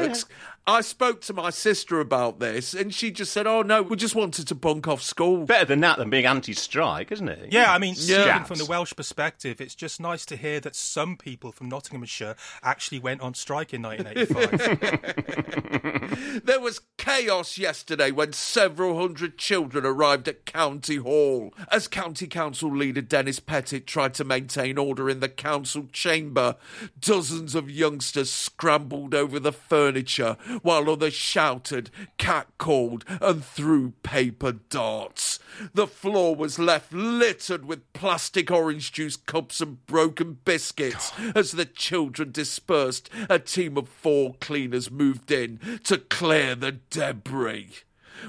Bollocks. 0.68 0.76
I 0.78 0.82
spoke 0.82 1.22
to 1.22 1.34
my 1.34 1.49
sister 1.49 1.99
about 1.99 2.39
this, 2.39 2.74
and 2.74 2.93
she 2.93 3.11
just 3.11 3.32
said, 3.34 3.47
"Oh 3.47 3.61
no, 3.61 3.82
we 3.82 3.95
just 3.95 4.16
wanted 4.16 4.47
to 4.47 4.55
bunk 4.55 4.88
off 4.88 5.01
school." 5.01 5.45
Better 5.45 5.66
than 5.66 5.80
that 5.82 5.97
than 5.97 6.09
being 6.09 6.26
anti-strike, 6.26 7.11
isn't 7.11 7.28
it? 7.30 7.51
Yeah, 7.51 7.72
I 7.74 7.78
mean, 7.78 7.95
Yeah. 7.97 8.24
speaking 8.26 8.45
from 8.45 8.57
the 8.57 8.66
Welsh 8.66 8.93
perspective, 8.95 9.61
it's 9.61 9.76
just 9.76 9.99
nice 9.99 10.26
to 10.28 10.36
hear 10.36 10.59
that 10.61 10.76
some 10.76 11.18
people 11.18 11.51
from 11.51 11.70
Nottinghamshire 11.70 12.36
actually 12.63 12.99
went 12.99 13.22
on 13.22 13.34
strike 13.34 13.74
in 13.74 13.82
1985. 13.82 16.01
There 16.45 16.59
was 16.59 16.82
chaos 16.97 17.57
yesterday 17.57 18.11
when 18.11 18.34
several 18.34 18.99
hundred 18.99 19.38
children 19.38 19.86
arrived 19.86 20.28
at 20.28 20.45
County 20.45 20.97
Hall. 20.97 21.53
As 21.72 21.88
County 21.88 22.28
Council 22.28 22.76
leader 22.76 23.01
Dennis 23.01 23.39
Pettit 23.39 23.88
tried 23.88 24.13
to 24.16 24.24
maintain 24.24 24.78
order 24.78 25.09
in 25.09 25.20
the 25.22 25.30
council 25.30 25.88
chamber, 25.91 26.55
dozens 26.99 27.55
of 27.55 27.72
youngsters 27.72 28.30
scrambled 28.32 29.16
over 29.16 29.39
the 29.39 29.51
furniture 29.53 30.38
while 30.62 30.89
others 30.89 31.14
shouted, 31.14 31.89
catcalled, 32.18 33.03
and 33.22 33.43
threw 33.43 33.93
paper 34.03 34.53
darts. 34.53 35.39
The 35.74 35.88
floor 35.88 36.36
was 36.36 36.60
left 36.60 36.93
littered 36.93 37.66
with 37.66 37.91
plastic 37.93 38.51
orange 38.51 38.91
juice 38.91 39.16
cups 39.16 39.62
and 39.62 39.86
broken 39.86 40.39
biscuits. 40.45 41.12
As 41.36 41.51
the 41.51 41.66
children 41.66 42.32
dispersed, 42.32 43.10
a 43.30 43.39
team 43.39 43.78
of 43.78 43.88
four 43.88 44.36
cleaners 44.36 44.91
moved 44.91 45.32
in 45.32 45.60
to 45.86 45.97
clear 45.97 46.56
the 46.56 46.74
debris. 46.74 47.85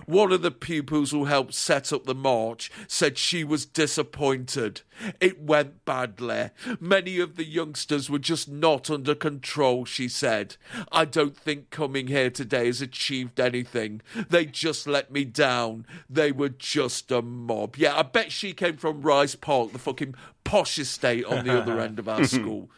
One 0.06 0.32
of 0.32 0.42
the 0.42 0.50
pupils 0.50 1.10
who 1.10 1.24
helped 1.24 1.54
set 1.54 1.92
up 1.92 2.04
the 2.04 2.14
march 2.14 2.70
said 2.86 3.18
she 3.18 3.44
was 3.44 3.66
disappointed. 3.66 4.82
It 5.20 5.40
went 5.40 5.84
badly. 5.84 6.50
Many 6.80 7.18
of 7.18 7.36
the 7.36 7.44
youngsters 7.44 8.08
were 8.08 8.18
just 8.18 8.48
not 8.48 8.90
under 8.90 9.14
control, 9.14 9.84
she 9.84 10.08
said. 10.08 10.56
I 10.90 11.04
don't 11.04 11.36
think 11.36 11.70
coming 11.70 12.06
here 12.06 12.30
today 12.30 12.66
has 12.66 12.80
achieved 12.80 13.38
anything. 13.38 14.00
They 14.28 14.46
just 14.46 14.86
let 14.86 15.10
me 15.10 15.24
down. 15.24 15.86
They 16.08 16.32
were 16.32 16.48
just 16.48 17.10
a 17.10 17.22
mob. 17.22 17.76
Yeah, 17.76 17.96
I 17.96 18.02
bet 18.02 18.32
she 18.32 18.52
came 18.52 18.76
from 18.76 19.02
Rise 19.02 19.34
Park, 19.34 19.72
the 19.72 19.78
fucking 19.78 20.14
posh 20.44 20.78
estate 20.78 21.24
on 21.24 21.44
the 21.44 21.60
other 21.60 21.80
end 21.80 21.98
of 21.98 22.08
our 22.08 22.24
school. 22.24 22.70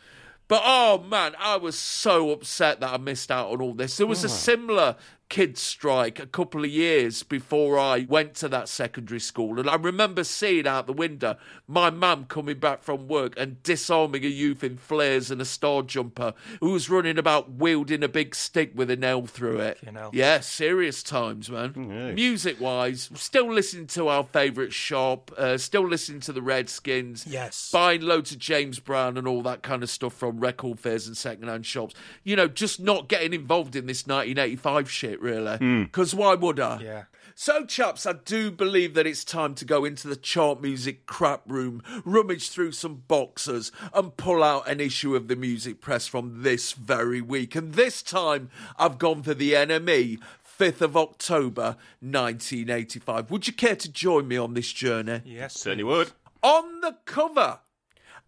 But 0.49 0.63
oh 0.65 1.05
man, 1.07 1.35
I 1.39 1.57
was 1.57 1.79
so 1.79 2.31
upset 2.31 2.81
that 2.81 2.91
I 2.93 2.97
missed 2.97 3.31
out 3.31 3.51
on 3.51 3.61
all 3.61 3.75
this. 3.75 3.99
There 3.99 4.07
was 4.07 4.25
a 4.25 4.31
similar 4.31 4.97
kids 5.29 5.61
strike 5.61 6.19
a 6.19 6.27
couple 6.27 6.65
of 6.65 6.71
years 6.71 7.23
before 7.23 7.79
I 7.79 8.07
went 8.09 8.35
to 8.37 8.49
that 8.49 8.69
secondary 8.69 9.21
school, 9.21 9.59
and 9.61 9.69
I 9.69 9.75
remember 9.77 10.25
seeing 10.25 10.67
out 10.67 10.87
the 10.87 10.93
window 10.93 11.37
my 11.67 11.91
mum 11.91 12.25
coming 12.25 12.59
back 12.59 12.83
from 12.83 13.09
work 13.09 13.35
and 13.37 13.63
disarming 13.63 14.25
a 14.25 14.29
youth 14.29 14.65
in 14.65 14.79
flares 14.79 15.31
and 15.31 15.41
a 15.41 15.45
star 15.45 15.83
jumper 15.83 16.33
who 16.61 16.71
was 16.71 16.89
running 16.89 17.19
about 17.19 17.51
wielding 17.53 18.03
a 18.03 18.09
big 18.09 18.35
stick 18.35 18.73
with 18.75 18.91
a 18.91 18.97
nail 18.97 19.27
through 19.27 19.59
it. 19.59 19.79
Yeah, 20.13 20.41
serious 20.41 21.03
times, 21.03 21.51
man. 21.51 22.15
Music 22.15 22.59
wise, 22.61 23.11
still 23.15 23.53
listening 23.53 23.87
to 23.89 24.09
our 24.09 24.25
favourite 24.25 24.73
shop, 24.73 25.31
uh, 25.37 25.59
still 25.59 25.87
listening 25.87 26.21
to 26.21 26.33
the 26.33 26.41
Redskins 26.43 27.27
Yes. 27.27 27.71
buying 27.71 28.01
loads 28.01 28.33
of 28.33 28.39
James 28.39 28.79
Brown 28.79 29.19
and 29.19 29.29
all 29.29 29.43
that 29.43 29.63
kind 29.63 29.83
of 29.83 29.91
stuff 29.91 30.15
from 30.15 30.41
record 30.41 30.81
fairs 30.81 31.07
and 31.07 31.17
second-hand 31.17 31.67
shops. 31.67 31.95
You 32.25 32.37
know, 32.37 32.49
just 32.49 32.81
not 32.81 33.09
getting 33.09 33.35
involved 33.35 33.77
in 33.77 33.87
this 33.87 34.07
1985 34.07 34.91
shit, 34.91 35.18
really. 35.21 35.57
Hmm. 35.57 35.85
Because 35.85 36.15
why 36.15 36.35
would 36.35 36.61
I? 36.61 36.81
Yeah. 36.81 37.03
So, 37.35 37.65
chaps, 37.65 38.05
I 38.05 38.15
do 38.15 38.51
believe 38.51 38.95
that 38.95 39.07
it's 39.07 39.23
time 39.25 39.55
to 39.57 39.65
go 39.65 39.85
into 39.85 40.09
the 40.09 40.17
chart 40.17 40.61
music 40.61 41.07
crap 41.07 41.43
room, 41.47 41.83
rummage 42.05 42.51
through 42.51 42.73
some 42.73 43.05
boxes, 43.07 43.71
and 43.95 44.17
pull 44.17 44.43
out 44.43 44.69
an 44.69 44.81
issue 44.81 45.15
of 45.15 45.29
the 45.29 45.37
music 45.37 45.81
press 45.81 46.09
from 46.09 46.43
this 46.43 46.73
very 46.73 47.21
week. 47.21 47.55
And 47.55 47.75
this 47.75 48.03
time, 48.03 48.51
I've 48.77 48.99
gone 48.99 49.23
for 49.23 49.35
the 49.35 49.53
NME. 49.53 50.19
5th 50.59 50.81
of 50.81 50.97
October 50.97 51.77
1985. 52.01 53.31
Would 53.31 53.47
you 53.47 53.53
care 53.53 53.77
to 53.77 53.89
join 53.93 54.27
me 54.27 54.37
on 54.37 54.55
this 54.55 54.73
journey? 54.73 55.23
yes. 55.25 55.55
Certainly 55.55 55.85
would. 55.85 56.11
On 56.43 56.81
the 56.81 56.97
cover, 57.05 57.61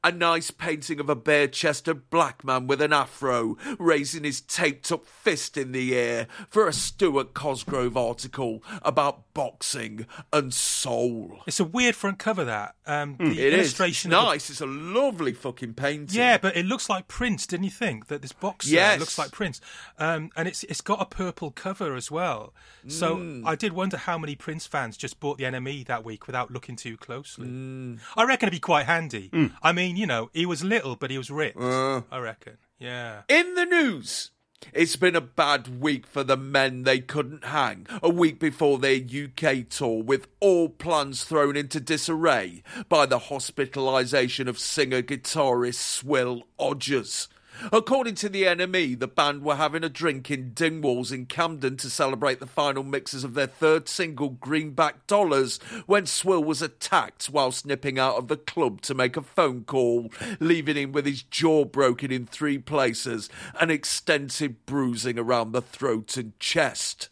a 0.02 0.10
nice 0.10 0.50
painting 0.50 0.98
of 0.98 1.10
a 1.10 1.14
bare 1.14 1.46
chested 1.46 2.08
black 2.10 2.42
man 2.42 2.66
with 2.66 2.80
an 2.80 2.92
afro 2.92 3.56
raising 3.78 4.24
his 4.24 4.40
taped 4.40 4.90
up 4.90 5.04
fist 5.06 5.56
in 5.58 5.72
the 5.72 5.94
air 5.96 6.26
for 6.48 6.66
a 6.66 6.72
Stuart 6.72 7.34
Cosgrove 7.34 7.96
article 7.96 8.62
about 8.82 9.32
boxing 9.34 10.06
and 10.32 10.54
soul. 10.54 11.40
It's 11.46 11.60
a 11.60 11.64
weird 11.64 11.94
front 11.94 12.18
cover, 12.18 12.44
that. 12.44 12.76
Um, 12.86 13.16
the 13.18 13.24
Hmm. 13.26 13.30
It 13.32 13.38
is 13.38 13.54
illustration 13.54 14.12
of 14.12 14.22
the- 14.24 14.30
nice. 14.30 14.50
It's 14.50 14.60
a 14.62 14.66
lovely 14.66 15.32
fucking 15.34 15.74
painting. 15.74 16.18
Yeah, 16.18 16.38
but 16.38 16.56
it 16.56 16.64
looks 16.66 16.88
like 16.88 17.06
Prince, 17.06 17.46
didn't 17.46 17.64
you 17.64 17.70
think? 17.70 18.06
That 18.08 18.22
this 18.22 18.32
boxer 18.32 18.70
Yes. 18.70 18.98
looks 19.00 19.18
like 19.18 19.32
Prince. 19.32 19.60
Um, 19.98 20.30
and 20.34 20.48
it's 20.48 20.64
it's 20.64 20.80
got 20.80 21.00
a 21.00 21.04
purple 21.04 21.50
cover 21.50 21.94
as 21.94 22.10
well. 22.10 22.54
So 22.88 23.16
Hmm. 23.16 23.46
I 23.46 23.54
did 23.54 23.74
wonder 23.74 23.98
how 23.98 24.16
many 24.16 24.34
Prince 24.34 24.66
fans 24.66 24.96
just 24.96 25.20
bought 25.20 25.36
the 25.38 25.44
NME 25.44 25.84
that 25.84 26.04
week 26.04 26.26
without 26.26 26.50
looking 26.50 26.76
too 26.76 26.96
closely. 26.96 27.46
Hmm. 27.48 27.96
I 28.16 28.24
reckon 28.24 28.46
it'd 28.48 28.56
be 28.56 28.60
quite 28.60 28.86
handy. 28.86 29.30
I 29.62 29.72
mean, 29.72 29.89
you 29.96 30.06
know, 30.06 30.30
he 30.32 30.46
was 30.46 30.64
little, 30.64 30.96
but 30.96 31.10
he 31.10 31.18
was 31.18 31.30
ripped. 31.30 31.60
Uh. 31.60 32.02
I 32.10 32.18
reckon. 32.18 32.58
Yeah. 32.78 33.22
In 33.28 33.54
the 33.54 33.66
news, 33.66 34.30
it's 34.72 34.96
been 34.96 35.16
a 35.16 35.20
bad 35.20 35.80
week 35.80 36.06
for 36.06 36.22
the 36.22 36.36
men 36.36 36.82
they 36.82 37.00
couldn't 37.00 37.44
hang. 37.44 37.86
A 38.02 38.08
week 38.08 38.38
before 38.38 38.78
their 38.78 38.96
UK 38.96 39.68
tour, 39.68 40.02
with 40.02 40.28
all 40.40 40.68
plans 40.68 41.24
thrown 41.24 41.56
into 41.56 41.80
disarray 41.80 42.62
by 42.88 43.06
the 43.06 43.18
hospitalisation 43.18 44.48
of 44.48 44.58
singer 44.58 45.02
guitarist 45.02 45.74
Swill 45.74 46.44
Odgers. 46.58 47.28
According 47.72 48.14
to 48.16 48.28
the 48.28 48.44
NME, 48.44 48.98
the 48.98 49.08
band 49.08 49.42
were 49.42 49.56
having 49.56 49.84
a 49.84 49.88
drink 49.88 50.30
in 50.30 50.52
Dingwalls 50.52 51.12
in 51.12 51.26
Camden 51.26 51.76
to 51.78 51.90
celebrate 51.90 52.40
the 52.40 52.46
final 52.46 52.82
mixes 52.82 53.24
of 53.24 53.34
their 53.34 53.46
third 53.46 53.88
single, 53.88 54.30
Greenback 54.30 55.06
Dollars, 55.06 55.58
when 55.86 56.06
Swill 56.06 56.42
was 56.42 56.62
attacked 56.62 57.30
whilst 57.30 57.66
nipping 57.66 57.98
out 57.98 58.16
of 58.16 58.28
the 58.28 58.36
club 58.36 58.80
to 58.82 58.94
make 58.94 59.16
a 59.16 59.22
phone 59.22 59.64
call, 59.64 60.10
leaving 60.38 60.76
him 60.76 60.92
with 60.92 61.06
his 61.06 61.22
jaw 61.22 61.64
broken 61.64 62.10
in 62.10 62.26
three 62.26 62.58
places 62.58 63.28
and 63.60 63.70
extensive 63.70 64.64
bruising 64.66 65.18
around 65.18 65.52
the 65.52 65.62
throat 65.62 66.16
and 66.16 66.38
chest. 66.38 67.08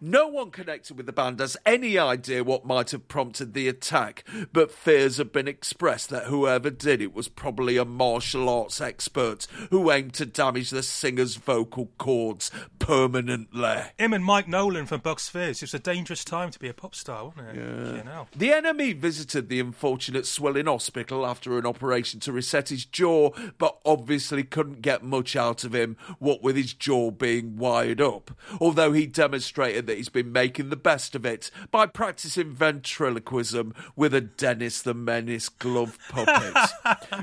No 0.00 0.28
one 0.28 0.50
connected 0.50 0.96
with 0.96 1.06
the 1.06 1.12
band 1.12 1.40
has 1.40 1.56
any 1.64 1.98
idea 1.98 2.44
what 2.44 2.64
might 2.66 2.90
have 2.90 3.08
prompted 3.08 3.54
the 3.54 3.68
attack, 3.68 4.24
but 4.52 4.70
fears 4.70 5.16
have 5.18 5.32
been 5.32 5.48
expressed 5.48 6.10
that 6.10 6.24
whoever 6.24 6.70
did 6.70 7.00
it 7.00 7.14
was 7.14 7.28
probably 7.28 7.76
a 7.76 7.84
martial 7.84 8.48
arts 8.48 8.80
expert 8.80 9.46
who 9.70 9.85
aimed 9.90 10.14
to 10.14 10.26
damage 10.26 10.70
the 10.70 10.82
singer's 10.82 11.36
vocal 11.36 11.90
cords 11.98 12.50
permanently. 12.78 13.76
Him 13.98 14.12
and 14.12 14.24
Mike 14.24 14.48
Nolan 14.48 14.86
from 14.86 15.00
Bucks 15.00 15.28
Fizz. 15.28 15.58
It 15.58 15.62
was 15.62 15.74
a 15.74 15.78
dangerous 15.78 16.24
time 16.24 16.50
to 16.50 16.58
be 16.58 16.68
a 16.68 16.74
pop 16.74 16.94
star, 16.94 17.26
wasn't 17.26 17.48
it? 17.48 17.56
Yeah. 17.56 17.96
You 17.96 18.04
know. 18.04 18.26
The 18.34 18.50
NME 18.50 18.96
visited 18.98 19.48
the 19.48 19.60
unfortunate 19.60 20.26
Swill 20.26 20.56
in 20.56 20.66
hospital 20.66 21.26
after 21.26 21.58
an 21.58 21.66
operation 21.66 22.20
to 22.20 22.32
reset 22.32 22.68
his 22.68 22.84
jaw, 22.84 23.30
but 23.58 23.78
obviously 23.84 24.44
couldn't 24.44 24.82
get 24.82 25.02
much 25.02 25.36
out 25.36 25.64
of 25.64 25.74
him, 25.74 25.96
what 26.18 26.42
with 26.42 26.56
his 26.56 26.72
jaw 26.72 27.10
being 27.10 27.56
wired 27.56 28.00
up. 28.00 28.30
Although 28.60 28.92
he 28.92 29.06
demonstrated 29.06 29.86
that 29.86 29.96
he's 29.96 30.08
been 30.08 30.32
making 30.32 30.70
the 30.70 30.76
best 30.76 31.14
of 31.14 31.26
it 31.26 31.50
by 31.70 31.86
practicing 31.86 32.52
ventriloquism 32.52 33.74
with 33.94 34.14
a 34.14 34.20
Dennis 34.20 34.82
the 34.82 34.94
Menace 34.94 35.48
glove 35.48 35.98
puppet. 36.08 36.54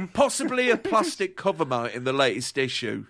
Possibly 0.13 0.69
a 0.69 0.77
plastic 0.77 1.35
cover 1.35 1.65
mount 1.65 1.93
in 1.93 2.03
the 2.03 2.13
latest 2.13 2.52
issue. 2.57 3.05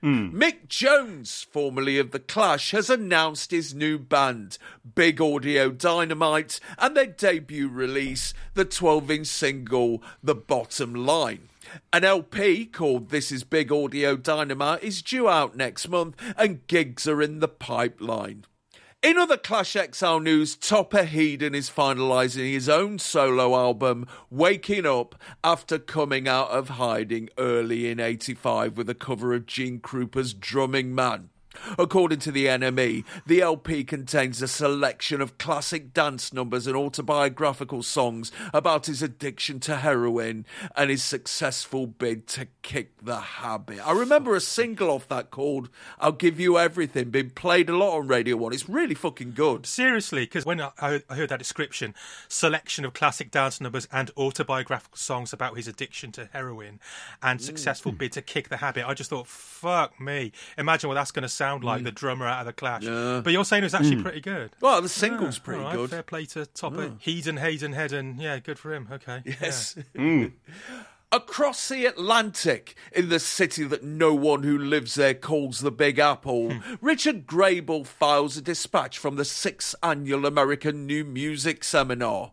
Hmm. 0.00 0.30
Mick 0.36 0.68
Jones, 0.68 1.46
formerly 1.50 1.98
of 1.98 2.10
The 2.10 2.18
Clash, 2.18 2.72
has 2.72 2.90
announced 2.90 3.50
his 3.50 3.74
new 3.74 3.98
band, 3.98 4.58
Big 4.94 5.20
Audio 5.20 5.70
Dynamite, 5.70 6.60
and 6.78 6.96
their 6.96 7.06
debut 7.06 7.68
release, 7.68 8.34
the 8.54 8.64
12 8.64 9.10
inch 9.10 9.26
single, 9.26 10.02
The 10.22 10.34
Bottom 10.34 10.94
Line. 10.94 11.48
An 11.92 12.04
LP 12.04 12.66
called 12.66 13.08
This 13.08 13.32
Is 13.32 13.44
Big 13.44 13.72
Audio 13.72 14.16
Dynamite 14.16 14.82
is 14.82 15.02
due 15.02 15.28
out 15.28 15.56
next 15.56 15.88
month, 15.88 16.16
and 16.36 16.66
gigs 16.66 17.06
are 17.06 17.22
in 17.22 17.40
the 17.40 17.48
pipeline. 17.48 18.44
In 19.02 19.18
other 19.18 19.36
Clash 19.36 19.72
XL 19.72 20.20
news, 20.20 20.54
Topper 20.54 21.02
Headon 21.02 21.56
is 21.56 21.68
finalising 21.68 22.52
his 22.52 22.68
own 22.68 23.00
solo 23.00 23.56
album, 23.56 24.06
Waking 24.30 24.86
Up, 24.86 25.16
after 25.42 25.80
coming 25.80 26.28
out 26.28 26.50
of 26.50 26.68
hiding 26.68 27.28
early 27.36 27.90
in 27.90 27.98
85 27.98 28.76
with 28.76 28.88
a 28.88 28.94
cover 28.94 29.34
of 29.34 29.46
Gene 29.46 29.80
Krupa's 29.80 30.32
Drumming 30.32 30.94
Man. 30.94 31.30
According 31.78 32.20
to 32.20 32.32
the 32.32 32.46
NME, 32.46 33.04
the 33.26 33.40
LP 33.42 33.84
contains 33.84 34.42
a 34.42 34.48
selection 34.48 35.20
of 35.20 35.38
classic 35.38 35.92
dance 35.92 36.32
numbers 36.32 36.66
and 36.66 36.76
autobiographical 36.76 37.82
songs 37.82 38.32
about 38.52 38.86
his 38.86 39.02
addiction 39.02 39.60
to 39.60 39.76
heroin 39.76 40.46
and 40.76 40.90
his 40.90 41.02
successful 41.02 41.86
bid 41.86 42.26
to 42.28 42.48
kick 42.62 42.92
the 43.02 43.20
habit. 43.20 43.86
I 43.86 43.92
remember 43.92 44.34
a 44.34 44.40
single 44.40 44.90
off 44.90 45.08
that 45.08 45.30
called 45.30 45.68
I'll 45.98 46.12
Give 46.12 46.38
You 46.38 46.58
Everything 46.58 47.10
being 47.10 47.30
played 47.30 47.68
a 47.68 47.76
lot 47.76 47.98
on 47.98 48.08
Radio 48.08 48.36
1. 48.36 48.52
It's 48.52 48.68
really 48.68 48.94
fucking 48.94 49.32
good. 49.32 49.66
Seriously, 49.66 50.24
because 50.24 50.44
when 50.44 50.60
I, 50.60 51.02
heard 51.10 51.28
that 51.30 51.38
description, 51.38 51.94
selection 52.28 52.84
of 52.84 52.92
classic 52.92 53.30
dance 53.30 53.60
numbers 53.60 53.88
and 53.92 54.10
autobiographical 54.16 54.96
songs 54.96 55.32
about 55.32 55.56
his 55.56 55.68
addiction 55.68 56.12
to 56.12 56.28
heroin 56.32 56.80
and 57.22 57.40
successful 57.40 57.92
mm. 57.92 57.98
bid 57.98 58.12
to 58.12 58.22
kick 58.22 58.48
the 58.48 58.58
habit, 58.58 58.86
I 58.86 58.94
just 58.94 59.10
thought, 59.10 59.26
fuck 59.26 60.00
me. 60.00 60.32
Imagine 60.58 60.88
what 60.88 60.94
that's 60.94 61.10
going 61.10 61.22
to 61.22 61.28
sound 61.42 61.64
like 61.64 61.82
the 61.82 61.90
drummer 61.92 62.26
out 62.26 62.40
of 62.40 62.46
the 62.46 62.52
Clash. 62.52 62.82
Yeah. 62.84 63.20
But 63.24 63.32
you're 63.32 63.44
saying 63.44 63.62
it 63.62 63.66
was 63.66 63.74
actually 63.74 64.02
pretty 64.02 64.20
good. 64.20 64.50
Well, 64.60 64.80
the 64.82 64.88
single's 64.88 65.38
Yeah, 65.38 65.44
pretty 65.44 65.62
right, 65.62 65.76
good. 65.76 65.90
Fair 65.90 66.02
play 66.02 66.24
to 66.26 66.46
Topper. 66.46 66.90
Heeden, 67.04 67.38
Hayden, 67.38 67.72
Hedden. 67.72 68.16
Yeah, 68.18 68.38
good 68.38 68.58
for 68.58 68.72
him. 68.74 68.88
Okay. 68.92 69.22
Yes. 69.24 69.76
Hmm. 69.96 70.26
Across 71.14 71.68
the 71.68 71.84
Atlantic, 71.84 72.74
in 72.90 73.10
the 73.10 73.20
city 73.20 73.64
that 73.64 73.82
no 73.84 74.14
one 74.14 74.44
who 74.44 74.56
lives 74.56 74.94
there 74.94 75.12
calls 75.12 75.60
the 75.60 75.70
Big 75.70 75.98
Apple, 75.98 76.50
Hmm. 76.52 76.74
Richard 76.80 77.26
Grabel 77.26 77.84
files 77.84 78.38
a 78.38 78.40
dispatch 78.40 78.96
from 78.98 79.16
the 79.16 79.24
sixth 79.26 79.74
annual 79.82 80.24
American 80.24 80.86
New 80.86 81.04
Music 81.04 81.64
Seminar. 81.64 82.32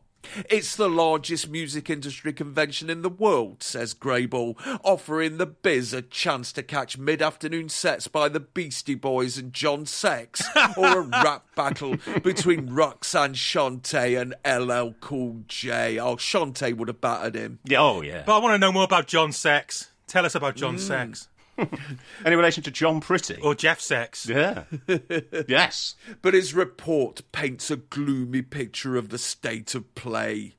It's 0.50 0.76
the 0.76 0.90
largest 0.90 1.50
music 1.50 1.90
industry 1.90 2.34
convention 2.34 2.90
in 2.90 3.02
the 3.02 3.10
world, 3.10 3.64
says 3.64 3.94
Grabel, 3.94 4.58
offering 4.84 5.38
the 5.38 5.46
biz 5.46 5.94
a 5.94 6.02
chance 6.02 6.52
to 6.54 6.64
catch 6.64 6.98
mid 6.98 7.22
afternoon 7.22 7.70
sets 7.70 8.08
by 8.08 8.30
the 8.30 8.40
Beastie 8.40 8.96
Boys 8.96 9.38
and 9.38 9.54
John 9.54 9.86
Sex, 9.86 10.42
or 10.78 11.00
a 11.00 11.02
rap 11.24 11.46
battle 11.56 11.98
between 12.24 12.74
Roxanne 12.74 13.34
Shante 13.34 14.20
and 14.20 14.36
LL 14.46 14.96
Cool 15.00 15.44
J. 15.48 16.00
Oh, 16.00 16.16
Shante 16.16 16.76
would 16.76 16.88
have 16.88 17.02
battered 17.02 17.36
him. 17.36 17.60
Yeah, 17.64 17.82
oh, 17.82 18.02
yeah. 18.02 18.24
But 18.26 18.36
I 18.36 18.40
want 18.40 18.54
to 18.54 18.60
know 18.60 18.72
more 18.72 18.84
about 18.84 19.08
John 19.08 19.32
Sex. 19.32 19.92
Tell 20.08 20.26
us 20.26 20.36
about 20.36 20.56
John 20.56 20.76
mm. 20.76 20.80
Sex. 20.80 21.29
Any 22.26 22.36
relation 22.36 22.64
to 22.64 22.72
John 22.72 23.02
Pretty? 23.02 23.38
Or 23.42 23.56
Jeff 23.56 23.80
Sex. 23.80 24.28
yeah. 24.28 24.64
yes. 25.48 25.96
But 26.22 26.34
his 26.34 26.54
report 26.54 27.22
paints 27.32 27.72
a 27.72 27.78
gloomy 27.78 28.42
picture 28.42 28.96
of 28.96 29.10
the 29.10 29.18
state 29.18 29.76
of 29.76 29.94
play. 29.96 30.56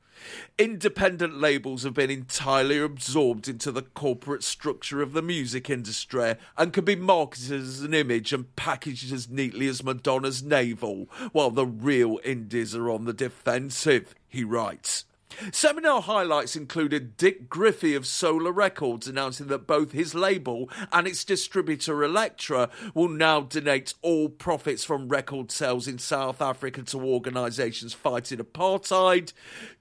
Independent 0.59 1.41
labels 1.41 1.85
have 1.85 1.95
been 1.95 2.11
entirely 2.11 2.79
absorbed 2.79 3.49
into 3.49 3.73
the 3.73 3.83
corporate 3.83 4.45
structure 4.45 5.01
of 5.01 5.13
the 5.13 5.23
music 5.23 5.71
industry 5.71 6.35
and 6.59 6.73
can 6.75 6.85
be 6.85 6.97
marketed 6.97 7.63
as 7.63 7.81
an 7.81 7.95
image 7.95 8.33
and 8.33 8.55
packaged 8.57 9.13
as 9.13 9.31
neatly 9.31 9.67
as 9.67 9.83
Madonna's 9.83 10.43
navel, 10.43 11.09
while 11.33 11.51
the 11.51 11.67
real 11.67 12.21
indies 12.23 12.75
are 12.75 12.91
on 12.91 13.07
the 13.07 13.15
defensive, 13.15 14.15
he 14.29 14.45
writes. 14.45 15.07
Seminar 15.53 16.03
highlights 16.03 16.55
included 16.55 17.17
Dick 17.17 17.49
Griffey 17.49 17.95
of 17.95 18.07
Solar 18.07 18.53
Records 18.53 19.07
announcing 19.07 19.47
that 19.47 19.67
both 19.67 19.93
his 19.93 20.15
label 20.15 20.69
and 20.93 21.07
its 21.07 21.25
distributor 21.25 22.05
Elektra 22.05 22.69
will 22.95 23.09
now 23.09 23.41
donate 23.41 23.95
all 24.03 24.29
profits 24.29 24.85
from 24.85 25.09
record 25.09 25.51
sales 25.51 25.89
in 25.89 25.99
South 25.99 26.43
Africa 26.43 26.83
to 26.83 27.01
organisations 27.01 27.95
fighting 27.95 28.39
apartheid. 28.39 29.33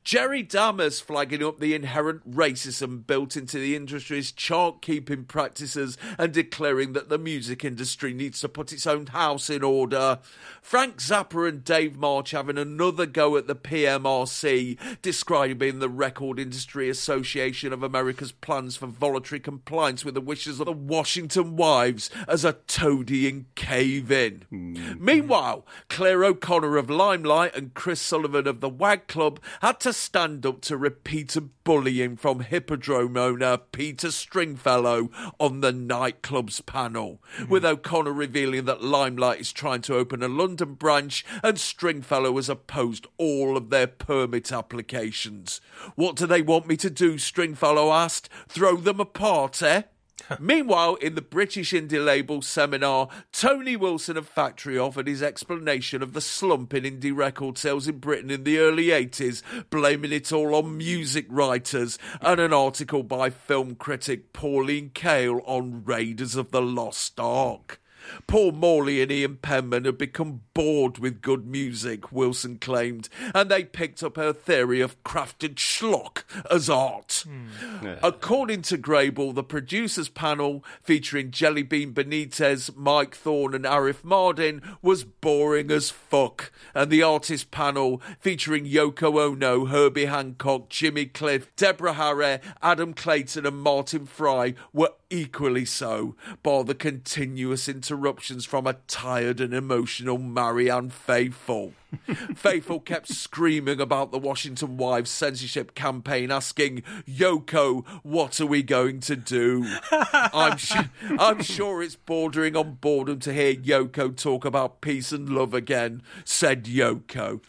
Jerry 0.04 0.44
Dammers 0.44 1.02
flagging 1.02 1.44
up 1.44 1.60
the 1.60 1.76
inherent 1.76 2.30
racism 2.30 3.06
built 3.06 3.36
into 3.36 3.60
the 3.60 3.76
industry's 3.76 4.32
chart 4.32 4.82
keeping 4.82 5.26
practices 5.26 5.98
and 6.18 6.34
declaring 6.34 6.94
that 6.94 7.10
the 7.10 7.18
music 7.18 7.64
industry 7.64 8.14
needs 8.14 8.40
to 8.42 8.50
put 8.50 8.74
its 8.74 8.88
own 8.88 9.08
house 9.08 9.50
in 9.50 9.64
order. 9.64 10.20
Frank 10.62 10.98
Zappa 10.98 11.48
and 11.48 11.64
Dave 11.64 11.98
Marsh 11.98 12.32
having 12.32 12.58
another 12.58 13.06
go 13.06 13.38
at 13.38 13.48
the 13.48 13.56
PMRC, 13.56 14.78
describing 15.02 15.80
the 15.80 15.90
Record 15.90 16.40
Industry 16.40 16.90
Association 16.90 17.74
of 17.74 17.84
America's 17.84 18.32
plans 18.32 18.78
for 18.78 18.88
voluntary 18.88 19.40
compliance 19.40 20.06
with 20.06 20.14
the 20.14 20.22
wishes 20.22 20.60
of 20.60 20.66
the 20.66 20.72
Washington 20.72 21.56
wives 21.56 22.10
as 22.28 22.46
a 22.46 22.54
toadying 22.54 23.46
cave 23.56 24.12
in. 24.12 24.44
Mm. 24.52 25.00
Meanwhile, 25.00 25.66
Claire 25.90 26.24
O'Connor 26.24 26.78
of 26.78 26.90
Limelight 26.90 27.56
and 27.56 27.74
Chris 27.74 28.02
Sullivan 28.02 28.48
of 28.48 28.62
the 28.62 28.70
WAG 28.70 29.08
Club 29.08 29.40
had 29.62 29.80
to 29.82 29.89
stand 29.94 30.46
up 30.46 30.62
to 30.62 30.78
repeated 30.78 31.50
bullying 31.64 32.18
from 32.18 32.42
Hippodrome 32.42 33.18
owner 33.18 33.58
Peter 33.58 34.12
Stringfellow 34.12 35.10
on 35.40 35.62
the 35.62 35.72
nightclub's 35.72 36.62
panel, 36.62 37.22
with 37.48 37.66
O'Connor 37.66 38.14
revealing 38.14 38.66
that 38.66 38.84
Limelight 38.84 39.40
is 39.40 39.52
trying 39.52 39.82
to 39.82 39.96
open 39.96 40.24
a 40.24 40.28
London 40.28 40.74
branch 40.74 41.26
and 41.44 41.60
Stringfellow 41.60 42.36
has 42.36 42.50
opposed 42.50 43.08
all 43.18 43.56
of 43.56 43.70
their 43.70 43.88
permit 43.88 44.52
applications. 44.52 45.62
What 45.96 46.16
do 46.16 46.26
they 46.26 46.42
want 46.42 46.68
me 46.68 46.78
to 46.78 46.90
do? 46.90 47.18
Stringfellow 47.18 47.92
asked. 47.92 48.30
Throw 48.48 48.78
them 48.78 49.00
apart, 49.00 49.62
eh? 49.62 49.84
Meanwhile, 50.40 50.96
in 50.96 51.16
the 51.16 51.22
British 51.22 51.72
indie 51.72 52.04
label 52.04 52.42
seminar, 52.42 53.10
Tony 53.32 53.76
Wilson 53.76 54.18
of 54.18 54.28
Factory 54.28 54.78
offered 54.78 55.08
his 55.08 55.24
explanation 55.24 56.04
of 56.04 56.14
the 56.14 56.22
slump 56.22 56.74
in 56.74 56.84
indie 56.84 57.16
record 57.16 57.58
sales 57.58 57.88
in 57.88 57.98
Britain 58.00 58.30
in 58.30 58.44
the 58.44 58.60
early 58.60 58.88
80s, 58.88 59.42
blaming 59.70 60.12
it 60.12 60.32
all 60.32 60.56
on 60.56 60.78
music 60.78 61.26
writers, 61.30 61.98
and 62.22 62.40
an 62.40 62.54
article 62.54 63.04
by 63.04 63.30
film 63.30 63.76
critic 63.76 64.34
Pauline 64.34 64.92
Kael 64.92 65.42
on 65.46 65.84
Raiders 65.84 66.36
of 66.36 66.52
the 66.52 66.62
Lost 66.62 67.20
Ark. 67.20 67.79
Paul 68.28 68.52
Morley 68.54 69.02
and 69.02 69.12
Ian 69.12 69.38
Penman 69.38 69.86
had 69.86 69.98
become 69.98 70.42
bored 70.54 70.98
with 70.98 71.22
good 71.22 71.46
music, 71.46 72.12
Wilson 72.12 72.58
claimed, 72.58 73.10
and 73.34 73.50
they 73.50 73.64
picked 73.64 74.04
up 74.04 74.18
her 74.18 74.34
theory 74.34 74.82
of 74.82 75.02
crafted 75.04 75.56
schlock 75.56 76.24
as 76.52 76.70
art. 76.70 77.26
Hmm. 77.28 77.88
According 78.04 78.64
to 78.64 78.78
Grabel, 78.78 79.34
the 79.34 79.44
producers 79.44 80.10
panel, 80.10 80.64
featuring 80.82 81.32
Jellybean 81.32 81.94
Benitez, 81.94 82.76
Mike 82.76 83.16
Thorne, 83.16 83.54
and 83.54 83.66
Arif 83.66 84.04
Mardin, 84.04 84.62
was 84.82 85.04
boring 85.04 85.72
as 85.72 85.90
fuck, 85.90 86.52
and 86.74 86.92
the 86.92 87.04
artist 87.04 87.52
panel, 87.52 88.02
featuring 88.20 88.66
Yoko 88.66 89.20
Ono, 89.20 89.66
Herbie 89.66 90.06
Hancock, 90.06 90.70
Jimmy 90.70 91.06
Cliff, 91.06 91.56
Deborah 91.56 91.94
Harry, 91.94 92.40
Adam 92.62 92.94
Clayton, 92.94 93.46
and 93.46 93.58
Martin 93.58 94.06
Fry, 94.06 94.54
were 94.74 94.92
equally 95.10 95.66
so, 95.66 96.16
by 96.44 96.64
the 96.64 96.76
continuous 96.76 97.68
interruptions 97.68 98.46
from 98.46 98.68
a 98.68 98.74
tired 98.88 99.40
and 99.40 99.54
emotional 99.54 100.18
Marianne 100.18 100.90
Faithfull. 100.90 101.74
Faithfull 102.36 102.82
kept 102.82 103.08
screaming 103.08 103.82
about 103.82 104.12
the 104.12 104.20
Washington 104.20 104.78
Wives 104.78 105.10
censorship 105.10 105.74
campaign, 105.74 106.32
asking, 106.32 106.84
Yoko, 107.08 107.86
what 108.04 108.40
are 108.40 108.46
we 108.46 108.62
going 108.62 109.00
to 109.02 109.16
do? 109.16 109.66
I'm, 109.92 110.58
su- 110.58 110.90
I'm 111.18 111.42
sure 111.42 111.82
it's 111.82 111.96
bordering 111.96 112.56
on 112.56 112.76
boredom 112.76 113.20
to 113.22 113.34
hear 113.34 113.56
Yoko 113.56 114.16
talk 114.16 114.46
about 114.46 114.82
peace 114.82 115.12
and 115.12 115.30
love 115.30 115.54
again, 115.54 116.04
said 116.24 116.66
Yoko. 116.66 117.42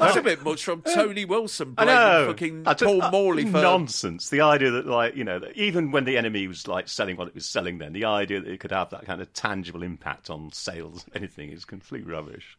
That's 0.00 0.16
a 0.16 0.22
bit 0.22 0.42
much 0.42 0.64
from 0.64 0.82
Tony 0.82 1.24
Wilson 1.24 1.74
I 1.78 1.84
know. 1.84 2.26
fucking 2.28 2.66
I 2.66 2.74
Paul 2.74 3.02
uh, 3.02 3.10
Morley 3.10 3.44
for 3.44 3.60
nonsense. 3.60 4.30
The 4.30 4.40
idea 4.40 4.70
that, 4.70 4.86
like, 4.86 5.14
you 5.16 5.24
know, 5.24 5.38
that 5.38 5.56
even 5.56 5.90
when 5.90 6.04
the 6.04 6.16
NME 6.16 6.48
was 6.48 6.66
like 6.66 6.88
selling 6.88 7.16
what 7.16 7.28
it 7.28 7.34
was 7.34 7.46
selling, 7.46 7.78
then 7.78 7.92
the 7.92 8.04
idea 8.06 8.40
that 8.40 8.50
it 8.50 8.60
could 8.60 8.72
have 8.72 8.90
that 8.90 9.04
kind 9.04 9.20
of 9.20 9.32
tangible 9.32 9.82
impact 9.82 10.30
on 10.30 10.50
sales, 10.52 11.04
anything, 11.14 11.50
is 11.50 11.64
complete 11.64 12.06
rubbish. 12.06 12.58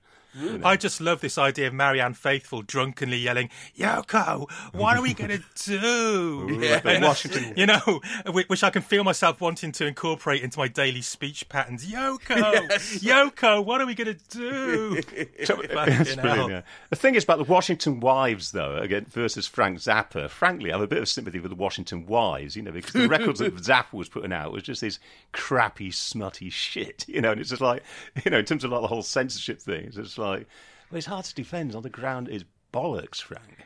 I 0.63 0.77
just 0.77 1.01
love 1.01 1.21
this 1.21 1.38
idea 1.38 1.67
of 1.67 1.73
Marianne 1.73 2.13
Faithfull 2.13 2.61
drunkenly 2.61 3.17
yelling, 3.17 3.49
Yoko, 3.77 4.49
what 4.73 4.97
are 4.97 5.01
we 5.01 5.13
going 5.13 5.32
to 5.32 5.43
do? 5.65 6.47
Like 6.59 6.84
the 6.84 6.99
Washington. 7.01 7.53
You 7.57 7.65
know, 7.65 8.01
which 8.47 8.63
I 8.63 8.69
can 8.69 8.82
feel 8.82 9.03
myself 9.03 9.41
wanting 9.41 9.71
to 9.73 9.86
incorporate 9.86 10.41
into 10.41 10.57
my 10.59 10.67
daily 10.67 11.01
speech 11.01 11.49
patterns. 11.49 11.86
Yoko, 11.91 12.69
Yoko, 12.99 13.63
what 13.65 13.82
are 13.82 13.86
we 13.86 13.95
going 13.95 14.15
to 14.15 14.38
do? 14.38 15.01
Yeah. 16.51 16.61
The 16.89 16.95
thing 16.95 17.15
is 17.15 17.23
about 17.23 17.38
the 17.38 17.43
Washington 17.43 17.99
Wives, 17.99 18.51
though, 18.51 18.77
again 18.77 19.05
versus 19.09 19.47
Frank 19.47 19.79
Zappa. 19.79 20.29
Frankly, 20.29 20.71
I 20.71 20.75
have 20.75 20.82
a 20.82 20.88
bit 20.88 20.99
of 20.99 21.09
sympathy 21.09 21.39
with 21.39 21.51
the 21.51 21.55
Washington 21.55 22.05
Wives, 22.05 22.55
you 22.55 22.61
know, 22.61 22.71
because 22.71 22.93
the 22.93 23.07
records 23.07 23.39
that 23.39 23.55
Zappa 23.57 23.93
was 23.93 24.09
putting 24.09 24.32
out 24.32 24.51
was 24.51 24.63
just 24.63 24.82
this 24.82 24.99
crappy, 25.32 25.91
smutty 25.91 26.49
shit, 26.49 27.05
you 27.07 27.21
know. 27.21 27.32
And 27.32 27.41
it's 27.41 27.49
just 27.49 27.61
like, 27.61 27.84
you 28.23 28.32
know, 28.32 28.39
in 28.39 28.45
terms 28.45 28.63
of 28.63 28.71
like 28.71 28.82
the 28.82 28.88
whole 28.88 29.01
censorship 29.03 29.59
thing, 29.59 29.86
it's 29.86 29.95
just 29.95 30.17
like, 30.22 30.47
well, 30.89 30.97
it's 30.97 31.07
hard 31.07 31.26
to 31.26 31.36
defend 31.36 31.76
on 31.76 31.84
the 31.84 31.89
ground 31.89 32.30
is 32.30 32.45
bollocks, 32.74 33.22
Frank. 33.22 33.65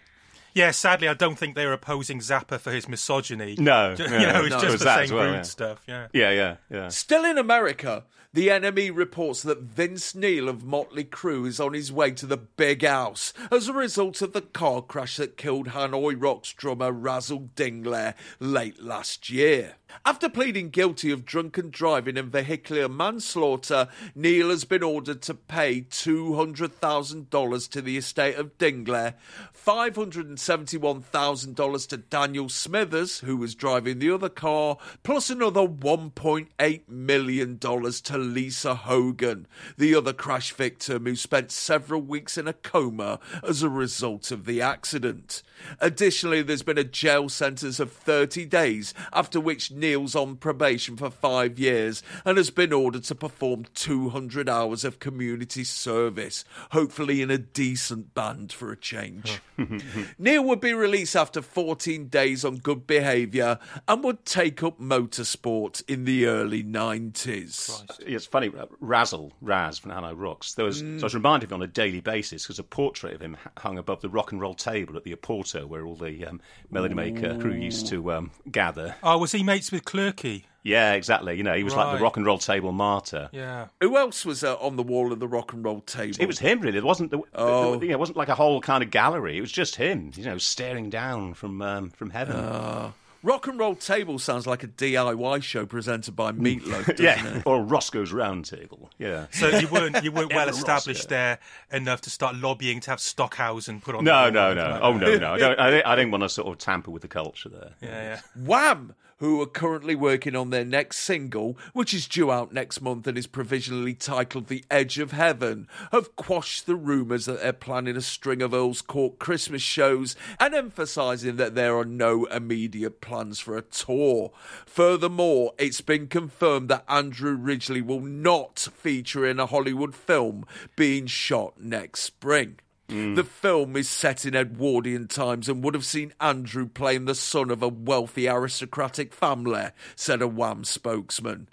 Yeah, 0.53 0.71
sadly, 0.71 1.09
I 1.09 1.13
don't 1.13 1.37
think 1.37 1.55
they 1.55 1.65
were 1.65 1.73
opposing 1.73 2.19
Zappa 2.19 2.59
for 2.59 2.71
his 2.71 2.87
misogyny. 2.87 3.55
No, 3.59 3.93
Ju- 3.97 4.07
no, 4.07 4.17
you 4.17 4.25
know, 4.25 4.45
it's 4.45 4.55
no, 4.55 4.59
just 4.61 4.71
was 4.71 4.81
for 4.81 4.85
that 4.85 5.07
saying 5.07 5.13
well, 5.13 5.25
rude 5.25 5.35
yeah. 5.35 5.41
stuff. 5.41 5.83
Yeah. 5.85 6.07
Yeah, 6.13 6.31
yeah, 6.31 6.55
yeah. 6.71 6.87
Still 6.87 7.25
in 7.25 7.37
America, 7.37 8.05
the 8.31 8.47
NME 8.47 8.95
reports 8.95 9.43
that 9.43 9.59
Vince 9.59 10.15
Neil 10.15 10.47
of 10.47 10.63
Motley 10.63 11.03
Crue 11.03 11.45
is 11.45 11.59
on 11.59 11.73
his 11.73 11.91
way 11.91 12.11
to 12.11 12.25
the 12.25 12.37
Big 12.37 12.85
House 12.85 13.33
as 13.51 13.67
a 13.67 13.73
result 13.73 14.21
of 14.21 14.31
the 14.31 14.41
car 14.41 14.81
crash 14.81 15.17
that 15.17 15.35
killed 15.35 15.69
Hanoi 15.69 16.15
Rocks 16.17 16.53
drummer 16.53 16.91
Razzle 16.91 17.49
Dingler 17.55 18.13
late 18.39 18.81
last 18.81 19.29
year. 19.29 19.75
After 20.03 20.27
pleading 20.27 20.71
guilty 20.71 21.11
of 21.11 21.25
drunken 21.25 21.69
driving 21.69 22.17
and 22.17 22.31
vehicular 22.31 22.89
manslaughter, 22.89 23.87
Neil 24.13 24.49
has 24.49 24.65
been 24.65 24.83
ordered 24.83 25.21
to 25.23 25.33
pay 25.33 25.81
$200,000 25.81 27.69
to 27.69 27.81
the 27.81 27.97
estate 27.97 28.35
of 28.35 28.57
Dingler, 28.57 29.15
$571,000 29.55 31.87
to 31.87 31.97
Daniel 31.97 32.49
Smithers, 32.49 33.19
who 33.19 33.37
was 33.37 33.55
driving 33.55 33.99
the 33.99 34.11
other 34.11 34.29
car, 34.29 34.77
plus 35.03 35.29
another 35.29 35.67
$1.8 35.67 36.89
million 36.89 37.59
to 37.59 38.17
Lisa 38.17 38.75
Hogan, 38.75 39.47
the 39.77 39.95
other 39.95 40.13
crash 40.13 40.51
victim 40.51 41.05
who 41.05 41.15
spent 41.15 41.51
several 41.51 42.01
weeks 42.01 42.37
in 42.37 42.47
a 42.47 42.53
coma 42.53 43.19
as 43.47 43.63
a 43.63 43.69
result 43.69 44.31
of 44.31 44.45
the 44.45 44.61
accident. 44.61 45.41
Additionally, 45.79 46.41
there's 46.41 46.63
been 46.63 46.77
a 46.77 46.83
jail 46.83 47.29
sentence 47.29 47.79
of 47.79 47.91
30 47.91 48.45
days, 48.45 48.93
after 49.13 49.39
which 49.39 49.71
Neil 49.71 49.84
Neil's 49.85 50.15
on 50.15 50.37
probation 50.37 50.97
for 50.97 51.11
five 51.11 51.59
years 51.59 52.01
and 52.25 52.37
has 52.37 52.49
been 52.49 52.73
ordered 52.73 53.03
to 53.03 53.13
perform 53.13 53.65
200 53.75 54.49
hours 54.49 54.83
of 54.83 54.97
community 54.97 55.63
service, 55.63 56.43
hopefully 56.71 57.21
in 57.21 57.29
a 57.29 57.37
decent 57.37 58.15
band 58.15 58.51
for 58.51 58.71
a 58.71 58.75
change. 58.75 59.39
Neil 60.17 60.43
would 60.43 60.59
be 60.59 60.73
released 60.73 61.15
after 61.15 61.39
14 61.39 62.07
days 62.07 62.43
on 62.43 62.55
good 62.55 62.87
behaviour 62.87 63.59
and 63.87 64.03
would 64.03 64.25
take 64.25 64.63
up 64.63 64.79
motorsport 64.79 65.83
in 65.87 66.05
the 66.05 66.25
early 66.25 66.63
90s. 66.63 67.85
It's 67.99 68.25
funny, 68.25 68.51
uh, 68.57 68.65
Razzle, 68.79 69.33
Raz 69.39 69.77
from 69.77 69.91
Hanoi 69.91 70.13
Rocks. 70.17 70.55
There 70.55 70.65
was, 70.65 70.79
so 70.79 70.97
I 70.99 71.03
was 71.03 71.13
reminded 71.13 71.45
of 71.45 71.51
him 71.51 71.61
on 71.61 71.63
a 71.63 71.71
daily 71.71 72.01
basis 72.01 72.41
because 72.43 72.57
a 72.57 72.63
portrait 72.63 73.13
of 73.13 73.21
him 73.21 73.37
hung 73.59 73.77
above 73.77 74.01
the 74.01 74.09
rock 74.09 74.31
and 74.31 74.41
roll 74.41 74.55
table 74.55 74.97
at 74.97 75.03
the 75.03 75.15
Oporto, 75.15 75.67
where 75.67 75.85
all 75.85 75.95
the 75.95 76.25
um, 76.25 76.41
Melody 76.71 76.95
Maker 76.95 77.37
crew 77.37 77.53
used 77.53 77.85
to 77.89 78.11
um, 78.11 78.31
gather. 78.49 78.95
Oh, 79.03 79.19
was 79.19 79.31
he 79.31 79.43
mates 79.43 79.71
with 79.71 79.74
Clerky? 79.81 80.43
Yeah, 80.63 80.93
exactly. 80.93 81.35
You 81.37 81.43
know, 81.43 81.53
he 81.53 81.63
was 81.63 81.75
like 81.75 81.95
the 81.95 82.03
rock 82.03 82.17
and 82.17 82.25
roll 82.25 82.39
table 82.39 82.71
martyr. 82.71 83.29
Yeah. 83.31 83.67
Who 83.81 83.97
else 83.97 84.25
was 84.25 84.43
uh, 84.43 84.55
on 84.55 84.77
the 84.77 84.83
wall 84.83 85.11
of 85.13 85.19
the 85.19 85.27
rock 85.27 85.53
and 85.53 85.63
roll 85.63 85.81
table? 85.81 86.17
It 86.19 86.25
was 86.25 86.39
him, 86.39 86.59
really. 86.59 86.79
It 86.79 86.83
wasn't 86.83 87.11
the, 87.11 87.19
Oh. 87.35 87.75
the- 87.75 87.85
you 87.85 87.89
know, 87.91 87.97
it 87.97 87.99
wasn't 87.99 88.17
like 88.17 88.29
a 88.29 88.35
whole 88.35 88.59
kind 88.61 88.81
of 88.81 88.89
gallery. 88.89 89.37
It 89.37 89.41
was 89.41 89.51
just 89.51 89.75
him, 89.75 90.11
you 90.15 90.25
know, 90.25 90.39
staring 90.39 90.89
down 90.89 91.35
from 91.35 91.61
um, 91.61 91.91
from 91.91 92.09
heaven. 92.09 92.35
Uh, 92.37 92.91
Rock 93.21 93.47
and 93.47 93.57
Roll 93.59 93.73
Table 93.75 94.19
sounds 94.19 94.45
like 94.45 94.61
a 94.63 94.67
DIY 94.67 95.41
show 95.43 95.65
presented 95.67 96.15
by 96.15 96.31
Meatloaf, 96.31 96.85
doesn't 96.97 96.99
yeah, 96.99 97.37
it? 97.37 97.43
or 97.47 97.63
Roscoe's 97.63 98.11
Round 98.13 98.45
Table. 98.45 98.89
Yeah. 98.99 99.25
So 99.31 99.47
you 99.49 99.67
weren't 99.67 100.03
you 100.03 100.11
weren't 100.11 100.33
well 100.33 100.49
established 100.49 101.05
yeah. 101.11 101.37
there 101.71 101.79
enough 101.79 102.01
to 102.01 102.09
start 102.11 102.35
lobbying 102.37 102.79
to 102.81 102.89
have 102.91 102.99
Stockhausen 102.99 103.81
put 103.81 103.93
on. 103.95 104.03
No, 104.03 104.25
the 104.25 104.31
no, 104.31 104.53
no. 104.55 104.69
like 104.69 104.79
Oh 104.83 104.93
that? 104.97 104.99
no, 105.05 105.17
no. 105.17 105.33
I, 105.33 105.37
don't, 105.37 105.59
I, 105.59 105.69
didn't- 105.71 105.85
I 105.87 105.95
didn't 105.95 106.11
want 106.11 106.23
to 106.23 106.29
sort 106.29 106.47
of 106.47 106.57
tamper 106.57 106.89
with 106.91 107.03
the 107.03 107.07
culture 107.07 107.49
there. 107.49 107.71
Yeah, 107.81 107.89
yeah. 108.01 108.19
Wham! 108.45 108.93
Who 109.19 109.41
are 109.41 109.47
currently 109.47 109.95
working 109.95 110.35
on 110.35 110.49
their 110.49 110.65
next 110.65 110.97
single, 110.97 111.57
which 111.71 111.93
is 111.93 112.05
due 112.05 112.33
out 112.33 112.51
next 112.51 112.81
month 112.81 113.07
and 113.07 113.17
is 113.17 113.27
provisionally 113.27 113.93
titled 113.93 114.47
The 114.47 114.65
Edge 114.69 114.99
of 114.99 115.13
Heaven, 115.13 115.69
have 115.93 116.17
quashed 116.17 116.65
the 116.65 116.75
rumours 116.75 117.23
that 117.23 117.41
they're 117.41 117.53
planning 117.53 117.95
a 117.95 118.01
string 118.01 118.41
of 118.41 118.53
Earl's 118.53 118.81
Court 118.81 119.17
Christmas 119.17 119.61
shows 119.61 120.17
and 120.37 120.53
emphasising 120.53 121.37
that 121.37 121.55
there 121.55 121.77
are 121.77 121.85
no 121.85 122.25
immediate 122.25 122.99
plans 122.99 123.39
for 123.39 123.55
a 123.55 123.61
tour. 123.61 124.33
Furthermore, 124.65 125.53
it's 125.57 125.79
been 125.79 126.07
confirmed 126.07 126.67
that 126.67 126.83
Andrew 126.89 127.37
Ridgeley 127.37 127.81
will 127.81 128.01
not 128.01 128.59
feature 128.59 129.25
in 129.25 129.39
a 129.39 129.45
Hollywood 129.45 129.95
film 129.95 130.45
being 130.75 131.05
shot 131.05 131.53
next 131.57 132.01
spring. 132.01 132.59
The 132.87 133.23
film 133.23 133.75
is 133.75 133.89
set 133.89 134.25
in 134.25 134.35
Edwardian 134.35 135.07
times 135.07 135.49
and 135.49 135.63
would 135.63 135.73
have 135.73 135.85
seen 135.85 136.13
Andrew 136.21 136.67
playing 136.67 137.05
the 137.05 137.15
son 137.15 137.49
of 137.49 137.63
a 137.63 137.67
wealthy 137.67 138.27
aristocratic 138.27 139.13
family, 139.13 139.69
said 139.95 140.21
a 140.21 140.27
Wham 140.27 140.63
spokesman. 140.63 141.49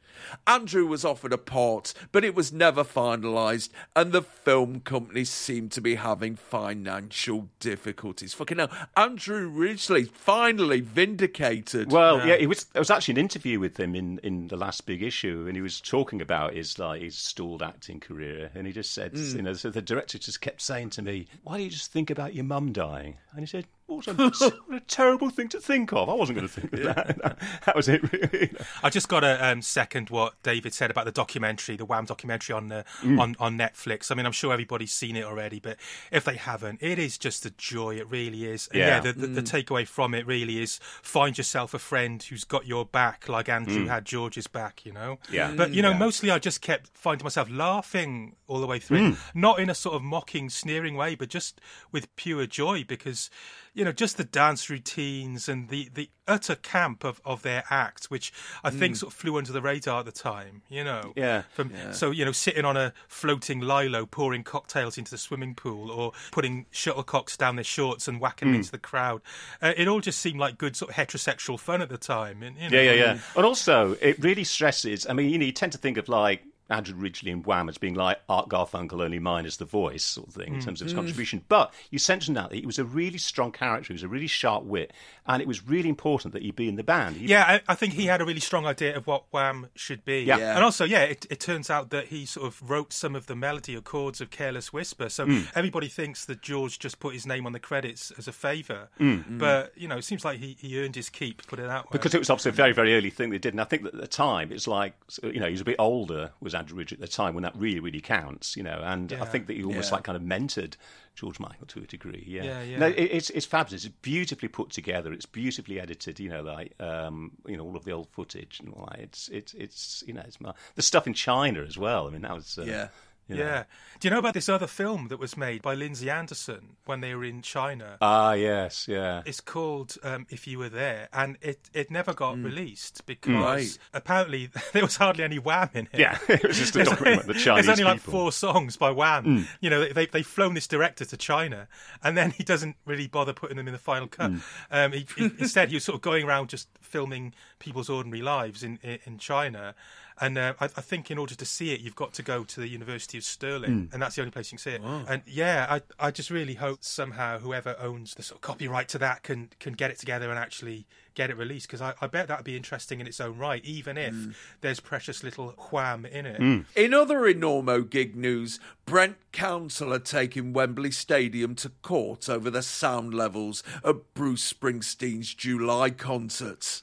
Andrew 0.47 0.87
was 0.87 1.05
offered 1.05 1.33
a 1.33 1.39
part, 1.39 1.95
but 2.11 2.25
it 2.25 2.35
was 2.35 2.53
never 2.53 2.85
finalised, 2.85 3.71
and 3.95 4.13
the 4.13 4.23
film 4.23 4.81
company 4.81 5.25
seemed 5.25 5.73
to 5.73 5.81
be 5.81 5.97
having 5.97 6.37
financial 6.37 7.49
difficulties. 7.61 8.35
Fucking 8.35 8.59
hell, 8.59 8.71
Andrew 8.97 9.49
Ridgeley 9.49 10.05
finally 10.05 10.81
vindicated. 10.81 11.91
Well, 11.91 12.27
yeah, 12.27 12.35
it 12.35 12.47
was. 12.47 12.65
There 12.65 12.81
was 12.81 12.91
actually 12.91 13.13
an 13.13 13.21
interview 13.21 13.61
with 13.61 13.79
him 13.79 13.95
in, 13.95 14.19
in 14.23 14.49
the 14.49 14.57
last 14.57 14.87
big 14.87 15.03
issue, 15.03 15.45
and 15.47 15.57
he 15.57 15.63
was 15.63 15.81
talking 15.81 16.21
about 16.21 16.55
his 16.55 16.79
like 16.79 17.03
his 17.03 17.17
stalled 17.17 17.63
acting 17.63 18.01
career, 18.01 18.51
and 18.55 18.67
he 18.67 18.73
just 18.73 18.93
said, 18.93 19.13
hmm. 19.13 19.37
you 19.37 19.43
know, 19.43 19.53
so 19.53 19.71
the 19.71 19.83
director 19.83 20.19
just 20.19 20.41
kept 20.41 20.61
saying 20.63 20.91
to 20.91 21.03
me, 21.03 21.27
"Why 21.43 21.55
don't 21.55 21.65
you 21.65 21.71
just 21.71 21.93
think 21.93 22.11
about 22.11 22.35
your 22.35 22.45
mum 22.45 22.73
dying?" 22.73 23.17
And 23.33 23.41
he 23.41 23.47
said, 23.47 23.67
"What 23.87 24.07
a, 24.07 24.15
what 24.15 24.43
a 24.73 24.81
terrible 24.81 25.31
thing 25.31 25.49
to 25.49 25.61
think 25.61 25.93
of. 25.93 26.09
I 26.09 26.15
wasn't 26.15 26.39
going 26.39 26.49
to 26.49 26.61
think 26.61 26.73
of 26.73 26.83
that. 26.95 27.39
that 27.67 27.77
was 27.77 27.89
it, 27.89 28.03
really." 28.13 28.53
I 28.83 28.91
just 28.91 29.09
got 29.09 29.21
to 29.21 29.45
um, 29.47 29.63
second 29.63 30.11
what 30.11 30.35
David 30.43 30.73
said 30.75 30.91
about 30.91 31.05
the 31.05 31.13
documentary, 31.13 31.77
the 31.77 31.85
Wham 31.85 32.05
documentary 32.05 32.55
on 32.55 32.73
uh, 32.73 32.83
on 33.03 33.37
on 33.39 33.59
Netflix. 33.59 34.11
I 34.11 34.15
mean, 34.15 34.27
I'm 34.27 34.33
sure 34.33 34.53
everybody's 34.53 34.93
seen 34.93 35.17
it 35.17 35.25
already, 35.25 35.61
but 35.61 35.77
if 36.11 36.25
they 36.25 36.37
haven't, 36.37 36.83
it 36.83 36.99
is 36.99 37.19
just 37.19 37.45
a 37.47 37.51
joy. 37.51 37.97
It 37.97 38.09
really 38.11 38.47
is. 38.47 38.69
And 38.73 38.81
Yeah. 38.81 38.87
yeah, 38.87 39.01
the, 39.01 39.13
the, 39.13 39.27
the 39.27 39.43
takeaway 39.43 39.87
from 39.87 40.15
it 40.15 40.27
really 40.27 40.63
is 40.63 40.79
find 41.03 41.37
yourself 41.37 41.75
a 41.75 41.79
friend 41.79 42.23
who's 42.23 42.45
got 42.45 42.67
your 42.67 42.85
back, 42.87 43.29
like 43.29 43.49
Andrew 43.49 43.87
had 43.87 44.05
George's 44.05 44.47
back. 44.47 44.87
You 44.87 44.93
know. 44.93 45.19
Yeah. 45.31 45.53
But 45.57 45.73
you 45.75 45.83
know, 45.83 45.91
Yeah. 45.91 45.99
mostly 45.99 46.31
I 46.31 46.39
just 46.39 46.61
kept 46.63 46.91
finding 46.97 47.25
myself 47.25 47.49
laughing 47.51 48.37
all 48.47 48.61
the 48.61 48.67
way 48.67 48.79
through, 48.79 48.99
Mm. 49.13 49.17
not 49.35 49.59
in 49.59 49.69
a 49.71 49.75
sort 49.75 49.95
of 49.97 50.03
mocking, 50.03 50.51
sneering 50.51 50.95
way, 50.97 51.15
but 51.15 51.29
just 51.29 51.61
with 51.91 52.15
pure 52.17 52.47
joy 52.47 52.85
because. 52.85 53.31
You 53.75 53.87
know, 53.87 53.93
just 53.93 54.19
the 54.19 54.25
dance 54.25 54.69
routines 54.69 55.49
and 55.49 55.71
the, 55.71 55.89
the 55.95 56.11
utter 56.29 56.55
camp 56.57 57.05
of, 57.05 57.23
of 57.25 57.43
their 57.43 57.65
act, 57.71 58.07
which 58.07 58.31
I 58.63 58.69
think 58.71 58.97
sort 58.97 59.13
of 59.13 59.19
flew 59.19 59.39
under 59.39 59.51
the 59.51 59.63
radar 59.63 60.01
at 60.01 60.05
the 60.05 60.13
time. 60.13 60.61
You 60.69 60.85
know, 60.85 61.13
Yeah. 61.17 61.43
From, 61.55 61.73
So 61.93 62.11
you 62.11 62.25
know, 62.25 62.33
sitting 62.33 62.65
on 62.67 62.77
a 62.77 62.93
floating 63.09 63.61
lilo, 63.61 64.05
pouring 64.05 64.45
cocktails 64.45 64.99
into 64.99 65.11
the 65.11 65.19
swimming 65.19 65.55
pool, 65.55 65.91
or 65.91 66.13
putting 66.33 66.67
shuttlecocks 66.73 67.37
down 67.39 67.57
their 67.57 67.65
shorts 67.65 68.09
and 68.09 68.21
whacking 68.21 68.49
them 68.49 68.57
into 68.57 68.71
the 68.71 68.79
crowd. 68.79 69.23
Uh, 69.63 69.73
it 69.77 69.89
all 69.89 70.01
just 70.01 70.19
seemed 70.19 70.39
like 70.39 70.59
good 70.59 70.77
sort 70.77 70.91
of 70.91 70.97
heterosexual 70.97 71.59
fun 71.59 71.81
at 71.81 71.89
the 71.89 71.99
time. 71.99 72.43
And, 72.43 72.57
you 72.59 72.69
know, 72.69 72.77
Yeah, 72.81 72.93
yeah, 72.93 73.05
yeah. 73.15 73.19
And 73.37 73.47
also, 73.47 73.97
it 74.01 74.19
really 74.23 74.45
stresses. 74.45 75.07
I 75.09 75.15
mean, 75.15 75.31
you 75.31 75.39
know, 75.39 75.47
you 75.47 75.53
tend 75.53 75.73
to 75.73 75.79
think 75.79 75.97
of 75.97 76.09
like 76.09 76.45
Andrew 76.71 76.97
Ridgeley 76.97 77.31
and 77.33 77.45
Wham 77.45 77.69
as 77.69 77.77
being 77.77 77.95
like 77.95 78.19
Art 78.29 78.49
Garfunkel, 78.49 79.03
only 79.03 79.19
minus 79.19 79.57
the 79.59 79.65
voice 79.65 80.03
sort 80.05 80.29
of 80.29 80.35
thing 80.35 80.55
in 80.55 80.61
terms 80.61 80.81
of 80.81 80.87
his 80.87 80.95
contribution. 80.95 81.45
But 81.49 81.73
you 81.91 81.99
mentioned 82.09 82.37
that 82.37 82.53
he 82.53 82.65
was 82.65 82.79
a 82.79 82.85
really 82.85 83.19
strong 83.19 83.53
character, 83.53 83.89
he 83.89 83.93
was 83.95 84.03
a 84.03 84.09
really 84.09 84.27
sharp 84.27 84.65
wit, 84.65 84.93
and 85.27 85.43
it 85.43 85.49
was 85.49 85.67
really 85.67 85.89
important 85.89 86.33
that 86.35 86.43
he 86.43 86.51
be 86.51 86.69
in 86.69 86.77
the 86.77 86.83
band. 86.83 87.17
He- 87.17 87.27
Yeah, 87.27 87.45
I, 87.47 87.61
I 87.69 87.75
think 87.75 87.93
he 87.95 88.07
had 88.07 88.21
a 88.23 88.25
really 88.25 88.41
strong 88.41 88.65
idea 88.67 88.97
of 88.97 89.07
what 89.07 89.25
Wham 89.33 89.69
should 89.75 90.05
be. 90.05 90.23
Yeah. 90.23 90.39
Yeah. 90.39 90.55
And 90.55 90.65
also, 90.65 90.85
yeah, 90.85 91.03
it, 91.03 91.27
it 91.31 91.41
turns 91.41 91.69
out 91.69 91.91
that 91.91 92.07
he 92.09 92.25
sort 92.27 92.47
of 92.47 92.63
wrote 92.69 92.93
some 92.93 93.15
of 93.15 93.27
the 93.27 93.37
melody 93.37 93.77
or 93.77 93.81
chords 93.81 94.21
of 94.21 94.31
Careless 94.31 94.73
Whisper. 94.73 95.09
So 95.09 95.27
Hmm. 95.27 95.41
everybody 95.55 95.89
thinks 95.89 96.25
that 96.25 96.43
George 96.43 96.79
just 96.79 96.99
put 97.01 97.13
his 97.15 97.27
name 97.27 97.45
on 97.47 97.53
the 97.53 97.61
credits 97.61 98.11
as 98.13 98.27
a 98.29 98.33
favour. 98.33 98.89
Hmm. 98.99 99.39
But, 99.39 99.73
you 99.77 99.89
know, 99.89 99.97
it 99.99 100.05
seems 100.05 100.25
like 100.25 100.39
he, 100.39 100.57
he 100.59 100.79
earned 100.83 100.97
his 100.97 101.09
keep, 101.11 101.47
put 101.47 101.59
it 101.59 101.67
that 101.69 101.85
way. 101.85 101.89
Because 101.93 102.15
it 102.15 102.19
was 102.19 102.31
obviously 102.31 102.51
a 102.51 102.53
very, 102.53 102.73
very 102.73 102.95
early 102.97 103.11
thing 103.11 103.31
they 103.31 103.39
did. 103.39 103.53
And 103.53 103.61
I 103.61 103.65
think 103.65 103.83
that 103.83 103.95
at 103.95 104.01
the 104.01 104.07
time, 104.07 104.53
it's 104.53 104.67
like, 104.67 104.95
you 105.23 105.39
know, 105.41 105.47
he 105.47 105.53
was 105.53 105.61
a 105.61 105.65
bit 105.65 105.77
older, 105.79 106.31
was 106.41 106.52
Andrew 106.55 106.77
Ridgeley 106.79 106.95
at 106.95 107.01
the 107.01 107.09
time 107.09 107.35
when 107.35 107.43
that 107.43 107.55
really, 107.57 107.81
really 107.81 108.01
counts, 108.01 108.57
you 108.57 108.63
know. 108.63 108.81
And 108.83 109.13
I 109.13 109.25
think 109.25 109.47
that 109.47 109.57
he 109.57 109.65
almost 109.65 109.91
Yeah. 109.91 109.97
like 109.97 110.05
kind 110.05 110.17
of 110.17 110.23
mentored 110.23 110.75
George 111.15 111.39
Michael 111.41 111.67
to 111.67 111.81
a 111.81 111.87
degree. 111.87 112.25
Yeah. 112.27 112.43
Yeah, 112.45 112.63
yeah. 112.63 112.79
No, 112.79 112.87
it, 112.87 112.99
it's, 112.99 113.31
it's 113.31 113.47
fabulous. 113.47 113.85
It's 113.85 113.95
beautifully 114.03 114.49
put 114.49 114.71
together. 114.71 115.13
It's 115.13 115.27
beautifully 115.27 115.81
edited, 115.81 116.19
you 116.21 116.29
know, 116.29 116.43
like, 116.43 116.73
um, 116.81 117.33
you 117.47 117.57
know, 117.57 117.65
all 117.65 117.77
of 117.77 117.85
the 117.85 117.93
old 117.93 118.09
footage 118.11 118.61
and 118.61 118.73
all 118.75 118.87
that. 118.91 119.01
It's, 119.01 119.29
it's, 119.29 119.55
it's 119.55 120.05
you 120.07 120.15
know, 120.15 120.23
it's 120.27 120.41
mar- 120.41 120.55
the 120.75 120.83
stuff 120.83 121.07
in 121.07 121.15
China 121.15 121.63
as 121.63 121.77
well. 121.77 122.07
I 122.07 122.11
mean, 122.11 122.23
that 122.23 122.35
was. 122.35 122.59
Uh, 122.59 122.63
Yeah. 122.65 122.89
You 123.29 123.37
know. 123.37 123.43
Yeah. 123.45 123.65
Do 124.01 124.09
you 124.09 124.11
know 124.13 124.19
about 124.19 124.35
this 124.35 124.49
other 124.49 124.67
film 124.67 125.09
that 125.09 125.19
was 125.19 125.37
made 125.37 125.63
by 125.63 125.75
Lindsay 125.75 126.11
Anderson 126.11 126.77
when 126.87 127.01
they 127.01 127.15
were 127.15 127.25
in 127.25 127.41
China? 127.41 127.97
Ah, 128.01 128.33
yes, 128.33 128.89
yeah. 128.89 129.23
It's 129.25 129.41
called 129.41 129.97
um, 130.03 130.27
"If 130.29 130.47
You 130.49 130.59
Were 130.59 130.69
There," 130.69 131.09
and 131.13 131.39
it, 131.41 131.71
it 131.73 131.91
never 131.91 132.13
got 132.13 132.35
Mm. 132.37 132.45
released 132.45 133.07
because 133.07 133.31
Right. 133.33 133.79
apparently 133.95 134.51
there 134.73 134.83
was 134.83 134.97
hardly 134.97 135.23
any 135.23 135.39
Wham 135.39 135.71
in 135.75 135.89
it. 135.93 136.01
Yeah, 136.01 136.19
it 136.29 136.43
was 136.43 136.59
just 136.59 136.75
a 136.75 136.79
There's 136.79 136.89
document 136.89 137.09
only- 137.21 137.25
about 137.25 137.35
the 137.35 137.41
Chinese 137.41 137.67
There's 137.67 137.79
only 137.81 137.91
like 137.93 138.01
people. 138.03 138.13
Mm. 138.13 138.17
four 138.23 138.33
songs 138.33 138.77
by 138.77 138.91
Wham. 138.91 139.47
You 139.61 139.71
know, 139.71 139.87
they, 139.93 140.07
they've 140.07 140.27
flown 140.27 140.55
this 140.55 140.67
director 140.67 141.05
to 141.05 141.17
China, 141.17 141.69
and 142.03 142.17
then 142.17 142.33
he 142.33 142.43
doesn't 142.43 142.77
really 142.85 143.07
bother 143.07 143.33
putting 143.33 143.57
them 143.57 143.69
in 143.69 143.73
the 143.73 143.79
final 143.79 144.09
cut. 144.09 144.33
Mm. 144.33 144.43
Um, 144.71 144.93
he, 144.93 145.07
he, 145.17 145.25
instead, 145.39 145.69
he 145.69 145.77
was 145.77 145.85
sort 145.85 145.95
of 145.97 146.03
going 146.03 146.25
around 146.27 146.49
just 146.49 146.69
filming 146.81 147.35
people's 147.61 147.89
ordinary 147.89 148.23
lives 148.23 148.63
in 148.65 148.79
in, 148.83 148.99
in 149.05 149.19
China. 149.19 149.75
And 150.23 150.39
uh, 150.39 150.55
I, 150.61 150.67
I 150.67 150.81
think 150.91 151.11
in 151.11 151.19
order 151.19 151.35
to 151.35 151.45
see 151.45 151.73
it, 151.75 151.81
you've 151.81 151.97
got 151.97 152.13
to 152.15 152.23
go 152.23 152.45
to 152.45 152.61
the 152.61 152.69
University 152.69 153.19
of 153.19 153.25
Stirling, 153.25 153.71
Mm. 153.73 153.93
and 153.93 154.01
that's 154.03 154.15
the 154.17 154.23
only 154.23 154.31
place 154.31 154.51
you 154.53 154.57
can 154.59 154.63
see 154.63 154.77
it. 154.77 154.83
And 154.83 155.23
yeah, 155.27 155.67
I 155.69 156.07
I 156.07 156.11
just 156.13 156.31
really 156.31 156.55
hope 156.55 156.85
somehow 156.85 157.39
whoever 157.41 157.75
owns 157.79 158.15
the 158.15 158.23
sort 158.23 158.37
of 158.39 158.43
copyright 158.43 158.89
to 158.91 158.99
that 158.99 159.23
can 159.25 159.51
can 159.59 159.73
get 159.75 159.91
it 159.91 159.99
together 159.99 160.31
and 160.31 160.39
actually 160.39 160.87
get 161.15 161.29
it 161.29 161.37
released 161.37 161.67
because 161.67 161.83
I, 161.83 161.93
I 162.01 162.07
bet 162.07 162.29
that'd 162.29 162.45
be 162.45 162.57
interesting 162.57 163.01
in 163.01 163.07
its 163.07 163.21
own 163.21 163.37
right, 163.37 163.63
even 163.65 163.99
if 163.99 164.15
there's 164.63 164.81
precious 164.81 165.23
little 165.23 165.49
wham 165.71 166.07
in 166.07 166.25
it. 166.25 166.41
In 166.75 166.95
other 166.95 167.19
Enormo 167.21 167.89
gig 167.89 168.17
news, 168.17 168.59
Brent 168.87 169.17
Council 169.33 169.93
are 169.93 169.99
taking 169.99 170.53
Wembley 170.55 170.91
Stadium 170.91 171.55
to 171.57 171.69
court 171.83 172.29
over 172.31 172.49
the 172.51 172.63
sound 172.63 173.13
levels 173.13 173.63
of 173.85 174.15
Bruce 174.15 174.51
Springsteen's 174.53 175.35
July 175.35 175.91
concerts. 175.91 176.83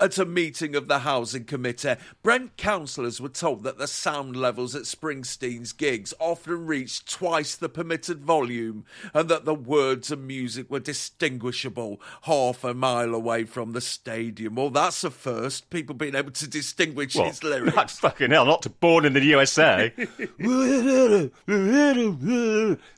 At 0.00 0.18
a 0.18 0.24
meeting 0.24 0.74
of 0.74 0.88
the 0.88 1.00
Housing 1.00 1.44
Committee, 1.44 1.96
Brent 2.22 2.56
councillors 2.56 3.20
were 3.20 3.28
told 3.28 3.62
that 3.64 3.78
the 3.78 3.86
sound 3.86 4.36
levels 4.36 4.74
at 4.74 4.82
Springsteen's 4.82 5.72
gigs 5.72 6.14
often 6.18 6.66
reached 6.66 7.10
twice 7.10 7.54
the 7.54 7.68
permitted 7.68 8.24
volume 8.24 8.84
and 9.14 9.28
that 9.28 9.44
the 9.44 9.54
words 9.54 10.10
and 10.10 10.26
music 10.26 10.70
were 10.70 10.80
distinguishable 10.80 12.00
half 12.22 12.64
a 12.64 12.74
mile 12.74 13.14
away 13.14 13.44
from 13.44 13.72
the 13.72 13.80
stadium. 13.80 14.54
Well, 14.54 14.70
that's 14.70 15.04
a 15.04 15.10
first, 15.10 15.70
people 15.70 15.94
being 15.94 16.14
able 16.14 16.32
to 16.32 16.48
distinguish 16.48 17.14
Well, 17.14 17.26
his 17.26 17.42
lyrics. 17.42 17.74
That's 17.74 17.98
fucking 17.98 18.30
hell, 18.30 18.46
not 18.46 18.62
to 18.62 18.70
born 18.70 19.04
in 19.04 19.12
the 19.12 19.24
USA. 19.24 19.92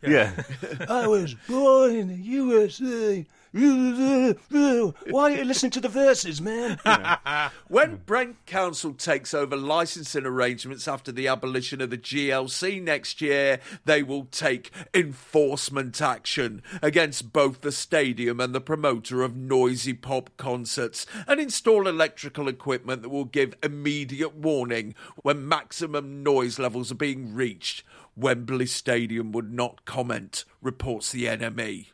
yeah. 0.03 0.43
I 0.89 1.07
was 1.07 1.35
born 1.49 1.95
in 1.97 2.09
the 2.09 2.21
USA. 2.23 3.27
Why 3.53 4.35
are 5.13 5.31
you 5.31 5.45
listening 5.45 5.73
to 5.73 5.81
the 5.81 5.89
verses, 5.89 6.41
man? 6.41 6.79
Know. 6.85 7.17
When 7.69 7.97
Brent 8.07 8.47
Council 8.47 8.93
takes 8.95 9.35
over 9.35 9.57
licensing 9.57 10.25
arrangements 10.25 10.87
after 10.87 11.11
the 11.11 11.27
abolition 11.27 11.81
of 11.81 11.91
the 11.91 11.99
GLC 11.99 12.81
next 12.81 13.21
year, 13.21 13.59
they 13.85 14.05
will 14.05 14.27
take 14.27 14.71
enforcement 14.95 16.01
action 16.01 16.63
against 16.81 17.33
both 17.33 17.63
the 17.63 17.73
stadium 17.73 18.39
and 18.39 18.55
the 18.55 18.61
promoter 18.61 19.23
of 19.23 19.37
noisy 19.37 19.95
pop 19.95 20.31
concerts 20.37 21.07
and 21.27 21.41
install 21.41 21.89
electrical 21.89 22.47
equipment 22.47 23.03
that 23.03 23.09
will 23.09 23.25
give 23.25 23.57
immediate 23.63 24.37
warning 24.37 24.95
when 25.23 25.49
maximum 25.49 26.23
noise 26.23 26.59
levels 26.59 26.93
are 26.93 26.97
being 26.97 27.35
reached. 27.35 27.83
Wembley 28.17 28.67
Stadium 28.67 29.33
would 29.33 29.53
not 29.53 29.85
comment, 29.85 30.45
reports 30.61 31.11
the 31.11 31.25
NME. 31.25 31.87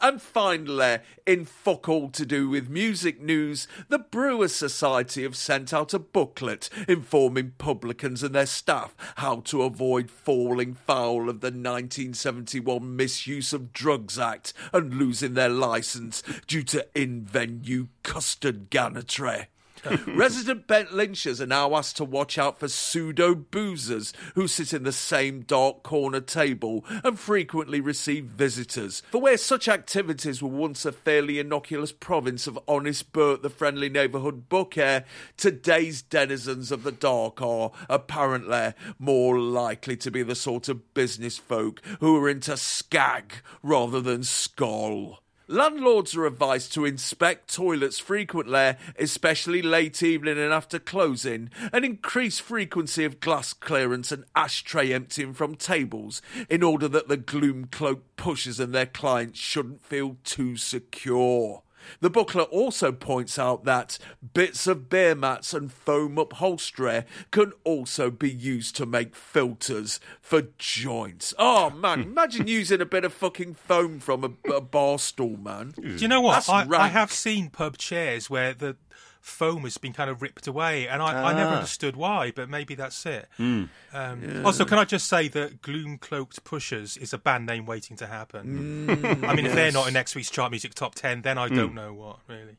And 0.00 0.20
finally, 0.20 0.98
in 1.26 1.44
fuck 1.44 1.88
all 1.88 2.10
to 2.10 2.26
do 2.26 2.48
with 2.48 2.68
music 2.68 3.20
news, 3.20 3.68
the 3.88 3.98
Brewers 3.98 4.54
Society 4.54 5.22
have 5.22 5.36
sent 5.36 5.72
out 5.72 5.94
a 5.94 5.98
booklet 5.98 6.68
informing 6.88 7.52
publicans 7.58 8.22
and 8.22 8.34
their 8.34 8.46
staff 8.46 8.94
how 9.16 9.36
to 9.40 9.62
avoid 9.62 10.10
falling 10.10 10.74
foul 10.74 11.28
of 11.28 11.40
the 11.40 11.46
1971 11.46 12.96
Misuse 12.96 13.52
of 13.52 13.72
Drugs 13.72 14.18
Act 14.18 14.52
and 14.72 14.94
losing 14.94 15.34
their 15.34 15.48
license 15.48 16.22
due 16.46 16.64
to 16.64 16.86
in 16.94 17.24
venue 17.24 17.88
custard 18.02 18.70
gannetry. 18.70 19.46
Resident 20.06 20.66
Bent 20.66 20.90
Lynchers 20.90 21.40
are 21.40 21.46
now 21.46 21.74
asked 21.74 21.96
to 21.96 22.04
watch 22.04 22.38
out 22.38 22.60
for 22.60 22.68
pseudo 22.68 23.34
boozers 23.34 24.12
who 24.34 24.46
sit 24.46 24.72
in 24.72 24.84
the 24.84 24.92
same 24.92 25.40
dark 25.40 25.82
corner 25.82 26.20
table 26.20 26.84
and 27.02 27.18
frequently 27.18 27.80
receive 27.80 28.26
visitors. 28.26 29.02
For 29.10 29.20
where 29.20 29.36
such 29.36 29.68
activities 29.68 30.42
were 30.42 30.48
once 30.48 30.84
a 30.84 30.92
fairly 30.92 31.38
innocuous 31.38 31.90
province 31.90 32.46
of 32.46 32.58
honest 32.68 33.12
Bert, 33.12 33.42
the 33.42 33.50
friendly 33.50 33.88
neighbourhood 33.88 34.48
booker, 34.48 35.04
today's 35.36 36.02
denizens 36.02 36.70
of 36.70 36.84
the 36.84 36.92
dark 36.92 37.42
are 37.42 37.72
apparently 37.88 38.74
more 38.98 39.38
likely 39.38 39.96
to 39.96 40.10
be 40.10 40.22
the 40.22 40.34
sort 40.34 40.68
of 40.68 40.94
business 40.94 41.38
folk 41.38 41.80
who 42.00 42.16
are 42.16 42.28
into 42.28 42.56
skag 42.56 43.34
rather 43.62 44.00
than 44.00 44.22
skull. 44.22 45.21
Landlords 45.52 46.16
are 46.16 46.24
advised 46.24 46.72
to 46.72 46.86
inspect 46.86 47.54
toilets 47.54 47.98
frequently, 47.98 48.72
especially 48.98 49.60
late 49.60 50.02
evening 50.02 50.38
and 50.38 50.50
after 50.50 50.78
closing, 50.78 51.50
and 51.74 51.84
increase 51.84 52.38
frequency 52.38 53.04
of 53.04 53.20
glass 53.20 53.52
clearance 53.52 54.10
and 54.10 54.24
ashtray 54.34 54.94
emptying 54.94 55.34
from 55.34 55.56
tables 55.56 56.22
in 56.48 56.62
order 56.62 56.88
that 56.88 57.08
the 57.08 57.18
gloom 57.18 57.66
cloak 57.66 58.02
pushers 58.16 58.58
and 58.58 58.74
their 58.74 58.86
clients 58.86 59.38
shouldn't 59.38 59.84
feel 59.84 60.16
too 60.24 60.56
secure. 60.56 61.62
The 62.00 62.10
booklet 62.10 62.48
also 62.50 62.92
points 62.92 63.38
out 63.38 63.64
that 63.64 63.98
bits 64.34 64.66
of 64.66 64.88
beer 64.88 65.14
mats 65.14 65.54
and 65.54 65.72
foam 65.72 66.18
upholstery 66.18 67.04
can 67.30 67.52
also 67.64 68.10
be 68.10 68.30
used 68.30 68.76
to 68.76 68.86
make 68.86 69.14
filters 69.14 70.00
for 70.20 70.42
joints. 70.58 71.34
Oh 71.38 71.70
man, 71.70 72.02
hmm. 72.02 72.10
imagine 72.10 72.46
using 72.46 72.80
a 72.80 72.86
bit 72.86 73.04
of 73.04 73.12
fucking 73.12 73.54
foam 73.54 74.00
from 74.00 74.24
a, 74.24 74.52
a 74.52 74.60
bar 74.60 74.98
stool, 74.98 75.36
man. 75.36 75.74
Do 75.76 75.96
you 75.96 76.08
know 76.08 76.20
what? 76.20 76.48
I, 76.48 76.66
I 76.76 76.88
have 76.88 77.12
seen 77.12 77.50
pub 77.50 77.78
chairs 77.78 78.28
where 78.28 78.54
the 78.54 78.76
foam 79.22 79.62
has 79.62 79.78
been 79.78 79.92
kind 79.92 80.10
of 80.10 80.20
ripped 80.20 80.46
away, 80.48 80.88
and 80.88 81.00
I, 81.00 81.30
I 81.30 81.32
never 81.32 81.50
Ah. 81.50 81.54
understood 81.54 81.94
why, 81.96 82.32
but 82.34 82.50
maybe 82.50 82.74
that's 82.74 83.06
it. 83.06 83.28
Hmm. 83.36 83.64
Um, 83.94 84.42
Also, 84.44 84.64
can 84.64 84.78
I 84.78 84.84
just 84.84 85.06
say 85.06 85.28
that 85.28 85.62
Gloom 85.62 85.96
Cloaked 85.98 86.42
Pushers 86.42 86.96
is 86.96 87.12
a 87.12 87.18
band 87.18 87.46
name 87.46 87.64
waiting 87.64 87.96
to 87.98 88.08
happen? 88.08 88.86
Hmm. 88.88 89.24
I 89.24 89.34
mean, 89.36 89.46
if 89.46 89.54
they're 89.54 89.70
not 89.70 89.86
in 89.86 89.94
next 89.94 90.16
week's 90.16 90.28
chart 90.28 90.50
music 90.50 90.74
top 90.74 90.96
10, 90.96 91.22
then 91.22 91.38
I 91.38 91.46
Hmm. 91.48 91.54
don't 91.54 91.74
know 91.74 91.94
what, 91.94 92.18
really. 92.28 92.56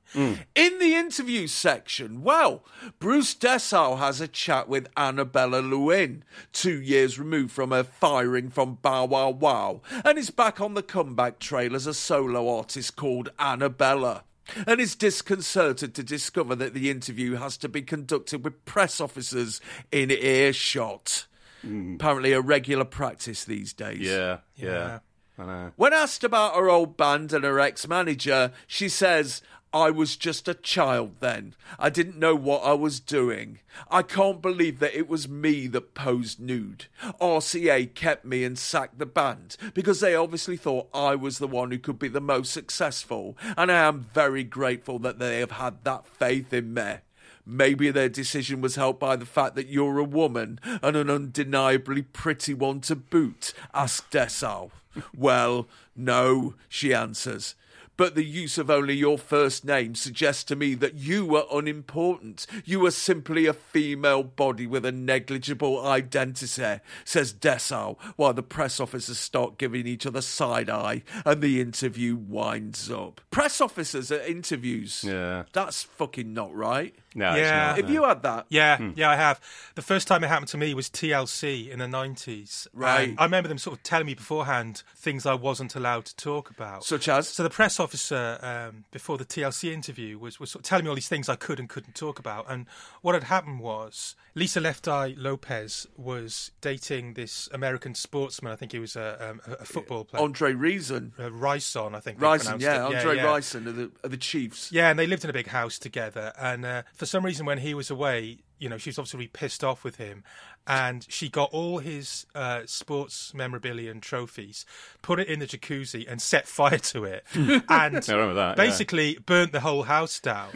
In 0.55 0.79
the 0.79 0.95
interview 0.95 1.47
section, 1.47 2.23
well, 2.23 2.63
Bruce 2.97 3.35
Dessau 3.35 3.97
has 3.97 4.21
a 4.21 4.27
chat 4.27 4.69
with 4.69 4.87
Annabella 4.95 5.61
Lwin, 5.61 6.23
two 6.53 6.81
years 6.81 7.19
removed 7.19 7.51
from 7.51 7.71
her 7.71 7.83
firing 7.83 8.49
from 8.49 8.75
Bow 8.81 9.03
Wow 9.05 9.31
Wow, 9.31 9.81
and 10.05 10.17
is 10.17 10.29
back 10.29 10.61
on 10.61 10.75
the 10.75 10.83
comeback 10.83 11.39
trail 11.39 11.75
as 11.75 11.85
a 11.87 11.93
solo 11.93 12.47
artist 12.57 12.95
called 12.95 13.29
Annabella. 13.37 14.23
And 14.67 14.81
is 14.81 14.95
disconcerted 14.95 15.95
to 15.95 16.03
discover 16.03 16.55
that 16.55 16.73
the 16.73 16.89
interview 16.89 17.35
has 17.35 17.57
to 17.57 17.69
be 17.69 17.81
conducted 17.81 18.43
with 18.43 18.65
press 18.65 18.99
officers 18.99 19.61
in 19.91 20.11
earshot. 20.11 21.27
Mm. 21.65 21.95
Apparently, 21.95 22.33
a 22.33 22.41
regular 22.41 22.85
practice 22.85 23.45
these 23.45 23.71
days. 23.73 23.99
yeah, 24.01 24.39
Yeah. 24.55 24.67
yeah. 24.69 24.99
I 25.39 25.45
know. 25.45 25.71
When 25.77 25.93
asked 25.93 26.23
about 26.23 26.55
her 26.55 26.69
old 26.69 26.95
band 26.97 27.33
and 27.33 27.43
her 27.43 27.59
ex 27.59 27.87
manager, 27.87 28.51
she 28.67 28.89
says, 28.89 29.41
I 29.73 29.89
was 29.89 30.15
just 30.15 30.47
a 30.47 30.53
child 30.53 31.15
then. 31.19 31.55
I 31.79 31.89
didn't 31.89 32.19
know 32.19 32.35
what 32.35 32.63
I 32.63 32.73
was 32.73 32.99
doing. 32.99 33.59
I 33.89 34.03
can't 34.03 34.39
believe 34.39 34.77
that 34.79 34.95
it 34.95 35.09
was 35.09 35.27
me 35.27 35.65
that 35.67 35.95
posed 35.95 36.39
nude. 36.39 36.85
RCA 37.19 37.95
kept 37.95 38.23
me 38.23 38.43
and 38.43 38.57
sacked 38.57 38.99
the 38.99 39.07
band 39.07 39.57
because 39.73 39.99
they 39.99 40.13
obviously 40.13 40.57
thought 40.57 40.89
I 40.93 41.15
was 41.15 41.39
the 41.39 41.47
one 41.47 41.71
who 41.71 41.79
could 41.79 41.97
be 41.97 42.07
the 42.07 42.21
most 42.21 42.51
successful, 42.51 43.35
and 43.57 43.71
I 43.71 43.87
am 43.87 44.07
very 44.13 44.43
grateful 44.43 44.99
that 44.99 45.17
they 45.17 45.39
have 45.39 45.51
had 45.51 45.83
that 45.85 46.05
faith 46.05 46.53
in 46.53 46.73
me. 46.73 46.97
Maybe 47.45 47.89
their 47.89 48.09
decision 48.09 48.61
was 48.61 48.75
helped 48.75 48.99
by 48.99 49.15
the 49.15 49.25
fact 49.25 49.55
that 49.55 49.67
you're 49.67 49.97
a 49.97 50.03
woman 50.03 50.59
and 50.81 50.95
an 50.95 51.09
undeniably 51.09 52.03
pretty 52.03 52.53
one 52.53 52.79
to 52.81 52.95
boot, 52.95 53.53
asked 53.73 54.11
Dessau. 54.11 54.69
Well, 55.17 55.67
no, 55.95 56.53
she 56.69 56.93
answers. 56.93 57.55
But 57.95 58.15
the 58.15 58.23
use 58.23 58.57
of 58.57 58.69
only 58.69 58.95
your 58.95 59.17
first 59.17 59.63
name 59.65 59.95
suggests 59.95 60.43
to 60.45 60.55
me 60.55 60.73
that 60.75 60.95
you 60.95 61.25
were 61.25 61.45
unimportant. 61.51 62.47
You 62.65 62.79
were 62.79 62.91
simply 62.91 63.45
a 63.45 63.53
female 63.53 64.23
body 64.23 64.65
with 64.65 64.85
a 64.85 64.91
negligible 64.91 65.85
identity, 65.85 66.79
says 67.05 67.33
Dessau, 67.33 67.97
while 68.15 68.33
the 68.33 68.43
press 68.43 68.79
officers 68.79 69.19
start 69.19 69.57
giving 69.57 69.85
each 69.85 70.05
other 70.05 70.21
side 70.21 70.69
eye 70.69 71.03
and 71.25 71.41
the 71.41 71.61
interview 71.61 72.15
winds 72.15 72.89
up. 72.89 73.21
Press 73.29 73.61
officers 73.61 74.11
at 74.11 74.27
interviews. 74.27 75.03
Yeah. 75.03 75.43
That's 75.53 75.83
fucking 75.83 76.33
not 76.33 76.53
right. 76.53 76.95
No, 77.15 77.35
Yeah. 77.35 77.71
it's 77.71 77.79
If 77.79 77.85
not, 77.85 77.93
you 77.93 78.03
had 78.03 78.23
that, 78.23 78.45
Yeah, 78.49 78.91
yeah, 78.95 79.09
I 79.09 79.15
have. 79.15 79.39
The 79.75 79.81
first 79.81 80.07
time 80.07 80.23
it 80.23 80.27
happened 80.27 80.47
to 80.49 80.57
me 80.57 80.73
was 80.73 80.89
TLC 80.89 81.69
in 81.69 81.79
the 81.79 81.87
90s. 81.87 82.67
Right. 82.73 83.09
And 83.09 83.19
I 83.19 83.23
remember 83.25 83.47
them 83.49 83.57
sort 83.57 83.77
of 83.77 83.83
telling 83.83 84.05
me 84.07 84.13
beforehand 84.13 84.83
things 84.95 85.25
I 85.25 85.33
wasn't 85.33 85.75
allowed 85.75 86.05
to 86.05 86.15
talk 86.15 86.49
about. 86.49 86.83
such 86.85 87.07
as 87.07 87.27
So 87.27 87.43
the 87.43 87.49
press 87.49 87.79
officer 87.79 88.39
um, 88.41 88.85
before 88.91 89.17
the 89.17 89.25
TLC 89.25 89.71
interview 89.71 90.17
was, 90.17 90.39
was 90.39 90.51
sort 90.51 90.63
of 90.65 90.69
telling 90.69 90.85
me 90.85 90.89
all 90.89 90.95
these 90.95 91.07
things 91.07 91.29
I 91.29 91.35
could 91.35 91.59
and 91.59 91.69
couldn't 91.69 91.95
talk 91.95 92.19
about. 92.19 92.45
And 92.49 92.65
what 93.01 93.13
had 93.15 93.25
happened 93.25 93.59
was 93.59 94.15
Lisa 94.35 94.59
Left 94.59 94.87
Eye 94.87 95.13
Lopez 95.17 95.87
was 95.97 96.51
dating 96.61 97.13
this 97.13 97.47
American 97.53 97.95
sportsman. 97.95 98.51
I 98.51 98.55
think 98.55 98.71
he 98.71 98.79
was 98.79 98.95
a, 98.95 99.29
um, 99.29 99.41
a- 99.47 99.61
a 99.63 99.65
football 99.65 100.03
player. 100.05 100.23
Andre 100.23 100.53
Reason. 100.53 101.13
uh, 101.19 101.31
Ryson, 101.31 101.95
I 101.95 101.99
think. 101.99 102.19
Rison, 102.19 102.59
yeah, 102.59 102.87
it. 102.87 102.95
Andre 102.95 103.17
yeah. 103.17 103.23
Ryson 103.23 103.67
of 103.67 103.75
the, 103.75 103.91
of 104.03 104.11
the 104.11 104.17
Chiefs. 104.17 104.71
Yeah, 104.71 104.89
and 104.89 104.97
they 104.97 105.07
lived 105.07 105.23
in 105.23 105.29
a 105.29 105.33
big 105.33 105.47
house 105.47 105.77
together. 105.77 106.33
And 106.39 106.65
uh, 106.65 106.83
for 107.03 107.07
some 107.07 107.25
reason, 107.25 107.45
when 107.45 107.57
he 107.57 107.73
was 107.73 107.91
away, 107.91 108.37
you 108.59 108.69
know, 108.69 108.77
she 108.77 108.89
was 108.89 108.97
obviously 108.97 109.17
really 109.17 109.27
pissed 109.27 109.61
off 109.61 109.83
with 109.83 109.97
him. 109.97 110.23
And 110.65 111.05
she 111.09 111.27
got 111.27 111.49
all 111.51 111.79
his 111.79 112.25
uh, 112.33 112.61
sports 112.65 113.33
memorabilia 113.33 113.91
and 113.91 114.01
trophies, 114.01 114.65
put 115.01 115.19
it 115.19 115.27
in 115.27 115.39
the 115.39 115.45
jacuzzi, 115.45 116.09
and 116.09 116.21
set 116.21 116.47
fire 116.47 116.77
to 116.77 117.03
it. 117.03 117.25
and 117.33 117.65
I 117.67 117.83
remember 118.07 118.35
that, 118.35 118.51
yeah. 118.51 118.53
basically 118.55 119.17
burnt 119.25 119.51
the 119.51 119.59
whole 119.59 119.83
house 119.83 120.17
down. 120.21 120.51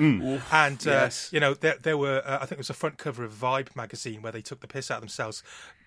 And, 0.49 0.87
uh, 0.87 0.91
yes. 0.91 1.29
you 1.33 1.41
know, 1.41 1.53
there, 1.53 1.75
there 1.81 1.97
were, 1.97 2.21
uh, 2.25 2.37
I 2.37 2.45
think 2.45 2.53
it 2.53 2.59
was 2.59 2.69
a 2.69 2.73
front 2.73 2.97
cover 2.97 3.25
of 3.25 3.33
Vibe 3.33 3.75
magazine 3.75 4.21
where 4.21 4.31
they 4.31 4.41
took 4.41 4.61
the 4.61 4.67
piss 4.67 4.89
out 4.89 4.99
of 4.99 5.01
themselves. 5.01 5.43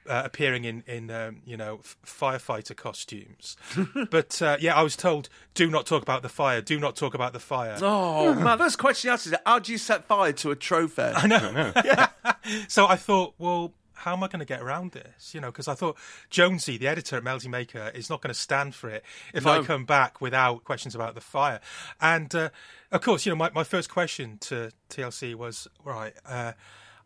Uh, 0.09 0.22
appearing 0.24 0.64
in 0.64 0.82
in 0.86 1.10
um, 1.10 1.43
you 1.44 1.56
know 1.56 1.81
f- 1.85 1.97
firefighter 2.05 2.74
costumes, 2.74 3.56
but 4.10 4.40
uh, 4.40 4.56
yeah, 4.59 4.74
I 4.74 4.82
was 4.82 4.97
told 4.97 5.28
do 5.55 5.70
not 5.70 5.85
talk 5.85 6.02
about 6.02 6.22
the 6.22 6.28
fire. 6.31 6.62
Do 6.62 6.81
not 6.81 6.97
talk 6.97 7.12
about 7.14 7.35
the 7.35 7.39
fire. 7.39 7.77
Oh 7.82 8.35
man, 8.43 8.56
first 8.56 8.78
question 8.78 9.09
you 9.09 9.12
asked 9.12 9.27
is 9.27 9.35
how 9.44 9.59
do 9.59 9.70
you 9.70 9.78
set 9.78 10.06
fire 10.06 10.32
to 10.32 10.51
a 10.51 10.56
trophy? 10.56 11.02
I 11.02 11.27
know. 11.27 11.72
so 12.68 12.86
I 12.86 12.97
thought, 12.97 13.35
well, 13.39 13.74
how 14.01 14.14
am 14.14 14.24
I 14.24 14.28
going 14.28 14.40
to 14.40 14.47
get 14.47 14.62
around 14.62 14.93
this? 14.93 15.35
You 15.35 15.40
know, 15.40 15.48
because 15.48 15.68
I 15.68 15.74
thought 15.74 15.97
Jonesy, 16.31 16.78
the 16.78 16.89
editor 16.89 17.16
at 17.16 17.24
Melody 17.24 17.48
Maker, 17.48 17.93
is 17.94 18.09
not 18.09 18.22
going 18.22 18.32
to 18.32 18.40
stand 18.40 18.74
for 18.74 18.89
it 18.89 19.05
if 19.35 19.47
I 19.47 19.62
come 19.62 19.85
back 19.85 20.20
without 20.20 20.64
questions 20.64 20.94
about 20.94 21.14
the 21.14 21.20
fire. 21.20 21.60
And 22.01 22.35
uh, 22.35 22.48
of 22.90 23.02
course, 23.02 23.27
you 23.27 23.31
know, 23.31 23.36
my, 23.36 23.51
my 23.55 23.64
first 23.64 23.90
question 23.90 24.39
to 24.43 24.70
TLC 24.89 25.35
was, 25.35 25.68
right, 25.85 26.14
uh, 26.24 26.52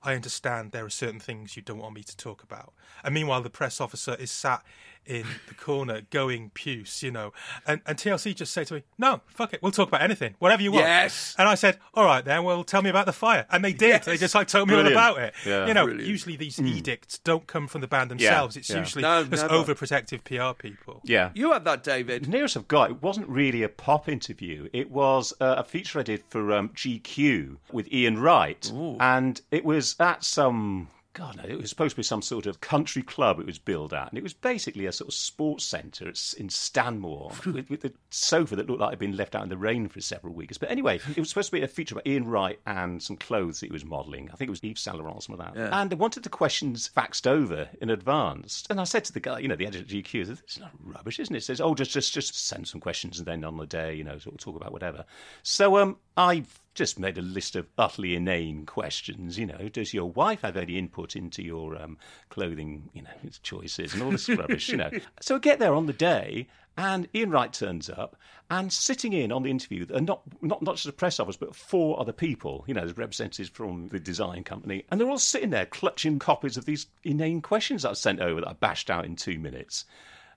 I 0.05 0.15
understand 0.15 0.73
there 0.73 0.85
are 0.85 0.91
certain 0.91 1.19
things 1.19 1.57
you 1.57 1.63
don't 1.63 1.79
want 1.79 1.95
me 1.95 2.03
to 2.03 2.17
talk 2.17 2.43
about. 2.43 2.75
And 3.03 3.15
meanwhile, 3.15 3.41
the 3.41 3.49
press 3.49 3.81
officer 3.81 4.15
is 4.17 4.31
sat 4.31 4.63
in 5.07 5.25
the 5.49 5.55
corner 5.55 6.03
going 6.11 6.51
puce, 6.55 7.03
you 7.03 7.11
know. 7.11 7.33
And, 7.67 7.81
and 7.87 7.99
TLC 7.99 8.35
just 8.35 8.53
say 8.53 8.65
to 8.65 8.75
me, 8.75 8.83
no, 8.99 9.21
fuck 9.27 9.53
it, 9.55 9.63
we'll 9.63 9.73
talk 9.73 9.89
about 9.89 10.03
anything, 10.03 10.35
whatever 10.39 10.63
you 10.63 10.73
want. 10.73 10.85
Yes. 10.87 11.35
And 11.39 11.49
I 11.49 11.55
said, 11.55 11.79
all 11.95 12.05
right 12.05 12.25
then, 12.25 12.45
well, 12.45 12.65
tell 12.65 12.83
me 12.83 12.91
about 12.91 13.07
the 13.07 13.13
fire. 13.13 13.47
And 13.51 13.65
they 13.65 13.73
did. 13.73 14.03
They 14.03 14.17
just 14.17 14.35
like 14.35 14.49
told 14.49 14.69
me 14.69 14.75
Brilliant. 14.75 14.97
all 14.97 15.13
about 15.13 15.23
it. 15.23 15.35
Yeah. 15.47 15.67
You 15.67 15.75
know, 15.75 15.85
Brilliant. 15.85 16.09
usually 16.09 16.37
these 16.37 16.61
edicts 16.61 17.19
don't 17.19 17.47
come 17.47 17.67
from 17.67 17.81
the 17.81 17.89
band 17.89 18.11
themselves. 18.11 18.57
Yeah, 18.57 18.61
It's 18.61 18.71
yeah. 18.71 18.79
usually 18.79 19.03
No, 19.03 19.25
just 19.25 19.43
never. 19.43 19.55
overprotective 19.55 20.25
PR 20.25 20.55
people. 20.61 21.01
Yeah. 21.05 21.31
You 21.35 21.53
had 21.53 21.65
that, 21.65 21.83
David. 21.83 22.25
The 22.25 22.31
nearest 22.31 22.57
I've 22.57 22.69
got, 22.69 22.91
it 22.91 23.03
wasn't 23.03 23.29
really 23.29 23.63
a 23.63 23.69
pop 23.69 24.09
interview. 24.09 24.69
It 24.73 24.91
was 24.91 25.33
uh, 25.41 25.57
a 25.59 25.65
feature 25.65 25.99
I 26.01 26.03
did 26.03 26.23
for 26.29 26.53
um, 26.53 26.71
GQ 26.71 27.57
with 27.73 27.93
Ian 27.93 28.19
Wright. 28.21 28.71
And 29.01 29.41
it 29.51 29.65
was 29.65 29.97
at 30.01 30.25
some. 30.25 30.89
God, 31.15 31.37
no, 31.37 31.45
it 31.45 31.57
was 31.57 31.71
supposed 31.71 31.93
to 31.93 31.97
be 31.97 32.03
some 32.03 32.23
sort 32.23 32.47
of 32.47 32.61
country 32.61 33.01
club 33.01 33.39
it 33.39 33.47
was 33.47 33.59
billed 33.59 33.95
at. 33.95 34.09
And 34.09 34.19
it 34.19 34.23
was 34.23 34.35
basically 34.35 34.87
a 34.87 34.93
sort 34.93 35.09
of 35.09 35.15
sports 35.15 35.65
centre 35.65 36.13
in 36.37 36.49
Stanmore 36.51 37.31
with, 37.47 37.71
with 37.71 37.85
a 37.85 37.93
sofa 38.11 38.57
that 38.57 38.69
looked 38.69 38.81
like 38.81 38.89
it 38.89 38.93
had 38.93 38.99
been 38.99 39.17
left 39.17 39.37
out 39.37 39.45
in 39.45 39.49
the 39.49 39.57
rain 39.57 39.89
for 39.89 40.01
several 40.01 40.35
weeks. 40.35 40.59
But 40.59 40.73
anyway, 40.73 41.01
it 41.17 41.21
was 41.21 41.29
supposed 41.29 41.51
to 41.51 41.57
be 41.57 41.63
a 41.63 41.69
feature 41.69 41.95
about 41.95 42.07
Ian 42.07 42.27
Wright 42.27 42.59
and 42.67 43.01
some 43.01 43.17
clothes 43.17 43.61
that 43.61 43.67
he 43.67 43.73
was 43.73 43.85
modelling. 43.85 44.29
I 44.33 44.37
think 44.37 44.49
it 44.49 44.51
was 44.51 44.61
Yves 44.65 44.81
Saint 44.81 44.99
Laurent, 44.99 45.23
some 45.23 45.39
of 45.39 45.39
that. 45.39 45.57
And 45.73 45.93
I 45.93 45.97
wanted 45.97 46.25
the 46.25 46.29
questions 46.29 46.91
faxed 46.95 47.29
over 47.29 47.69
in 47.81 47.91
advance. 47.91 48.65
And 48.69 48.81
I 48.81 48.85
said 48.85 49.05
to 49.05 49.13
the 49.13 49.21
guy, 49.21 49.39
you 49.39 49.47
know, 49.47 49.57
the 49.57 49.67
editor 49.67 49.85
at 49.85 49.91
GQ, 49.91 50.21
I 50.21 50.25
this 50.25 50.43
is 50.49 50.59
not 50.59 50.73
rubbish, 50.83 51.21
isn't 51.21 51.35
it? 51.35 51.39
It 51.39 51.45
says, 51.45 51.61
oh, 51.61 51.77
just, 51.77 51.93
just, 51.93 52.13
just 52.13 52.35
send 52.35 52.67
some 52.67 52.81
questions 52.81 53.19
and 53.19 53.27
then 53.27 53.45
on 53.45 53.57
the 53.57 53.67
day, 53.67 53.95
you 53.95 54.03
know, 54.03 54.19
sort 54.19 54.35
of 54.35 54.41
talk 54.41 54.57
about 54.57 54.73
whatever. 54.73 55.05
So 55.45 55.79
um, 55.79 55.97
I've 56.17 56.61
just 56.75 56.99
made 56.99 57.17
a 57.19 57.23
list 57.23 57.57
of 57.57 57.67
utterly 57.79 58.15
inane 58.15 58.67
questions. 58.67 59.39
You 59.39 59.47
know, 59.47 59.69
does 59.69 59.95
your 59.95 60.11
wife 60.11 60.43
have 60.43 60.57
any 60.57 60.77
input 60.77 61.17
into 61.17 61.43
your 61.43 61.81
um, 61.81 61.99
clothing, 62.29 62.91
you 62.93 63.03
know, 63.03 63.11
choices 63.43 63.95
and 63.95 64.03
all 64.03 64.11
this 64.11 64.29
rubbish? 64.29 64.69
You 64.69 64.79
know, 64.79 64.91
so 65.21 65.37
I 65.37 65.39
get 65.39 65.59
there 65.59 65.75
on 65.75 65.87
the 65.87 65.93
day, 65.93 66.49
and 66.77 67.09
Ian 67.15 67.31
Wright 67.31 67.53
turns 67.53 67.89
up, 67.89 68.17
and 68.51 68.73
sitting 68.73 69.13
in 69.13 69.33
on 69.33 69.45
the 69.45 69.51
interview, 69.51 69.87
and 69.95 70.07
not 70.07 70.23
not 70.43 70.63
not 70.63 70.75
just 70.75 70.87
a 70.87 70.93
press 70.93 71.21
office, 71.21 71.37
but 71.37 71.55
four 71.55 71.99
other 72.01 72.13
people. 72.13 72.65
You 72.67 72.75
know, 72.75 72.93
representatives 72.97 73.49
from 73.49 73.89
the 73.89 74.01
design 74.01 74.45
company, 74.45 74.85
and 74.91 75.01
they're 75.01 75.09
all 75.09 75.19
sitting 75.19 75.51
there 75.51 75.67
clutching 75.67 76.19
copies 76.19 76.57
of 76.57 76.65
these 76.65 76.87
inane 77.05 77.41
questions 77.41 77.83
that 77.83 77.91
I 77.91 77.95
sent 77.95 78.21
over 78.21 78.41
that 78.41 78.49
I 78.49 78.53
bashed 78.55 78.91
out 78.91 79.05
in 79.05 79.17
two 79.17 79.39
minutes. 79.39 79.85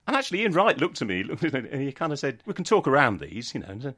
And 0.07 0.15
actually, 0.15 0.41
Ian 0.41 0.53
Wright 0.53 0.77
looked 0.77 1.01
at 1.01 1.07
me, 1.07 1.21
looked 1.23 1.43
at 1.43 1.53
me, 1.53 1.69
and 1.69 1.81
he 1.81 1.91
kind 1.91 2.13
of 2.13 2.19
said, 2.19 2.41
"We 2.45 2.53
can 2.53 2.63
talk 2.63 2.87
around 2.87 3.19
these, 3.19 3.53
you 3.53 3.59
know." 3.59 3.93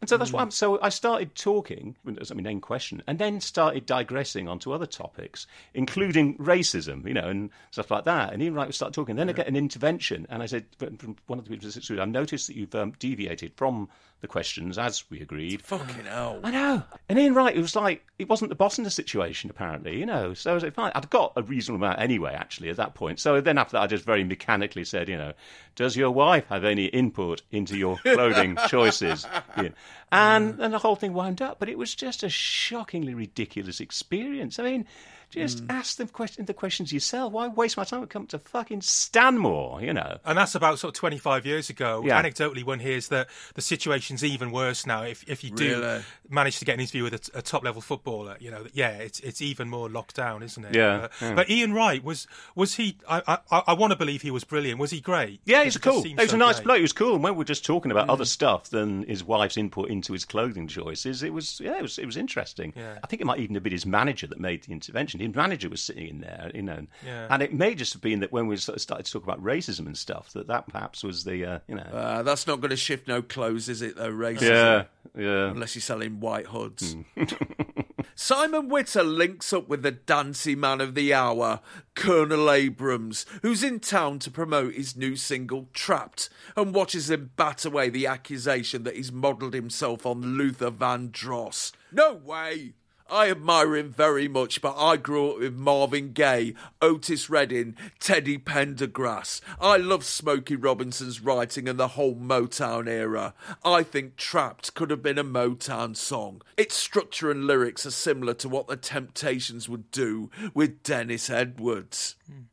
And 0.00 0.08
so, 0.08 0.16
that's 0.16 0.32
what 0.32 0.42
I'm. 0.42 0.50
So 0.50 0.80
I 0.82 0.88
started 0.88 1.34
talking. 1.34 1.96
I 2.06 2.34
mean, 2.34 2.44
name 2.44 2.60
question, 2.60 3.02
and 3.06 3.18
then 3.18 3.40
started 3.40 3.86
digressing 3.86 4.48
onto 4.48 4.72
other 4.72 4.86
topics, 4.86 5.46
including 5.72 6.36
racism, 6.38 7.06
you 7.06 7.14
know, 7.14 7.28
and 7.28 7.50
stuff 7.70 7.90
like 7.90 8.04
that. 8.04 8.32
And 8.32 8.42
Ian 8.42 8.54
Wright 8.54 8.66
would 8.66 8.74
start 8.74 8.92
talking. 8.92 9.16
Then 9.16 9.28
I 9.28 9.32
get 9.32 9.48
an 9.48 9.56
intervention, 9.56 10.26
and 10.28 10.42
I 10.42 10.46
said, 10.46 10.66
from 10.78 10.96
from 10.96 11.16
one 11.26 11.38
of 11.38 11.44
the 11.44 11.50
people, 11.50 11.68
who 11.70 12.00
I've 12.00 12.08
noticed 12.08 12.46
that 12.48 12.56
you've 12.56 12.74
um, 12.74 12.92
deviated 12.98 13.52
from 13.56 13.88
the 14.24 14.28
questions 14.28 14.78
as 14.78 15.04
we 15.10 15.20
agreed. 15.20 15.60
Fucking 15.60 16.06
hell. 16.06 16.40
I 16.42 16.50
know. 16.50 16.82
And 17.10 17.18
Ian 17.18 17.34
Wright, 17.34 17.54
it 17.54 17.60
was 17.60 17.76
like, 17.76 18.06
it 18.18 18.26
wasn't 18.26 18.48
the 18.48 18.54
boss 18.54 18.78
in 18.78 18.84
the 18.84 18.90
situation, 18.90 19.50
apparently, 19.50 19.98
you 19.98 20.06
know. 20.06 20.32
So 20.32 20.50
I 20.50 20.54
was 20.54 20.62
like, 20.62 20.72
fine. 20.72 20.92
I'd 20.94 21.10
got 21.10 21.34
a 21.36 21.42
reasonable 21.42 21.84
amount 21.84 22.00
anyway, 22.00 22.32
actually, 22.32 22.70
at 22.70 22.76
that 22.78 22.94
point. 22.94 23.20
So 23.20 23.42
then 23.42 23.58
after 23.58 23.72
that, 23.72 23.82
I 23.82 23.86
just 23.86 24.04
very 24.04 24.24
mechanically 24.24 24.84
said, 24.84 25.10
you 25.10 25.18
know, 25.18 25.34
does 25.74 25.96
your 25.96 26.10
wife 26.10 26.46
have 26.48 26.64
any 26.64 26.86
input 26.86 27.42
into 27.50 27.76
your 27.76 27.96
clothing 27.98 28.56
choices? 28.68 29.26
Yeah. 29.56 29.70
And 30.12 30.54
mm. 30.54 30.56
then 30.58 30.70
the 30.70 30.78
whole 30.78 30.96
thing 30.96 31.14
wound 31.14 31.42
up. 31.42 31.58
But 31.58 31.68
it 31.68 31.78
was 31.78 31.94
just 31.94 32.22
a 32.22 32.28
shockingly 32.28 33.14
ridiculous 33.14 33.80
experience. 33.80 34.58
I 34.58 34.64
mean, 34.64 34.86
just 35.34 35.66
mm. 35.66 35.70
ask 35.70 35.96
them 35.96 36.08
question, 36.08 36.44
the 36.44 36.54
questions 36.54 36.92
yourself. 36.92 37.32
Why 37.32 37.48
waste 37.48 37.76
my 37.76 37.84
time? 37.84 38.06
Come 38.06 38.26
to 38.28 38.38
fucking 38.38 38.82
Stanmore, 38.82 39.82
you 39.82 39.92
know. 39.92 40.18
And 40.24 40.38
that's 40.38 40.54
about 40.54 40.78
sort 40.78 40.94
of 40.94 40.98
25 40.98 41.44
years 41.44 41.70
ago. 41.70 42.02
Yeah. 42.04 42.22
Anecdotally, 42.22 42.64
one 42.64 42.78
hears 42.78 43.08
that 43.08 43.28
the 43.54 43.62
situation's 43.62 44.22
even 44.24 44.52
worse 44.52 44.86
now. 44.86 45.02
If 45.02 45.28
if 45.28 45.42
you 45.44 45.50
do 45.50 45.80
Really? 45.80 46.02
manage 46.28 46.58
to 46.58 46.64
get 46.64 46.74
an 46.74 46.80
interview 46.80 47.02
with 47.04 47.14
a, 47.34 47.38
a 47.38 47.42
top 47.42 47.64
level 47.64 47.82
footballer, 47.82 48.36
you 48.40 48.50
know, 48.50 48.66
yeah, 48.72 48.90
it's 48.90 49.20
it's 49.20 49.42
even 49.42 49.68
more 49.68 49.88
locked 49.88 50.16
down, 50.16 50.42
isn't 50.42 50.64
it? 50.64 50.74
Yeah, 50.74 50.98
But, 51.00 51.12
yeah. 51.20 51.34
but 51.34 51.50
Ian 51.50 51.72
Wright 51.72 52.02
was 52.02 52.26
was 52.54 52.74
he? 52.74 52.98
I 53.08 53.38
I, 53.50 53.62
I 53.68 53.72
want 53.74 53.92
to 53.92 53.98
believe 53.98 54.22
he 54.22 54.30
was 54.30 54.44
brilliant. 54.44 54.78
Was 54.78 54.90
he 54.90 55.00
great? 55.00 55.40
Yeah, 55.44 55.64
Because 55.64 55.64
he's 55.64 55.76
it 55.76 55.82
cool. 55.82 56.02
He 56.02 56.14
was 56.14 56.30
so 56.30 56.36
a 56.36 56.38
nice 56.38 56.56
great. 56.56 56.64
bloke. 56.64 56.76
He 56.76 56.82
was 56.82 56.92
cool. 56.92 57.14
And 57.14 57.24
when 57.24 57.36
we're 57.36 57.44
just 57.44 57.64
talking 57.64 57.90
about 57.90 58.08
mm. 58.08 58.12
other 58.12 58.24
stuff 58.24 58.70
than 58.70 59.02
his 59.04 59.24
wife's 59.24 59.56
input 59.56 59.88
into 59.90 60.12
his 60.12 60.24
clothing 60.24 60.68
choices, 60.68 61.22
it 61.22 61.32
was 61.32 61.60
yeah, 61.60 61.78
it 61.78 61.82
was 61.82 61.98
it 61.98 62.06
was 62.06 62.16
interesting. 62.16 62.72
Yeah. 62.76 62.98
I 63.02 63.06
think 63.06 63.20
it 63.20 63.24
might 63.24 63.40
even 63.40 63.54
have 63.54 63.62
been 63.64 63.72
his 63.72 63.86
manager 63.86 64.26
that 64.26 64.40
made 64.40 64.62
the 64.64 64.72
intervention. 64.72 65.20
His 65.26 65.34
manager 65.36 65.68
was 65.68 65.80
sitting 65.82 66.06
in 66.08 66.20
there, 66.20 66.50
you 66.54 66.62
know, 66.62 66.86
Yeah. 67.04 67.26
and 67.30 67.42
it 67.42 67.52
may 67.52 67.74
just 67.74 67.92
have 67.92 68.02
been 68.02 68.20
that 68.20 68.32
when 68.32 68.46
we 68.46 68.56
sort 68.56 68.76
of 68.76 68.82
started 68.82 69.06
to 69.06 69.12
talk 69.12 69.22
about 69.24 69.42
racism 69.42 69.86
and 69.86 69.96
stuff, 69.96 70.32
that 70.32 70.46
that 70.48 70.66
perhaps 70.68 71.02
was 71.04 71.24
the 71.24 71.44
uh, 71.44 71.58
you 71.68 71.74
know. 71.76 71.82
Uh, 71.82 72.22
that's 72.22 72.46
not 72.46 72.60
going 72.60 72.70
to 72.70 72.76
shift 72.76 73.08
no 73.08 73.22
clothes, 73.22 73.68
is 73.68 73.82
it, 73.82 73.96
though, 73.96 74.10
racism? 74.12 74.40
yeah, 74.42 74.84
yeah. 75.16 75.50
Unless 75.50 75.74
you're 75.74 75.82
selling 75.82 76.20
white 76.20 76.46
hoods. 76.46 76.96
Simon 78.16 78.68
Witter 78.68 79.02
links 79.02 79.52
up 79.52 79.68
with 79.68 79.82
the 79.82 79.90
dancey 79.90 80.54
man 80.54 80.80
of 80.80 80.94
the 80.94 81.12
hour, 81.12 81.60
Colonel 81.96 82.48
Abrams, 82.50 83.26
who's 83.42 83.64
in 83.64 83.80
town 83.80 84.20
to 84.20 84.30
promote 84.30 84.74
his 84.74 84.96
new 84.96 85.16
single, 85.16 85.68
Trapped, 85.72 86.30
and 86.56 86.72
watches 86.74 87.10
him 87.10 87.30
bat 87.36 87.64
away 87.64 87.88
the 87.90 88.06
accusation 88.06 88.84
that 88.84 88.94
he's 88.96 89.10
modelled 89.10 89.54
himself 89.54 90.06
on 90.06 90.36
Luther 90.38 90.70
Vandross. 90.70 91.72
No 91.90 92.14
way! 92.14 92.74
I 93.10 93.30
admire 93.30 93.76
him 93.76 93.90
very 93.90 94.28
much, 94.28 94.62
but 94.62 94.74
I 94.78 94.96
grew 94.96 95.32
up 95.32 95.38
with 95.38 95.54
Marvin 95.54 96.12
Gaye, 96.12 96.54
Otis 96.80 97.28
Redding, 97.28 97.76
Teddy 98.00 98.38
Pendergrass. 98.38 99.42
I 99.60 99.76
love 99.76 100.04
Smokey 100.04 100.56
Robinson's 100.56 101.20
writing 101.20 101.68
and 101.68 101.78
the 101.78 101.88
whole 101.88 102.14
Motown 102.14 102.88
era. 102.88 103.34
I 103.62 103.82
think 103.82 104.16
Trapped 104.16 104.74
could 104.74 104.90
have 104.90 105.02
been 105.02 105.18
a 105.18 105.24
Motown 105.24 105.94
song. 105.94 106.40
Its 106.56 106.74
structure 106.74 107.30
and 107.30 107.46
lyrics 107.46 107.84
are 107.84 107.90
similar 107.90 108.32
to 108.34 108.48
what 108.48 108.68
the 108.68 108.76
Temptations 108.76 109.68
would 109.68 109.90
do 109.90 110.30
with 110.54 110.82
Dennis 110.82 111.28
Edwards. 111.28 112.16
Hmm. 112.26 112.44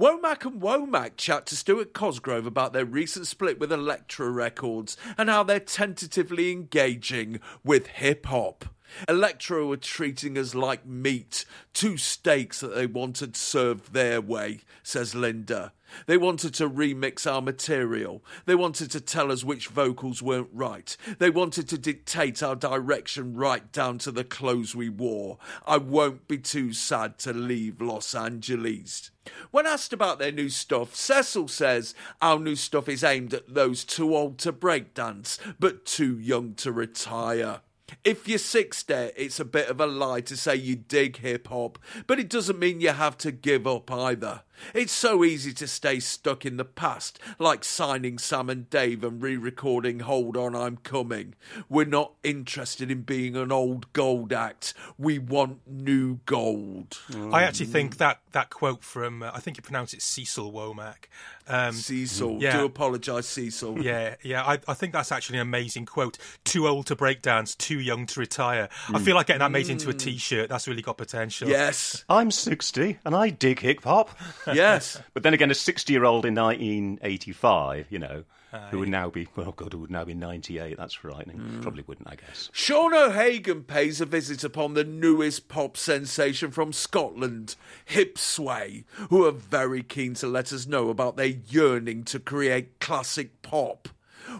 Womack 0.00 0.44
and 0.44 0.60
Womack 0.60 1.16
chat 1.16 1.46
to 1.46 1.56
Stuart 1.56 1.92
Cosgrove 1.92 2.46
about 2.46 2.72
their 2.72 2.84
recent 2.84 3.28
split 3.28 3.60
with 3.60 3.70
Elektra 3.70 4.28
Records 4.28 4.96
and 5.16 5.30
how 5.30 5.44
they're 5.44 5.60
tentatively 5.60 6.50
engaging 6.50 7.38
with 7.62 7.86
hip 7.86 8.26
hop. 8.26 8.64
Elektra 9.08 9.66
were 9.66 9.76
treating 9.76 10.38
us 10.38 10.54
like 10.54 10.86
meat, 10.86 11.44
two 11.72 11.96
steaks 11.96 12.60
that 12.60 12.74
they 12.74 12.86
wanted 12.86 13.36
served 13.36 13.92
their 13.92 14.20
way, 14.20 14.60
says 14.82 15.14
Linda. 15.14 15.72
They 16.06 16.16
wanted 16.16 16.54
to 16.54 16.68
remix 16.68 17.30
our 17.30 17.40
material. 17.40 18.24
They 18.46 18.54
wanted 18.54 18.90
to 18.92 19.00
tell 19.00 19.30
us 19.30 19.44
which 19.44 19.68
vocals 19.68 20.22
weren't 20.22 20.48
right. 20.52 20.96
They 21.18 21.30
wanted 21.30 21.68
to 21.68 21.78
dictate 21.78 22.42
our 22.42 22.56
direction 22.56 23.34
right 23.34 23.70
down 23.72 23.98
to 23.98 24.10
the 24.10 24.24
clothes 24.24 24.74
we 24.74 24.88
wore. 24.88 25.38
I 25.66 25.76
won't 25.76 26.26
be 26.26 26.38
too 26.38 26.72
sad 26.72 27.18
to 27.20 27.32
leave 27.32 27.80
Los 27.80 28.14
Angeles. 28.14 29.10
When 29.50 29.66
asked 29.66 29.92
about 29.92 30.18
their 30.18 30.32
new 30.32 30.48
stuff, 30.48 30.94
Cecil 30.94 31.48
says 31.48 31.94
our 32.20 32.38
new 32.38 32.56
stuff 32.56 32.88
is 32.88 33.04
aimed 33.04 33.32
at 33.32 33.54
those 33.54 33.84
too 33.84 34.14
old 34.14 34.38
to 34.38 34.52
breakdance, 34.52 35.38
but 35.58 35.86
too 35.86 36.18
young 36.18 36.54
to 36.54 36.72
retire. 36.72 37.60
If 38.02 38.26
you're 38.28 38.38
60, 38.38 38.92
it's 38.92 39.38
a 39.38 39.44
bit 39.44 39.68
of 39.68 39.80
a 39.80 39.86
lie 39.86 40.20
to 40.22 40.36
say 40.36 40.56
you 40.56 40.76
dig 40.76 41.18
hip 41.18 41.48
hop, 41.48 41.78
but 42.06 42.18
it 42.18 42.28
doesn't 42.28 42.58
mean 42.58 42.80
you 42.80 42.90
have 42.90 43.16
to 43.18 43.30
give 43.30 43.66
up 43.66 43.90
either. 43.90 44.42
It's 44.72 44.92
so 44.92 45.24
easy 45.24 45.52
to 45.54 45.66
stay 45.66 46.00
stuck 46.00 46.44
in 46.46 46.56
the 46.56 46.64
past, 46.64 47.18
like 47.38 47.64
signing 47.64 48.18
Sam 48.18 48.48
and 48.50 48.68
Dave 48.70 49.04
and 49.04 49.20
re 49.22 49.36
recording 49.36 50.00
Hold 50.00 50.36
On 50.36 50.54
I'm 50.54 50.76
Coming. 50.78 51.34
We're 51.68 51.84
not 51.86 52.12
interested 52.22 52.90
in 52.90 53.02
being 53.02 53.36
an 53.36 53.52
old 53.52 53.92
gold 53.92 54.32
act, 54.32 54.74
we 54.98 55.18
want 55.18 55.60
new 55.66 56.20
gold. 56.26 56.98
I 57.32 57.42
actually 57.44 57.66
think 57.66 57.98
that 57.98 58.20
that 58.32 58.50
quote 58.50 58.82
from 58.82 59.22
uh, 59.22 59.30
I 59.34 59.40
think 59.40 59.56
you 59.56 59.62
pronounce 59.62 59.92
it 59.94 60.02
Cecil 60.02 60.52
Womack. 60.52 61.06
Um, 61.46 61.72
Cecil, 61.74 62.38
Yeah. 62.40 62.56
do 62.58 62.64
apologise, 62.64 63.26
Cecil. 63.26 63.82
Yeah, 63.84 64.14
yeah. 64.22 64.42
I, 64.44 64.58
I 64.66 64.72
think 64.74 64.94
that's 64.94 65.12
actually 65.12 65.38
an 65.38 65.42
amazing 65.42 65.84
quote. 65.84 66.16
Too 66.44 66.66
old 66.66 66.86
to 66.86 66.96
break 66.96 67.20
dance, 67.20 67.54
too 67.54 67.78
young 67.78 68.06
to 68.06 68.20
retire. 68.20 68.70
I 68.92 68.98
feel 68.98 69.14
like 69.14 69.26
getting 69.26 69.40
that 69.40 69.50
made 69.52 69.68
into 69.68 69.90
a 69.90 69.92
T-shirt. 69.92 70.48
That's 70.48 70.66
really 70.66 70.80
got 70.80 70.96
potential. 70.96 71.48
Yes, 71.48 72.04
I'm 72.08 72.30
60 72.30 72.98
and 73.04 73.14
I 73.14 73.28
dig 73.30 73.60
hip 73.60 73.84
hop. 73.84 74.10
Yes. 74.52 75.00
But 75.14 75.22
then 75.22 75.34
again, 75.34 75.50
a 75.50 75.54
60 75.54 75.92
year 75.92 76.04
old 76.04 76.24
in 76.24 76.34
1985, 76.34 77.86
you 77.90 77.98
know, 77.98 78.24
who 78.70 78.78
would 78.78 78.88
now 78.88 79.10
be, 79.10 79.26
well, 79.36 79.52
God, 79.52 79.72
who 79.72 79.80
would 79.80 79.90
now 79.90 80.04
be 80.04 80.14
98. 80.14 80.76
That's 80.76 80.94
frightening. 80.94 81.38
Mm. 81.38 81.62
Probably 81.62 81.84
wouldn't, 81.86 82.08
I 82.08 82.14
guess. 82.14 82.50
Sean 82.52 82.94
O'Hagan 82.94 83.64
pays 83.64 84.00
a 84.00 84.06
visit 84.06 84.44
upon 84.44 84.74
the 84.74 84.84
newest 84.84 85.48
pop 85.48 85.76
sensation 85.76 86.50
from 86.50 86.72
Scotland, 86.72 87.56
Hipsway, 87.88 88.84
who 89.10 89.26
are 89.26 89.32
very 89.32 89.82
keen 89.82 90.14
to 90.14 90.26
let 90.26 90.52
us 90.52 90.66
know 90.66 90.88
about 90.88 91.16
their 91.16 91.26
yearning 91.26 92.04
to 92.04 92.20
create 92.20 92.78
classic 92.80 93.42
pop. 93.42 93.88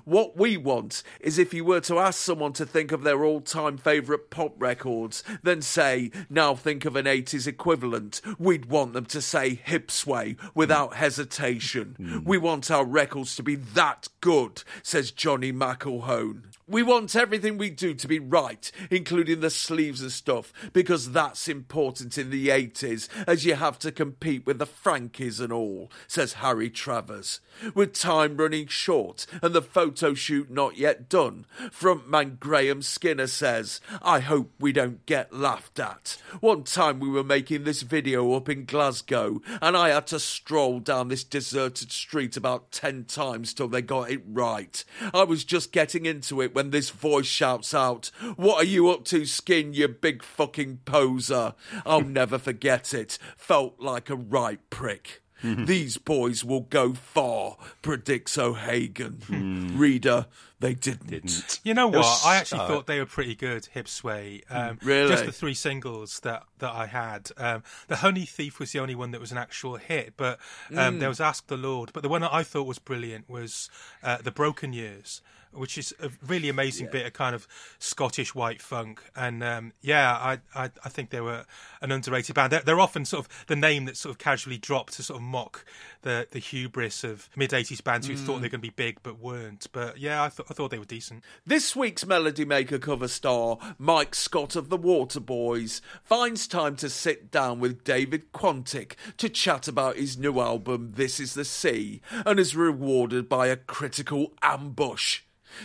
What 0.04 0.36
we 0.36 0.56
want 0.56 1.02
is 1.20 1.38
if 1.38 1.54
you 1.54 1.64
were 1.64 1.80
to 1.82 1.98
ask 1.98 2.20
someone 2.20 2.52
to 2.54 2.66
think 2.66 2.92
of 2.92 3.02
their 3.02 3.24
all 3.24 3.40
time 3.40 3.76
favourite 3.76 4.30
pop 4.30 4.54
records, 4.58 5.22
then 5.42 5.62
say, 5.62 6.10
now 6.28 6.54
think 6.54 6.84
of 6.84 6.96
an 6.96 7.06
80s 7.06 7.46
equivalent, 7.46 8.20
we'd 8.38 8.66
want 8.66 8.92
them 8.92 9.06
to 9.06 9.20
say 9.20 9.60
Hipsway 9.66 10.38
without 10.54 10.94
hesitation. 10.94 11.96
Mm. 12.00 12.24
We 12.24 12.38
want 12.38 12.70
our 12.70 12.84
records 12.84 13.36
to 13.36 13.42
be 13.42 13.54
that 13.54 14.08
good, 14.20 14.62
says 14.82 15.10
Johnny 15.10 15.52
McElhone. 15.52 16.53
We 16.66 16.82
want 16.82 17.14
everything 17.14 17.58
we 17.58 17.68
do 17.68 17.92
to 17.92 18.08
be 18.08 18.18
right, 18.18 18.72
including 18.90 19.40
the 19.40 19.50
sleeves 19.50 20.00
and 20.00 20.10
stuff, 20.10 20.50
because 20.72 21.12
that's 21.12 21.46
important 21.46 22.16
in 22.16 22.30
the 22.30 22.48
80s, 22.48 23.06
as 23.26 23.44
you 23.44 23.54
have 23.54 23.78
to 23.80 23.92
compete 23.92 24.46
with 24.46 24.58
the 24.58 24.66
Frankies 24.66 25.40
and 25.40 25.52
all, 25.52 25.92
says 26.08 26.34
Harry 26.34 26.70
Travers. 26.70 27.40
With 27.74 27.92
time 27.92 28.38
running 28.38 28.66
short 28.66 29.26
and 29.42 29.54
the 29.54 29.60
photo 29.60 30.14
shoot 30.14 30.50
not 30.50 30.78
yet 30.78 31.10
done, 31.10 31.44
frontman 31.68 32.40
Graham 32.40 32.80
Skinner 32.80 33.26
says, 33.26 33.82
I 34.00 34.20
hope 34.20 34.50
we 34.58 34.72
don't 34.72 35.04
get 35.04 35.34
laughed 35.34 35.78
at. 35.78 36.16
One 36.40 36.62
time 36.62 36.98
we 36.98 37.10
were 37.10 37.22
making 37.22 37.64
this 37.64 37.82
video 37.82 38.32
up 38.32 38.48
in 38.48 38.64
Glasgow, 38.64 39.42
and 39.60 39.76
I 39.76 39.90
had 39.90 40.06
to 40.06 40.18
stroll 40.18 40.80
down 40.80 41.08
this 41.08 41.24
deserted 41.24 41.92
street 41.92 42.38
about 42.38 42.72
10 42.72 43.04
times 43.04 43.52
till 43.52 43.68
they 43.68 43.82
got 43.82 44.10
it 44.10 44.22
right. 44.26 44.82
I 45.12 45.24
was 45.24 45.44
just 45.44 45.70
getting 45.70 46.06
into 46.06 46.40
it 46.40 46.53
when 46.54 46.70
this 46.70 46.90
voice 46.90 47.26
shouts 47.26 47.74
out, 47.74 48.10
What 48.36 48.56
are 48.62 48.66
you 48.68 48.88
up 48.90 49.04
to, 49.06 49.24
Skin, 49.26 49.74
you 49.74 49.88
big 49.88 50.22
fucking 50.22 50.78
poser? 50.84 51.54
I'll 51.84 52.00
never 52.20 52.38
forget 52.38 52.94
it. 52.94 53.18
Felt 53.36 53.78
like 53.80 54.08
a 54.10 54.16
right 54.16 54.60
prick. 54.70 55.20
These 55.42 55.98
boys 55.98 56.42
will 56.42 56.62
go 56.62 56.94
far, 56.94 57.58
predicts 57.82 58.38
O'Hagan. 58.38 59.74
Reader, 59.76 60.24
they 60.60 60.72
didn't. 60.72 61.60
You 61.62 61.74
know 61.74 61.88
It 61.92 61.96
was 61.98 62.06
what? 62.06 62.26
I 62.26 62.36
actually 62.36 62.60
so- 62.60 62.66
thought 62.68 62.86
they 62.86 62.98
were 62.98 63.04
pretty 63.04 63.34
good. 63.34 63.68
Hipsway. 63.74 64.42
Um, 64.50 64.78
Really? 64.82 65.10
Just 65.10 65.26
the 65.26 65.32
three 65.32 65.52
singles 65.52 66.20
that 66.20 66.44
that 66.60 66.72
I 66.72 66.86
had. 66.86 67.30
Um, 67.36 67.62
the 67.88 67.96
Honey 67.96 68.24
Thief 68.24 68.58
was 68.58 68.72
the 68.72 68.78
only 68.78 68.94
one 68.94 69.10
that 69.10 69.20
was 69.20 69.32
an 69.32 69.36
actual 69.38 69.76
hit, 69.76 70.14
but 70.16 70.38
um, 70.74 70.98
there 70.98 71.10
was 71.10 71.20
Ask 71.20 71.46
the 71.48 71.58
Lord. 71.58 71.90
But 71.92 72.02
the 72.02 72.08
one 72.08 72.22
that 72.22 72.32
I 72.32 72.42
thought 72.42 72.66
was 72.66 72.78
brilliant 72.78 73.28
was 73.28 73.68
uh, 74.02 74.18
the 74.22 74.30
Broken 74.32 74.72
Years. 74.72 75.20
Which 75.54 75.78
is 75.78 75.94
a 76.00 76.10
really 76.26 76.48
amazing 76.48 76.88
bit 76.90 77.06
of 77.06 77.12
kind 77.12 77.34
of 77.34 77.46
Scottish 77.78 78.34
white 78.34 78.60
funk, 78.60 79.02
and 79.16 79.42
um, 79.42 79.72
yeah, 79.80 80.12
I, 80.12 80.38
I 80.54 80.70
I 80.84 80.88
think 80.88 81.10
they 81.10 81.20
were 81.20 81.44
an 81.80 81.92
underrated 81.92 82.34
band. 82.34 82.52
They're, 82.52 82.62
they're 82.62 82.80
often 82.80 83.04
sort 83.04 83.26
of 83.26 83.46
the 83.46 83.56
name 83.56 83.84
that's 83.84 84.00
sort 84.00 84.14
of 84.14 84.18
casually 84.18 84.58
dropped 84.58 84.94
to 84.94 85.02
sort 85.02 85.20
of 85.20 85.22
mock 85.22 85.64
the 86.02 86.26
the 86.30 86.38
hubris 86.38 87.04
of 87.04 87.28
mid 87.36 87.50
'80s 87.50 87.82
bands 87.82 88.06
who 88.06 88.16
thought 88.16 88.36
they 88.40 88.46
were 88.46 88.50
going 88.50 88.52
to 88.52 88.58
be 88.58 88.70
big 88.70 88.98
but 89.02 89.18
weren't. 89.18 89.66
But 89.72 89.98
yeah, 89.98 90.24
I, 90.24 90.28
th- 90.28 90.46
I 90.50 90.54
thought 90.54 90.70
they 90.70 90.78
were 90.78 90.84
decent. 90.84 91.24
This 91.46 91.74
week's 91.76 92.06
Melody 92.06 92.44
Maker 92.44 92.78
cover 92.78 93.08
star, 93.08 93.58
Mike 93.78 94.14
Scott 94.14 94.56
of 94.56 94.68
the 94.68 94.78
Waterboys, 94.78 95.80
finds 96.02 96.46
time 96.46 96.76
to 96.76 96.88
sit 96.90 97.30
down 97.30 97.60
with 97.60 97.84
David 97.84 98.32
Quantick 98.32 98.94
to 99.18 99.28
chat 99.28 99.68
about 99.68 99.96
his 99.96 100.16
new 100.16 100.40
album, 100.40 100.92
This 100.96 101.20
Is 101.20 101.34
the 101.34 101.44
Sea, 101.44 102.00
and 102.24 102.38
is 102.38 102.56
rewarded 102.56 103.28
by 103.28 103.48
a 103.48 103.56
critical 103.56 104.32
ambush. 104.42 105.22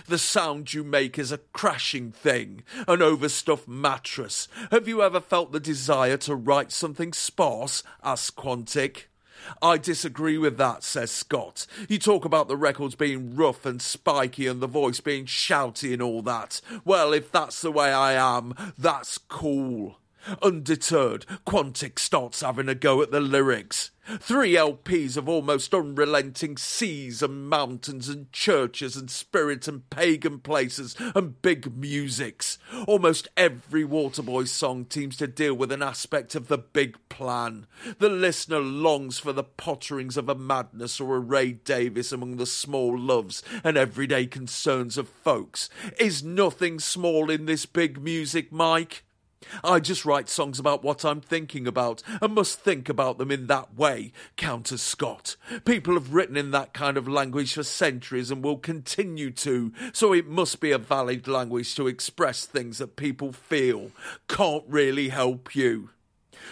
The 0.08 0.18
sound 0.18 0.74
you 0.74 0.84
make 0.84 1.18
is 1.18 1.32
a 1.32 1.40
crashing 1.40 2.12
thing, 2.12 2.64
an 2.88 3.02
overstuffed 3.02 3.68
mattress. 3.68 4.48
Have 4.72 4.88
you 4.88 5.02
ever 5.02 5.20
felt 5.20 5.52
the 5.52 5.60
desire 5.60 6.18
to 6.18 6.36
write 6.36 6.72
something 6.72 7.14
sparse? 7.14 7.84
asks 8.04 8.32
Quantick. 8.32 9.04
I 9.62 9.78
disagree 9.78 10.38
with 10.38 10.58
that, 10.58 10.84
says 10.84 11.12
Scott. 11.12 11.66
You 11.88 11.98
talk 11.98 12.26
about 12.26 12.48
the 12.48 12.58
records 12.58 12.96
being 12.96 13.36
rough 13.36 13.66
and 13.66 13.82
spiky 13.82 14.48
and 14.48 14.62
the 14.62 14.68
voice 14.68 15.00
being 15.00 15.26
shouty 15.26 15.94
and 15.94 16.02
all 16.02 16.22
that. 16.24 16.62
Well, 16.86 17.14
if 17.14 17.32
that's 17.32 17.62
the 17.62 17.72
way 17.72 17.92
I 17.92 18.14
am, 18.14 18.54
that's 18.78 19.18
cool. 19.18 19.98
Undeterred, 20.42 21.26
Quantick 21.46 22.00
starts 22.00 22.42
having 22.42 22.70
a 22.70 22.76
go 22.76 23.02
at 23.02 23.12
the 23.12 23.20
lyrics. 23.20 23.92
Three 24.18 24.54
LPs 24.56 25.18
of 25.18 25.30
almost 25.30 25.72
unrelenting 25.72 26.58
seas 26.58 27.22
and 27.22 27.48
mountains 27.48 28.10
and 28.10 28.32
churches 28.32 28.96
and 28.96 29.10
spirit 29.10 29.68
and 29.68 29.88
pagan 29.92 30.40
places 30.40 30.96
and 31.14 31.40
big 31.44 31.78
musics. 31.78 32.58
Almost 32.88 33.28
every 33.38 33.86
Waterboy 33.86 34.48
song 34.48 34.88
seems 34.90 35.16
to 35.18 35.28
deal 35.28 35.54
with 35.54 35.72
an 35.72 35.84
aspect 35.84 36.34
of 36.34 36.48
the 36.48 36.58
big 36.58 36.98
plan. 37.10 37.68
The 38.00 38.10
listener 38.10 38.60
longs 38.60 39.20
for 39.20 39.32
the 39.32 39.44
potterings 39.44 40.18
of 40.18 40.28
a 40.28 40.34
madness 40.34 41.00
or 41.00 41.16
a 41.16 41.20
Ray 41.20 41.52
Davies 41.52 42.12
among 42.12 42.38
the 42.38 42.48
small 42.48 42.98
loves 42.98 43.44
and 43.64 43.78
everyday 43.78 44.26
concerns 44.26 44.98
of 44.98 45.08
folks. 45.08 45.70
Is 46.00 46.24
nothing 46.24 46.80
small 46.80 47.30
in 47.30 47.46
this 47.46 47.68
big 47.68 48.02
music, 48.02 48.52
Mike? 48.52 49.04
I 49.64 49.80
just 49.80 50.06
write 50.06 50.30
songs 50.30 50.60
about 50.60 50.84
what 50.84 51.06
I'm 51.06 51.22
thinking 51.22 51.68
about 51.68 52.04
and 52.22 52.34
must 52.34 52.60
think 52.60 52.90
about 52.90 53.18
them 53.18 53.32
in 53.32 53.48
that 53.48 53.76
way, 53.76 54.12
counters 54.36 54.82
Scott. 54.82 55.36
People 55.66 55.94
have 55.94 56.14
written 56.14 56.38
in 56.38 56.52
that 56.52 56.74
kind 56.74 56.98
of 56.98 57.08
language 57.08 57.54
for 57.54 57.64
centuries 57.64 58.32
and 58.32 58.44
will 58.44 58.58
continue 58.58 59.32
to, 59.32 59.72
so 59.94 60.14
it 60.14 60.28
must 60.28 60.60
be 60.60 60.72
a 60.72 60.78
valid 60.78 61.28
language 61.28 61.76
to 61.76 61.88
express 61.88 62.46
things 62.46 62.78
that 62.80 62.96
people 62.96 63.32
feel. 63.32 63.92
Can't 64.28 64.66
really 64.68 65.10
help 65.10 65.56
you. 65.56 65.90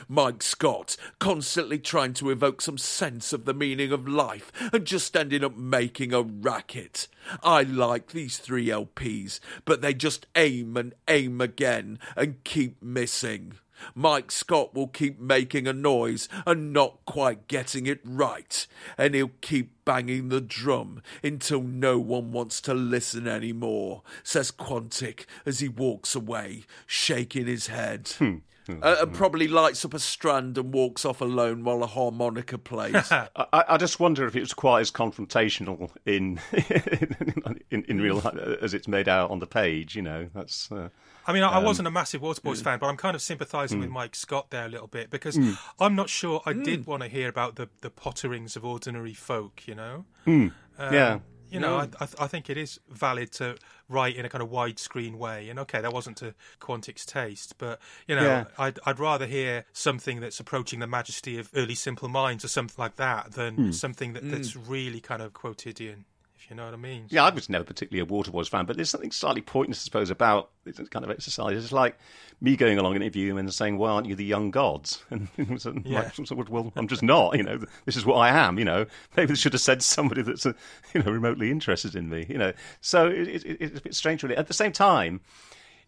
Mike 0.08 0.44
Scott, 0.44 0.98
constantly 1.20 1.80
trying 1.80 2.14
to 2.14 2.30
evoke 2.30 2.62
some 2.62 2.78
sense 2.78 3.34
of 3.34 3.46
the 3.46 3.54
meaning 3.54 3.92
of 3.92 4.08
life 4.08 4.52
and 4.72 4.86
just 4.86 5.16
ending 5.16 5.44
up 5.44 5.58
making 5.58 6.14
a 6.14 6.22
racket. 6.22 7.08
I 7.44 7.64
like 7.64 8.12
these 8.12 8.38
three 8.38 8.68
LPs, 8.68 9.40
but 9.66 9.82
they 9.82 9.94
just 9.94 10.28
aim 10.36 10.78
and 10.78 10.94
aim 11.08 11.42
again 11.42 12.00
and 12.16 12.44
keep 12.44 12.82
missing. 12.82 13.54
Mike 13.96 14.32
Scott 14.32 14.74
will 14.74 14.88
keep 14.88 15.20
making 15.20 15.68
a 15.68 15.74
noise 15.74 16.28
and 16.46 16.74
not 16.74 17.06
quite 17.06 17.48
getting 17.48 17.86
it 17.86 18.00
right, 18.04 18.66
and 18.98 19.14
he'll 19.14 19.32
keep 19.42 19.86
banging 19.86 20.30
the 20.30 20.42
drum 20.42 21.02
until 21.24 21.62
no 21.62 22.00
one 22.00 22.32
wants 22.32 22.60
to 22.62 22.74
listen 22.74 23.28
anymore, 23.28 24.02
says 24.24 24.52
Quantick 24.52 25.26
as 25.46 25.60
he 25.60 25.70
walks 25.70 26.16
away, 26.16 26.66
shaking 26.86 27.46
his 27.46 27.68
head. 27.68 28.10
Hmm. 28.18 28.38
Hmm. 28.68 28.84
Uh, 28.84 28.98
and 29.02 29.10
hmm. 29.10 29.16
probably 29.16 29.48
lights 29.48 29.84
up 29.86 29.94
a 29.94 30.00
strand 30.00 30.58
and 30.58 30.74
walks 30.74 31.06
off 31.06 31.22
alone 31.22 31.64
while 31.64 31.82
a 31.84 31.88
harmonica 31.88 32.58
plays. 32.58 33.12
I, 33.12 33.28
I 33.54 33.78
just 33.78 34.00
wonder 34.00 34.28
if 34.28 34.36
it 34.36 34.42
was 34.42 34.54
quite 34.54 34.82
as 34.82 34.92
confrontational 34.92 35.90
in 36.06 36.40
in, 37.72 37.84
in 37.86 38.02
real 38.02 38.18
life 38.18 38.36
as 38.62 38.74
it's 38.74 38.88
made 38.88 39.08
out 39.08 39.32
on 39.32 39.40
the 39.40 39.48
page. 39.48 39.96
You 39.96 40.02
know, 40.04 40.30
that's. 40.34 40.72
Uh, 40.72 40.90
I 41.26 41.34
mean, 41.34 41.44
I, 41.44 41.54
I 41.54 41.58
um, 41.58 41.64
wasn't 41.64 41.88
a 41.88 41.92
massive 41.92 42.22
Waterboys 42.22 42.58
hmm. 42.58 42.64
fan, 42.64 42.80
but 42.80 42.88
I'm 42.88 42.98
kind 42.98 43.16
of 43.16 43.22
sympathising 43.22 43.80
with 43.80 43.90
Mike 43.90 44.16
Scott 44.16 44.50
there 44.50 44.66
a 44.66 44.70
little 44.70 44.88
bit 44.88 45.10
because 45.10 45.38
I'm 45.80 45.94
not 45.94 46.10
sure 46.10 46.42
I 46.46 46.54
did 46.54 46.86
want 46.86 47.04
to 47.04 47.10
hear 47.10 47.28
about 47.28 47.58
the, 47.58 47.68
the 47.82 47.90
potterings 47.90 48.56
of 48.56 48.64
ordinary 48.64 49.14
folk, 49.14 49.64
you 49.66 49.76
know? 49.76 50.06
Um, 50.26 50.54
yeah. 50.80 51.20
You 51.50 51.60
know, 51.60 51.78
I, 51.78 51.84
I, 51.84 52.06
th- 52.06 52.16
I 52.20 52.28
think 52.28 52.50
it 52.50 52.58
is 52.58 52.80
valid 52.90 53.32
to 53.34 53.56
write 53.90 54.16
in 54.16 54.26
a 54.26 54.30
kind 54.30 54.42
of 54.42 54.50
widescreen 54.50 55.16
way. 55.16 55.50
And 55.50 55.60
okay, 55.60 55.82
that 55.82 55.94
wasn't 55.94 56.18
to 56.18 56.34
Quantick's 56.60 57.06
taste, 57.06 57.56
but, 57.58 57.80
you 58.08 58.16
know, 58.16 58.24
Yeah. 58.24 58.46
I'd, 58.58 58.80
I'd 58.86 59.00
rather 59.00 59.26
hear 59.26 59.66
something 59.74 60.20
that's 60.20 60.40
approaching 60.40 60.80
the 60.80 60.88
majesty 60.88 61.38
of 61.40 61.50
early 61.56 61.76
Simple 61.76 62.10
Minds 62.10 62.44
or 62.44 62.50
something 62.50 62.76
like 62.78 62.98
that 62.98 63.34
than 63.34 63.56
hmm. 63.56 63.72
something 63.72 64.14
that, 64.14 64.24
hmm. 64.24 64.32
that's 64.32 64.56
really 64.56 65.00
kind 65.00 65.22
of 65.22 65.34
quotidian, 65.34 66.06
you 66.50 66.56
know 66.56 66.66
what 66.66 66.74
I 66.74 66.78
mean. 66.78 67.06
Yeah, 67.10 67.26
I 67.26 67.30
was 67.30 67.50
never 67.50 67.64
particularly 67.64 68.02
a 68.02 68.06
water 68.06 68.32
Waterboys 68.32 68.50
fan, 68.50 68.66
but 68.66 68.76
there's 68.76 68.90
something 68.90 69.12
slightly 69.12 69.42
pointless, 69.42 69.82
I 69.82 69.86
suppose, 69.86 70.10
about 70.10 70.50
this 70.64 70.78
kind 70.90 71.04
of 71.04 71.12
exercise. 71.12 71.62
It's 71.62 71.72
like 71.72 71.98
me 72.42 72.56
going 72.56 72.78
along 72.78 72.96
and 72.96 73.04
interviewing 73.04 73.38
and 73.40 73.54
saying, 73.54 73.78
"Why 73.78 73.90
aren't 73.92 74.08
you 74.08 74.16
the 74.16 74.26
young 74.26 74.52
gods?" 74.52 75.04
And 75.12 75.28
like, 75.38 75.86
Yeah. 75.86 76.10
so, 76.12 76.36
well, 76.50 76.72
I'm 76.76 76.88
just 76.88 77.04
not. 77.04 77.36
You 77.38 77.44
know, 77.44 77.60
this 77.86 77.96
is 77.98 78.06
what 78.06 78.16
I 78.16 78.30
am. 78.30 78.58
You 78.60 78.66
know, 78.66 78.86
maybe 79.18 79.28
they 79.34 79.36
should 79.36 79.54
have 79.54 79.62
said 79.62 79.82
somebody 79.84 80.22
that's 80.22 80.46
uh, 80.46 80.54
you 80.94 81.04
know 81.04 81.12
remotely 81.12 81.52
interested 81.52 81.96
in 81.96 82.10
me. 82.10 82.26
You 82.30 82.38
know, 82.38 82.54
so 82.82 83.08
it, 83.08 83.28
it, 83.46 83.58
it's 83.60 83.80
a 83.80 83.82
bit 83.82 83.96
strange, 83.96 84.24
really. 84.24 84.38
At 84.38 84.48
the 84.48 84.54
same 84.54 84.72
time. 84.72 85.22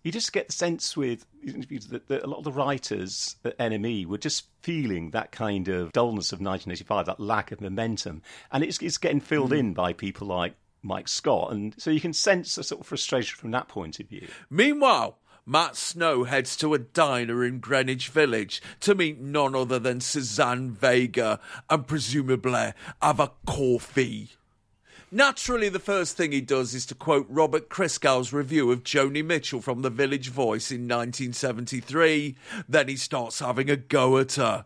You 0.04 0.12
just 0.12 0.32
get 0.32 0.48
the 0.48 0.54
sense 0.54 0.96
with 0.96 1.26
these 1.44 1.54
interviews 1.54 1.88
that, 1.88 2.08
that 2.08 2.24
a 2.24 2.28
lot 2.28 2.38
of 2.38 2.44
the 2.46 2.52
writers 2.52 3.36
at 3.44 3.58
NME 3.58 4.06
were 4.06 4.18
just 4.18 4.48
feeling 4.62 5.12
that 5.12 5.32
kind 5.32 5.68
of 5.68 5.92
dullness 5.92 6.32
of 6.32 6.40
1985, 6.40 7.06
that 7.06 7.20
lack 7.20 7.52
of 7.52 7.62
momentum, 7.62 8.22
and 8.52 8.64
it's, 8.64 8.82
it's 8.82 8.98
getting 8.98 9.20
filled 9.20 9.52
hmm. 9.52 9.60
in 9.60 9.74
by 9.74 9.94
people 9.94 10.28
like 10.28 10.56
Mike 10.82 11.08
Scott, 11.08 11.52
and 11.52 11.76
so 11.78 11.92
you 11.92 12.00
can 12.00 12.14
sense 12.14 12.58
a 12.58 12.64
sort 12.64 12.82
of 12.82 12.88
frustration 12.88 13.38
from 13.38 13.52
that 13.52 13.68
point 13.68 14.00
of 14.00 14.08
view. 14.08 14.28
Meanwhile, 14.50 15.18
Matt 15.46 15.76
Snow 15.76 16.26
heads 16.26 16.56
to 16.58 16.74
a 16.74 16.80
diner 16.80 17.44
in 17.44 17.60
Greenwich 17.60 18.10
Village 18.10 18.62
to 18.82 18.94
meet 18.94 19.20
none 19.20 19.56
other 19.56 19.80
than 19.80 20.00
Suzanne 20.00 20.72
Vega 20.72 21.40
and 21.70 21.88
presumably 21.88 22.74
have 23.02 23.20
a 23.20 23.32
coffee. 23.48 24.30
Naturally, 25.12 25.70
the 25.70 25.80
first 25.80 26.16
thing 26.16 26.32
he 26.32 26.42
does 26.42 26.76
is 26.76 26.86
to 26.86 26.94
quote 26.94 27.26
Robert 27.30 27.68
Christgau's 27.68 28.32
review 28.32 28.72
of 28.72 28.84
Joni 28.84 29.26
Mitchell 29.26 29.60
from 29.60 29.82
The 29.82 29.90
Village 29.90 30.30
Voice 30.30 30.70
in 30.70 30.82
1973. 30.82 32.36
Then 32.68 32.88
he 32.88 32.96
starts 32.96 33.40
having 33.40 33.72
a 33.72 33.76
go 33.76 34.20
at 34.20 34.34
her. 34.34 34.66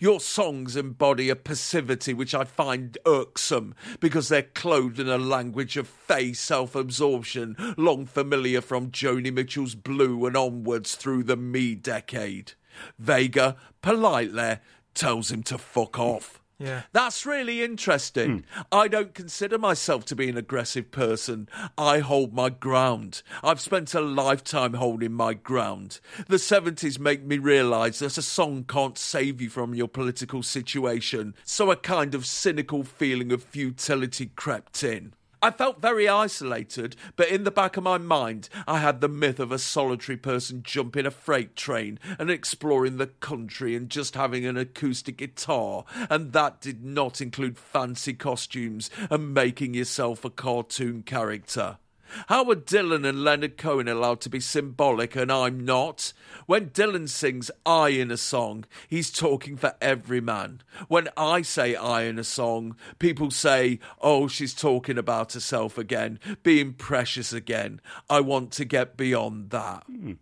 Your 0.00 0.18
songs 0.18 0.76
embody 0.76 1.28
a 1.28 1.36
passivity 1.36 2.14
which 2.14 2.34
I 2.34 2.44
find 2.44 2.96
irksome 3.04 3.74
because 4.00 4.30
they're 4.30 4.42
clothed 4.42 4.98
in 4.98 5.10
a 5.10 5.18
language 5.18 5.76
of 5.76 5.88
fey 5.88 6.32
self 6.32 6.74
absorption, 6.74 7.54
long 7.76 8.06
familiar 8.06 8.62
from 8.62 8.92
Joni 8.92 9.30
Mitchell's 9.30 9.74
Blue 9.74 10.24
and 10.24 10.38
onwards 10.38 10.94
through 10.94 11.24
the 11.24 11.36
me 11.36 11.74
decade. 11.74 12.52
Vega 12.98 13.56
politely 13.82 14.56
tells 14.94 15.30
him 15.30 15.42
to 15.42 15.58
fuck 15.58 15.98
off. 15.98 16.41
Yeah. 16.62 16.82
That's 16.92 17.26
really 17.26 17.62
interesting. 17.62 18.44
Hmm. 18.52 18.60
I 18.70 18.88
don't 18.88 19.14
consider 19.14 19.58
myself 19.58 20.04
to 20.06 20.16
be 20.16 20.28
an 20.28 20.36
aggressive 20.36 20.90
person. 20.90 21.48
I 21.76 21.98
hold 21.98 22.32
my 22.32 22.50
ground. 22.50 23.22
I've 23.42 23.60
spent 23.60 23.94
a 23.94 24.00
lifetime 24.00 24.74
holding 24.74 25.12
my 25.12 25.34
ground. 25.34 26.00
The 26.28 26.36
70s 26.36 27.00
make 27.00 27.24
me 27.24 27.38
realise 27.38 27.98
that 27.98 28.16
a 28.16 28.22
song 28.22 28.64
can't 28.64 28.96
save 28.96 29.40
you 29.40 29.50
from 29.50 29.74
your 29.74 29.88
political 29.88 30.42
situation, 30.42 31.34
so 31.44 31.70
a 31.70 31.76
kind 31.76 32.14
of 32.14 32.26
cynical 32.26 32.84
feeling 32.84 33.32
of 33.32 33.42
futility 33.42 34.26
crept 34.36 34.84
in. 34.84 35.14
I 35.44 35.50
felt 35.50 35.82
very 35.82 36.08
isolated, 36.08 36.94
but 37.16 37.28
in 37.28 37.42
the 37.42 37.50
back 37.50 37.76
of 37.76 37.82
my 37.82 37.98
mind, 37.98 38.48
I 38.68 38.78
had 38.78 39.00
the 39.00 39.08
myth 39.08 39.40
of 39.40 39.50
a 39.50 39.58
solitary 39.58 40.16
person 40.16 40.62
jumping 40.62 41.04
a 41.04 41.10
freight 41.10 41.56
train 41.56 41.98
and 42.16 42.30
exploring 42.30 42.98
the 42.98 43.08
country 43.08 43.74
and 43.74 43.90
just 43.90 44.14
having 44.14 44.46
an 44.46 44.56
acoustic 44.56 45.16
guitar, 45.16 45.84
and 46.08 46.32
that 46.32 46.60
did 46.60 46.84
not 46.84 47.20
include 47.20 47.58
fancy 47.58 48.14
costumes 48.14 48.88
and 49.10 49.34
making 49.34 49.74
yourself 49.74 50.24
a 50.24 50.30
cartoon 50.30 51.02
character. 51.02 51.78
How 52.28 52.48
are 52.50 52.56
Dylan 52.56 53.06
and 53.06 53.24
Leonard 53.24 53.56
Cohen 53.56 53.88
allowed 53.88 54.20
to 54.22 54.28
be 54.28 54.40
symbolic 54.40 55.16
and 55.16 55.30
I'm 55.30 55.64
not? 55.64 56.12
When 56.46 56.70
Dylan 56.70 57.08
sings 57.08 57.50
I 57.64 57.90
in 57.90 58.10
a 58.10 58.16
song, 58.16 58.64
he's 58.88 59.10
talking 59.10 59.56
for 59.56 59.74
every 59.80 60.20
man. 60.20 60.62
When 60.88 61.08
I 61.16 61.42
say 61.42 61.74
I 61.74 62.02
in 62.02 62.18
a 62.18 62.24
song, 62.24 62.76
people 62.98 63.30
say, 63.30 63.78
oh, 64.00 64.28
she's 64.28 64.54
talking 64.54 64.98
about 64.98 65.32
herself 65.32 65.78
again, 65.78 66.18
being 66.42 66.74
precious 66.74 67.32
again. 67.32 67.80
I 68.10 68.20
want 68.20 68.52
to 68.52 68.64
get 68.64 68.96
beyond 68.96 69.50
that. 69.50 69.84
Hmm. 69.86 70.12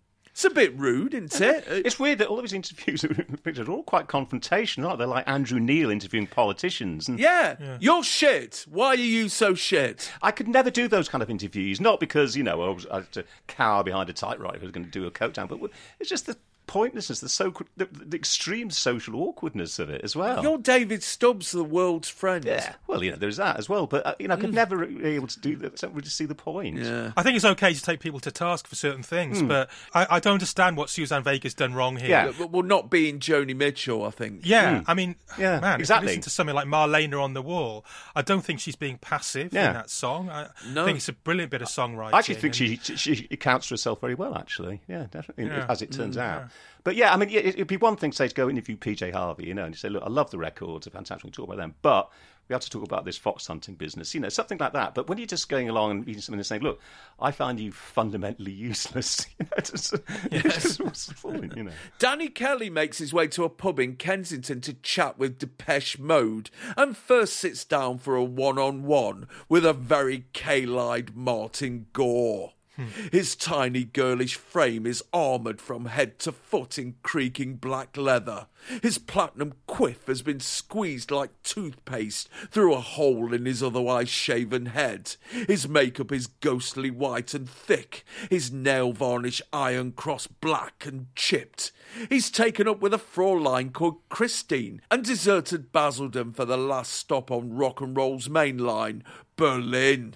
It's 0.40 0.46
a 0.46 0.48
bit 0.48 0.74
rude, 0.78 1.12
isn't 1.12 1.38
it? 1.38 1.64
It's 1.68 1.98
weird 1.98 2.16
that 2.20 2.28
all 2.28 2.38
of 2.38 2.44
his 2.44 2.54
interviews 2.54 3.04
pictures 3.44 3.68
are 3.68 3.70
all 3.70 3.82
quite 3.82 4.06
confrontational, 4.06 4.86
aren't 4.86 4.98
they? 4.98 5.02
They're 5.04 5.14
like 5.14 5.28
Andrew 5.28 5.60
Neil 5.60 5.90
interviewing 5.90 6.26
politicians. 6.26 7.10
And 7.10 7.20
yeah, 7.20 7.76
you're 7.78 8.02
shit. 8.02 8.64
Why 8.66 8.86
are 8.86 8.94
you 8.94 9.28
so 9.28 9.52
shit? 9.52 10.10
I 10.22 10.30
could 10.30 10.48
never 10.48 10.70
do 10.70 10.88
those 10.88 11.10
kind 11.10 11.22
of 11.22 11.28
interviews, 11.28 11.78
not 11.78 12.00
because, 12.00 12.38
you 12.38 12.42
know, 12.42 12.62
I, 12.62 12.68
was, 12.70 12.86
I 12.86 12.94
had 12.94 13.12
to 13.12 13.24
cower 13.48 13.84
behind 13.84 14.08
a 14.08 14.14
typewriter 14.14 14.56
if 14.56 14.62
I 14.62 14.64
was 14.64 14.72
going 14.72 14.86
to 14.86 14.90
do 14.90 15.04
a 15.06 15.10
coat 15.10 15.34
down, 15.34 15.46
but 15.46 15.60
it's 15.98 16.08
just 16.08 16.24
the 16.24 16.38
pointlessness, 16.70 17.18
the, 17.18 17.28
so, 17.28 17.52
the, 17.76 17.88
the 17.90 18.16
extreme 18.16 18.70
social 18.70 19.16
awkwardness 19.16 19.80
of 19.80 19.90
it 19.90 20.02
as 20.05 20.14
well. 20.14 20.40
You're 20.40 20.56
David 20.56 21.02
Stubbs, 21.02 21.51
the 21.51 21.64
world's 21.64 22.09
friend. 22.09 22.44
Yeah, 22.44 22.74
well, 22.86 23.02
you 23.02 23.10
know, 23.10 23.16
there's 23.16 23.38
that 23.38 23.56
as 23.56 23.68
well. 23.68 23.88
But 23.88 24.06
uh, 24.06 24.14
you 24.20 24.28
know, 24.28 24.34
I 24.34 24.36
could 24.40 24.51
mm. 24.51 24.55
never 24.55 24.86
be 24.86 25.05
able 25.05 25.26
to 25.26 25.40
do 25.40 25.56
that. 25.56 25.76
Don't 25.76 25.92
really 25.94 26.06
see 26.09 26.26
the 26.26 26.36
point. 26.36 26.78
Yeah. 26.78 27.10
I 27.16 27.24
think 27.24 27.34
it's 27.34 27.44
okay 27.44 27.74
to 27.74 27.82
take 27.82 27.98
people 27.98 28.20
to 28.20 28.30
task 28.30 28.68
for 28.68 28.76
certain 28.76 29.02
things, 29.02 29.40
hmm. 29.40 29.48
but 29.48 29.68
I, 29.92 30.06
I 30.09 30.20
don't 30.20 30.34
understand 30.34 30.76
what 30.76 30.90
Suzanne 30.90 31.24
Vega's 31.24 31.55
done 31.55 31.74
wrong 31.74 31.97
here. 31.97 32.09
Yeah. 32.09 32.32
But- 32.38 32.52
Well, 32.52 32.62
not 32.62 32.88
being 32.88 33.18
Joni 33.18 33.56
Mitchell, 33.56 34.05
I 34.05 34.10
think. 34.10 34.42
Yeah, 34.44 34.78
hmm. 34.78 34.84
I 34.86 34.94
mean, 34.94 35.16
Yeah, 35.38 35.59
man, 35.59 35.80
exactly. 35.80 36.06
if 36.06 36.10
you 36.10 36.18
listen 36.18 36.22
to 36.22 36.30
something 36.30 36.55
like 36.55 36.68
Marlene 36.68 37.20
on 37.20 37.34
the 37.34 37.42
Wall, 37.42 37.84
I 38.14 38.22
don't 38.22 38.44
think 38.44 38.60
she's 38.60 38.76
being 38.76 38.98
passive 38.98 39.52
Yeah. 39.52 39.68
in 39.68 39.74
that 39.74 39.90
song. 39.90 40.30
I 40.30 40.48
No. 40.72 40.84
think 40.84 40.98
it's 40.98 41.09
a 41.09 41.12
brilliant 41.12 41.51
bit 41.51 41.62
of 41.62 41.68
songwriting. 41.68 42.14
I 42.14 42.18
actually 42.18 42.36
think 42.36 42.60
and- 42.60 42.80
she, 42.84 42.97
she 42.97 43.14
she 43.14 43.28
accounts 43.30 43.66
for 43.66 43.74
herself 43.74 44.01
very 44.01 44.14
well, 44.14 44.36
actually. 44.36 44.82
Yeah, 44.88 45.06
definitely, 45.10 45.47
Yeah. 45.47 45.66
as 45.68 45.82
it 45.82 45.90
turns 45.90 46.16
mm, 46.16 46.22
out. 46.22 46.44
But 46.84 46.96
yeah, 46.96 47.12
I 47.12 47.16
mean, 47.16 47.28
it, 47.30 47.46
it'd 47.46 47.66
be 47.66 47.76
one 47.76 47.96
thing, 47.96 48.10
to 48.10 48.16
say, 48.16 48.28
to 48.28 48.34
go 48.34 48.48
interview 48.48 48.76
PJ 48.76 49.12
Harvey, 49.12 49.46
you 49.46 49.54
know, 49.54 49.64
and 49.64 49.74
you 49.74 49.78
say, 49.78 49.88
look, 49.88 50.02
I 50.02 50.08
love 50.08 50.30
the 50.30 50.38
records, 50.38 50.86
they're 50.86 50.92
fantastic, 50.92 51.32
talk 51.32 51.46
about 51.46 51.58
them, 51.58 51.74
but 51.82 52.10
we 52.50 52.54
have 52.54 52.62
to 52.62 52.70
talk 52.70 52.82
about 52.82 53.04
this 53.04 53.16
fox 53.16 53.46
hunting 53.46 53.76
business, 53.76 54.12
you 54.12 54.18
know, 54.18 54.28
something 54.28 54.58
like 54.58 54.72
that. 54.72 54.92
But 54.92 55.08
when 55.08 55.18
you're 55.18 55.26
just 55.28 55.48
going 55.48 55.68
along 55.68 55.92
and 55.92 56.06
reading 56.06 56.20
something 56.20 56.40
and 56.40 56.46
saying, 56.46 56.62
look, 56.62 56.80
I 57.20 57.30
find 57.30 57.60
you 57.60 57.70
fundamentally 57.70 58.50
useless, 58.50 59.24
you 59.38 59.46
know, 59.46 59.62
just, 59.62 59.94
it's 60.32 60.54
just 60.54 60.80
what's 60.80 61.06
the 61.06 61.14
point, 61.14 61.56
you 61.56 61.62
know. 61.62 61.72
Danny 62.00 62.28
Kelly 62.28 62.68
makes 62.68 62.98
his 62.98 63.12
way 63.12 63.28
to 63.28 63.44
a 63.44 63.48
pub 63.48 63.78
in 63.78 63.94
Kensington 63.94 64.60
to 64.62 64.74
chat 64.74 65.16
with 65.16 65.38
Depeche 65.38 66.00
Mode 66.00 66.50
and 66.76 66.96
first 66.96 67.34
sits 67.34 67.64
down 67.64 67.98
for 67.98 68.16
a 68.16 68.24
one 68.24 68.58
on 68.58 68.82
one 68.82 69.28
with 69.48 69.64
a 69.64 69.72
very 69.72 70.24
kohl-eyed 70.34 71.14
Martin 71.14 71.86
Gore. 71.92 72.54
Hmm. 72.81 73.09
His 73.12 73.36
tiny 73.36 73.85
girlish 73.85 74.36
frame 74.36 74.86
is 74.86 75.05
armoured 75.12 75.61
from 75.61 75.86
head 75.86 76.19
to 76.20 76.32
foot 76.32 76.78
in 76.78 76.94
creaking 77.02 77.57
black 77.57 77.97
leather. 77.97 78.47
His 78.82 78.97
platinum 78.97 79.52
quiff 79.66 80.07
has 80.07 80.23
been 80.23 80.40
squeezed 80.40 81.11
like 81.11 81.43
toothpaste 81.43 82.31
through 82.51 82.73
a 82.74 82.81
hole 82.81 83.35
in 83.35 83.44
his 83.44 83.62
otherwise 83.62 84.09
shaven 84.09 84.66
head. 84.66 85.16
His 85.47 85.69
makeup 85.69 86.11
is 86.11 86.27
ghostly 86.27 86.90
white 86.90 87.35
and 87.35 87.48
thick, 87.48 88.05
his 88.31 88.51
nail 88.51 88.93
varnish 88.93 89.43
iron 89.52 89.93
cross 89.93 90.27
black 90.27 90.86
and 90.86 91.15
chipped. 91.15 91.73
He's 92.09 92.31
taken 92.31 92.66
up 92.66 92.81
with 92.81 92.94
a 92.94 92.98
Fraulein 92.98 93.73
called 93.73 94.09
Christine 94.09 94.81
and 94.90 95.05
deserted 95.05 95.73
Basildon 95.73 96.32
for 96.32 96.44
the 96.47 96.57
last 96.57 96.93
stop 96.93 97.31
on 97.31 97.55
rock 97.57 97.81
and 97.81 97.97
roll's 97.97 98.31
main 98.31 98.59
line, 98.59 99.05
Berlin. 99.36 100.15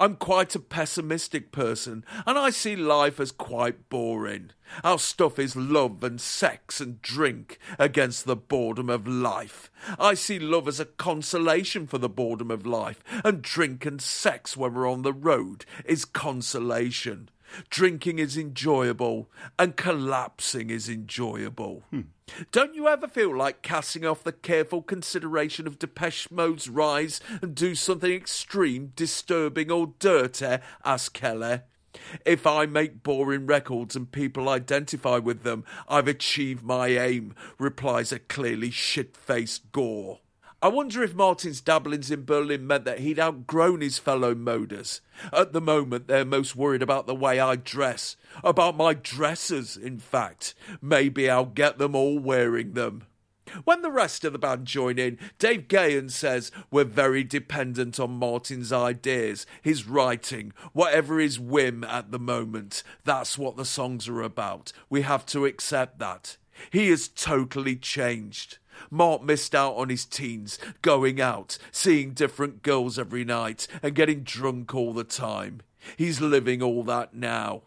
I'm 0.00 0.16
quite 0.16 0.54
a 0.54 0.60
pessimistic 0.60 1.52
person, 1.52 2.04
and 2.26 2.38
I 2.38 2.50
see 2.50 2.76
life 2.76 3.20
as 3.20 3.30
quite 3.30 3.88
boring. 3.88 4.50
Our 4.82 4.98
stuff 4.98 5.38
is 5.38 5.54
love 5.54 6.02
and 6.02 6.20
sex 6.20 6.80
and 6.80 7.00
drink 7.00 7.58
against 7.78 8.24
the 8.24 8.36
boredom 8.36 8.90
of 8.90 9.06
life. 9.06 9.70
I 9.98 10.14
see 10.14 10.38
love 10.38 10.66
as 10.66 10.80
a 10.80 10.84
consolation 10.84 11.86
for 11.86 11.98
the 11.98 12.08
boredom 12.08 12.50
of 12.50 12.66
life, 12.66 13.02
and 13.24 13.42
drink 13.42 13.86
and 13.86 14.00
sex 14.00 14.56
when 14.56 14.74
we're 14.74 14.90
on 14.90 15.02
the 15.02 15.12
road 15.12 15.64
is 15.84 16.04
consolation. 16.04 17.28
Drinking 17.70 18.18
is 18.18 18.36
enjoyable, 18.36 19.30
and 19.58 19.76
collapsing 19.76 20.70
is 20.70 20.88
enjoyable. 20.88 21.82
Hmm. 21.90 22.02
Don't 22.52 22.74
you 22.74 22.88
ever 22.88 23.06
feel 23.06 23.36
like 23.36 23.62
casting 23.62 24.06
off 24.06 24.24
the 24.24 24.32
careful 24.32 24.82
consideration 24.82 25.66
of 25.66 25.78
Depeche 25.78 26.30
Mode's 26.30 26.68
rise 26.68 27.20
and 27.42 27.54
do 27.54 27.74
something 27.74 28.12
extreme, 28.12 28.92
disturbing, 28.96 29.70
or 29.70 29.92
dirty? 29.98 30.58
asked 30.84 31.14
Kelly. 31.14 31.60
If 32.24 32.46
I 32.46 32.66
make 32.66 33.02
boring 33.02 33.46
records 33.46 33.94
and 33.94 34.10
people 34.10 34.48
identify 34.48 35.18
with 35.18 35.42
them, 35.42 35.64
I've 35.88 36.08
achieved 36.08 36.64
my 36.64 36.88
aim, 36.88 37.34
replies 37.58 38.10
a 38.10 38.18
clearly 38.18 38.70
shit 38.70 39.16
faced 39.16 39.70
Gore. 39.70 40.20
I 40.64 40.68
wonder 40.68 41.02
if 41.02 41.14
Martin's 41.14 41.60
dabblings 41.60 42.10
in 42.10 42.24
Berlin 42.24 42.66
meant 42.66 42.86
that 42.86 43.00
he'd 43.00 43.20
outgrown 43.20 43.82
his 43.82 43.98
fellow 43.98 44.34
moders. 44.34 45.02
At 45.30 45.52
the 45.52 45.60
moment, 45.60 46.08
they're 46.08 46.24
most 46.24 46.56
worried 46.56 46.80
about 46.80 47.06
the 47.06 47.14
way 47.14 47.38
I 47.38 47.56
dress. 47.56 48.16
About 48.42 48.74
my 48.74 48.94
dresses, 48.94 49.76
in 49.76 49.98
fact. 49.98 50.54
Maybe 50.80 51.28
I'll 51.28 51.44
get 51.44 51.76
them 51.76 51.94
all 51.94 52.18
wearing 52.18 52.72
them. 52.72 53.02
When 53.64 53.82
the 53.82 53.90
rest 53.90 54.24
of 54.24 54.32
the 54.32 54.38
band 54.38 54.64
join 54.64 54.98
in, 54.98 55.18
Dave 55.38 55.68
Gahan 55.68 56.08
says 56.08 56.50
we're 56.70 56.84
very 56.84 57.24
dependent 57.24 58.00
on 58.00 58.12
Martin's 58.12 58.72
ideas, 58.72 59.44
his 59.60 59.86
writing, 59.86 60.54
whatever 60.72 61.18
his 61.18 61.38
whim 61.38 61.84
at 61.84 62.10
the 62.10 62.18
moment. 62.18 62.82
That's 63.04 63.36
what 63.36 63.58
the 63.58 63.66
songs 63.66 64.08
are 64.08 64.22
about. 64.22 64.72
We 64.88 65.02
have 65.02 65.26
to 65.26 65.44
accept 65.44 65.98
that. 65.98 66.38
He 66.70 66.88
has 66.88 67.08
totally 67.08 67.76
changed. 67.76 68.56
Mark 68.90 69.22
missed 69.22 69.54
out 69.54 69.74
on 69.74 69.88
his 69.88 70.04
teens, 70.04 70.58
going 70.82 71.20
out, 71.20 71.58
seeing 71.70 72.12
different 72.12 72.62
girls 72.62 72.98
every 72.98 73.24
night, 73.24 73.66
and 73.82 73.94
getting 73.94 74.22
drunk 74.22 74.74
all 74.74 74.92
the 74.92 75.04
time. 75.04 75.60
He's 75.96 76.20
living 76.20 76.62
all 76.62 76.82
that 76.84 77.14
now. 77.14 77.62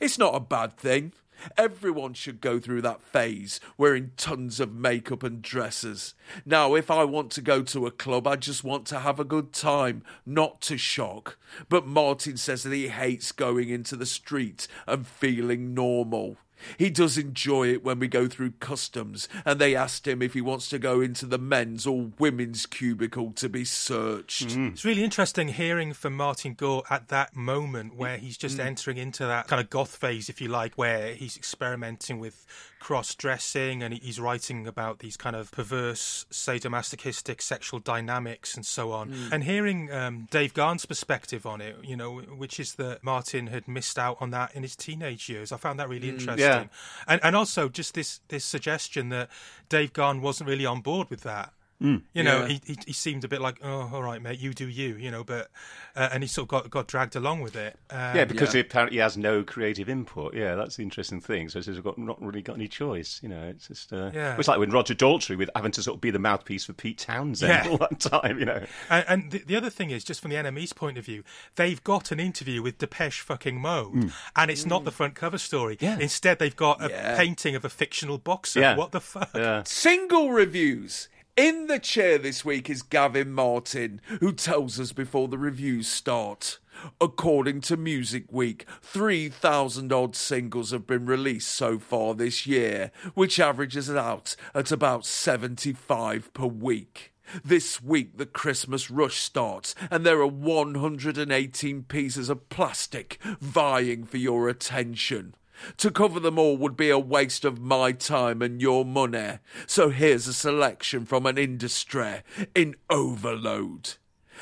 It's 0.00 0.18
not 0.18 0.34
a 0.34 0.40
bad 0.40 0.76
thing. 0.76 1.12
Everyone 1.56 2.14
should 2.14 2.40
go 2.40 2.60
through 2.60 2.82
that 2.82 3.02
phase, 3.02 3.60
wearing 3.76 4.12
tons 4.16 4.60
of 4.60 4.72
makeup 4.72 5.22
and 5.22 5.42
dresses. 5.42 6.14
Now, 6.44 6.74
if 6.74 6.90
I 6.90 7.04
want 7.04 7.30
to 7.32 7.40
go 7.40 7.62
to 7.62 7.86
a 7.86 7.90
club, 7.90 8.26
I 8.26 8.36
just 8.36 8.62
want 8.62 8.86
to 8.86 9.00
have 9.00 9.18
a 9.18 9.24
good 9.24 9.52
time, 9.52 10.02
not 10.24 10.60
to 10.62 10.78
shock. 10.78 11.38
But 11.68 11.86
Martin 11.86 12.36
says 12.36 12.62
that 12.62 12.72
he 12.72 12.88
hates 12.88 13.32
going 13.32 13.68
into 13.70 13.96
the 13.96 14.06
street 14.06 14.68
and 14.86 15.06
feeling 15.06 15.74
normal. 15.74 16.36
He 16.78 16.90
does 16.90 17.18
enjoy 17.18 17.68
it 17.72 17.84
when 17.84 17.98
we 17.98 18.08
go 18.08 18.28
through 18.28 18.52
customs 18.60 19.28
and 19.44 19.60
they 19.60 19.74
asked 19.74 20.06
him 20.06 20.22
if 20.22 20.34
he 20.34 20.40
wants 20.40 20.68
to 20.70 20.78
go 20.78 21.00
into 21.00 21.26
the 21.26 21.38
men's 21.38 21.86
or 21.86 22.10
women's 22.18 22.66
cubicle 22.66 23.32
to 23.32 23.48
be 23.48 23.64
searched. 23.64 24.56
It's 24.56 24.84
really 24.84 25.04
interesting 25.04 25.48
hearing 25.48 25.92
from 25.92 26.16
Martin 26.16 26.54
Gore 26.54 26.82
at 26.90 27.08
that 27.08 27.34
moment 27.36 27.94
where 27.96 28.16
he's 28.16 28.36
just 28.36 28.58
Mm. 28.58 28.64
entering 28.66 28.96
into 28.98 29.24
that 29.26 29.48
kind 29.48 29.60
of 29.60 29.70
goth 29.70 29.96
phase, 29.96 30.28
if 30.28 30.40
you 30.40 30.48
like, 30.48 30.76
where 30.76 31.14
he's 31.14 31.36
experimenting 31.36 32.18
with 32.18 32.46
cross 32.82 33.14
dressing 33.14 33.80
and 33.80 33.94
he's 33.94 34.18
writing 34.18 34.66
about 34.66 34.98
these 34.98 35.16
kind 35.16 35.36
of 35.36 35.52
perverse 35.52 36.26
sadomasochistic 36.32 37.40
sexual 37.40 37.78
dynamics 37.78 38.56
and 38.56 38.66
so 38.66 38.90
on. 38.90 39.10
Mm. 39.10 39.32
And 39.32 39.44
hearing 39.44 39.92
um, 39.92 40.26
Dave 40.32 40.52
Gahan's 40.52 40.84
perspective 40.84 41.46
on 41.46 41.60
it, 41.60 41.76
you 41.84 41.96
know, 41.96 42.18
which 42.18 42.58
is 42.58 42.74
that 42.74 43.04
Martin 43.04 43.46
had 43.46 43.68
missed 43.68 44.00
out 44.00 44.16
on 44.20 44.30
that 44.30 44.52
in 44.56 44.64
his 44.64 44.74
teenage 44.74 45.28
years, 45.28 45.52
I 45.52 45.58
found 45.58 45.78
that 45.78 45.88
really 45.88 46.08
Mm. 46.08 46.18
interesting. 46.18 46.38
Yeah. 46.44 46.66
And, 47.06 47.20
and 47.22 47.36
also 47.36 47.68
just 47.68 47.94
this, 47.94 48.20
this 48.26 48.44
suggestion 48.44 49.10
that 49.10 49.28
Dave 49.68 49.92
Garn 49.92 50.20
wasn't 50.20 50.50
really 50.50 50.66
on 50.66 50.80
board 50.80 51.08
with 51.08 51.20
that. 51.22 51.52
Mm. 51.82 52.02
You 52.14 52.22
know, 52.22 52.42
Yeah. 52.42 52.46
he, 52.48 52.60
he 52.64 52.78
he 52.86 52.92
seemed 52.92 53.24
a 53.24 53.28
bit 53.28 53.40
like, 53.40 53.58
oh, 53.62 53.90
all 53.92 54.02
right, 54.02 54.22
mate, 54.22 54.38
you 54.38 54.54
do 54.54 54.68
you, 54.68 54.94
you 54.96 55.10
know, 55.10 55.24
but 55.24 55.50
uh, 55.96 56.08
and 56.12 56.22
he 56.22 56.28
sort 56.28 56.44
of 56.44 56.48
got 56.48 56.70
got 56.70 56.86
dragged 56.86 57.16
along 57.16 57.40
with 57.40 57.56
it. 57.56 57.76
Um, 57.90 58.16
yeah, 58.16 58.24
because 58.24 58.48
yeah. 58.54 58.60
he 58.62 58.66
apparently 58.68 58.98
has 58.98 59.16
no 59.16 59.42
creative 59.42 59.88
input. 59.88 60.34
Yeah, 60.34 60.54
that's 60.54 60.76
the 60.76 60.82
interesting 60.82 61.20
thing. 61.20 61.48
So 61.48 61.60
he's 61.60 61.80
got 61.80 61.98
not 61.98 62.20
really 62.22 62.42
got 62.42 62.56
any 62.56 62.68
choice. 62.68 63.20
You 63.22 63.28
know, 63.30 63.42
it's 63.44 63.68
just 63.68 63.92
uh, 63.92 64.10
Yeah. 64.14 64.36
it's 64.38 64.48
like 64.48 64.58
when 64.58 64.70
Roger 64.70 64.94
Daltrey 64.94 65.36
with 65.36 65.50
having 65.56 65.72
to 65.72 65.82
sort 65.82 65.96
of 65.96 66.00
be 66.00 66.10
the 66.10 66.18
mouthpiece 66.18 66.64
for 66.64 66.72
Pete 66.72 66.98
Townshend 66.98 67.64
Yeah. 67.66 67.68
all 67.70 67.78
that 67.78 67.98
time. 68.00 68.38
You 68.38 68.44
know, 68.46 68.64
And, 68.88 69.04
and 69.08 69.30
the, 69.32 69.38
the 69.38 69.56
other 69.56 69.70
thing 69.70 69.90
is, 69.90 70.04
just 70.04 70.20
from 70.20 70.30
the 70.30 70.36
NME's 70.36 70.72
point 70.72 70.98
of 70.98 71.04
view, 71.04 71.24
they've 71.56 71.82
got 71.82 72.12
an 72.12 72.20
interview 72.20 72.62
with 72.62 72.78
Depeche 72.78 73.20
fucking 73.20 73.60
Mode, 73.60 74.12
and 74.36 74.50
it's 74.50 74.64
not 74.66 74.84
the 74.84 74.92
front 74.92 75.14
cover 75.14 75.38
story. 75.38 75.76
Yeah. 75.80 75.98
Instead, 75.98 76.38
they've 76.38 76.54
got 76.56 76.82
a 76.82 76.88
Yeah. 76.88 77.16
painting 77.16 77.54
of 77.56 77.64
a 77.64 77.68
fictional 77.68 78.18
boxer. 78.18 78.60
Yeah. 78.60 78.76
What 78.76 78.92
the 78.92 79.00
fuck? 79.00 79.30
yeah. 79.34 79.62
Single 79.64 80.30
reviews. 80.30 81.08
In 81.36 81.66
the 81.66 81.78
chair 81.78 82.18
this 82.18 82.44
week 82.44 82.68
is 82.68 82.82
Gavin 82.82 83.32
Martin, 83.32 84.02
who 84.20 84.34
tells 84.34 84.78
us 84.78 84.92
before 84.92 85.28
the 85.28 85.38
reviews 85.38 85.88
start. 85.88 86.58
According 87.00 87.62
to 87.62 87.78
Music 87.78 88.30
Week, 88.30 88.66
3,000 88.82 89.90
odd 89.94 90.14
singles 90.14 90.72
have 90.72 90.86
been 90.86 91.06
released 91.06 91.48
so 91.48 91.78
far 91.78 92.12
this 92.12 92.46
year, 92.46 92.92
which 93.14 93.40
averages 93.40 93.90
out 93.90 94.36
at 94.54 94.70
about 94.70 95.06
75 95.06 96.34
per 96.34 96.44
week. 96.46 97.14
This 97.42 97.82
week, 97.82 98.18
the 98.18 98.26
Christmas 98.26 98.90
rush 98.90 99.18
starts, 99.18 99.74
and 99.90 100.04
there 100.04 100.20
are 100.20 100.26
118 100.26 101.84
pieces 101.84 102.28
of 102.28 102.50
plastic 102.50 103.18
vying 103.40 104.04
for 104.04 104.18
your 104.18 104.50
attention. 104.50 105.34
To 105.78 105.90
cover 105.90 106.20
them 106.20 106.38
all 106.38 106.56
would 106.56 106.76
be 106.76 106.90
a 106.90 106.98
waste 106.98 107.44
of 107.44 107.60
my 107.60 107.92
time 107.92 108.42
and 108.42 108.60
your 108.60 108.84
money. 108.84 109.38
So 109.66 109.90
here's 109.90 110.26
a 110.26 110.32
selection 110.32 111.04
from 111.04 111.26
an 111.26 111.38
industry 111.38 112.22
in 112.54 112.76
overload. 112.90 113.94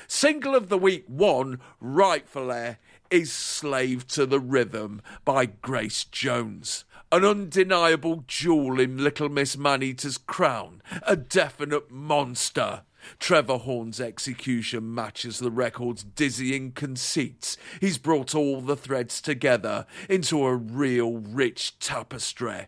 Single 0.06 0.55
of 0.55 0.68
the 0.68 0.78
week 0.78 1.05
one, 1.06 1.60
rightfully, 1.80 2.76
is 3.10 3.32
Slave 3.32 4.06
to 4.09 4.24
the 4.24 4.40
Rhythm 4.40 5.02
by 5.24 5.47
Grace 5.47 6.05
Jones. 6.05 6.84
An 7.12 7.24
undeniable 7.24 8.24
jewel 8.26 8.78
in 8.78 9.02
Little 9.02 9.28
Miss 9.28 9.56
Maneater's 9.56 10.16
crown, 10.16 10.80
a 11.02 11.16
definite 11.16 11.90
monster. 11.90 12.82
Trevor 13.18 13.59
Horn's 13.59 14.01
execution 14.01 14.94
matches 14.94 15.39
the 15.39 15.51
record's 15.51 16.02
dizzying 16.02 16.72
conceits. 16.72 17.56
He's 17.81 17.98
brought 17.98 18.35
all 18.35 18.60
the 18.60 18.77
threads 18.77 19.20
together 19.20 19.86
into 20.09 20.44
a 20.44 20.55
real 20.55 21.18
rich 21.18 21.78
tapestry. 21.78 22.66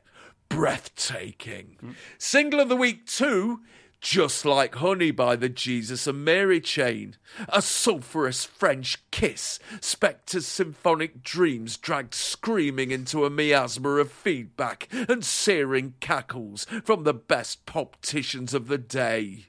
Breathtaking. 0.48 1.96
Single 2.18 2.60
of 2.60 2.68
the 2.68 2.76
week, 2.76 3.06
too. 3.06 3.60
Just 4.02 4.44
like 4.44 4.74
Honey 4.74 5.12
by 5.12 5.36
the 5.36 5.48
Jesus 5.48 6.08
and 6.08 6.24
Mary 6.24 6.60
chain. 6.60 7.16
A 7.48 7.62
sulphurous 7.62 8.44
French 8.44 8.98
kiss. 9.12 9.60
Spector's 9.80 10.46
symphonic 10.46 11.22
dreams 11.22 11.76
dragged 11.76 12.12
screaming 12.12 12.90
into 12.90 13.24
a 13.24 13.30
miasma 13.30 13.90
of 13.90 14.10
feedback 14.10 14.88
and 15.08 15.24
searing 15.24 15.94
cackles 16.00 16.66
from 16.82 17.04
the 17.04 17.14
best 17.14 17.64
popticians 17.64 18.54
of 18.54 18.66
the 18.66 18.76
day. 18.76 19.46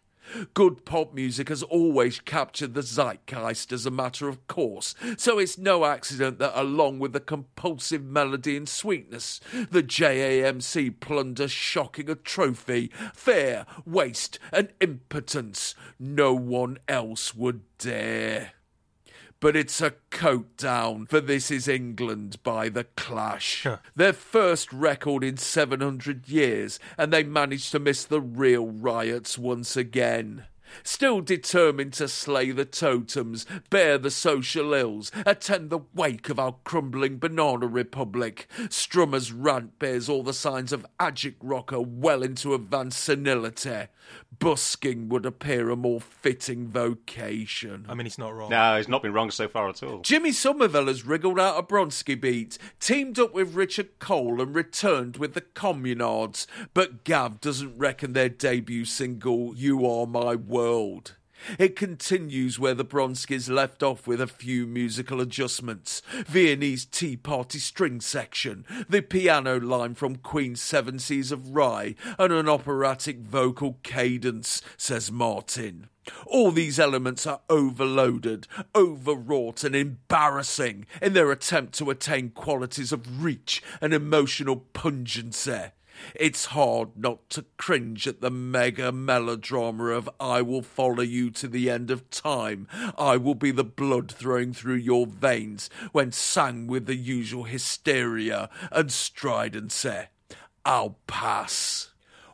Good 0.54 0.86
pop 0.86 1.14
music 1.14 1.50
has 1.50 1.64
always 1.64 2.20
captured 2.20 2.74
the 2.74 2.82
zeitgeist 2.82 3.72
as 3.72 3.86
a 3.86 3.92
matter 3.92 4.28
of 4.28 4.48
course, 4.48 4.96
so 5.18 5.40
it's 5.40 5.58
no 5.58 5.86
accident 5.86 6.40
that 6.40 6.60
along 6.60 7.00
with 7.00 7.14
the 7.14 7.20
compulsive 7.20 8.04
melody 8.04 8.58
and 8.58 8.68
sweetness, 8.68 9.40
the 9.72 9.84
JAMC 9.84 11.00
plunder 11.00 11.48
shocking 11.48 12.10
a 12.10 12.16
trophy, 12.16 12.92
fear, 13.14 13.66
waste, 13.86 14.40
and 14.52 14.70
impotence. 14.80 15.76
No 16.00 16.34
one 16.34 16.80
else 16.88 17.36
would 17.36 17.62
dare. 17.78 18.54
But 19.44 19.58
it's 19.58 19.82
a 19.82 19.96
coat 20.10 20.56
down 20.56 21.06
for 21.08 21.20
This 21.20 21.52
Is 21.52 21.68
England 21.68 22.42
by 22.44 22.70
The 22.70 22.86
Clash. 22.96 23.68
Their 23.94 24.14
first 24.14 24.72
record 24.72 25.22
in 25.22 25.36
700 25.36 26.30
years, 26.30 26.80
and 26.98 27.12
they 27.12 27.24
managed 27.24 27.74
to 27.74 27.80
miss 27.80 28.06
the 28.06 28.22
real 28.22 28.68
riots 28.68 29.38
once 29.38 29.76
again. 29.76 30.46
Still 30.84 31.22
determined 31.22 31.94
to 31.94 32.08
slay 32.08 32.52
the 32.52 32.66
totems, 32.66 33.46
bear 33.70 33.98
the 33.98 34.12
social 34.12 34.74
ills, 34.74 35.12
attend 35.26 35.70
the 35.70 35.80
wake 35.94 36.30
of 36.30 36.40
our 36.40 36.56
crumbling 36.64 37.18
banana 37.18 37.68
republic. 37.68 38.48
Strummer's 38.70 39.32
rant 39.32 39.78
bears 39.80 40.10
all 40.10 40.24
the 40.24 40.34
signs 40.34 40.72
of 40.72 40.86
agic 41.00 41.36
rocker 41.42 41.82
well 41.82 42.24
into 42.24 42.54
advanced 42.54 43.04
senility. 43.04 43.88
Busking 44.40 45.08
would 45.10 45.26
appear 45.26 45.70
a 45.70 45.76
more 45.76 46.02
fitting 46.02 46.68
vocation. 46.68 47.86
I 47.88 47.94
mean, 47.94 48.06
he's 48.06 48.18
not 48.18 48.34
wrong. 48.34 48.50
No, 48.50 48.78
he's 48.78 48.88
not 48.90 49.02
been 49.02 49.14
wrong 49.14 49.32
so 49.32 49.48
far 49.48 49.70
at 49.70 49.82
all. 49.84 50.02
Jimmy 50.02 50.32
Somerville 50.32 50.88
has 50.88 51.06
wriggled 51.06 51.40
out 51.40 51.58
a 51.58 51.64
Bronski 51.64 52.20
beat, 52.20 52.58
teamed 52.80 53.20
up 53.20 53.34
with 53.34 53.56
Richard 53.56 54.00
Cole, 54.00 54.42
and 54.42 54.54
returned 54.56 55.18
with 55.18 55.34
the 55.34 55.42
Communards. 55.42 56.48
But 56.74 57.04
Gav 57.04 57.40
doesn't 57.40 57.78
reckon 57.78 58.14
their 58.14 58.30
debut 58.30 58.86
single, 58.86 59.56
You 59.56 59.86
Are 59.86 60.08
My 60.08 60.36
World. 60.36 60.63
It 61.60 61.76
continues 61.76 62.58
where 62.58 62.74
the 62.74 62.86
Bronskis 62.86 63.50
left 63.50 63.84
off 63.84 64.08
with 64.08 64.22
a 64.22 64.28
few 64.28 64.66
musical 64.66 65.20
adjustments. 65.20 66.02
Viennese 66.26 66.86
Tea 66.86 67.18
Party 67.18 67.60
string 67.60 68.00
section, 68.00 68.66
the 68.88 69.02
piano 69.02 69.60
line 69.60 69.94
from 69.94 70.16
Queen's 70.16 70.62
Seven 70.62 71.00
Seas 71.00 71.34
of 71.34 71.50
Rhye, 71.50 71.96
and 72.18 72.32
an 72.32 72.48
operatic 72.48 73.20
vocal 73.20 73.78
cadence, 73.84 74.62
says 74.78 75.12
Martin. 75.12 75.90
All 76.26 76.52
these 76.52 76.80
elements 76.80 77.28
are 77.28 77.42
overloaded, 77.50 78.48
overwrought, 78.74 79.66
and 79.66 79.76
embarrassing 79.76 80.86
in 81.02 81.12
their 81.12 81.32
attempt 81.32 81.74
to 81.76 81.90
attain 81.90 82.30
qualities 82.30 82.92
of 82.94 83.24
reach 83.24 83.62
and 83.82 83.94
emotional 83.94 84.66
pungency. 84.74 85.72
It's 86.16 86.46
hard 86.46 86.98
not 86.98 87.30
to 87.32 87.46
cringe 87.58 88.08
at 88.08 88.22
the 88.22 88.32
mega 88.32 88.92
melodrama 88.92 89.86
of 89.86 90.10
I 90.20 90.42
will 90.42 90.62
follow 90.62 91.02
you 91.02 91.30
to 91.32 91.48
the 91.48 91.70
end 91.70 91.92
of 91.92 92.10
time. 92.10 92.68
I 92.98 93.18
will 93.18 93.36
be 93.36 93.52
the 93.52 93.64
blood 93.64 94.12
flowing 94.12 94.54
through 94.54 94.76
your 94.76 95.06
veins 95.06 95.70
when 95.92 96.12
sang 96.12 96.68
with 96.68 96.86
the 96.86 96.96
usual 96.96 97.44
hysteria 97.44 98.50
and 98.72 98.92
stridency. 98.92 100.08
I'll 100.66 100.98
pass. 101.08 101.90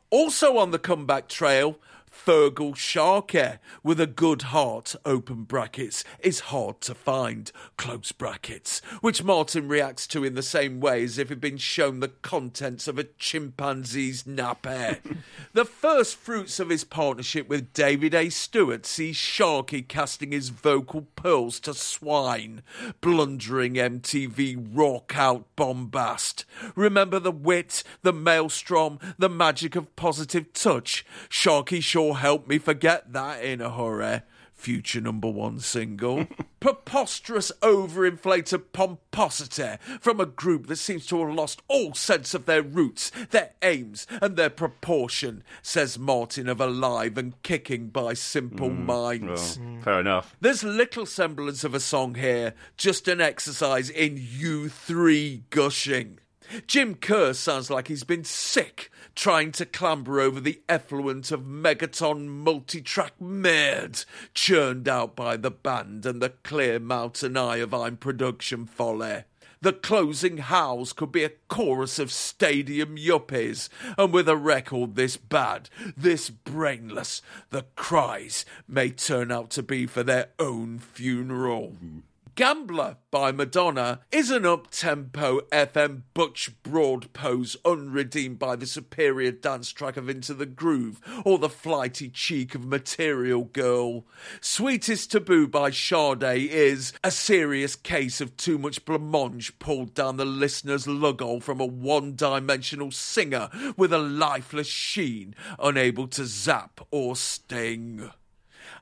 Also 0.10 0.58
on 0.58 0.72
the 0.72 0.80
comeback 0.80 1.28
trail, 1.28 1.78
Feargal 2.26 2.76
Sharkey 2.76 3.60
with 3.82 4.00
a 4.00 4.06
good 4.06 4.44
heart, 4.44 4.96
open 5.06 5.44
brackets, 5.44 6.04
is 6.20 6.42
hard 6.42 6.82
to 6.82 6.94
find, 6.94 7.52
close 7.78 8.12
brackets, 8.12 8.82
which 9.02 9.24
Martin 9.24 9.68
reacts 9.68 10.06
to 10.08 10.24
in 10.24 10.36
the 10.36 10.44
same 10.44 10.80
way 10.80 11.04
as 11.04 11.18
if 11.18 11.30
he'd 11.30 11.40
been 11.40 11.58
shown 11.58 12.02
the 12.02 12.10
contents 12.10 12.88
of 12.88 13.00
a 13.00 13.06
chimpanzee's 13.18 14.24
nappy. 14.24 15.00
the 15.54 15.66
first 15.66 16.18
fruits 16.18 16.60
of 16.60 16.70
his 16.70 16.84
partnership 16.84 17.48
with 17.48 17.74
David 17.74 18.14
A. 18.14 18.30
Stewart 18.30 18.86
sees 18.86 19.16
Sharkey 19.16 19.82
casting 19.82 20.32
his 20.32 20.50
vocal 20.50 21.08
pearls 21.16 21.60
to 21.62 21.74
swine, 21.74 22.62
blundering 23.02 23.76
MTV 23.76 24.70
rock 24.74 25.14
out 25.16 25.46
bombast. 25.56 26.46
Remember 26.76 27.20
the 27.20 27.32
wit, 27.32 27.84
the 28.02 28.14
maelstrom, 28.14 29.00
the 29.18 29.30
magic 29.30 29.76
of 29.76 29.96
positive 29.96 30.52
touch? 30.54 31.06
Sharkey 31.30 31.80
helped 32.16 32.48
me 32.48 32.58
forget 32.58 33.14
that 33.14 33.44
in 33.44 33.62
a 33.62 33.70
hurry. 33.70 34.22
Future 34.60 35.00
number 35.00 35.30
one 35.30 35.58
single. 35.62 36.28
Preposterous, 36.60 37.50
overinflated 37.62 38.74
pomposity 38.74 39.78
from 40.02 40.20
a 40.20 40.26
group 40.26 40.68
that 40.68 40.76
seems 40.76 41.06
to 41.06 41.26
have 41.26 41.34
lost 41.34 41.62
all 41.70 41.94
sense 41.94 42.34
of 42.34 42.46
their 42.46 42.62
roots, 42.62 43.10
their 43.32 43.54
aims, 43.62 44.06
and 44.22 44.36
their 44.36 44.50
proportion, 44.50 45.44
says 45.62 45.98
Martin 45.98 46.50
of 46.50 46.60
Alive 46.60 47.18
and 47.18 47.42
Kicking 47.42 47.88
by 47.88 48.14
Simple 48.14 48.70
mm, 48.70 48.86
Minds. 48.86 49.58
Well, 49.58 49.82
fair 49.82 50.00
enough. 50.02 50.36
There's 50.42 50.62
little 50.62 51.06
semblance 51.06 51.64
of 51.64 51.74
a 51.74 51.80
song 51.80 52.16
here, 52.16 52.54
just 52.76 53.08
an 53.08 53.22
exercise 53.22 53.90
in 53.90 54.18
U3 54.18 55.44
gushing. 55.52 56.20
Jim 56.66 56.96
Kerr 56.96 57.34
sounds 57.34 57.70
like 57.70 57.88
he's 57.88 58.04
been 58.04 58.24
sick 58.24 58.92
trying 59.16 59.52
to 59.52 59.66
clamber 59.66 60.20
over 60.20 60.40
the 60.40 60.62
effluent 60.68 61.32
of 61.32 61.42
megaton 61.42 62.28
multi-track 62.28 63.14
merd 63.22 64.06
churned 64.34 64.88
out 64.88 65.16
by 65.16 65.38
the 65.38 65.52
band 65.52 66.06
and 66.06 66.22
the 66.22 66.30
clear 66.30 66.80
mountain 66.80 67.38
eye 67.38 67.58
of 67.58 67.74
I'm 67.74 67.98
production 67.98 68.66
folly. 68.66 69.26
The 69.62 69.74
closing 69.74 70.38
howls 70.38 70.94
could 70.94 71.12
be 71.12 71.26
a 71.26 71.34
chorus 71.50 72.00
of 72.00 72.14
stadium 72.14 72.96
yuppies, 72.96 73.68
and 73.98 74.14
with 74.14 74.30
a 74.30 74.38
record 74.38 74.96
this 74.96 75.18
bad, 75.18 75.70
this 75.98 76.30
brainless, 76.30 77.22
the 77.50 77.66
cries 77.76 78.46
may 78.70 78.90
turn 78.90 79.34
out 79.34 79.50
to 79.52 79.62
be 79.62 79.86
for 79.86 80.02
their 80.02 80.30
own 80.40 80.80
funeral. 80.80 81.76
Gambler 82.40 82.96
by 83.12 83.34
Madonna 83.34 84.00
is 84.14 84.32
an 84.32 84.46
up 84.46 84.72
tempo 84.72 85.42
FM 85.52 86.04
Butch 86.14 86.52
Broad 86.64 87.12
pose 87.12 87.58
unredeemed 87.66 88.40
by 88.40 88.56
the 88.56 88.66
superior 88.66 89.34
dance 89.34 89.74
track 89.74 89.98
of 89.98 90.08
Into 90.08 90.34
the 90.34 90.46
Groove 90.46 91.02
or 91.26 91.38
the 91.38 91.50
flighty 91.50 92.08
cheek 92.08 92.56
of 92.56 92.64
Material 92.64 93.44
Girl. 93.44 94.06
Sweetest 94.40 95.12
Taboo 95.12 95.50
by 95.50 95.70
Sade 95.70 96.50
is 96.50 96.94
a 97.04 97.12
serious 97.12 97.76
case 97.76 98.22
of 98.22 98.38
too 98.38 98.58
much 98.58 98.86
blancmange 98.86 99.60
pulled 99.60 99.94
down 99.94 100.16
the 100.16 100.24
listener's 100.24 100.88
lughole 100.88 101.44
from 101.44 101.60
a 101.60 101.66
one 101.66 102.16
dimensional 102.16 102.92
singer 102.92 103.50
with 103.76 103.92
a 103.92 103.98
lifeless 103.98 104.68
sheen, 104.68 105.36
unable 105.60 106.08
to 106.08 106.26
zap 106.26 106.80
or 106.90 107.18
sting. 107.18 108.10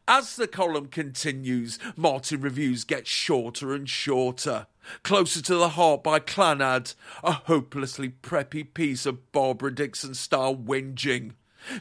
As 0.10 0.38
the 0.38 0.48
column 0.48 0.88
continues, 0.88 1.78
Martin 1.98 2.40
reviews 2.40 2.86
get 2.86 3.08
shorter 3.08 3.74
and 3.74 3.90
shorter. 3.90 4.68
Closer 5.04 5.42
to 5.42 5.56
the 5.56 5.70
Heart 5.70 6.02
by 6.02 6.20
Clannad, 6.22 6.96
a 7.26 7.34
hopelessly 7.34 8.14
preppy 8.22 8.74
piece 8.74 9.06
of 9.06 9.34
Barbara 9.34 9.76
Dickson 9.76 10.14
style 10.14 10.56
whinging. 10.56 11.34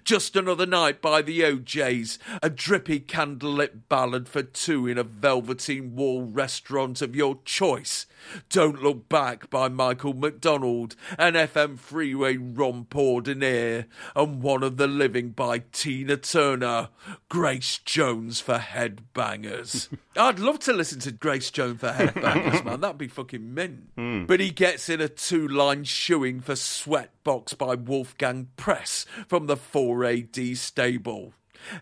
Just 0.03 0.35
Another 0.35 0.66
Night 0.66 1.01
by 1.01 1.23
the 1.23 1.44
O'Jays, 1.44 2.19
a 2.43 2.51
drippy 2.51 2.98
candlelit 2.98 3.82
ballad 3.89 4.28
for 4.28 4.43
two 4.43 4.89
in 4.89 4.98
a 4.98 5.05
velveteen 5.05 5.94
wall 5.94 6.24
restaurant 6.24 7.01
of 7.01 7.15
your 7.15 7.39
choice. 7.44 8.07
Don't 8.51 8.83
Look 8.83 9.09
Back 9.09 9.51
by 9.51 9.69
Michael 9.69 10.15
McDonald, 10.15 10.97
an 11.19 11.35
FM 11.35 11.79
Freeway 11.79 12.37
romp 12.37 12.95
ordinaire, 12.95 13.87
and 14.15 14.43
One 14.43 14.63
of 14.63 14.77
the 14.77 14.87
Living 14.87 15.31
by 15.31 15.63
Tina 15.73 16.17
Turner. 16.17 16.89
Grace 17.29 17.79
Jones 17.79 18.41
for 18.41 18.59
headbangers. 18.59 19.89
I'd 20.17 20.39
love 20.39 20.59
to 20.61 20.73
listen 20.73 21.01
to 21.01 21.13
Grace 21.13 21.51
Jones 21.51 21.81
for 21.81 21.89
headbangers, 21.91 22.65
man. 22.65 22.81
That'd 22.81 22.99
be 22.99 23.09
fucking 23.09 23.55
mint. 23.55 23.85
Hmm. 23.97 24.27
But 24.27 24.41
he 24.41 24.51
gets 24.51 24.89
in 24.89 25.01
a 25.01 25.09
two 25.09 25.49
line 25.49 25.85
shoeing 25.85 26.41
for 26.41 26.53
Sweatbox 26.53 27.57
by 27.57 27.75
Wolfgang 27.75 28.49
Press 28.57 29.07
from 29.27 29.47
the 29.47 29.57
4AD 29.57 30.57
stable. 30.57 31.33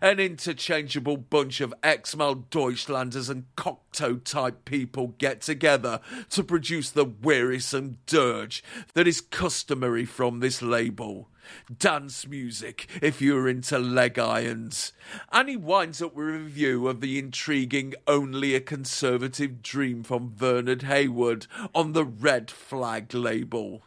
An 0.01 0.19
interchangeable 0.19 1.17
bunch 1.17 1.61
of 1.61 1.73
ex-Mal 1.83 2.35
Deutschlanders 2.49 3.29
and 3.29 3.45
Cocteau 3.55 4.23
type 4.23 4.65
people 4.65 5.15
get 5.17 5.41
together 5.41 5.99
to 6.29 6.43
produce 6.43 6.89
the 6.89 7.05
wearisome 7.05 7.97
dirge 8.05 8.63
that 8.93 9.07
is 9.07 9.21
customary 9.21 10.05
from 10.05 10.39
this 10.39 10.61
label. 10.61 11.29
Dance 11.77 12.27
music 12.27 12.87
if 13.01 13.21
you're 13.21 13.47
into 13.47 13.77
leg 13.77 14.17
irons. 14.17 14.93
And 15.31 15.47
he 15.47 15.55
winds 15.55 16.01
up 16.01 16.15
with 16.15 16.27
a 16.27 16.31
review 16.31 16.87
of 16.87 17.01
the 17.01 17.19
intriguing 17.19 17.93
Only 18.07 18.55
a 18.55 18.61
Conservative 18.61 19.61
Dream 19.61 20.03
from 20.03 20.33
Bernard 20.35 20.83
Hayward 20.83 21.47
on 21.73 21.93
the 21.93 22.05
Red 22.05 22.49
Flag 22.49 23.13
label. 23.13 23.83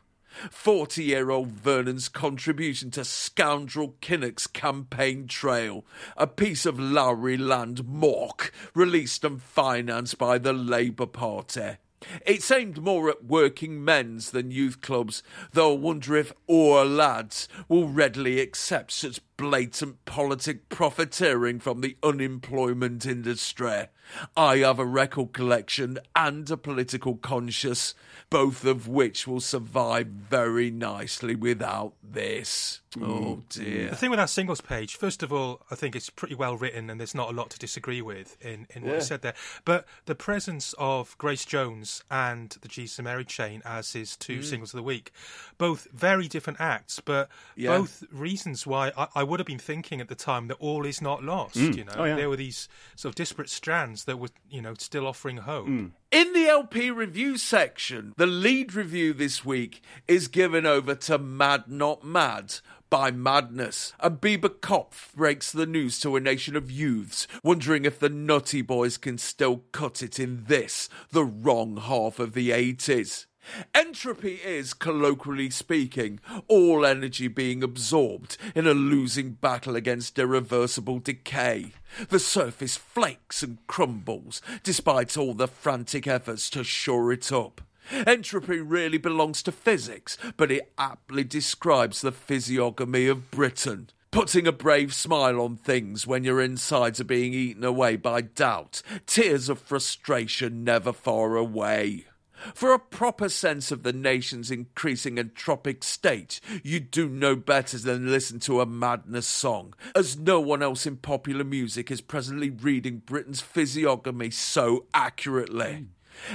40 0.51 1.05
year 1.05 1.31
old 1.31 1.49
Vernon's 1.49 2.09
contribution 2.09 2.91
to 2.93 3.05
Scoundrel 3.05 3.95
Kinnock's 4.01 4.47
campaign 4.47 5.27
trail, 5.27 5.85
a 6.17 6.27
piece 6.27 6.67
of 6.67 6.79
Lowry 6.79 7.37
land 7.37 7.85
mork 7.85 8.51
released 8.75 9.25
and 9.25 9.43
financed 9.43 10.19
by 10.19 10.39
the 10.39 10.53
Labour 10.53 11.07
Party. 11.07 11.77
It's 12.25 12.51
aimed 12.51 12.81
more 12.81 13.11
at 13.11 13.25
working 13.25 13.85
men's 13.85 14.31
than 14.31 14.53
youth 14.53 14.81
clubs, 14.81 15.23
though 15.53 15.75
I 15.75 15.79
wonder 15.79 16.17
if 16.17 16.33
our 16.49 16.85
lads 16.85 17.49
will 17.69 17.89
readily 17.89 18.41
accept 18.41 18.93
such 18.93 19.21
blatant 19.37 20.05
politic 20.05 20.69
profiteering 20.69 21.59
from 21.59 21.81
the 21.81 21.97
unemployment 22.03 23.05
industry. 23.05 23.89
I 24.37 24.59
have 24.59 24.79
a 24.79 24.85
record 24.87 25.33
collection 25.33 25.99
and 26.17 26.51
a 26.51 26.57
political 26.57 27.17
conscience, 27.17 27.95
both 28.31 28.65
of 28.65 28.89
which 28.89 29.27
will 29.27 29.41
survive 29.41 30.07
very 30.07 30.71
nicely 30.71 31.35
without 31.35 31.95
this. 32.03 32.81
Mm. 32.97 33.03
Oh 33.07 33.43
dear. 33.51 33.91
The 33.91 33.97
thing 33.97 34.09
with 34.11 34.19
that 34.19 34.31
singles 34.31 34.63
page, 34.63 34.97
first 34.97 35.23
of 35.23 35.31
all, 35.33 35.61
I 35.71 35.75
think 35.75 35.95
it's 35.95 36.09
pretty 36.09 36.35
well 36.35 36.57
written 36.57 36.89
and 36.89 36.99
there's 36.99 37.15
not 37.15 37.29
a 37.31 37.33
lot 37.33 37.51
to 37.51 37.59
disagree 37.59 38.01
with 38.01 38.37
in, 38.43 38.67
in 38.75 38.83
what 38.83 38.93
Yeah. 38.93 38.95
he 38.97 39.01
said 39.03 39.21
there. 39.23 39.35
But 39.67 39.87
the 40.07 40.15
presence 40.15 40.75
of 40.79 41.17
Grace 41.19 41.45
Jones 41.45 42.03
and 42.11 42.49
the 42.63 42.69
Jesus 42.69 42.99
Mary 43.05 43.27
chain 43.27 43.61
as 43.65 43.93
his 43.93 44.17
two 44.17 44.39
mm. 44.39 44.45
singles 44.45 44.73
of 44.73 44.79
the 44.79 44.83
week, 44.83 45.13
both 45.59 45.87
very 45.93 46.29
different 46.29 46.61
acts, 46.61 46.99
but 47.01 47.29
Yeah. 47.57 47.77
both 47.79 48.05
reasons 48.11 48.67
why 48.67 48.91
I, 48.97 49.09
I 49.17 49.23
would 49.23 49.39
have 49.39 49.47
been 49.47 49.59
thinking 49.59 50.01
at 50.01 50.09
the 50.09 50.15
time 50.15 50.49
that 50.49 50.55
all 50.55 50.87
is 50.87 51.03
not 51.03 51.23
lost. 51.23 51.57
Mm. 51.57 51.77
You 51.77 51.85
know, 51.85 51.93
Oh, 51.99 52.05
yeah. 52.05 52.17
there 52.17 52.31
were 52.31 52.37
these 52.37 52.69
sort 52.97 53.11
of 53.11 53.17
disparate 53.17 53.51
strands 53.51 53.98
that 54.05 54.19
were, 54.19 54.29
you 54.51 54.63
know, 54.63 54.75
still 54.79 55.07
offering 55.07 55.39
hope. 55.39 55.67
Mm. 55.67 55.93
In 56.11 56.33
the 56.33 56.47
LP 56.47 56.91
review 56.91 57.37
section, 57.37 58.15
the 58.17 58.27
lead 58.27 58.75
review 58.75 59.13
this 59.13 59.45
week 59.45 59.83
is 60.07 60.29
given 60.29 60.67
over 60.67 60.95
to 60.95 61.19
Mad 61.19 61.65
Not 61.69 62.05
Mad 62.05 62.57
by 62.91 63.11
Madness. 63.11 63.93
And 64.01 64.21
Biba 64.21 64.49
Kopf 64.61 65.13
breaks 65.15 65.53
the 65.53 65.67
news 65.67 66.01
to 66.01 66.17
a 66.17 66.21
nation 66.21 66.57
of 66.57 66.71
youths, 66.71 67.27
wondering 67.43 67.85
if 67.85 67.99
the 67.99 68.09
Nutty 68.09 68.63
Boys 68.63 68.97
can 68.97 69.19
still 69.19 69.65
cut 69.73 70.03
it 70.03 70.19
in 70.19 70.45
this, 70.49 70.89
the 71.11 71.25
wrong 71.25 71.77
half 71.77 72.19
of 72.19 72.33
the 72.33 72.51
80s. 72.51 73.27
Entropy 73.75 74.35
is, 74.35 74.75
colloquially 74.75 75.51
speaking, 75.51 76.21
all 76.49 76.85
energy 76.85 77.29
being 77.29 77.63
absorbed 77.63 78.37
in 78.55 78.67
a 78.67 78.75
losing 78.75 79.33
battle 79.33 79.77
against 79.77 80.19
irreversible 80.19 80.99
decay. 80.99 81.73
The 82.09 82.19
surface 82.19 82.77
flakes 82.77 83.43
and 83.43 83.59
crumbles, 83.67 84.43
despite 84.63 85.17
all 85.17 85.35
the 85.35 85.49
frantic 85.49 86.07
efforts 86.07 86.51
to 86.51 86.65
shore 86.65 87.13
it 87.13 87.33
up. 87.33 87.61
Entropy 87.91 88.61
really 88.61 88.99
belongs 88.99 89.43
to 89.45 89.53
physics, 89.53 90.19
but 90.37 90.51
it 90.51 90.73
aptly 90.77 91.25
describes 91.25 92.01
the 92.01 92.13
physiognomy 92.13 93.07
of 93.07 93.31
Britain. 93.31 93.89
Putting 94.11 94.47
a 94.47 94.53
brave 94.53 94.95
smile 94.95 95.41
on 95.41 95.57
things 95.57 96.07
when 96.07 96.25
your 96.25 96.41
insides 96.41 97.01
are 97.01 97.05
being 97.05 97.35
eaten 97.35 97.63
away 97.63 97.97
by 97.97 98.23
doubt, 98.23 98.83
tears 99.07 99.49
of 99.49 99.59
frustration 99.59 100.65
never 100.65 100.93
far 100.93 101.37
away. 101.37 102.07
For 102.55 102.73
a 102.73 102.79
proper 102.79 103.29
sense 103.29 103.71
of 103.71 103.83
the 103.83 103.93
nation's 103.93 104.51
increasing 104.51 105.17
entropic 105.17 105.85
state, 105.85 106.41
you'd 106.63 106.91
do 106.91 107.09
no 107.09 107.37
better 107.37 107.79
than 107.79 108.11
listen 108.11 108.41
to 108.41 108.61
a 108.61 108.67
madness 108.67 109.27
song, 109.27 109.75
as 109.95 110.19
no 110.19 110.41
one 110.41 110.63
else 110.63 110.87
in 110.87 110.97
popular 110.97 111.45
music 111.45 111.91
is 111.91 112.01
presently 112.01 112.51
reading 112.51 113.03
Britain's 113.05 113.41
physiognomy 113.41 114.31
so 114.31 114.87
accurately. 114.95 115.89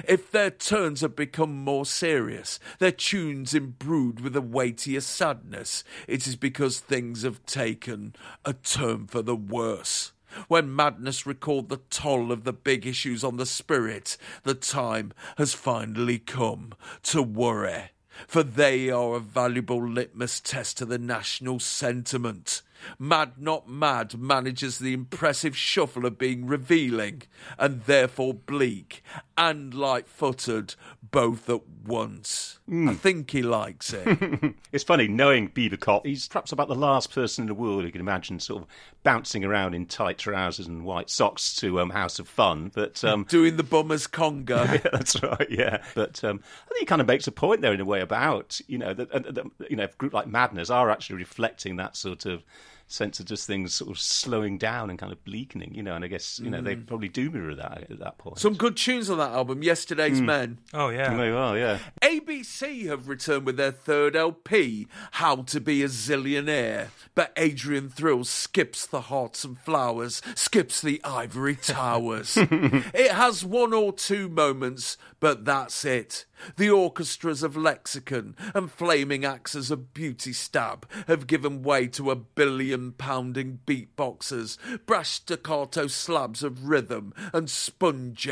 If 0.08 0.32
their 0.32 0.50
turns 0.50 1.02
have 1.02 1.16
become 1.16 1.54
more 1.58 1.86
serious, 1.86 2.60
their 2.80 2.92
tunes 2.92 3.54
imbrued 3.54 4.22
with 4.22 4.36
a 4.36 4.42
weightier 4.42 5.02
sadness, 5.02 5.84
it 6.08 6.26
is 6.26 6.38
because 6.38 6.80
things 6.80 7.24
have 7.24 7.46
taken 7.46 8.16
a 8.46 8.54
turn 8.54 9.08
for 9.08 9.22
the 9.22 9.36
worse. 9.36 10.13
When 10.48 10.76
madness 10.76 11.26
recalled 11.26 11.70
the 11.70 11.82
toll 11.90 12.32
of 12.32 12.44
the 12.44 12.54
big 12.54 12.86
issues 12.86 13.24
on 13.24 13.38
the 13.38 13.46
spirit, 13.46 14.18
the 14.44 14.56
time 14.56 15.14
has 15.38 15.54
finally 15.54 16.20
come 16.20 16.74
to 17.04 17.22
worry. 17.22 17.92
For 18.28 18.44
they 18.44 18.90
are 18.90 19.16
a 19.16 19.20
valuable 19.20 19.86
litmus 19.86 20.40
test 20.40 20.78
to 20.78 20.86
the 20.86 21.00
national 21.00 21.60
sentiment. 21.60 22.62
Mad 23.00 23.34
Not 23.38 23.68
Mad 23.68 24.20
manages 24.20 24.78
the 24.78 24.94
impressive 24.94 25.58
shuffle 25.58 26.06
of 26.06 26.18
being 26.18 26.46
revealing 26.46 27.24
and 27.58 27.84
therefore 27.84 28.34
bleak 28.34 29.04
and 29.38 29.74
light 29.74 30.08
footed 30.08 30.76
both 31.12 31.50
at 31.50 31.62
once. 31.86 32.60
I 32.72 32.94
think 32.94 33.32
he 33.32 33.42
likes 33.42 33.94
it. 33.94 34.56
It's 34.72 34.84
funny 34.84 35.08
knowing 35.08 35.50
Biba 35.50 35.78
Kopf. 35.78 36.04
He's 36.06 36.28
perhaps 36.28 36.52
about 36.52 36.68
the 36.68 36.74
last 36.76 37.14
person 37.14 37.44
in 37.44 37.48
the 37.48 37.54
world 37.54 37.84
who 37.84 37.92
can 37.92 38.02
imagine 38.02 38.40
sort 38.40 38.64
of 38.64 38.68
bouncing 39.04 39.44
around 39.44 39.76
in 39.76 39.86
tight 39.86 40.18
trousers 40.18 40.66
and 40.66 40.84
white 40.84 41.12
socks 41.12 41.56
to 41.58 41.80
um, 41.80 41.92
House 41.92 42.18
of 42.18 42.28
Fun. 42.28 42.72
But 42.74 43.04
um, 43.04 43.26
Doing 43.30 43.58
the 43.58 43.64
bummer's 43.64 44.08
conga. 44.08 44.66
yeah, 44.84 44.90
that's 44.92 45.22
right. 45.22 45.48
Yeah, 45.50 45.84
but 45.94 46.24
um, 46.24 46.40
I 46.66 46.70
think 46.70 46.80
he 46.80 46.86
kind 46.86 47.02
of 47.02 47.08
makes 47.08 47.28
a 47.28 47.32
point 47.32 47.62
there 47.62 47.74
in 47.74 47.82
a 47.82 47.86
way 47.86 48.02
about 48.02 48.60
you 48.68 48.80
know 48.80 48.96
that, 48.96 49.12
that, 49.12 49.36
that 49.36 49.70
you 49.70 49.76
know 49.76 49.84
a 49.84 49.90
group 49.98 50.14
like 50.14 50.28
Madness 50.28 50.72
are 50.72 50.90
actually 50.90 51.18
reflecting 51.18 51.76
that 51.76 51.96
sort 51.96 52.26
of 52.26 52.44
sense 52.88 53.20
of 53.20 53.26
just 53.26 53.48
things 53.48 53.74
sort 53.74 53.92
of 53.92 54.00
slowing 54.00 54.58
down 54.58 54.90
and 54.90 55.00
kind 55.00 55.12
of 55.12 55.24
bleakening. 55.24 55.74
You 55.74 55.84
know, 55.84 55.96
and 55.96 56.04
I 56.04 56.08
guess 56.08 56.40
you 56.40 56.50
know 56.50 56.62
they 56.62 56.76
mm. 56.76 56.86
probably 56.86 57.10
do 57.10 57.30
mirror 57.32 57.56
that 57.56 57.88
at 57.90 58.00
that 58.00 58.18
point. 58.18 58.40
Some 58.40 58.56
good 58.56 58.78
tunes 58.78 59.10
on 59.10 59.18
that 59.18 59.32
album, 59.32 59.64
Yesterday's 59.64 60.22
mm. 60.22 60.26
Men. 60.26 60.60
Oh, 60.74 60.90
yeah. 60.90 61.16
Very 61.16 61.34
well, 61.34 61.58
yeah. 61.58 61.80
ABC 62.02 62.88
have 62.88 63.08
returned 63.08 63.46
with 63.46 63.58
their 63.58 63.72
third 63.72 64.16
LP, 64.16 64.88
How 65.12 65.38
to 65.38 65.60
Be 65.60 65.84
a 65.84 65.88
Zillionaire. 65.88 66.88
But 67.16 67.32
Adrian 67.38 67.90
Thrill 67.90 68.24
skips 68.24 68.86
the 68.86 69.02
hearts 69.02 69.44
and 69.44 69.60
flowers, 69.60 70.22
skips 70.36 70.82
the 70.82 71.02
ivory 71.04 71.56
towers. 71.56 72.38
it 72.38 73.12
has 73.12 73.46
one 73.46 73.74
or 73.74 73.94
two 73.94 74.30
moments, 74.30 74.98
but 75.24 75.46
that's 75.46 75.86
it. 75.86 76.26
The 76.58 76.70
orchestras 76.70 77.44
of 77.44 77.56
Lexicon 77.56 78.36
and 78.54 78.70
flaming 78.70 79.24
axes 79.24 79.72
of 79.72 79.94
Beauty 79.94 80.34
Stab 80.34 80.86
have 81.08 81.28
given 81.28 81.64
way 81.64 81.88
to 81.88 82.12
a 82.12 82.16
billion 82.18 82.92
pounding 82.92 83.60
beatboxers, 83.66 84.58
brash 84.86 85.12
staccato 85.12 85.88
slabs 85.88 86.44
of 86.44 86.68
rhythm, 86.68 87.14
and 87.32 87.50
sponge 87.50 88.28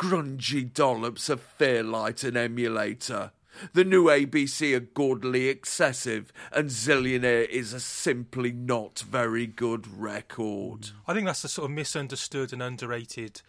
grungy 0.00 0.74
dollops 0.74 1.28
of 1.28 1.40
Fairlight 1.40 2.24
and 2.24 2.36
Emulator. 2.36 3.30
The 3.72 3.84
new 3.84 4.06
ABC 4.06 4.74
are 4.74 4.80
gaudily 4.80 5.46
excessive, 5.48 6.32
and 6.50 6.70
Zillionaire 6.70 7.48
is 7.48 7.72
a 7.72 7.78
simply 7.78 8.50
not 8.50 9.04
very 9.08 9.46
good 9.46 9.86
record. 9.86 10.90
I 11.06 11.14
think 11.14 11.26
that's 11.26 11.44
a 11.44 11.48
sort 11.48 11.70
of 11.70 11.76
misunderstood 11.76 12.52
and 12.52 12.60
underrated 12.60 13.42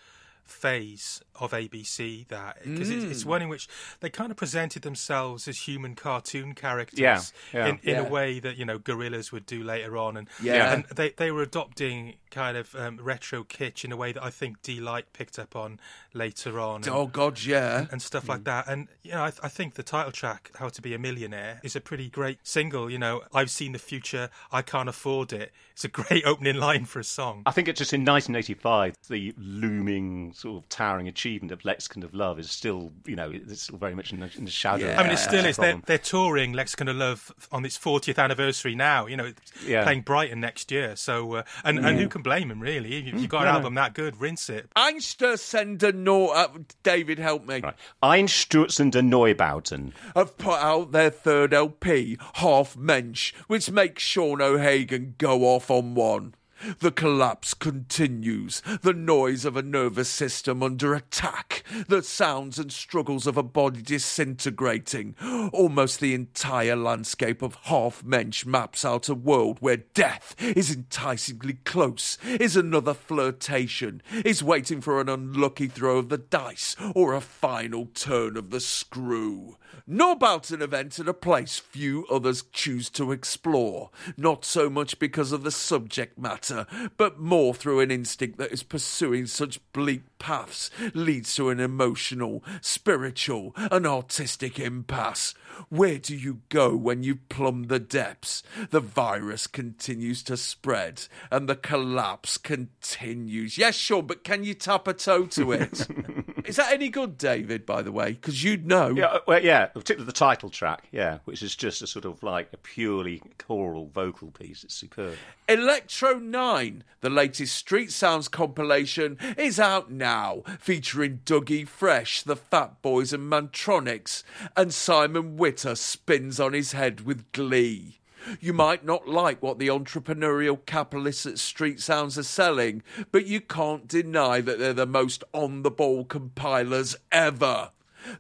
phase 0.46 1.22
of 1.40 1.52
ABC 1.52 2.28
that 2.28 2.58
because 2.64 2.90
it's, 2.90 3.04
Mm. 3.06 3.12
it's 3.12 3.26
one 3.26 3.42
in 3.42 3.50
which 3.50 3.68
they 4.02 4.10
kind 4.10 4.30
of 4.30 4.38
presented 4.38 4.82
themselves 4.84 5.48
as 5.48 5.68
human 5.68 5.96
cartoon 5.96 6.54
characters 6.54 7.00
Yeah, 7.00 7.22
yeah. 7.54 7.68
in, 7.68 7.80
in 7.84 7.96
Yeah. 7.96 8.02
a 8.02 8.10
way 8.10 8.40
that 8.40 8.56
you 8.58 8.66
know 8.66 8.78
Gorillaz 8.78 9.32
would 9.32 9.46
do 9.46 9.64
later 9.64 9.98
on 9.98 10.16
and 10.18 10.28
Yeah. 10.42 10.74
and 10.74 10.86
they 10.86 11.10
they 11.12 11.32
were 11.32 11.42
adopting 11.42 12.16
kind 12.30 12.56
of 12.58 12.76
um, 12.76 12.98
retro 13.02 13.44
kitsch 13.44 13.84
in 13.86 13.92
a 13.92 13.98
way 13.98 14.12
that 14.12 14.24
I 14.24 14.30
think 14.32 14.62
Deee-Lite 14.64 15.14
picked 15.14 15.38
up 15.40 15.56
on 15.56 15.80
later 16.14 16.60
on 16.60 16.78
and, 16.84 16.88
Oh, 16.90 17.06
God, 17.08 17.44
yeah. 17.44 17.86
and 17.92 18.02
stuff 18.02 18.28
like 18.30 18.44
that 18.46 18.68
and 18.68 18.88
you 19.02 19.12
know 19.12 19.24
I, 19.24 19.32
I 19.42 19.50
think 19.50 19.74
the 19.76 19.84
title 19.84 20.12
track 20.12 20.52
How 20.60 20.70
to 20.70 20.82
Be 20.82 20.94
a 20.94 21.00
Millionaire 21.00 21.60
is 21.64 21.76
a 21.76 21.82
pretty 21.82 22.10
great 22.10 22.40
single 22.44 22.90
you 22.90 22.98
know 23.00 23.24
I've 23.34 23.50
seen 23.52 23.72
the 23.72 23.80
future 23.80 24.30
I 24.52 24.62
can't 24.62 24.90
afford 24.90 25.34
it 25.34 25.52
it's 25.74 25.84
a 25.84 25.88
great 25.90 26.24
opening 26.26 26.56
line 26.56 26.86
for 26.86 27.00
a 27.00 27.04
song 27.04 27.44
I 27.46 27.52
think 27.52 27.68
it's 27.68 27.78
just 27.80 27.94
in 27.94 28.02
1985, 28.06 28.96
the 29.10 29.34
looming 29.38 30.34
sort 30.34 30.64
of 30.64 30.70
towering 30.70 31.08
achievement 31.08 31.52
of 31.52 31.64
Lexicon 31.66 32.04
of 32.04 32.14
Love 32.14 32.40
is 32.40 32.50
still, 32.50 32.92
you 33.06 33.16
know, 33.16 33.32
it's 33.34 33.64
still 33.64 33.78
very 33.78 33.96
much 33.96 34.12
in 34.14 34.20
the, 34.20 34.30
in 34.38 34.46
the 34.46 34.52
shadow. 34.52 34.86
Yeah. 34.88 35.00
I 35.00 35.04
mean, 35.04 35.12
it 35.14 35.18
still 35.18 35.42
that 35.42 35.50
is. 35.50 35.58
They're, 35.58 35.82
they're 35.86 35.98
touring 35.98 36.54
Lexicon 36.54 36.88
of 36.88 36.96
Love 36.96 37.32
on 37.52 37.66
its 37.66 37.78
40th 37.78 38.18
anniversary 38.18 38.76
now. 38.76 39.08
You 39.08 39.18
know, 39.18 39.34
Yeah. 39.66 39.84
playing 39.84 40.02
Brighton 40.02 40.40
next 40.40 40.72
year. 40.72 40.96
So, 40.96 41.34
uh, 41.36 41.44
and 41.64 41.80
and 41.80 41.98
who 42.00 42.08
can 42.08 42.22
blame 42.22 42.50
them 42.50 42.60
really? 42.60 43.08
If 43.08 43.20
you've 43.20 43.30
got 43.30 43.42
an 43.42 43.46
no, 43.46 43.52
no. 43.52 43.58
album 43.58 43.74
that 43.76 43.94
good, 43.94 44.20
rinse 44.22 44.50
it. 44.50 44.70
Einster 44.76 45.38
Sender 45.38 45.92
Uh, 46.34 46.48
David, 46.84 47.20
help 47.20 47.48
me. 47.48 47.62
Right. 47.62 47.76
Einstürzender 48.02 49.02
Neubauten. 49.02 49.92
have 50.16 50.38
put 50.38 50.60
out 50.60 50.92
their 50.92 51.10
third 51.10 51.54
LP, 51.54 52.18
Half 52.36 52.78
Mensch, 52.78 53.34
which 53.48 53.70
makes 53.72 54.04
Sean 54.04 54.42
O'Hagan 54.42 55.16
go 55.18 55.44
off 55.44 55.63
on 55.70 55.96
one. 55.96 56.34
The 56.80 56.92
collapse 56.92 57.54
continues, 57.54 58.62
the 58.82 58.94
noise 58.94 59.46
of 59.46 59.58
a 59.58 59.62
nervous 59.62 60.10
system 60.10 60.64
under 60.64 60.94
attack, 60.94 61.64
the 61.88 62.04
sounds 62.04 62.58
and 62.60 62.72
struggles 62.72 63.28
of 63.28 63.38
a 63.38 63.44
body 63.44 63.82
disintegrating. 63.82 65.16
Almost 65.52 66.00
the 66.00 66.14
entire 66.14 66.76
landscape 66.76 67.42
of 67.42 67.58
Half 67.64 68.04
Mensch 68.04 68.46
maps 68.46 68.86
out 68.86 69.10
a 69.10 69.16
world 69.16 69.58
where 69.60 69.78
death 69.78 70.36
is 70.40 70.74
enticingly 70.74 71.54
close, 71.66 72.18
is 72.24 72.56
another 72.56 72.94
flirtation, 72.94 74.02
is 74.24 74.44
waiting 74.44 74.82
for 74.82 75.02
an 75.02 75.10
unlucky 75.10 75.68
throw 75.68 75.98
of 75.98 76.10
the 76.10 76.18
dice 76.18 76.76
or 76.96 77.14
a 77.14 77.22
final 77.22 77.88
turn 77.94 78.38
of 78.38 78.50
the 78.52 78.60
screw. 78.60 79.58
Neubauten 79.90 80.62
have 80.62 80.74
entered 80.74 81.08
a 81.10 81.14
place 81.14 81.60
few 81.60 82.06
others 82.10 82.44
choose 82.54 82.90
to 82.92 83.12
explore, 83.12 83.90
not 84.16 84.46
so 84.46 84.70
much 84.70 84.98
because 84.98 85.32
of 85.32 85.44
the 85.44 85.52
subject 85.52 86.18
matter, 86.18 86.53
but 86.98 87.20
more 87.20 87.54
through 87.54 87.80
an 87.80 87.92
instinct 87.92 88.38
that 88.38 88.52
is 88.52 88.64
pursuing 88.64 89.26
such 89.26 89.60
bleak 89.74 90.04
paths 90.20 90.72
leads 90.94 91.36
to 91.36 91.50
an 91.50 91.60
emotional, 91.60 92.44
spiritual, 92.62 93.54
and 93.56 93.86
artistic 93.86 94.60
impasse. 94.60 95.34
Where 95.70 96.00
do 96.00 96.16
you 96.16 96.42
go 96.50 96.76
when 96.76 97.04
you 97.04 97.16
plumb 97.30 97.64
the 97.64 97.80
depths? 97.80 98.44
The 98.72 98.80
virus 98.80 99.48
continues 99.48 100.24
to 100.24 100.38
spread, 100.38 101.04
and 101.30 101.48
the 101.48 101.56
collapse 101.56 102.38
continues. 102.38 103.58
Yes, 103.58 103.76
sure, 103.76 104.04
but 104.04 104.24
can 104.24 104.44
you 104.44 104.54
tap 104.54 104.88
a 104.88 104.94
toe 104.94 105.26
to 105.28 105.52
it? 105.52 105.88
is 106.46 106.56
that 106.58 106.74
any 106.74 106.90
good, 106.90 107.18
David, 107.18 107.66
by 107.66 107.82
the 107.82 107.92
way? 107.92 108.14
Because 108.14 108.44
you'd 108.44 108.66
know. 108.66 108.90
Yeah, 108.90 109.06
uh, 109.06 109.20
well, 109.28 109.44
yeah, 109.44 109.66
particularly 109.68 110.06
the 110.06 110.12
title 110.12 110.50
track, 110.50 110.84
yeah, 110.92 111.20
which 111.26 111.42
is 111.42 111.56
just 111.56 111.82
a 111.82 111.88
sort 111.88 112.06
of 112.06 112.24
like 112.24 112.50
a 112.54 112.58
purely 112.58 113.22
choral 113.38 113.88
vocal 113.88 114.32
piece. 114.32 114.64
It's 114.64 114.74
superb. 114.74 115.16
Electro 115.48 116.20
9, 116.20 116.84
the 117.02 117.10
latest 117.10 117.56
Street 117.56 117.92
Sounds 117.92 118.28
compilation, 118.28 119.18
is 119.38 119.60
out 119.60 119.92
now, 119.92 120.44
featuring 120.60 121.22
Dougie 121.26 121.68
Fresh, 121.68 122.24
the 122.24 122.36
Fat 122.36 122.82
Boys 122.82 123.14
and 123.14 123.32
Mantronix, 123.32 124.24
and 124.56 124.74
Simon 124.74 125.38
Witter 125.38 125.76
spins 125.76 126.40
on 126.40 126.54
his 126.54 126.72
head 126.72 127.02
with 127.02 127.32
glee. 127.32 128.00
You 128.40 128.54
might 128.54 128.86
not 128.86 129.08
like 129.08 129.42
what 129.42 129.60
the 129.60 129.68
entrepreneurial 129.68 130.66
capitalists 130.66 131.26
at 131.26 131.40
Street 131.40 131.80
Sounds 131.80 132.18
are 132.18 132.24
selling, 132.24 132.84
but 133.12 133.26
you 133.26 133.42
can't 133.42 133.88
deny 133.88 134.42
that 134.42 134.60
they're 134.60 134.74
the 134.74 134.86
most 134.86 135.24
on 135.34 135.64
the 135.64 135.72
ball 135.72 136.06
compilers 136.06 136.96
ever. 137.12 137.72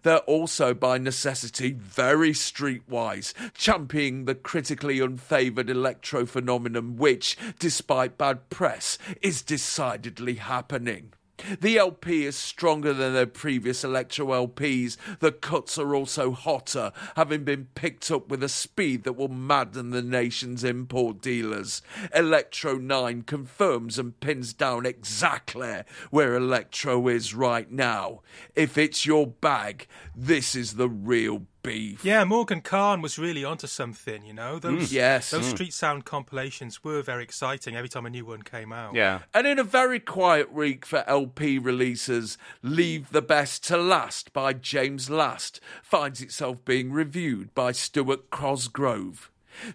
They're 0.03 0.19
also, 0.19 0.73
by 0.73 0.97
necessity, 0.97 1.71
very 1.71 2.31
streetwise, 2.31 3.33
championing 3.53 4.25
the 4.25 4.35
critically 4.35 4.99
unfavoured 4.99 5.69
electro 5.69 6.25
phenomenon 6.25 6.95
which, 6.95 7.37
despite 7.59 8.17
bad 8.17 8.49
press, 8.49 8.97
is 9.21 9.41
decidedly 9.41 10.35
happening. 10.35 11.13
The 11.59 11.77
LP 11.77 12.25
is 12.25 12.35
stronger 12.35 12.93
than 12.93 13.13
their 13.13 13.25
previous 13.25 13.83
electro 13.83 14.27
LPs. 14.27 14.97
The 15.19 15.31
cuts 15.31 15.77
are 15.77 15.95
also 15.95 16.31
hotter, 16.31 16.91
having 17.15 17.43
been 17.43 17.67
picked 17.75 18.11
up 18.11 18.29
with 18.29 18.43
a 18.43 18.49
speed 18.49 19.03
that 19.03 19.13
will 19.13 19.29
madden 19.29 19.89
the 19.89 20.01
nation's 20.01 20.63
import 20.63 21.21
dealers. 21.21 21.81
Electro 22.13 22.77
9 22.77 23.23
confirms 23.23 23.97
and 23.97 24.19
pins 24.19 24.53
down 24.53 24.85
exactly 24.85 25.81
where 26.11 26.35
electro 26.35 27.07
is 27.07 27.33
right 27.33 27.69
now. 27.71 28.21
If 28.55 28.77
it's 28.77 29.05
your 29.05 29.27
bag, 29.27 29.87
this 30.15 30.55
is 30.55 30.73
the 30.73 30.89
real 30.89 31.47
beef. 31.63 32.03
Yeah, 32.05 32.23
Morgan 32.25 32.61
Khan 32.61 33.01
was 33.01 33.17
really 33.17 33.43
onto 33.43 33.65
something. 33.67 34.23
You 34.25 34.33
know, 34.33 34.59
those 34.59 34.91
Yes. 34.93 35.31
those 35.31 35.47
Mm. 35.47 35.51
Street 35.51 35.73
Sound 35.73 36.05
compilations 36.05 36.83
were 36.83 37.01
very 37.01 37.23
exciting 37.23 37.75
every 37.75 37.89
time 37.89 38.05
a 38.05 38.09
new 38.09 38.25
one 38.25 38.41
came 38.43 38.71
out. 38.71 38.93
Yeah. 38.93 39.21
And 39.33 39.47
in 39.47 39.57
a 39.57 39.63
very 39.63 39.99
quiet 39.99 40.51
week 40.53 40.85
for 40.85 41.03
LP 41.07 41.57
releases, 41.57 42.37
Leave 42.61 43.09
the 43.11 43.21
Best 43.21 43.63
to 43.67 43.77
Last 43.77 44.33
by 44.33 44.53
James 44.53 45.09
Last 45.09 45.59
finds 45.81 46.21
itself 46.21 46.63
being 46.65 46.91
reviewed 46.91 47.53
by 47.55 47.71
Stuart 47.71 48.29
Cosgrove. 48.29 49.29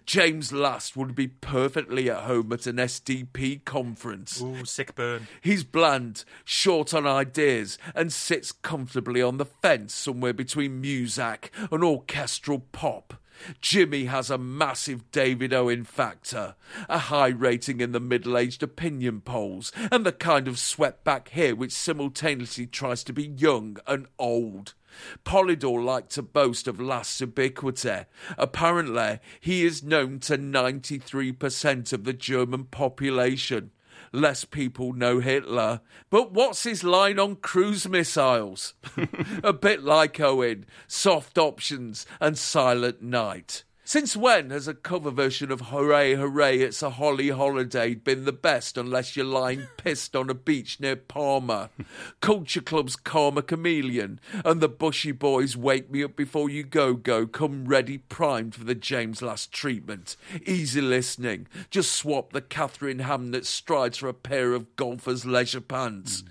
James 0.05 0.51
Last 0.51 0.95
would 0.97 1.15
be 1.15 1.27
perfectly 1.27 2.09
at 2.09 2.23
home 2.23 2.51
at 2.53 2.67
an 2.67 2.77
SDP 2.77 3.63
conference. 3.65 4.41
Ooh, 4.41 4.65
sick 4.65 4.95
burn. 4.95 5.27
He's 5.41 5.63
bland, 5.63 6.23
short 6.43 6.93
on 6.93 7.07
ideas, 7.07 7.77
and 7.95 8.11
sits 8.11 8.51
comfortably 8.51 9.21
on 9.21 9.37
the 9.37 9.45
fence 9.45 9.93
somewhere 9.93 10.33
between 10.33 10.81
Muzak 10.81 11.49
and 11.71 11.83
orchestral 11.83 12.59
pop. 12.71 13.15
Jimmy 13.61 14.05
has 14.05 14.29
a 14.29 14.37
massive 14.37 15.11
David 15.11 15.53
Owen 15.53 15.83
factor, 15.83 16.55
a 16.87 16.99
high 16.99 17.29
rating 17.29 17.81
in 17.81 17.91
the 17.91 17.99
middle 17.99 18.37
aged 18.37 18.63
opinion 18.63 19.21
polls, 19.21 19.71
and 19.91 20.05
the 20.05 20.11
kind 20.11 20.47
of 20.47 20.59
swept 20.59 21.03
back 21.03 21.29
hair 21.29 21.55
which 21.55 21.71
simultaneously 21.71 22.65
tries 22.65 23.03
to 23.03 23.13
be 23.13 23.27
young 23.27 23.77
and 23.87 24.07
old. 24.17 24.73
Polydor 25.23 25.83
liked 25.83 26.11
to 26.11 26.21
boast 26.21 26.67
of 26.67 26.79
Last's 26.79 27.21
ubiquity. 27.21 28.05
Apparently, 28.37 29.19
he 29.39 29.65
is 29.65 29.83
known 29.83 30.19
to 30.19 30.37
93% 30.37 31.93
of 31.93 32.03
the 32.03 32.13
German 32.13 32.65
population. 32.65 33.71
Less 34.11 34.45
people 34.45 34.93
know 34.93 35.19
Hitler. 35.19 35.81
But 36.09 36.31
what's 36.31 36.63
his 36.63 36.83
line 36.83 37.19
on 37.19 37.35
cruise 37.35 37.87
missiles? 37.87 38.73
a 39.43 39.53
bit 39.53 39.83
like 39.83 40.19
Owen, 40.19 40.65
soft 40.87 41.37
options 41.37 42.05
and 42.19 42.37
silent 42.37 43.01
night. 43.01 43.63
Since 43.89 44.15
when 44.15 44.51
has 44.51 44.67
a 44.67 44.75
cover 44.75 45.09
version 45.09 45.51
of 45.51 45.61
Hooray 45.61 46.13
Hooray 46.13 46.59
It's 46.59 46.83
a 46.83 46.91
Holly 46.91 47.29
Holiday 47.29 47.95
been 47.95 48.25
the 48.25 48.31
best 48.31 48.77
unless 48.77 49.15
you're 49.15 49.25
lying 49.25 49.65
pissed 49.77 50.15
on 50.15 50.29
a 50.29 50.35
beach 50.35 50.79
near 50.79 50.95
Palma? 50.95 51.71
Culture 52.21 52.61
Club's 52.61 52.95
Karma 52.95 53.41
Chameleon 53.41 54.19
and 54.45 54.61
the 54.61 54.69
Bushy 54.69 55.11
Boys 55.11 55.57
Wake 55.57 55.89
Me 55.89 56.03
Up 56.03 56.15
Before 56.15 56.51
You 56.51 56.61
Go 56.61 56.93
Go 56.93 57.25
come 57.25 57.65
ready 57.65 57.97
primed 57.97 58.53
for 58.53 58.63
the 58.63 58.75
James 58.75 59.23
Last 59.23 59.51
treatment. 59.51 60.15
Easy 60.45 60.81
listening. 60.81 61.47
Just 61.71 61.91
swap 61.91 62.31
the 62.31 62.41
Katharine 62.41 62.99
Hamnett 62.99 63.45
strides 63.45 63.97
for 63.97 64.07
a 64.07 64.13
pair 64.13 64.53
of 64.53 64.75
golfer's 64.75 65.25
leisure 65.25 65.61
pants. 65.61 66.23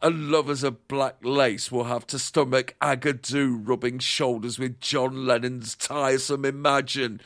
And 0.00 0.30
lovers 0.30 0.64
of 0.64 0.88
black 0.88 1.16
lace 1.22 1.70
will 1.70 1.84
have 1.84 2.06
to 2.06 2.18
stomach 2.18 2.74
Agadoo 2.80 3.60
rubbing 3.62 3.98
shoulders 3.98 4.58
with 4.58 4.80
John 4.80 5.26
Lennon's 5.26 5.74
tiresome 5.74 6.46
Imagine 6.46 7.01
and 7.02 7.20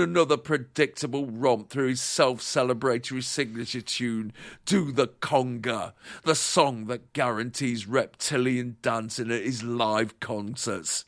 another 0.00 0.36
predictable 0.36 1.26
romp 1.26 1.70
through 1.70 1.88
his 1.88 2.00
self-celebratory 2.00 3.22
signature 3.22 3.80
tune, 3.80 4.32
Do 4.66 4.92
the 4.92 5.08
Conga, 5.08 5.92
the 6.24 6.34
song 6.34 6.86
that 6.86 7.12
guarantees 7.12 7.86
reptilian 7.86 8.76
dancing 8.82 9.30
at 9.30 9.42
his 9.42 9.62
live 9.62 10.20
concerts. 10.20 11.04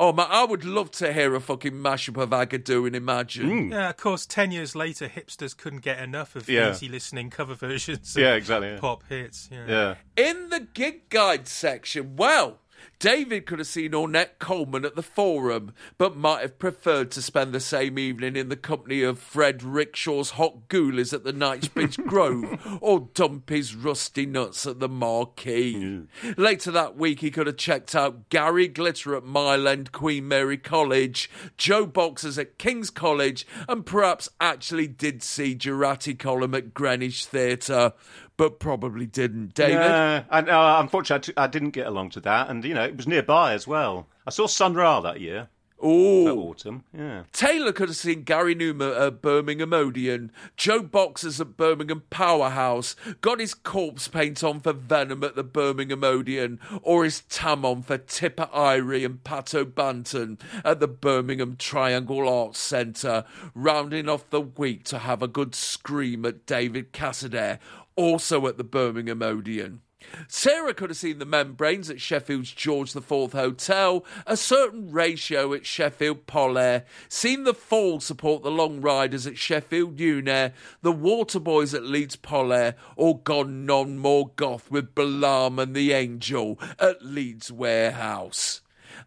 Oh 0.00 0.12
man, 0.12 0.28
I 0.30 0.44
would 0.44 0.64
love 0.64 0.92
to 0.92 1.12
hear 1.12 1.34
a 1.34 1.40
fucking 1.40 1.72
mashup 1.72 2.22
of 2.22 2.30
Agadoo 2.30 2.86
and 2.86 2.94
Imagine. 2.94 3.70
Yeah, 3.72 3.90
of 3.90 3.96
course. 3.96 4.26
Ten 4.26 4.52
years 4.52 4.76
later, 4.76 5.08
hipsters 5.08 5.56
couldn't 5.56 5.80
get 5.82 5.98
enough 5.98 6.36
of 6.36 6.48
Yeah. 6.48 6.70
easy 6.70 6.88
listening 6.88 7.30
cover 7.30 7.54
versions. 7.54 8.14
Of 8.16 8.22
Yeah, 8.22 8.34
exactly, 8.34 8.68
yeah. 8.68 8.78
Pop 8.78 9.02
hits. 9.08 9.48
Yeah. 9.50 9.66
Yeah. 9.66 9.94
In 10.30 10.50
the 10.50 10.60
gig 10.60 11.08
guide 11.08 11.48
section, 11.48 12.14
well, 12.14 12.60
David 12.98 13.46
could 13.46 13.58
have 13.58 13.68
seen 13.68 13.92
Ornette 13.92 14.38
Coleman 14.38 14.84
at 14.84 14.96
the 14.96 15.02
Forum, 15.02 15.72
but 15.98 16.16
might 16.16 16.42
have 16.42 16.58
preferred 16.58 17.10
to 17.12 17.22
spend 17.22 17.52
the 17.52 17.60
same 17.60 17.98
evening 17.98 18.36
in 18.36 18.48
the 18.48 18.56
company 18.56 19.02
of 19.02 19.18
Fred 19.18 19.60
Rickshaw's 19.60 20.30
Hot 20.30 20.68
Goolies 20.68 21.12
at 21.12 21.24
the 21.24 21.32
Knightsbridge 21.32 21.96
Grove 22.06 22.78
or 22.80 23.08
Dumpy's 23.14 23.74
Rusty 23.74 24.26
Nuts 24.26 24.66
at 24.66 24.80
the 24.80 24.88
Marquee. 24.88 26.06
Later 26.36 26.70
that 26.72 26.96
week, 26.96 27.20
he 27.20 27.30
could 27.30 27.46
have 27.46 27.56
checked 27.56 27.94
out 27.94 28.28
Gary 28.30 28.68
Glitter 28.68 29.14
at 29.14 29.24
Mile 29.24 29.68
End 29.68 29.92
Queen 29.92 30.26
Mary 30.26 30.58
College, 30.58 31.30
JoBoxers 31.56 32.38
at 32.38 32.58
King's 32.58 32.90
College, 32.90 33.46
and 33.68 33.86
perhaps 33.86 34.28
actually 34.40 34.88
did 34.88 35.22
see 35.22 35.54
Durutti 35.54 36.18
Column 36.18 36.54
at 36.54 36.74
Greenwich 36.74 37.26
Theatre. 37.26 37.92
But 38.38 38.58
probably 38.60 39.04
didn't. 39.04 39.52
David? 39.54 39.74
Yeah, 39.74 40.22
and 40.30 40.48
uh, 40.48 40.78
unfortunately, 40.80 41.34
I 41.34 41.46
t- 41.46 41.48
I 41.48 41.50
didn't 41.50 41.70
get 41.72 41.86
along 41.86 42.10
to 42.10 42.20
that, 42.20 42.48
and 42.48 42.64
you 42.64 42.72
know, 42.72 42.84
it 42.84 42.96
was 42.96 43.06
nearby 43.06 43.52
as 43.52 43.66
well. 43.66 44.06
I 44.26 44.30
saw 44.30 44.46
Sun 44.46 44.74
Ra 44.74 45.00
that 45.00 45.20
year, 45.20 45.48
Oh. 45.80 46.24
that 46.24 46.32
autumn. 46.34 46.84
Yeah. 46.96 47.22
Taylor 47.32 47.72
could 47.72 47.88
have 47.88 47.96
seen 47.96 48.22
Gary 48.22 48.54
Numan 48.54 49.00
at 49.00 49.22
Birmingham 49.22 49.72
Odeon, 49.72 50.30
JoBoxers 50.56 51.40
at 51.40 51.56
Birmingham 51.56 52.02
Powerhouse, 52.10 52.94
got 53.20 53.40
his 53.40 53.54
corpse 53.54 54.06
paint 54.08 54.42
on 54.44 54.60
for 54.60 54.72
Venom 54.72 55.22
at 55.24 55.34
the 55.36 55.44
Birmingham 55.44 56.02
Odeon, 56.04 56.58
or 56.82 57.04
his 57.04 57.20
tam 57.22 57.64
on 57.64 57.82
for 57.82 57.96
Tipper 57.98 58.48
Irie 58.54 59.04
and 59.06 59.22
Pato 59.24 59.64
Banton 59.64 60.38
at 60.64 60.78
the 60.80 60.88
Birmingham 60.88 61.56
Triangle 61.56 62.28
Arts 62.28 62.58
Centre, 62.60 63.24
rounding 63.54 64.08
off 64.08 64.28
the 64.30 64.40
week 64.42 64.84
to 64.84 64.98
have 64.98 65.22
a 65.22 65.28
good 65.28 65.54
scream 65.54 66.24
at 66.26 66.44
David 66.46 66.92
Cassidy, 66.92 67.58
also 67.98 68.46
at 68.46 68.56
the 68.56 68.64
Birmingham 68.64 69.22
Odeon. 69.22 69.80
Sarah 70.28 70.72
could 70.72 70.90
have 70.90 70.96
seen 70.96 71.18
the 71.18 71.26
membranes 71.26 71.90
at 71.90 72.00
Sheffield's 72.00 72.52
George 72.52 72.94
IV 72.94 73.32
Hotel, 73.32 74.04
a 74.24 74.36
certain 74.36 74.92
ratio 74.92 75.52
at 75.52 75.66
Sheffield 75.66 76.24
Polair, 76.26 76.84
seen 77.08 77.42
the 77.42 77.52
Fall 77.52 77.98
support 77.98 78.44
the 78.44 78.52
Long 78.52 78.80
Riders 78.80 79.26
at 79.26 79.36
Sheffield 79.36 79.96
Unair, 79.96 80.52
the 80.80 80.92
Waterboys 80.92 81.74
at 81.74 81.82
Leeds 81.82 82.14
Polair, 82.14 82.74
or 82.94 83.18
gone 83.18 83.66
non 83.66 83.98
more 83.98 84.30
goth 84.36 84.70
with 84.70 84.94
Balaam 84.94 85.58
and 85.58 85.74
the 85.74 85.92
Angel 85.92 86.56
at 86.78 87.04
Leeds 87.04 87.50
Warehouse. 87.50 88.60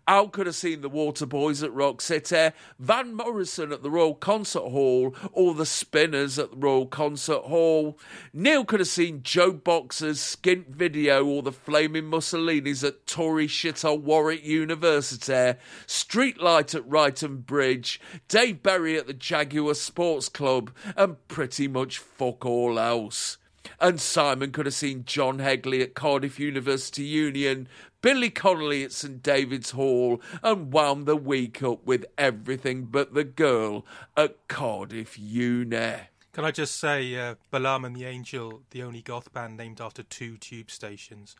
Al 0.07 0.29
could 0.29 0.47
have 0.47 0.55
seen 0.55 0.81
the 0.81 0.89
Waterboys 0.89 1.63
at 1.63 1.73
Rock 1.73 2.01
City, 2.01 2.49
Van 2.79 3.13
Morrison 3.13 3.71
at 3.71 3.83
the 3.83 3.91
Royal 3.91 4.15
Concert 4.15 4.69
Hall, 4.69 5.15
or 5.31 5.53
the 5.53 5.65
Spinners 5.65 6.39
at 6.39 6.51
the 6.51 6.57
Royal 6.57 6.87
Concert 6.87 7.43
Hall. 7.43 7.97
Neil 8.33 8.65
could 8.65 8.79
have 8.79 8.89
seen 8.89 9.21
Joe 9.23 9.51
Boxer's 9.51 10.19
skint 10.19 10.67
video 10.69 11.25
or 11.25 11.41
the 11.41 11.51
Flaming 11.51 12.05
Mussolinis 12.05 12.83
at 12.83 13.05
Tory 13.05 13.47
Shithole 13.47 14.01
Warwick 14.01 14.43
University, 14.43 15.59
Streetlight 15.87 16.75
at 16.75 16.89
Wrighton 16.89 17.45
Bridge, 17.45 18.01
Dave 18.27 18.63
Berry 18.63 18.97
at 18.97 19.07
the 19.07 19.13
Jaguar 19.13 19.75
Sports 19.75 20.29
Club, 20.29 20.71
and 20.95 21.15
pretty 21.27 21.67
much 21.67 21.99
fuck 21.99 22.45
all 22.45 22.79
else. 22.79 23.37
And 23.79 24.01
Simon 24.01 24.51
could 24.51 24.65
have 24.65 24.75
seen 24.75 25.05
John 25.05 25.39
Hegley 25.39 25.81
at 25.81 25.93
Cardiff 25.93 26.39
University 26.39 27.03
Union, 27.03 27.67
Billy 28.01 28.29
Connolly 28.29 28.83
at 28.83 28.91
St 28.91 29.21
David's 29.21 29.71
Hall, 29.71 30.21
and 30.41 30.73
wound 30.73 31.05
the 31.05 31.15
week 31.15 31.61
up 31.61 31.85
with 31.85 32.05
everything 32.17 32.85
but 32.85 33.13
the 33.13 33.23
girl 33.23 33.85
at 34.17 34.47
Cardiff 34.47 35.17
Uni. 35.19 35.97
Can 36.33 36.45
I 36.45 36.51
just 36.51 36.79
say, 36.79 37.15
uh, 37.15 37.35
Balaam 37.51 37.85
and 37.85 37.95
the 37.95 38.05
Angel, 38.05 38.61
the 38.71 38.83
only 38.83 39.01
goth 39.01 39.33
band 39.33 39.57
named 39.57 39.81
after 39.81 40.01
two 40.01 40.37
tube 40.37 40.71
stations. 40.71 41.35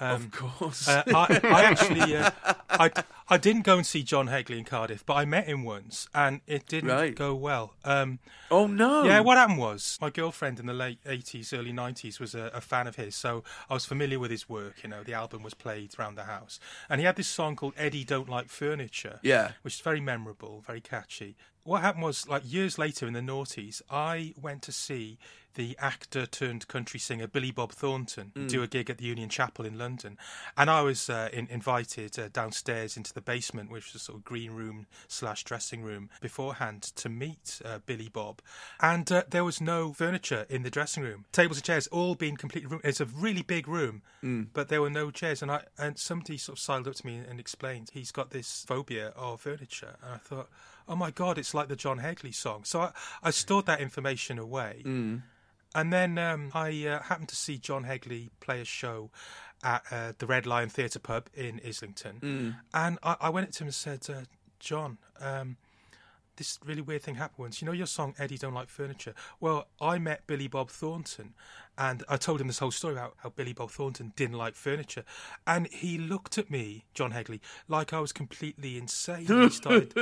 Of 0.00 0.30
course. 0.30 0.86
Uh, 0.88 1.02
I, 1.08 1.40
I 1.44 1.62
actually, 1.64 2.16
uh, 2.16 2.30
I, 2.70 2.90
I 3.28 3.36
didn't 3.38 3.62
go 3.62 3.76
and 3.76 3.86
see 3.86 4.02
John 4.02 4.26
Hegley 4.28 4.58
in 4.58 4.64
Cardiff, 4.64 5.04
but 5.04 5.14
I 5.14 5.24
met 5.24 5.46
him 5.46 5.62
once, 5.64 6.08
and 6.14 6.40
it 6.46 6.66
didn't 6.66 6.90
Right. 6.90 7.14
go 7.14 7.34
well. 7.34 7.74
Um, 7.84 8.18
oh 8.50 8.66
no. 8.66 9.04
Yeah, 9.04 9.20
what 9.20 9.36
happened 9.36 9.58
was 9.58 9.98
my 10.00 10.10
girlfriend 10.10 10.58
in 10.60 10.66
the 10.66 10.72
late 10.74 11.02
80s, 11.04 11.56
early 11.58 11.72
90s 11.72 12.20
was 12.20 12.34
a, 12.34 12.50
a 12.54 12.60
fan 12.60 12.86
of 12.86 12.96
his, 12.96 13.14
so 13.16 13.44
I 13.68 13.74
was 13.74 13.84
familiar 13.84 14.18
with 14.18 14.30
his 14.30 14.48
work. 14.48 14.82
You 14.82 14.88
know, 14.88 15.02
the 15.02 15.14
album 15.14 15.42
was 15.42 15.54
played 15.54 15.94
around 15.98 16.14
the 16.16 16.24
house. 16.24 16.58
And 16.88 17.00
he 17.00 17.06
had 17.06 17.16
this 17.16 17.28
song 17.28 17.56
called 17.56 17.74
Eddie 17.76 18.04
Don't 18.04 18.28
Like 18.28 18.48
Furniture, 18.48 19.20
Yeah. 19.22 19.52
which 19.62 19.74
is 19.74 19.80
very 19.80 20.00
memorable, 20.00 20.62
very 20.66 20.80
catchy. 20.80 21.36
What 21.64 21.82
happened 21.82 22.04
was, 22.04 22.26
like 22.26 22.42
years 22.50 22.78
later 22.78 23.06
in 23.06 23.12
the 23.12 23.20
noughties, 23.20 23.82
I 23.90 24.32
went 24.40 24.62
to 24.62 24.72
see 24.72 25.18
the 25.58 25.76
actor 25.80 26.24
turned 26.24 26.68
country 26.68 27.00
singer 27.00 27.26
Billy 27.26 27.50
Bob 27.50 27.72
Thornton 27.72 28.30
do 28.46 28.62
a 28.62 28.68
gig 28.68 28.88
at 28.88 28.98
the 28.98 29.04
Union 29.04 29.28
Chapel 29.28 29.66
in 29.66 29.76
London. 29.76 30.16
And 30.56 30.70
I 30.70 30.82
was 30.82 31.10
uh, 31.10 31.30
in, 31.32 31.48
invited 31.48 32.16
uh, 32.16 32.28
downstairs 32.28 32.96
into 32.96 33.12
the 33.12 33.20
basement, 33.20 33.68
which 33.68 33.92
was 33.92 34.00
a 34.00 34.04
sort 34.04 34.18
of 34.18 34.24
green 34.24 34.52
room 34.52 34.86
slash 35.08 35.42
dressing 35.42 35.82
room, 35.82 36.10
beforehand 36.20 36.82
to 36.94 37.08
meet 37.08 37.60
uh, 37.64 37.80
Billy 37.84 38.08
Bob. 38.08 38.40
And 38.80 39.10
uh, 39.10 39.24
there 39.28 39.42
was 39.42 39.60
no 39.60 39.92
furniture 39.92 40.46
in 40.48 40.62
the 40.62 40.70
dressing 40.70 41.02
room. 41.02 41.24
Tables 41.32 41.58
and 41.58 41.64
chairs 41.64 41.88
all 41.88 42.14
being 42.14 42.36
completely 42.36 42.70
room. 42.70 42.80
It's 42.84 43.00
a 43.00 43.06
really 43.06 43.42
big 43.42 43.66
room, 43.66 44.02
but 44.54 44.68
there 44.68 44.80
were 44.80 44.90
no 44.90 45.10
chairs. 45.10 45.42
And 45.42 45.50
I 45.50 45.64
and 45.76 45.98
somebody 45.98 46.38
sort 46.38 46.56
of 46.58 46.62
sidled 46.62 46.86
up 46.86 46.94
to 46.94 47.04
me 47.06 47.16
and 47.28 47.40
explained 47.40 47.90
he's 47.92 48.12
got 48.12 48.30
this 48.30 48.64
phobia 48.64 49.08
of 49.16 49.40
furniture. 49.40 49.96
And 50.04 50.14
I 50.14 50.18
thought, 50.18 50.48
oh 50.86 50.94
my 50.94 51.10
God, 51.10 51.36
it's 51.36 51.52
like 51.52 51.66
the 51.66 51.74
John 51.76 51.98
Hegley 51.98 52.32
song. 52.32 52.62
So 52.62 52.80
I, 52.80 52.92
I 53.24 53.30
stored 53.30 53.66
that 53.66 53.80
information 53.80 54.38
away. 54.38 54.82
And 55.74 55.92
then 55.92 56.18
um, 56.18 56.50
I 56.54 56.86
uh, 56.86 57.02
happened 57.02 57.28
to 57.28 57.36
see 57.36 57.58
John 57.58 57.84
Hegley 57.84 58.30
play 58.40 58.60
a 58.60 58.64
show 58.64 59.10
at 59.62 59.82
uh, 59.90 60.12
the 60.18 60.26
Red 60.26 60.46
Lion 60.46 60.68
Theatre 60.68 60.98
Pub 60.98 61.28
in 61.34 61.60
Islington. 61.66 62.56
And 62.72 62.98
I, 63.02 63.16
I 63.20 63.30
went 63.30 63.48
up 63.48 63.52
to 63.54 63.64
him 63.64 63.68
and 63.68 63.74
said, 63.74 64.06
uh, 64.08 64.22
John, 64.58 64.98
um, 65.20 65.56
this 66.36 66.58
really 66.64 66.80
weird 66.80 67.02
thing 67.02 67.16
happened 67.16 67.38
once. 67.38 67.60
You 67.60 67.66
know 67.66 67.72
your 67.72 67.86
song 67.86 68.14
Eddie 68.18 68.38
Don't 68.38 68.54
Like 68.54 68.68
Furniture? 68.68 69.14
Well, 69.40 69.66
I 69.80 69.98
met 69.98 70.26
Billy 70.26 70.46
Bob 70.48 70.70
Thornton 70.70 71.34
and 71.76 72.02
I 72.08 72.16
told 72.16 72.40
him 72.40 72.46
this 72.46 72.58
whole 72.60 72.70
story 72.70 72.94
about 72.94 73.14
how 73.18 73.30
Billy 73.30 73.52
Bob 73.52 73.70
Thornton 73.70 74.12
didn't 74.16 74.36
like 74.36 74.54
furniture. 74.54 75.04
And 75.46 75.68
he 75.68 75.98
looked 75.98 76.38
at 76.38 76.50
me, 76.50 76.84
John 76.94 77.12
Hegley, 77.12 77.40
like 77.68 77.92
I 77.92 78.00
was 78.00 78.12
completely 78.12 78.78
insane. 78.78 79.26
He 79.26 79.48
started 79.50 79.92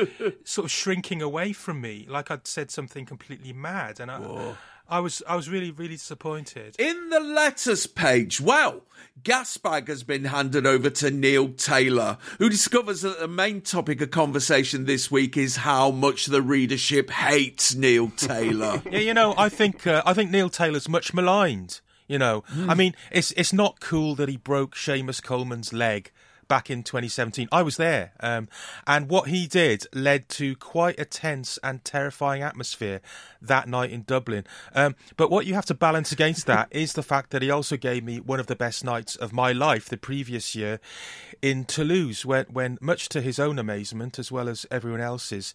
sort 0.44 0.66
of 0.66 0.70
shrinking 0.70 1.20
away 1.20 1.52
from 1.52 1.80
me, 1.80 2.06
like 2.08 2.30
I'd 2.30 2.46
said 2.46 2.70
something 2.70 3.04
completely 3.04 3.52
mad. 3.52 4.00
And 4.00 4.10
I, 4.10 4.54
I 4.88 5.00
was 5.00 5.22
I 5.28 5.36
was 5.36 5.48
really, 5.48 5.70
really 5.70 5.94
disappointed. 5.96 6.76
In 6.78 7.10
the 7.10 7.20
letters 7.20 7.86
page, 7.86 8.40
well, 8.40 8.82
Gasbag 9.22 9.88
has 9.88 10.02
been 10.04 10.24
handed 10.26 10.66
over 10.66 10.90
to 10.90 11.10
Neil 11.10 11.48
Taylor, 11.48 12.18
who 12.38 12.48
discovers 12.48 13.02
that 13.02 13.18
the 13.18 13.28
main 13.28 13.60
topic 13.62 14.00
of 14.00 14.10
conversation 14.10 14.84
this 14.84 15.10
week 15.10 15.36
is 15.36 15.56
how 15.56 15.90
much 15.90 16.26
the 16.26 16.42
readership 16.42 17.10
hates 17.10 17.74
Neil 17.74 18.10
Taylor. 18.10 18.82
Yeah, 18.90 19.00
you 19.00 19.14
know, 19.14 19.34
I 19.36 19.48
think 19.48 19.86
uh, 19.86 20.02
I 20.06 20.14
think 20.14 20.30
Neil 20.30 20.48
Taylor's 20.48 20.88
much 20.88 21.12
maligned. 21.12 21.80
You 22.06 22.18
know, 22.18 22.44
I 22.68 22.74
mean, 22.74 22.94
it's 23.10 23.32
it's 23.32 23.52
not 23.52 23.80
cool 23.80 24.14
that 24.14 24.28
he 24.28 24.36
broke 24.36 24.76
Seamus 24.76 25.20
Coleman's 25.20 25.72
leg 25.72 26.12
back 26.48 26.70
in 26.70 26.82
2017. 26.82 27.48
I 27.52 27.62
was 27.62 27.76
there, 27.76 28.12
um, 28.20 28.48
and 28.86 29.08
what 29.08 29.28
he 29.28 29.46
did 29.46 29.86
led 29.92 30.28
to 30.30 30.56
quite 30.56 30.98
a 30.98 31.04
tense 31.04 31.58
and 31.62 31.84
terrifying 31.84 32.42
atmosphere 32.42 33.00
that 33.40 33.68
night 33.68 33.90
in 33.90 34.02
Dublin. 34.02 34.44
Um, 34.74 34.96
but 35.16 35.30
what 35.30 35.46
you 35.46 35.54
have 35.54 35.66
to 35.66 35.74
balance 35.74 36.12
against 36.12 36.46
that 36.46 36.68
is 36.70 36.92
the 36.92 37.02
fact 37.02 37.30
that 37.30 37.42
he 37.42 37.50
also 37.50 37.76
gave 37.76 38.04
me 38.04 38.20
one 38.20 38.40
of 38.40 38.46
the 38.46 38.56
best 38.56 38.84
nights 38.84 39.16
of 39.16 39.32
my 39.32 39.52
life 39.52 39.88
the 39.88 39.96
previous 39.96 40.54
year 40.54 40.80
in 41.42 41.64
Toulouse, 41.64 42.24
when, 42.24 42.46
when 42.46 42.78
much 42.80 43.08
to 43.10 43.20
his 43.20 43.38
own 43.38 43.58
amazement 43.58 44.18
as 44.18 44.32
well 44.32 44.48
as 44.48 44.66
everyone 44.70 45.00
else's, 45.00 45.54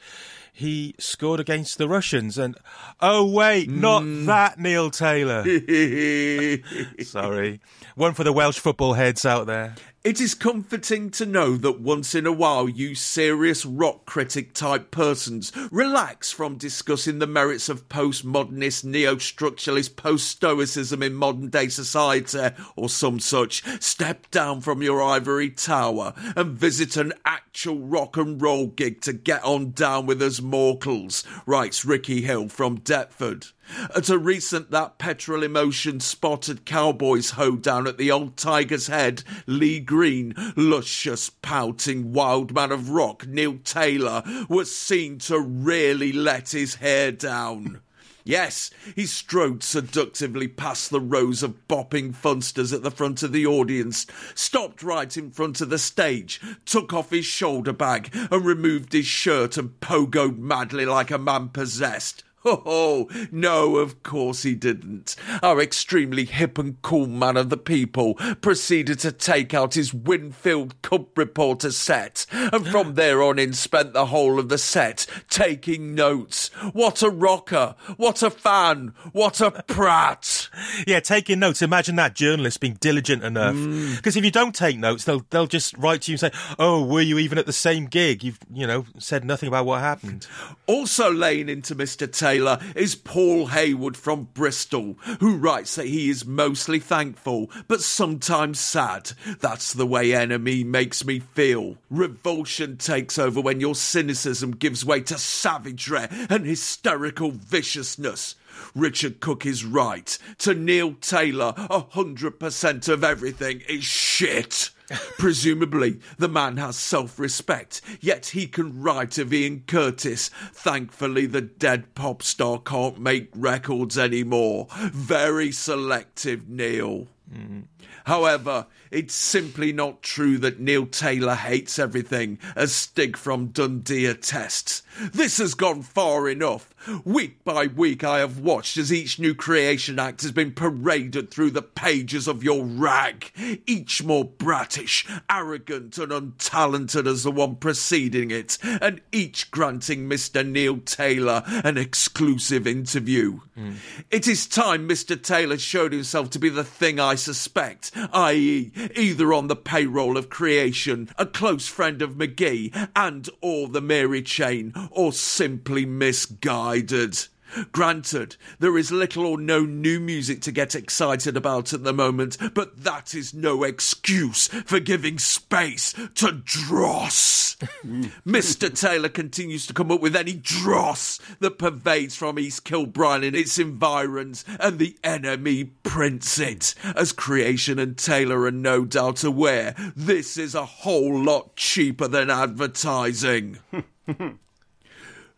he 0.51 0.95
scored 0.99 1.39
against 1.39 1.77
the 1.77 1.87
Russians. 1.87 2.37
And 2.37 2.57
oh 2.99 3.25
wait, 3.25 3.69
not 3.69 4.03
that 4.25 4.59
Neil 4.59 4.91
Taylor. 4.91 5.43
Sorry, 7.03 7.59
one 7.95 8.13
for 8.13 8.23
the 8.23 8.33
Welsh 8.33 8.59
football 8.59 8.93
heads 8.93 9.25
out 9.25 9.47
there. 9.47 9.75
It 10.03 10.19
is 10.19 10.33
comforting 10.33 11.11
to 11.11 11.27
know 11.27 11.57
that 11.57 11.79
once 11.79 12.15
in 12.15 12.25
a 12.25 12.31
while 12.31 12.67
you 12.67 12.95
serious 12.95 13.67
rock 13.67 14.07
critic 14.07 14.51
type 14.55 14.89
persons 14.89 15.51
relax 15.71 16.31
from 16.31 16.57
discussing 16.57 17.19
the 17.19 17.27
merits 17.27 17.69
of 17.69 17.87
postmodernist, 17.87 18.83
neo-structuralist, 18.83 19.95
post-stoicism 19.97 21.03
in 21.03 21.13
modern 21.13 21.49
day 21.49 21.67
society 21.67 22.49
or 22.75 22.89
some 22.89 23.19
such. 23.19 23.63
Step 23.79 24.31
down 24.31 24.61
from 24.61 24.81
your 24.81 25.03
ivory 25.03 25.51
tower 25.51 26.15
and 26.35 26.57
visit 26.57 26.97
an 26.97 27.13
actual 27.23 27.77
rock 27.77 28.17
and 28.17 28.41
roll 28.41 28.65
gig 28.65 29.01
to 29.01 29.13
get 29.13 29.43
on 29.43 29.69
down 29.69 30.07
with 30.07 30.19
us 30.23 30.41
mortals, 30.41 31.23
writes 31.45 31.85
Ricky 31.85 32.23
Hill 32.23 32.49
from 32.49 32.79
Deptford. 32.79 33.49
At 33.95 34.09
a 34.09 34.17
recent 34.17 34.71
That 34.71 34.97
Petrol 34.97 35.43
Emotion 35.43 35.99
spotted 35.99 36.65
Cowboys 36.65 37.31
hoedown 37.31 37.87
at 37.87 37.97
the 37.97 38.11
old 38.11 38.35
Tiger's 38.35 38.87
Head, 38.87 39.23
Lee 39.45 39.79
Green, 39.79 40.33
luscious, 40.55 41.29
pouting 41.29 42.11
wild 42.11 42.53
man 42.53 42.71
of 42.71 42.89
rock, 42.89 43.25
Neil 43.27 43.59
Taylor, 43.63 44.23
was 44.49 44.75
seen 44.75 45.19
to 45.19 45.39
really 45.39 46.11
let 46.11 46.49
his 46.49 46.75
hair 46.75 47.11
down. 47.11 47.81
Yes, 48.23 48.69
he 48.95 49.05
strode 49.05 49.63
seductively 49.63 50.47
past 50.47 50.91
the 50.91 51.01
rows 51.01 51.41
of 51.41 51.67
bopping 51.67 52.13
funsters 52.13 52.71
at 52.71 52.83
the 52.83 52.91
front 52.91 53.23
of 53.23 53.31
the 53.31 53.47
audience, 53.47 54.05
stopped 54.35 54.83
right 54.83 55.15
in 55.17 55.31
front 55.31 55.61
of 55.61 55.69
the 55.69 55.79
stage, 55.79 56.39
took 56.65 56.93
off 56.93 57.09
his 57.09 57.25
shoulder 57.25 57.73
bag, 57.73 58.09
and 58.13 58.45
removed 58.45 58.93
his 58.93 59.07
shirt 59.07 59.57
and 59.57 59.79
pogoed 59.79 60.37
madly 60.37 60.85
like 60.85 61.09
a 61.09 61.17
man 61.17 61.49
possessed. 61.49 62.23
Oh, 62.71 63.07
no, 63.31 63.77
of 63.77 64.01
course 64.03 64.43
he 64.43 64.55
didn't. 64.55 65.15
Our 65.43 65.61
extremely 65.61 66.25
hip 66.25 66.57
and 66.57 66.81
cool 66.81 67.07
man 67.07 67.37
of 67.37 67.49
the 67.49 67.57
people 67.57 68.15
proceeded 68.41 68.99
to 68.99 69.11
take 69.11 69.53
out 69.53 69.73
his 69.73 69.93
Winfield 69.93 70.81
Cup 70.81 71.17
reporter 71.17 71.71
set, 71.71 72.25
and 72.31 72.67
from 72.67 72.93
there 72.95 73.21
on 73.21 73.37
in 73.39 73.53
spent 73.53 73.93
the 73.93 74.07
whole 74.07 74.39
of 74.39 74.49
the 74.49 74.57
set 74.57 75.05
taking 75.29 75.93
notes. 75.95 76.49
What 76.73 77.03
a 77.03 77.09
rocker! 77.09 77.75
What 77.97 78.23
a 78.23 78.29
fan! 78.29 78.93
What 79.11 79.41
a 79.41 79.51
prat! 79.67 80.49
Yeah, 80.87 80.99
taking 80.99 81.39
notes. 81.39 81.61
Imagine 81.61 81.95
that 81.97 82.15
journalist 82.15 82.59
being 82.59 82.77
diligent 82.79 83.23
enough. 83.23 83.55
Mm. 83.55 83.97
Because 83.97 84.17
if 84.17 84.25
you 84.25 84.31
don't 84.31 84.55
take 84.55 84.77
notes, 84.77 85.05
they'll 85.05 85.25
they'll 85.29 85.47
just 85.47 85.77
write 85.77 86.03
to 86.03 86.11
you 86.11 86.15
and 86.15 86.19
say, 86.19 86.31
"Oh, 86.57 86.83
were 86.85 87.01
you 87.01 87.19
even 87.19 87.37
at 87.37 87.45
the 87.45 87.53
same 87.53 87.85
gig? 87.85 88.23
You've 88.23 88.39
you 88.51 88.65
know 88.65 88.85
said 88.97 89.25
nothing 89.25 89.47
about 89.47 89.65
what 89.65 89.81
happened." 89.81 90.27
Also 90.67 91.11
laying 91.11 91.49
into 91.49 91.75
Mr. 91.75 92.11
Taylor 92.31 92.59
is 92.77 92.95
Paul 92.95 93.47
Hayward 93.47 93.97
from 93.97 94.29
Bristol, 94.33 94.93
who 95.19 95.35
writes 95.35 95.75
that 95.75 95.87
he 95.87 96.09
is 96.09 96.25
mostly 96.25 96.79
thankful, 96.79 97.51
but 97.67 97.81
sometimes 97.81 98.57
sad. 98.57 99.11
That's 99.41 99.73
the 99.73 99.85
way 99.85 100.11
NME 100.11 100.65
makes 100.65 101.03
me 101.03 101.19
feel. 101.19 101.75
Revulsion 101.89 102.77
takes 102.77 103.19
over 103.19 103.41
when 103.41 103.59
your 103.59 103.75
cynicism 103.75 104.51
gives 104.51 104.85
way 104.85 105.01
to 105.01 105.17
savagery 105.17 106.07
and 106.29 106.45
hysterical 106.45 107.31
viciousness. 107.31 108.35
Richard 108.73 109.19
Cook 109.19 109.45
is 109.45 109.65
right. 109.65 110.17
To 110.37 110.53
Neil 110.53 110.93
Taylor, 111.01 111.53
a 111.57 111.81
hundred 111.81 112.39
percent 112.39 112.87
of 112.87 113.03
everything 113.03 113.61
is 113.67 113.83
shit. 113.83 114.69
Presumably, 115.17 115.99
the 116.17 116.27
man 116.27 116.57
has 116.57 116.75
self 116.75 117.19
respect, 117.19 117.81
yet 117.99 118.27
he 118.27 118.47
can 118.47 118.81
write 118.81 119.17
of 119.17 119.33
Ian 119.33 119.63
Curtis. 119.67 120.29
Thankfully, 120.53 121.25
the 121.25 121.41
dead 121.41 121.95
pop 121.95 122.23
star 122.23 122.59
can't 122.59 122.99
make 122.99 123.29
records 123.35 123.97
anymore. 123.97 124.67
Very 124.71 125.51
selective, 125.51 126.49
Neil. 126.49 127.07
Mm-hmm. 127.33 127.61
However, 128.05 128.67
it's 128.91 129.15
simply 129.15 129.71
not 129.71 130.03
true 130.03 130.37
that 130.39 130.59
Neil 130.59 130.85
Taylor 130.85 131.35
hates 131.35 131.79
everything, 131.79 132.37
as 132.55 132.73
Stig 132.73 133.17
from 133.17 133.47
Dundee 133.47 134.05
attests. 134.05 134.83
This 135.13 135.37
has 135.37 135.53
gone 135.53 135.81
far 135.81 136.29
enough. 136.29 136.73
Week 137.05 137.43
by 137.43 137.67
week, 137.67 138.03
I 138.03 138.19
have 138.19 138.39
watched 138.39 138.75
as 138.77 138.91
each 138.91 139.19
new 139.19 139.35
creation 139.35 139.99
act 139.99 140.23
has 140.23 140.31
been 140.31 140.51
paraded 140.51 141.29
through 141.29 141.51
the 141.51 141.61
pages 141.61 142.27
of 142.27 142.43
your 142.43 142.65
rag, 142.65 143.31
each 143.65 144.03
more 144.03 144.25
brattish, 144.25 145.07
arrogant, 145.29 145.97
and 145.97 146.11
untalented 146.11 147.07
as 147.07 147.23
the 147.23 147.31
one 147.31 147.55
preceding 147.55 148.31
it, 148.31 148.57
and 148.63 148.99
each 149.11 149.51
granting 149.51 150.09
Mr. 150.09 150.45
Neil 150.45 150.77
Taylor 150.79 151.43
an 151.63 151.77
exclusive 151.77 152.67
interview. 152.67 153.39
Hmm. 153.55 153.73
It 154.09 154.27
is 154.27 154.47
time 154.47 154.89
Mr. 154.89 155.21
Taylor 155.21 155.57
showed 155.57 155.93
himself 155.93 156.31
to 156.31 156.39
be 156.39 156.49
the 156.49 156.63
thing 156.63 156.99
I 156.99 157.15
suspect, 157.15 157.91
i.e., 158.11 158.71
either 158.95 159.33
on 159.33 159.47
the 159.47 159.55
payroll 159.55 160.17
of 160.17 160.29
creation, 160.29 161.09
a 161.17 161.25
close 161.25 161.67
friend 161.67 162.01
of 162.01 162.15
McGee, 162.15 162.89
and 162.95 163.29
or 163.41 163.67
the 163.67 163.81
Mary 163.81 164.21
chain, 164.21 164.73
or 164.91 165.13
simply 165.13 165.85
misguided. 165.85 167.27
Granted, 167.71 168.35
there 168.59 168.77
is 168.77 168.91
little 168.91 169.25
or 169.25 169.37
no 169.37 169.65
new 169.65 169.99
music 169.99 170.41
to 170.41 170.51
get 170.51 170.75
excited 170.75 171.35
about 171.37 171.73
at 171.73 171.83
the 171.83 171.93
moment, 171.93 172.37
but 172.53 172.83
that 172.83 173.13
is 173.13 173.33
no 173.33 173.63
excuse 173.63 174.47
for 174.47 174.79
giving 174.79 175.19
space 175.19 175.93
to 176.15 176.31
dross. 176.31 177.55
Mr. 178.25 178.73
Taylor 178.73 179.09
continues 179.09 179.67
to 179.67 179.73
come 179.73 179.91
up 179.91 180.01
with 180.01 180.15
any 180.15 180.33
dross 180.33 181.19
that 181.39 181.59
pervades 181.59 182.15
from 182.15 182.39
East 182.39 182.63
Kilbride 182.63 183.23
and 183.23 183.35
its 183.35 183.59
environs, 183.59 184.43
and 184.59 184.79
the 184.79 184.97
NME 185.03 185.69
prints 185.83 186.39
it. 186.39 186.73
As 186.95 187.11
Creation 187.11 187.79
and 187.79 187.97
Taylor 187.97 188.41
are 188.43 188.51
no 188.51 188.85
doubt 188.85 189.23
aware, 189.23 189.75
this 189.95 190.37
is 190.37 190.55
a 190.55 190.65
whole 190.65 191.21
lot 191.23 191.55
cheaper 191.55 192.07
than 192.07 192.29
advertising. 192.29 193.59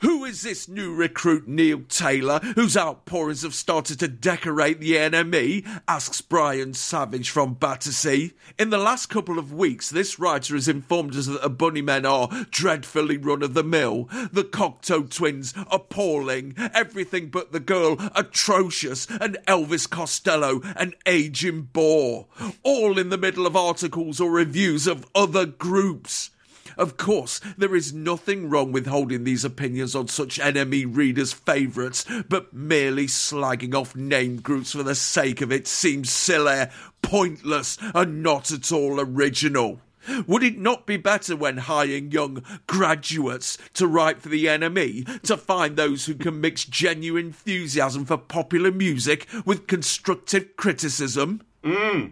Who 0.03 0.25
is 0.25 0.41
this 0.41 0.67
new 0.67 0.93
recruit, 0.93 1.47
Neil 1.47 1.83
Taylor, 1.87 2.39
whose 2.55 2.75
outpourings 2.75 3.43
have 3.43 3.53
started 3.53 3.99
to 3.99 4.09
decorate 4.09 4.81
the 4.81 4.95
NME? 4.95 5.65
asks 5.87 6.19
Brian 6.19 6.73
Savage 6.73 7.29
from 7.29 7.53
Battersea. 7.53 8.33
In 8.59 8.69
the 8.69 8.77
last 8.77 9.05
couple 9.05 9.39
of 9.39 9.53
weeks, 9.53 9.89
this 9.89 10.19
writer 10.19 10.55
has 10.55 10.67
informed 10.67 11.15
us 11.15 11.27
that 11.27 11.41
the 11.41 11.49
Bunnymen 11.49 12.03
are 12.03 12.27
dreadfully 12.51 13.15
run 13.15 13.41
of 13.43 13.53
the 13.53 13.63
mill, 13.63 14.09
the 14.33 14.43
Cocteau 14.43 15.09
twins 15.09 15.53
appalling, 15.71 16.53
everything 16.73 17.29
but 17.29 17.53
the 17.53 17.61
girl 17.61 17.95
atrocious, 18.13 19.07
and 19.21 19.37
Elvis 19.47 19.89
Costello 19.89 20.59
an 20.75 20.95
aging 21.05 21.69
bore. 21.71 22.27
All 22.61 22.99
in 22.99 23.07
the 23.07 23.17
middle 23.17 23.47
of 23.47 23.55
articles 23.55 24.19
or 24.19 24.31
reviews 24.31 24.85
of 24.85 25.05
other 25.15 25.45
groups. 25.45 26.31
Of 26.77 26.97
course, 26.97 27.39
there 27.57 27.75
is 27.75 27.93
nothing 27.93 28.49
wrong 28.49 28.71
with 28.71 28.87
holding 28.87 29.23
these 29.23 29.45
opinions 29.45 29.95
on 29.95 30.07
such 30.07 30.39
NME 30.39 30.95
readers' 30.95 31.33
favourites, 31.33 32.05
but 32.29 32.53
merely 32.53 33.07
slagging 33.07 33.75
off 33.75 33.95
named 33.95 34.43
groups 34.43 34.71
for 34.71 34.83
the 34.83 34.95
sake 34.95 35.41
of 35.41 35.51
it 35.51 35.67
seems 35.67 36.09
silly, 36.09 36.65
pointless, 37.01 37.77
and 37.93 38.23
not 38.23 38.51
at 38.51 38.71
all 38.71 38.99
original. 38.99 39.79
Would 40.27 40.43
it 40.43 40.57
not 40.57 40.85
be 40.85 40.97
better 40.97 41.35
when 41.35 41.57
hiring 41.57 42.11
young 42.11 42.43
graduates 42.67 43.57
to 43.75 43.87
write 43.87 44.21
for 44.21 44.29
the 44.29 44.45
NME 44.45 45.21
to 45.21 45.37
find 45.37 45.75
those 45.75 46.05
who 46.05 46.15
can 46.15 46.41
mix 46.41 46.65
genuine 46.65 47.27
enthusiasm 47.27 48.05
for 48.05 48.17
popular 48.17 48.71
music 48.71 49.27
with 49.45 49.67
constructive 49.67 50.57
criticism? 50.57 51.41
Hmm. 51.63 52.07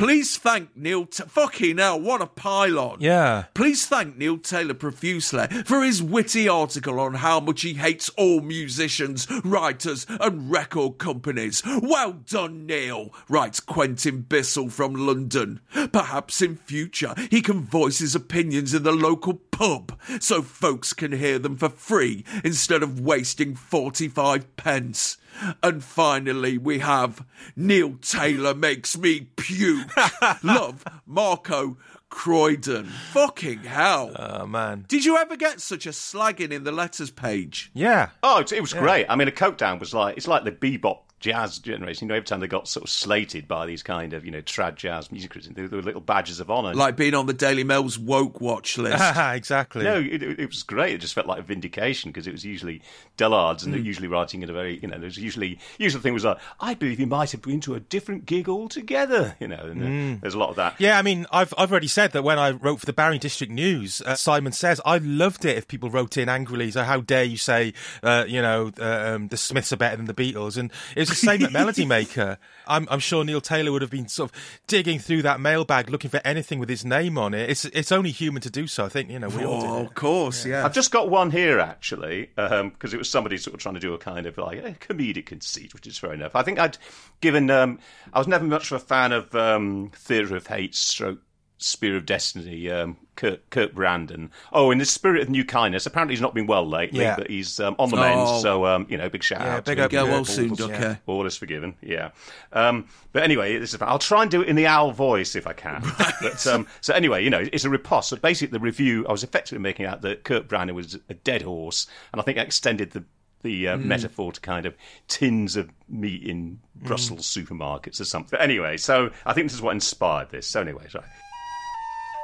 Please 0.00 0.38
thank 0.38 0.74
Neil. 0.74 1.04
Ta- 1.04 1.26
Fucking 1.26 1.76
hell, 1.76 2.00
what 2.00 2.22
a 2.22 2.26
pylon! 2.26 2.96
Yeah. 3.00 3.44
Please 3.52 3.84
thank 3.84 4.16
Neil 4.16 4.38
Taylor 4.38 4.72
profusely 4.72 5.46
for 5.66 5.82
his 5.84 6.02
witty 6.02 6.48
article 6.48 6.98
on 6.98 7.16
how 7.16 7.38
much 7.38 7.60
he 7.60 7.74
hates 7.74 8.08
all 8.16 8.40
musicians, 8.40 9.28
writers, 9.44 10.06
and 10.18 10.50
record 10.50 10.96
companies. 10.96 11.62
Well 11.82 12.14
done, 12.14 12.64
Neil, 12.64 13.12
writes 13.28 13.60
Quentin 13.60 14.22
Bissell 14.22 14.70
from 14.70 14.94
London. 14.94 15.60
Perhaps 15.92 16.40
in 16.40 16.56
future 16.56 17.14
he 17.30 17.42
can 17.42 17.60
voice 17.60 17.98
his 17.98 18.14
opinions 18.14 18.72
in 18.72 18.84
the 18.84 18.92
local 18.92 19.34
pub 19.34 20.00
so 20.18 20.40
folks 20.40 20.94
can 20.94 21.12
hear 21.12 21.38
them 21.38 21.58
for 21.58 21.68
free 21.68 22.24
instead 22.42 22.82
of 22.82 23.00
wasting 23.00 23.54
45 23.54 24.56
pence. 24.56 25.18
And 25.62 25.82
finally, 25.82 26.58
we 26.58 26.80
have 26.80 27.24
Neil 27.56 27.96
Taylor 28.00 28.54
makes 28.54 28.96
me 28.96 29.28
puke. 29.36 29.90
Love, 30.42 30.84
Marco 31.06 31.76
Croydon. 32.10 32.86
Fucking 33.12 33.60
hell. 33.60 34.12
Oh 34.16 34.46
man. 34.46 34.84
Did 34.88 35.04
you 35.04 35.16
ever 35.16 35.36
get 35.36 35.60
such 35.60 35.86
a 35.86 35.90
slagging 35.90 36.50
in 36.50 36.64
the 36.64 36.72
letters 36.72 37.10
page? 37.10 37.70
Yeah. 37.72 38.10
Oh, 38.22 38.40
it, 38.40 38.52
it 38.52 38.60
was 38.60 38.74
great. 38.74 39.06
I 39.08 39.16
mean, 39.16 39.28
a 39.28 39.32
coke 39.32 39.56
down 39.56 39.78
was 39.78 39.94
like 39.94 40.16
it's 40.16 40.28
like 40.28 40.44
the 40.44 40.52
bebop 40.52 40.98
jazz 41.20 41.58
generation. 41.58 42.06
You 42.06 42.08
know, 42.08 42.16
every 42.16 42.26
time 42.26 42.40
they 42.40 42.48
got 42.48 42.66
sort 42.66 42.84
of 42.84 42.90
slated 42.90 43.46
by 43.46 43.66
these 43.66 43.82
kind 43.82 44.12
of 44.12 44.24
you 44.24 44.30
know 44.30 44.42
trad 44.42 44.74
jazz 44.76 45.12
music 45.12 45.30
critics, 45.30 45.54
they, 45.54 45.66
they 45.66 45.76
were 45.76 45.82
little 45.82 46.00
badges 46.00 46.40
of 46.40 46.50
honour. 46.50 46.74
Like 46.74 46.96
being 46.96 47.14
on 47.14 47.26
the 47.26 47.32
Daily 47.34 47.62
Mail's 47.64 47.98
woke 47.98 48.40
watch 48.40 48.76
list. 48.78 49.02
exactly. 49.16 49.84
no, 49.84 49.98
it, 49.98 50.22
it 50.22 50.40
it 50.40 50.46
was 50.48 50.62
great. 50.62 50.94
It 50.94 50.98
just 50.98 51.14
felt 51.14 51.26
like 51.26 51.38
a 51.38 51.42
vindication 51.42 52.10
because 52.10 52.26
it 52.26 52.32
was 52.32 52.44
usually 52.44 52.82
Dillard's 53.16 53.60
Mm. 53.60 53.64
and 53.66 53.74
they're 53.74 53.80
usually 53.80 54.08
writing 54.08 54.42
in 54.42 54.48
a 54.48 54.52
very, 54.52 54.78
you 54.80 54.88
know, 54.88 54.98
there's 54.98 55.18
usually, 55.18 55.58
usually 55.78 55.98
the 55.98 56.02
thing 56.02 56.14
was 56.14 56.24
like, 56.24 56.38
I 56.60 56.72
believe 56.74 56.98
you 56.98 57.06
might 57.06 57.30
have 57.32 57.42
been 57.42 57.60
to 57.62 57.74
a 57.74 57.80
different 57.80 58.24
gig 58.24 58.48
altogether, 58.48 59.36
you 59.40 59.48
know, 59.48 59.56
and 59.58 60.16
uh, 60.16 60.18
there's 60.22 60.34
a 60.34 60.38
lot 60.38 60.50
of 60.50 60.56
that. 60.56 60.76
Yeah, 60.78 60.98
I 60.98 61.02
mean, 61.02 61.26
I've 61.30 61.52
I've 61.58 61.70
already 61.70 61.88
said 61.88 62.12
that 62.12 62.22
when 62.22 62.38
I 62.38 62.52
wrote 62.52 62.80
for 62.80 62.86
the 62.86 62.92
Barry 62.94 63.18
District 63.18 63.52
News, 63.52 64.00
uh, 64.06 64.14
Simon 64.14 64.52
says 64.52 64.80
I 64.86 64.98
loved 64.98 65.44
it 65.44 65.58
if 65.58 65.68
people 65.68 65.90
wrote 65.90 66.16
in 66.16 66.28
angrily, 66.28 66.70
so 66.70 66.82
how 66.84 67.00
dare 67.00 67.24
you 67.24 67.36
say, 67.36 67.74
uh, 68.02 68.24
you 68.26 68.40
know, 68.40 68.70
uh, 68.80 69.14
um, 69.14 69.28
the 69.28 69.36
Smiths 69.36 69.72
are 69.72 69.76
better 69.76 69.96
than 69.96 70.06
the 70.06 70.14
Beatles, 70.14 70.56
and 70.56 70.70
it 70.96 71.00
was 71.00 71.09
the 71.10 71.14
same 71.16 71.42
at 71.44 71.52
Melody 71.52 71.84
Maker. 71.84 72.38
I'm, 72.66 72.86
I'm 72.90 73.00
sure 73.00 73.24
Neil 73.24 73.40
Taylor 73.40 73.72
would 73.72 73.82
have 73.82 73.90
been 73.90 74.08
sort 74.08 74.30
of 74.30 74.36
digging 74.66 74.98
through 74.98 75.22
that 75.22 75.40
mailbag 75.40 75.90
looking 75.90 76.10
for 76.10 76.20
anything 76.24 76.58
with 76.58 76.68
his 76.68 76.84
name 76.84 77.18
on 77.18 77.34
it. 77.34 77.50
It's 77.50 77.64
it's 77.66 77.92
only 77.92 78.10
human 78.10 78.40
to 78.42 78.50
do 78.50 78.66
so. 78.66 78.84
I 78.84 78.88
think 78.88 79.10
you 79.10 79.18
know 79.18 79.28
we 79.28 79.44
all 79.44 79.62
Oh, 79.62 79.78
did. 79.80 79.86
of 79.88 79.94
course, 79.94 80.46
yeah. 80.46 80.64
I've 80.64 80.72
just 80.72 80.90
got 80.90 81.10
one 81.10 81.30
here 81.30 81.58
actually, 81.58 82.30
because 82.36 82.94
it 82.94 82.98
was 82.98 83.10
somebody 83.10 83.36
sort 83.36 83.54
of 83.54 83.60
trying 83.60 83.74
to 83.74 83.80
do 83.80 83.92
a 83.92 83.98
kind 83.98 84.24
of 84.26 84.38
like 84.38 84.58
a 84.58 84.72
comedic 84.72 85.26
conceit, 85.26 85.74
which 85.74 85.86
is 85.86 85.98
fair 85.98 86.12
enough. 86.14 86.34
I 86.34 86.42
think 86.42 86.58
I'd 86.58 86.78
given. 87.20 87.50
Um, 87.50 87.78
I 88.12 88.18
was 88.18 88.28
never 88.28 88.44
much 88.44 88.70
of 88.72 88.80
a 88.80 88.84
fan 88.84 89.12
of 89.12 89.34
um, 89.34 89.90
Theatre 89.94 90.36
of 90.36 90.46
Hate, 90.46 90.74
stroke 90.74 91.18
Spear 91.58 91.96
of 91.96 92.06
Destiny, 92.06 92.70
um, 92.70 92.96
Kirk, 93.20 93.50
Kirk 93.50 93.74
Brandon. 93.74 94.30
Oh, 94.50 94.70
in 94.70 94.78
the 94.78 94.86
spirit 94.86 95.20
of 95.20 95.28
new 95.28 95.44
kindness, 95.44 95.84
apparently 95.84 96.14
he's 96.14 96.22
not 96.22 96.34
been 96.34 96.46
well 96.46 96.66
lately, 96.66 97.00
Yeah. 97.00 97.16
but 97.16 97.28
he's 97.28 97.60
um, 97.60 97.76
on 97.78 97.90
the 97.90 97.96
mend. 97.96 98.18
Oh. 98.18 98.40
So 98.40 98.64
um, 98.64 98.86
you 98.88 98.96
know, 98.96 99.10
big 99.10 99.22
shout 99.22 99.42
Yeah, 99.42 99.56
out. 99.56 99.64
big 99.66 99.76
to. 99.76 99.88
Go 99.88 100.06
well 100.06 100.16
All- 100.20 100.24
soon, 100.24 100.54
Ducker. 100.54 100.98
All 101.06 101.26
is 101.26 101.36
forgiven, 101.36 101.74
yeah. 101.82 102.12
Um, 102.54 102.86
but 103.12 103.22
anyway, 103.22 103.58
this 103.58 103.74
is, 103.74 103.82
I'll 103.82 103.98
try 103.98 104.22
and 104.22 104.30
do 104.30 104.40
it 104.40 104.48
in 104.48 104.56
the 104.56 104.66
owl 104.66 104.92
voice 104.92 105.36
if 105.36 105.46
I 105.46 105.52
can. 105.52 105.82
But, 106.22 106.46
um, 106.46 106.66
so 106.80 106.92
anyway, 106.94 107.22
you 107.24 107.30
know, 107.30 107.46
it's 107.52 107.64
a 107.64 107.70
riposte. 107.70 108.08
So 108.10 108.16
basically, 108.16 108.52
the 108.52 108.60
review, 108.62 109.06
I 109.06 109.12
was 109.12 109.22
effectively 109.22 109.58
making 109.60 109.84
out 109.86 110.00
that 110.02 110.24
Kirk 110.24 110.48
Brandon 110.48 110.74
was 110.74 110.98
a 111.10 111.14
dead 111.14 111.42
horse, 111.42 111.86
and 112.12 112.20
I 112.20 112.24
think 112.24 112.38
I 112.38 112.42
extended 112.42 112.92
the 112.92 113.04
the 113.42 113.68
uh, 113.68 113.76
metaphor 113.78 114.32
to 114.32 114.40
kind 114.40 114.66
of 114.66 114.74
tins 115.08 115.56
of 115.56 115.70
meat 115.88 116.22
in 116.24 116.60
Brussels 116.74 117.26
supermarkets 117.26 117.98
or 118.00 118.04
something. 118.04 118.28
But 118.32 118.42
anyway, 118.42 118.76
so 118.76 119.10
I 119.26 119.32
think 119.32 119.46
this 119.46 119.54
is 119.54 119.62
what 119.62 119.72
inspired 119.72 120.30
this. 120.30 120.46
So 120.46 120.60
anyway, 120.60 120.86
sorry. 120.90 121.06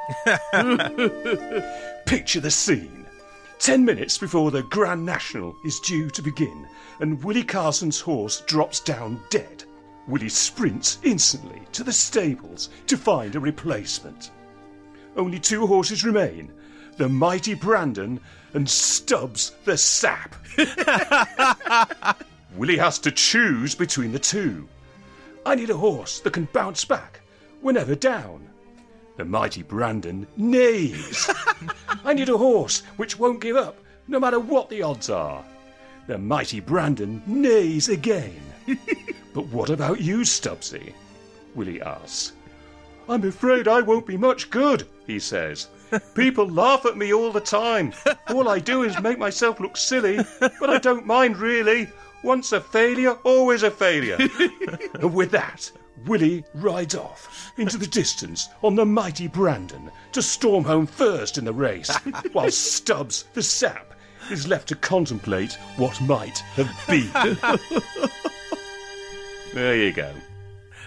Picture 2.06 2.40
the 2.40 2.50
scene. 2.50 3.06
Ten 3.58 3.84
minutes 3.84 4.18
before 4.18 4.50
the 4.50 4.62
Grand 4.64 5.04
National 5.04 5.56
is 5.64 5.80
due 5.80 6.10
to 6.10 6.22
begin, 6.22 6.68
and 7.00 7.22
Willie 7.24 7.42
Carson's 7.42 8.00
horse 8.00 8.42
drops 8.42 8.80
down 8.80 9.20
dead. 9.30 9.64
Willie 10.06 10.28
sprints 10.28 10.98
instantly 11.02 11.62
to 11.72 11.82
the 11.82 11.92
stables 11.92 12.68
to 12.86 12.96
find 12.96 13.34
a 13.34 13.40
replacement. 13.40 14.30
Only 15.16 15.40
two 15.40 15.66
horses 15.66 16.04
remain 16.04 16.52
the 16.96 17.08
mighty 17.08 17.54
Brandon 17.54 18.20
and 18.54 18.68
Stubbs 18.68 19.52
the 19.64 19.76
Sap. 19.76 20.34
Willie 22.56 22.78
has 22.78 22.98
to 23.00 23.10
choose 23.10 23.74
between 23.74 24.12
the 24.12 24.18
two. 24.18 24.68
I 25.44 25.54
need 25.54 25.70
a 25.70 25.76
horse 25.76 26.20
that 26.20 26.32
can 26.32 26.48
bounce 26.52 26.84
back 26.84 27.20
whenever 27.60 27.94
down. 27.94 28.48
The 29.16 29.24
mighty 29.24 29.62
Brandon 29.62 30.26
neighs. 30.36 31.30
I 32.05 32.12
need 32.12 32.28
a 32.28 32.36
horse 32.36 32.80
which 32.97 33.18
won't 33.18 33.40
give 33.40 33.56
up, 33.56 33.78
no 34.09 34.20
matter 34.20 34.38
what 34.38 34.68
the 34.68 34.82
odds 34.82 35.09
are. 35.09 35.43
The 36.06 36.18
mighty 36.18 36.60
Brandon 36.60 37.22
neighs 37.26 37.88
again. 37.88 38.40
but 39.34 39.47
what 39.47 39.70
about 39.70 40.01
you, 40.01 40.18
Stubbsy? 40.18 40.93
Willie 41.55 41.80
asks. 41.80 42.32
I'm 43.09 43.24
afraid 43.24 43.68
I 43.68 43.80
won't 43.80 44.06
be 44.06 44.16
much 44.16 44.51
good, 44.51 44.86
he 45.06 45.18
says. 45.18 45.68
People 46.14 46.48
laugh 46.48 46.84
at 46.84 46.97
me 46.97 47.14
all 47.14 47.32
the 47.32 47.40
time. 47.40 47.93
All 48.28 48.48
I 48.48 48.59
do 48.59 48.82
is 48.82 49.01
make 49.01 49.18
myself 49.18 49.60
look 49.60 49.76
silly, 49.76 50.18
but 50.40 50.68
I 50.68 50.78
don't 50.78 51.06
mind 51.06 51.38
really. 51.38 51.88
Once 52.22 52.52
a 52.52 52.60
failure, 52.60 53.12
always 53.24 53.62
a 53.62 53.70
failure. 53.70 54.18
and 54.94 55.14
with 55.14 55.30
that, 55.30 55.70
Willie 56.06 56.44
rides 56.54 56.94
off 56.94 57.52
into 57.58 57.76
the 57.76 57.86
distance 57.86 58.48
on 58.62 58.74
the 58.74 58.86
mighty 58.86 59.28
Brandon 59.28 59.90
to 60.12 60.22
storm 60.22 60.64
home 60.64 60.86
first 60.86 61.36
in 61.38 61.44
the 61.44 61.52
race, 61.52 61.94
while 62.32 62.50
Stubbs, 62.50 63.24
the 63.34 63.42
sap, 63.42 63.92
is 64.30 64.48
left 64.48 64.68
to 64.68 64.76
contemplate 64.76 65.58
what 65.76 66.00
might 66.00 66.38
have 66.54 66.70
been. 66.88 67.10
there 69.54 69.76
you 69.76 69.92
go. 69.92 70.10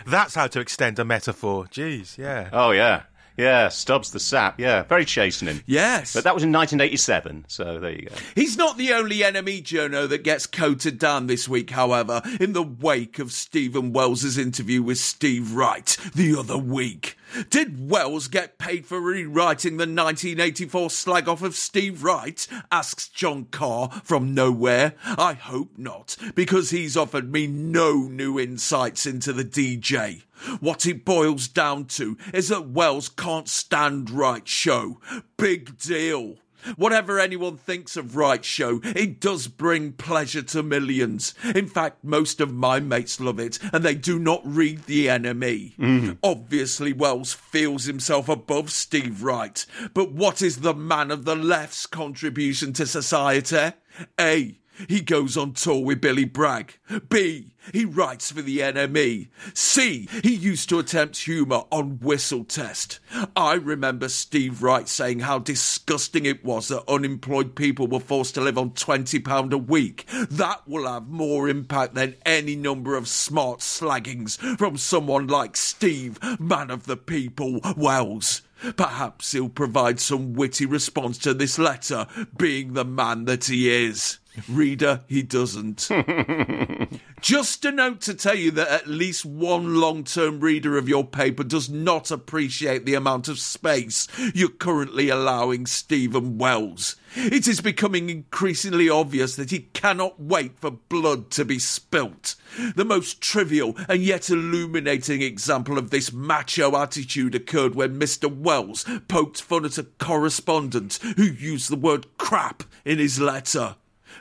That's 0.06 0.36
how 0.36 0.48
to 0.48 0.60
extend 0.60 1.00
a 1.00 1.06
metaphor. 1.06 1.66
Jeez, 1.66 2.18
yeah. 2.18 2.50
Oh, 2.52 2.72
yeah. 2.72 3.04
Yeah, 3.40 3.70
Stubbs 3.70 4.12
the 4.12 4.20
sap. 4.20 4.60
Yeah, 4.60 4.84
very 4.84 5.06
chastening. 5.06 5.64
Yes. 5.66 6.14
But 6.14 6.26
that 6.26 6.34
was 6.34 6.44
in 6.44 6.52
1987, 6.52 7.46
so 7.48 7.80
there 7.80 7.92
you 7.92 8.08
go. 8.10 8.16
He's 8.36 8.58
not 8.58 8.78
the 8.78 8.92
only 8.92 9.20
NME, 9.20 9.64
Jono, 9.64 10.10
that 10.10 10.24
gets 10.24 10.46
coated 10.46 11.00
down 11.00 11.28
this 11.28 11.48
week, 11.48 11.70
however, 11.70 12.22
in 12.40 12.52
the 12.52 12.64
wake 12.64 13.18
of 13.18 13.32
Steven 13.32 13.94
Wells's 13.94 14.38
interview 14.38 14.84
with 14.84 14.98
Steve 14.98 15.54
Wright 15.54 15.96
the 16.14 16.36
other 16.38 16.58
week. 16.58 17.18
Did 17.50 17.90
Wells 17.90 18.28
get 18.28 18.58
paid 18.58 18.86
for 18.86 19.00
rewriting 19.00 19.78
the 19.78 19.84
1984 19.84 20.90
slag 20.90 21.30
off 21.30 21.42
of 21.42 21.56
Steve 21.56 22.04
Wright? 22.04 22.46
asks 22.72 23.08
John 23.08 23.46
Carr 23.46 23.90
from 24.04 24.34
nowhere. 24.34 24.96
I 25.06 25.34
hope 25.34 25.78
not, 25.78 26.18
because 26.36 26.72
he's 26.72 26.98
offered 26.98 27.32
me 27.32 27.48
no 27.48 27.94
new 27.94 28.40
insights 28.40 29.06
into 29.06 29.32
the 29.32 29.46
DJ. 29.46 30.24
What 30.60 30.86
it 30.86 31.06
boils 31.06 31.48
down 31.48 31.86
to 31.86 32.18
is 32.34 32.50
that 32.50 32.70
Wells 32.70 33.10
can't 33.10 33.48
stand 33.48 34.10
Wright 34.10 34.48
show. 34.48 35.00
Big 35.38 35.78
deal. 35.78 36.38
Whatever 36.76 37.20
anyone 37.20 37.58
thinks 37.58 37.96
of 37.96 38.16
Wright 38.16 38.44
Show, 38.44 38.82
it 38.84 39.20
does 39.20 39.48
bring 39.48 39.94
pleasure 39.94 40.42
to 40.42 40.62
millions. 40.62 41.34
In 41.56 41.68
fact, 41.68 42.04
most 42.04 42.42
of 42.42 42.54
my 42.54 42.80
mates 42.80 43.20
love 43.20 43.40
it, 43.40 43.60
and 43.72 43.84
they 43.84 43.96
do 43.96 44.20
not 44.20 44.42
read 44.44 44.84
the 44.84 45.08
NME. 45.08 45.78
Mm. 45.78 46.18
Obviously, 46.22 46.92
Wells 46.92 47.34
feels 47.34 47.86
himself 47.86 48.28
above 48.28 48.72
Steve 48.72 49.24
Wright, 49.24 49.66
but 49.94 50.12
what 50.12 50.42
is 50.42 50.58
the 50.58 50.74
man 50.74 51.12
of 51.12 51.26
the 51.26 51.36
left's 51.36 51.86
contribution 51.86 52.74
to 52.74 52.86
society? 52.86 53.72
A. 54.20 54.60
He 54.88 55.02
goes 55.02 55.36
on 55.36 55.54
tour 55.54 55.84
with 55.84 56.02
Billy 56.02 56.26
Bragg. 56.26 56.74
B. 57.10 57.54
He 57.74 57.86
writes 57.86 58.32
for 58.32 58.42
the 58.42 58.60
NME. 58.60 59.28
C. 59.54 60.08
He 60.24 60.34
used 60.34 60.70
to 60.70 60.80
attempt 60.80 61.18
humour 61.18 61.64
on 61.72 62.00
Whistle 62.00 62.44
Test. 62.44 63.00
I 63.36 63.54
remember 63.54 64.10
Steve 64.10 64.64
Wright 64.64 64.88
saying 64.88 65.20
how 65.20 65.40
disgusting 65.40 66.26
it 66.26 66.44
was 66.44 66.70
that 66.70 66.90
unemployed 66.90 67.56
people 67.56 67.88
were 67.88 68.00
forced 68.00 68.36
to 68.36 68.42
live 68.42 68.58
on 68.58 68.72
£20 68.72 69.52
a 69.52 69.58
week. 69.58 70.06
That 70.30 70.68
will 70.68 70.88
have 70.88 71.08
more 71.08 71.50
impact 71.50 71.96
than 71.96 72.16
any 72.26 72.56
number 72.56 72.96
of 72.96 73.08
smart 73.08 73.60
slaggings 73.60 74.38
from 74.58 74.78
someone 74.78 75.28
like 75.28 75.58
Steve, 75.58 76.18
man 76.40 76.72
of 76.72 76.86
the 76.86 76.98
people, 76.98 77.60
Wells. 77.76 78.42
Perhaps 78.76 79.32
he'll 79.32 79.50
provide 79.50 80.00
some 80.00 80.34
witty 80.34 80.66
response 80.66 81.18
to 81.20 81.34
this 81.34 81.58
letter, 81.58 82.08
being 82.36 82.74
the 82.74 82.84
man 82.84 83.26
that 83.26 83.46
he 83.46 83.70
is. 83.70 84.20
Reader, 84.48 85.02
he 85.08 85.24
doesn't. 85.24 85.90
Just 87.22 87.66
a 87.66 87.72
note 87.72 88.02
to 88.02 88.14
tell 88.14 88.36
you 88.36 88.52
that 88.52 88.70
at 88.70 88.88
least 88.88 89.26
one 89.26 89.76
long 89.76 90.04
term 90.04 90.40
reader 90.40 90.78
of 90.78 90.88
your 90.88 91.06
paper 91.06 91.44
does 91.44 91.70
not 91.70 92.12
appreciate 92.12 92.86
the 92.86 92.94
amount 92.94 93.28
of 93.28 93.40
space 93.40 94.08
you're 94.34 94.50
currently 94.50 95.10
allowing 95.10 95.66
Steven 95.66 96.38
Wells. 96.38 96.96
It 97.16 97.48
is 97.48 97.60
becoming 97.60 98.10
increasingly 98.10 98.90
obvious 98.90 99.36
that 99.36 99.52
he 99.52 99.70
cannot 99.74 100.20
wait 100.22 100.60
for 100.60 100.72
blood 100.72 101.32
to 101.32 101.44
be 101.44 101.60
spilt. 101.60 102.36
The 102.76 102.86
most 102.86 103.20
trivial 103.22 103.76
and 103.88 104.02
yet 104.02 104.30
illuminating 104.30 105.22
example 105.22 105.78
of 105.78 105.90
this 105.90 106.14
macho 106.14 106.78
attitude 106.78 107.36
occurred 107.36 107.76
when 107.76 108.00
Mr. 108.00 108.34
Wells 108.34 108.86
poked 109.08 109.42
fun 109.42 109.66
at 109.66 109.78
a 109.78 109.84
correspondent 109.84 111.00
who 111.18 111.24
used 111.24 111.70
the 111.70 111.76
word 111.76 112.06
crap 112.18 112.64
in 112.86 113.00
his 113.00 113.20
letter. 113.20 113.76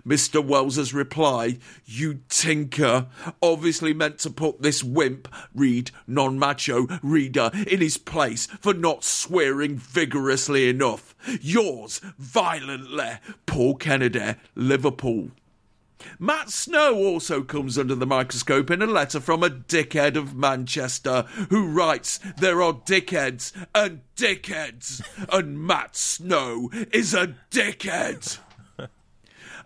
Mr. 0.07 0.45
Wells's 0.45 0.95
reply, 0.95 1.59
you 1.85 2.21
tinker, 2.29 3.07
obviously 3.43 3.93
meant 3.93 4.19
to 4.21 4.31
put 4.31 4.63
this 4.63 4.83
wimp, 4.83 5.29
read 5.55 5.91
non 6.07 6.39
macho, 6.39 6.87
reader 7.03 7.51
in 7.67 7.81
his 7.81 7.97
place 7.97 8.47
for 8.47 8.75
not 8.75 9.05
swearing 9.05 9.77
vigorously 9.77 10.69
enough. 10.69 11.15
Yours, 11.41 12.01
violently, 12.19 13.19
Paul 13.47 13.77
Kennedy, 13.77 14.35
Liverpool. 14.55 15.31
Matt 16.19 16.51
Snow 16.51 16.95
also 16.95 17.43
comes 17.43 17.77
under 17.77 17.95
the 17.95 18.07
microscope 18.07 18.71
in 18.71 18.83
a 18.83 18.87
letter 18.87 19.21
from 19.21 19.43
a 19.43 19.51
dickhead 19.51 20.17
of 20.17 20.35
Manchester 20.35 21.23
who 21.51 21.67
writes, 21.67 22.19
There 22.39 22.63
are 22.63 22.73
dickheads 22.73 23.53
and 23.75 24.03
dickheads, 24.17 25.03
and 25.33 25.59
Matt 25.59 25.97
Snow 25.97 26.71
is 26.93 27.15
a 27.15 27.35
dickhead. 27.51 28.39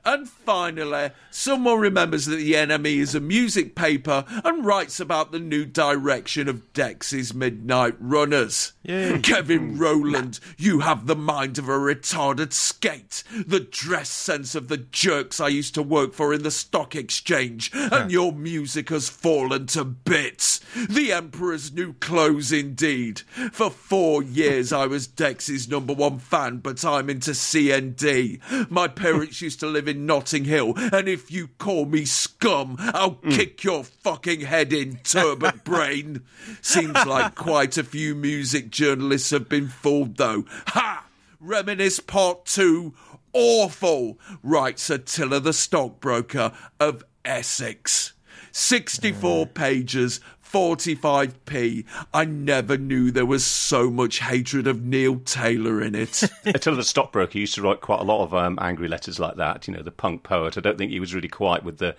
And 0.04 0.28
finally, 0.28 1.10
someone 1.30 1.78
remembers 1.78 2.26
that 2.26 2.36
the 2.36 2.54
NME 2.54 2.96
is 2.96 3.14
a 3.14 3.20
music 3.20 3.76
paper 3.76 4.24
and 4.44 4.64
writes 4.64 4.98
about 4.98 5.30
the 5.30 5.38
new 5.38 5.64
direction 5.64 6.48
of 6.48 6.72
Dexys 6.72 7.32
Midnight 7.34 7.94
Runners. 8.00 8.72
Kevin 8.84 9.74
hmm. 9.74 9.78
Rowland, 9.78 10.40
you 10.58 10.80
have 10.80 11.06
the 11.06 11.14
mind 11.14 11.58
of 11.58 11.68
a 11.68 11.72
retarded 11.72 12.52
skate, 12.52 13.22
the 13.46 13.60
dress 13.60 14.10
sense 14.10 14.56
of 14.56 14.66
the 14.66 14.78
jerks 14.78 15.40
I 15.40 15.48
used 15.48 15.74
to 15.74 15.82
work 15.82 16.14
for 16.14 16.34
in 16.34 16.42
the 16.42 16.50
stock 16.50 16.96
exchange, 16.96 17.70
and 17.72 18.10
your 18.10 18.32
music 18.32 18.88
has 18.88 19.08
fallen 19.08 19.66
to 19.68 19.84
bits. 19.84 20.60
The 20.88 21.12
Emperor's 21.12 21.72
new 21.72 21.92
clothes, 21.94 22.50
indeed. 22.50 23.20
For 23.52 23.70
four 23.70 24.22
years 24.22 24.72
I 24.72 24.86
was 24.86 25.06
Dex's 25.06 25.68
number 25.68 25.92
one 25.92 26.18
fan, 26.18 26.56
but 26.56 26.84
I'm 26.84 27.08
into 27.08 27.30
CND. 27.30 28.40
My 28.68 28.88
parents 28.88 29.40
used 29.40 29.60
to 29.60 29.68
live 29.68 29.86
in 29.86 29.91
in 29.92 30.06
Notting 30.06 30.44
Hill, 30.44 30.74
and 30.76 31.08
if 31.08 31.30
you 31.30 31.48
call 31.58 31.84
me 31.84 32.04
scum, 32.04 32.76
I'll 32.78 33.16
mm. 33.16 33.32
kick 33.32 33.62
your 33.62 33.84
fucking 33.84 34.40
head 34.40 34.72
in, 34.72 34.96
turbot 35.04 35.64
brain. 35.64 36.22
Seems 36.60 37.06
like 37.06 37.34
quite 37.34 37.78
a 37.78 37.84
few 37.84 38.14
music 38.14 38.70
journalists 38.70 39.30
have 39.30 39.48
been 39.48 39.68
fooled, 39.68 40.16
though. 40.16 40.44
Ha! 40.68 41.06
Reminisce 41.40 42.00
Part 42.00 42.46
2 42.46 42.94
awful, 43.32 44.18
writes 44.42 44.90
Attila 44.90 45.40
the 45.40 45.52
stockbroker 45.52 46.52
of 46.78 47.04
Essex. 47.24 48.12
64 48.52 49.46
mm. 49.46 49.54
pages, 49.54 50.20
45p. 50.52 51.84
I 52.12 52.24
never 52.24 52.76
knew 52.76 53.10
there 53.10 53.24
was 53.24 53.44
so 53.44 53.90
much 53.90 54.20
hatred 54.20 54.66
of 54.66 54.84
Neil 54.84 55.18
Taylor 55.20 55.82
in 55.82 55.94
it. 55.94 56.22
I 56.46 56.50
Attila 56.50 56.76
the 56.76 56.84
stockbroker 56.84 57.38
used 57.38 57.54
to 57.54 57.62
write 57.62 57.80
quite 57.80 58.00
a 58.00 58.04
lot 58.04 58.22
of 58.22 58.34
um, 58.34 58.58
angry 58.60 58.88
letters 58.88 59.18
like 59.18 59.36
that. 59.36 59.66
You 59.66 59.74
know, 59.74 59.82
the 59.82 59.90
punk 59.90 60.22
poet. 60.22 60.58
I 60.58 60.60
don't 60.60 60.76
think 60.76 60.90
he 60.90 61.00
was 61.00 61.14
really 61.14 61.28
quite 61.28 61.64
with 61.64 61.78
the 61.78 61.96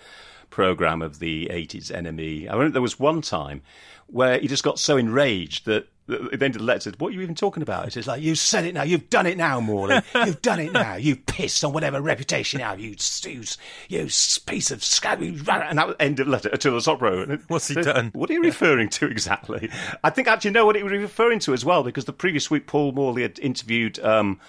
program 0.51 1.01
of 1.01 1.17
the 1.17 1.47
80s 1.47 1.91
NME. 1.91 2.47
I 2.47 2.53
remember 2.53 2.73
there 2.73 2.81
was 2.81 2.99
one 2.99 3.21
time 3.21 3.63
where 4.07 4.37
he 4.37 4.47
just 4.47 4.63
got 4.63 4.77
so 4.77 4.97
enraged 4.97 5.65
that 5.65 5.87
at 6.09 6.39
the 6.39 6.45
end 6.45 6.55
of 6.55 6.59
the 6.61 6.65
letter 6.65 6.81
said, 6.81 6.99
What 6.99 7.09
are 7.09 7.11
you 7.15 7.21
even 7.21 7.35
talking 7.35 7.63
about? 7.63 7.95
It's 7.95 8.07
like, 8.07 8.21
You 8.21 8.35
said 8.35 8.65
it 8.65 8.73
now. 8.73 8.83
You've 8.83 9.09
done 9.09 9.25
it 9.25 9.37
now, 9.37 9.59
Morley. 9.59 10.01
You've 10.13 10.41
done 10.41 10.59
it 10.59 10.73
now. 10.73 10.95
You've 10.95 11.25
pissed 11.25 11.63
on 11.63 11.73
whatever 11.73 12.01
reputation 12.01 12.59
you 12.59 12.65
have. 12.65 12.79
You, 12.79 12.95
you, 13.23 13.43
you 13.87 14.09
piece 14.45 14.71
of 14.71 14.83
scab. 14.83 15.21
And 15.21 15.45
that 15.77 15.87
was 15.87 15.95
end 15.99 16.19
of 16.19 16.27
letter 16.27 16.49
to 16.49 16.71
the 16.71 16.77
Sopro. 16.77 17.41
What's 17.47 17.67
he 17.69 17.75
done? 17.75 18.11
What 18.13 18.29
are 18.29 18.33
you 18.33 18.43
referring 18.43 18.89
to 18.89 19.07
exactly? 19.07 19.69
I 20.03 20.09
think 20.09 20.27
actually 20.27 20.51
know 20.51 20.65
what 20.65 20.75
he 20.75 20.83
was 20.83 20.91
referring 20.93 21.39
to 21.39 21.53
as 21.53 21.63
well 21.63 21.83
because 21.83 22.05
the 22.05 22.13
previous 22.13 22.51
week 22.51 22.67
Paul 22.67 22.91
Morley 22.91 23.21
had 23.21 23.39
interviewed. 23.39 23.99
Um, 23.99 24.39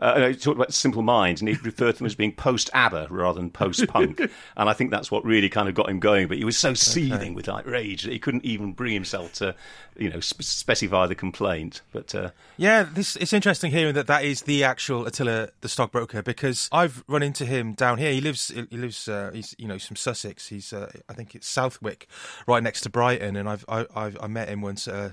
uh, 0.00 0.28
he 0.28 0.34
talked 0.34 0.56
about 0.56 0.72
Simple 0.72 1.02
Minds, 1.02 1.42
and 1.42 1.48
he 1.48 1.56
referred 1.56 1.92
to 1.92 1.98
them 1.98 2.06
as 2.06 2.14
being 2.14 2.32
post 2.32 2.70
ABBA 2.72 3.08
rather 3.10 3.38
than 3.38 3.50
post 3.50 3.86
punk. 3.86 4.18
and 4.56 4.68
I 4.68 4.72
think 4.72 4.90
that's 4.90 5.10
what 5.10 5.24
really 5.24 5.50
kind 5.50 5.68
of 5.68 5.74
got 5.74 5.90
him 5.90 6.00
going. 6.00 6.26
But 6.26 6.38
he 6.38 6.44
was 6.44 6.56
so 6.56 6.72
seething 6.72 7.34
with 7.34 7.48
like 7.48 7.66
rage 7.66 8.04
that 8.04 8.12
he 8.12 8.18
couldn't 8.18 8.44
even 8.44 8.72
bring 8.72 8.94
himself 8.94 9.34
to, 9.34 9.54
you 10.00 10.08
know, 10.10 10.18
sp- 10.18 10.42
specify 10.42 11.06
the 11.06 11.14
complaint. 11.14 11.82
But 11.92 12.14
uh, 12.14 12.30
Yeah, 12.56 12.82
this 12.82 13.16
it's 13.16 13.32
interesting 13.32 13.70
hearing 13.70 13.94
that 13.94 14.06
that 14.08 14.24
is 14.24 14.42
the 14.42 14.64
actual 14.64 15.06
Attila 15.06 15.50
the 15.60 15.68
stockbroker 15.68 16.22
because 16.22 16.68
I've 16.72 17.04
run 17.06 17.22
into 17.22 17.44
him 17.44 17.74
down 17.74 17.98
here. 17.98 18.12
He 18.12 18.20
lives 18.20 18.48
he 18.48 18.76
lives 18.76 19.06
uh, 19.08 19.30
he's 19.32 19.54
you 19.58 19.68
know 19.68 19.78
from 19.78 19.96
Sussex. 19.96 20.48
He's 20.48 20.72
uh, 20.72 20.90
I 21.08 21.12
think 21.12 21.34
it's 21.34 21.46
Southwick, 21.46 22.08
right 22.46 22.62
next 22.62 22.80
to 22.82 22.90
Brighton, 22.90 23.36
and 23.36 23.48
I've 23.48 23.64
I, 23.68 23.86
I've 23.94 24.16
I 24.20 24.26
met 24.26 24.48
him 24.48 24.62
once 24.62 24.88
at 24.88 24.94
a, 24.94 25.12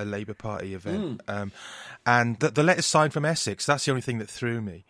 a, 0.00 0.02
a 0.02 0.04
Labour 0.04 0.34
Party 0.34 0.74
event, 0.74 1.20
um, 1.28 1.52
and 2.06 2.38
the, 2.38 2.50
the 2.50 2.62
letter's 2.62 2.86
signed 2.86 3.12
from 3.12 3.24
Essex. 3.24 3.66
That's 3.66 3.84
the 3.84 3.90
only 3.90 4.02
thing 4.02 4.18
that 4.18 4.30
threw 4.30 4.60
me. 4.60 4.84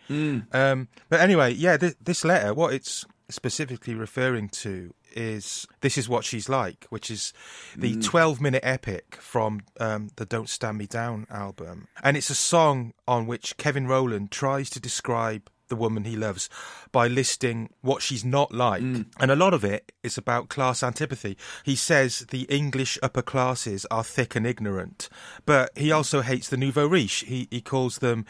Um, 0.53 0.89
but 1.09 1.21
anyway, 1.21 1.53
yeah, 1.55 1.77
th- 1.79 1.97
this 2.03 2.25
letter, 2.25 2.53
what 2.53 2.75
it's 2.75 3.05
specifically 3.31 3.95
referring 3.95 4.49
to 4.49 4.95
is 5.19 5.67
this 5.81 5.99
is 5.99 6.09
what 6.09 6.25
she's 6.25 6.49
like, 6.49 6.87
which 6.91 7.11
is 7.11 7.33
the 7.77 7.97
12 7.97 8.41
minute 8.41 8.63
epic 8.65 9.17
from 9.21 9.63
um, 9.81 10.11
the 10.17 10.25
Don't 10.25 10.49
Stand 10.49 10.79
Me 10.79 10.87
Down 10.87 11.27
album. 11.29 11.89
And 12.03 12.17
it's 12.17 12.31
a 12.31 12.35
song 12.37 12.93
on 13.07 13.27
which 13.27 13.57
Kevin 13.57 13.89
Rowland 13.89 14.31
tries 14.31 14.71
to 14.71 14.81
describe 14.81 15.51
the 15.69 15.77
woman 15.77 16.05
he 16.05 16.17
loves 16.17 16.49
by 16.93 17.07
listing 17.09 17.71
what 17.81 18.03
she's 18.03 18.25
not 18.25 18.53
like. 18.53 18.83
Mm. 18.83 19.07
And 19.21 19.31
a 19.31 19.37
lot 19.37 19.55
of 19.55 19.65
it 19.65 19.93
is 20.03 20.19
about 20.19 20.49
class 20.49 20.83
antipathy. 20.83 21.37
He 21.65 21.77
says 21.77 22.27
the 22.31 22.43
English 22.43 22.99
upper 23.03 23.23
classes 23.23 23.87
are 23.91 24.05
thick 24.05 24.37
and 24.37 24.47
ignorant, 24.47 25.09
but 25.47 25.71
he 25.77 25.89
mm. 25.89 25.97
also 25.97 26.23
hates 26.23 26.49
the 26.49 26.57
nouveau 26.57 26.87
riche. 26.87 27.25
He, 27.27 27.49
he 27.51 27.61
calls 27.61 27.99
them 27.99 28.25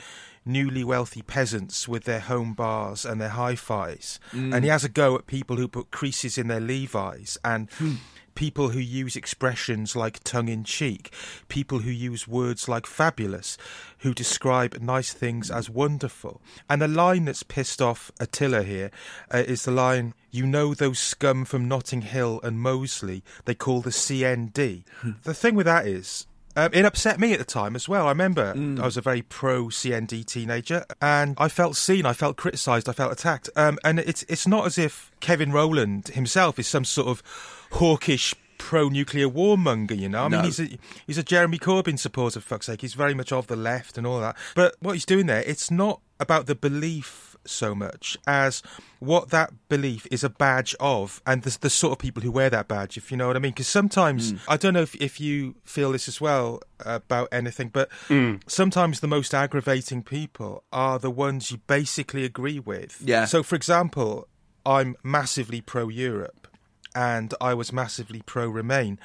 newly 0.44 0.82
wealthy 0.82 1.23
peasants 1.23 1.86
with 1.86 2.05
their 2.05 2.20
home 2.20 2.55
bars 2.55 3.05
and 3.05 3.20
their 3.20 3.28
hi-fis. 3.28 4.19
And 4.32 4.65
he 4.65 4.70
mm. 4.70 4.73
has 4.73 4.85
a 4.85 4.89
go 4.89 5.15
at 5.16 5.27
people 5.27 5.56
who 5.56 5.69
put 5.69 5.90
creases 5.90 6.39
in 6.39 6.48
their 6.48 6.60
Levi's 6.60 7.36
and 7.44 7.70
hmm. 7.73 7.97
People 8.39 8.69
who 8.69 8.78
use 8.78 9.16
expressions 9.16 9.97
like 9.97 10.23
tongue 10.23 10.48
in 10.48 10.62
cheek, 10.62 11.12
people 11.48 11.81
who 11.81 11.90
use 11.90 12.28
words 12.28 12.69
like 12.69 12.86
fabulous, 12.86 13.59
who 13.98 14.15
describe 14.15 14.81
nice 14.81 15.12
things 15.12 15.51
as 15.51 15.69
wonderful. 15.69 16.40
And 16.70 16.81
the 16.81 16.86
line 16.86 17.24
that's 17.24 17.43
pissed 17.43 17.82
off 17.82 18.12
Attila 18.20 18.62
here 18.62 18.93
uh, 19.35 19.39
is 19.39 19.65
the 19.65 19.73
line, 19.73 20.15
You 20.31 20.47
know 20.47 20.73
those 20.73 21.01
scum 21.01 21.44
from 21.47 21.66
Notting 21.66 22.02
Hill 22.02 22.39
and 22.44 22.60
Moseley, 22.60 23.24
they 23.44 23.56
call 23.56 23.81
the 23.81 23.90
CND. 23.90 24.85
the 25.24 25.35
thing 25.35 25.56
with 25.56 25.66
that 25.66 25.89
is, 25.89 26.28
um, 26.55 26.70
it 26.73 26.85
upset 26.85 27.19
me 27.19 27.32
at 27.32 27.40
the 27.40 27.44
time 27.44 27.74
as 27.74 27.89
well. 27.89 28.06
I 28.06 28.10
remember 28.10 28.52
I 28.81 28.85
was 28.85 28.97
a 28.97 29.01
very 29.01 29.23
pro 29.23 29.65
CND 29.65 30.24
teenager, 30.24 30.85
and 31.02 31.35
I 31.39 31.48
felt 31.48 31.77
seen, 31.77 32.06
I 32.06 32.12
felt 32.12 32.36
criticised, 32.36 32.89
I 32.89 32.93
felt 32.93 33.12
attacked. 33.12 33.51
Um, 33.56 33.78
and 33.85 33.98
it's 33.98 34.24
it's 34.28 34.47
not 34.47 34.66
as 34.66 34.78
if 34.78 35.10
Kevin 35.19 35.51
Rowland 35.51 36.09
himself 36.09 36.59
is 36.59 36.66
some 36.69 36.85
sort 36.85 37.09
of 37.09 37.23
hawkish 37.72 38.34
pro-nuclear 38.58 39.28
warmonger. 39.28 39.96
You 39.96 40.08
know, 40.08 40.24
I 40.24 40.28
mean, 40.28 40.44
he's 40.44 40.60
a 40.60 40.68
he's 41.06 41.18
a 41.18 41.22
Jeremy 41.22 41.58
Corbyn 41.58 41.98
supporter. 41.98 42.40
For 42.40 42.48
fuck's 42.48 42.66
sake, 42.66 42.82
he's 42.82 42.94
very 42.94 43.14
much 43.14 43.32
of 43.32 43.46
the 43.46 43.56
left 43.56 43.96
and 43.96 44.06
all 44.06 44.20
that. 44.20 44.36
But 44.54 44.76
what 44.80 44.92
he's 44.92 45.06
doing 45.06 45.26
there, 45.26 45.42
it's 45.46 45.70
not 45.70 46.00
about 46.20 46.46
the 46.46 46.54
belief 46.54 47.28
so 47.44 47.74
much 47.74 48.16
as 48.26 48.62
what 48.98 49.30
that 49.30 49.52
belief 49.68 50.06
is 50.10 50.22
a 50.22 50.28
badge 50.28 50.74
of 50.80 51.22
and 51.26 51.42
the, 51.42 51.56
the 51.60 51.70
sort 51.70 51.92
of 51.92 51.98
people 51.98 52.22
who 52.22 52.30
wear 52.30 52.50
that 52.50 52.68
badge 52.68 52.96
if 52.96 53.10
you 53.10 53.16
know 53.16 53.26
what 53.26 53.36
i 53.36 53.38
mean 53.38 53.52
because 53.52 53.66
sometimes 53.66 54.32
hmm. 54.32 54.36
i 54.48 54.56
don't 54.56 54.74
know 54.74 54.82
if, 54.82 54.94
if 54.96 55.20
you 55.20 55.54
feel 55.64 55.92
this 55.92 56.08
as 56.08 56.20
well 56.20 56.60
about 56.80 57.28
anything 57.32 57.68
but 57.68 57.90
hmm. 58.08 58.36
sometimes 58.46 59.00
the 59.00 59.08
most 59.08 59.32
aggravating 59.34 60.02
people 60.02 60.64
are 60.72 60.98
the 60.98 61.10
ones 61.10 61.50
you 61.50 61.58
basically 61.66 62.24
agree 62.24 62.58
with 62.58 63.00
Yeah. 63.04 63.24
so 63.24 63.42
for 63.42 63.54
example 63.54 64.28
i'm 64.66 64.96
massively 65.02 65.60
pro-europe 65.60 66.47
and 66.94 67.35
i 67.40 67.55
was 67.55 67.73
massively 67.73 68.23
pro-remain 68.27 68.98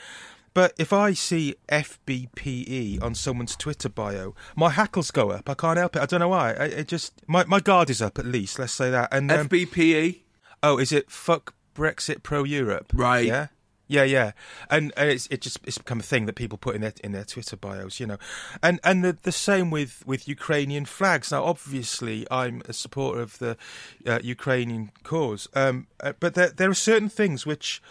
but 0.53 0.73
if 0.77 0.93
I 0.93 1.13
see 1.13 1.55
FBPE 1.69 3.01
on 3.01 3.15
someone's 3.15 3.55
Twitter 3.55 3.89
bio, 3.89 4.35
my 4.55 4.69
hackles 4.69 5.09
go 5.09 5.31
up. 5.31 5.49
I 5.49 5.55
can't 5.55 5.79
help 5.79 5.95
it. 5.95 6.01
I 6.01 6.05
don't 6.05 6.19
know 6.19 6.27
why. 6.27 6.53
I, 6.53 6.65
it 6.65 6.87
just 6.87 7.13
my, 7.27 7.43
my 7.45 7.59
guard 7.59 7.89
is 7.89 8.01
up 8.01 8.19
at 8.19 8.25
least. 8.25 8.59
Let's 8.59 8.73
say 8.73 8.91
that. 8.91 9.11
And 9.11 9.31
um, 9.31 9.49
FBPE? 9.49 10.21
oh, 10.61 10.77
is 10.77 10.91
it 10.91 11.09
fuck 11.09 11.55
Brexit 11.75 12.21
pro 12.21 12.43
Europe? 12.43 12.91
Right. 12.93 13.25
Yeah. 13.25 13.47
Yeah, 13.87 14.03
yeah, 14.03 14.31
and, 14.69 14.93
and 14.95 15.09
it's 15.09 15.27
it 15.27 15.41
just 15.41 15.59
it's 15.65 15.77
become 15.77 15.99
a 15.99 16.03
thing 16.03 16.25
that 16.25 16.35
people 16.35 16.57
put 16.57 16.73
in 16.73 16.81
their 16.81 16.93
in 17.03 17.11
their 17.11 17.25
Twitter 17.25 17.57
bios, 17.57 17.99
you 17.99 18.07
know, 18.07 18.17
and 18.61 18.79
and 18.83 19.03
the 19.03 19.17
the 19.23 19.31
same 19.31 19.69
with 19.71 20.03
with 20.07 20.27
Ukrainian 20.27 20.85
flags. 20.85 21.31
Now, 21.31 21.43
obviously, 21.43 22.25
I'm 22.31 22.61
a 22.67 22.73
supporter 22.73 23.21
of 23.21 23.37
the 23.39 23.57
uh, 24.07 24.19
Ukrainian 24.23 24.91
cause, 25.03 25.49
um, 25.53 25.87
uh, 25.99 26.13
but 26.19 26.33
there 26.33 26.49
there 26.49 26.69
are 26.69 26.73
certain 26.73 27.09
things 27.09 27.45
which 27.45 27.81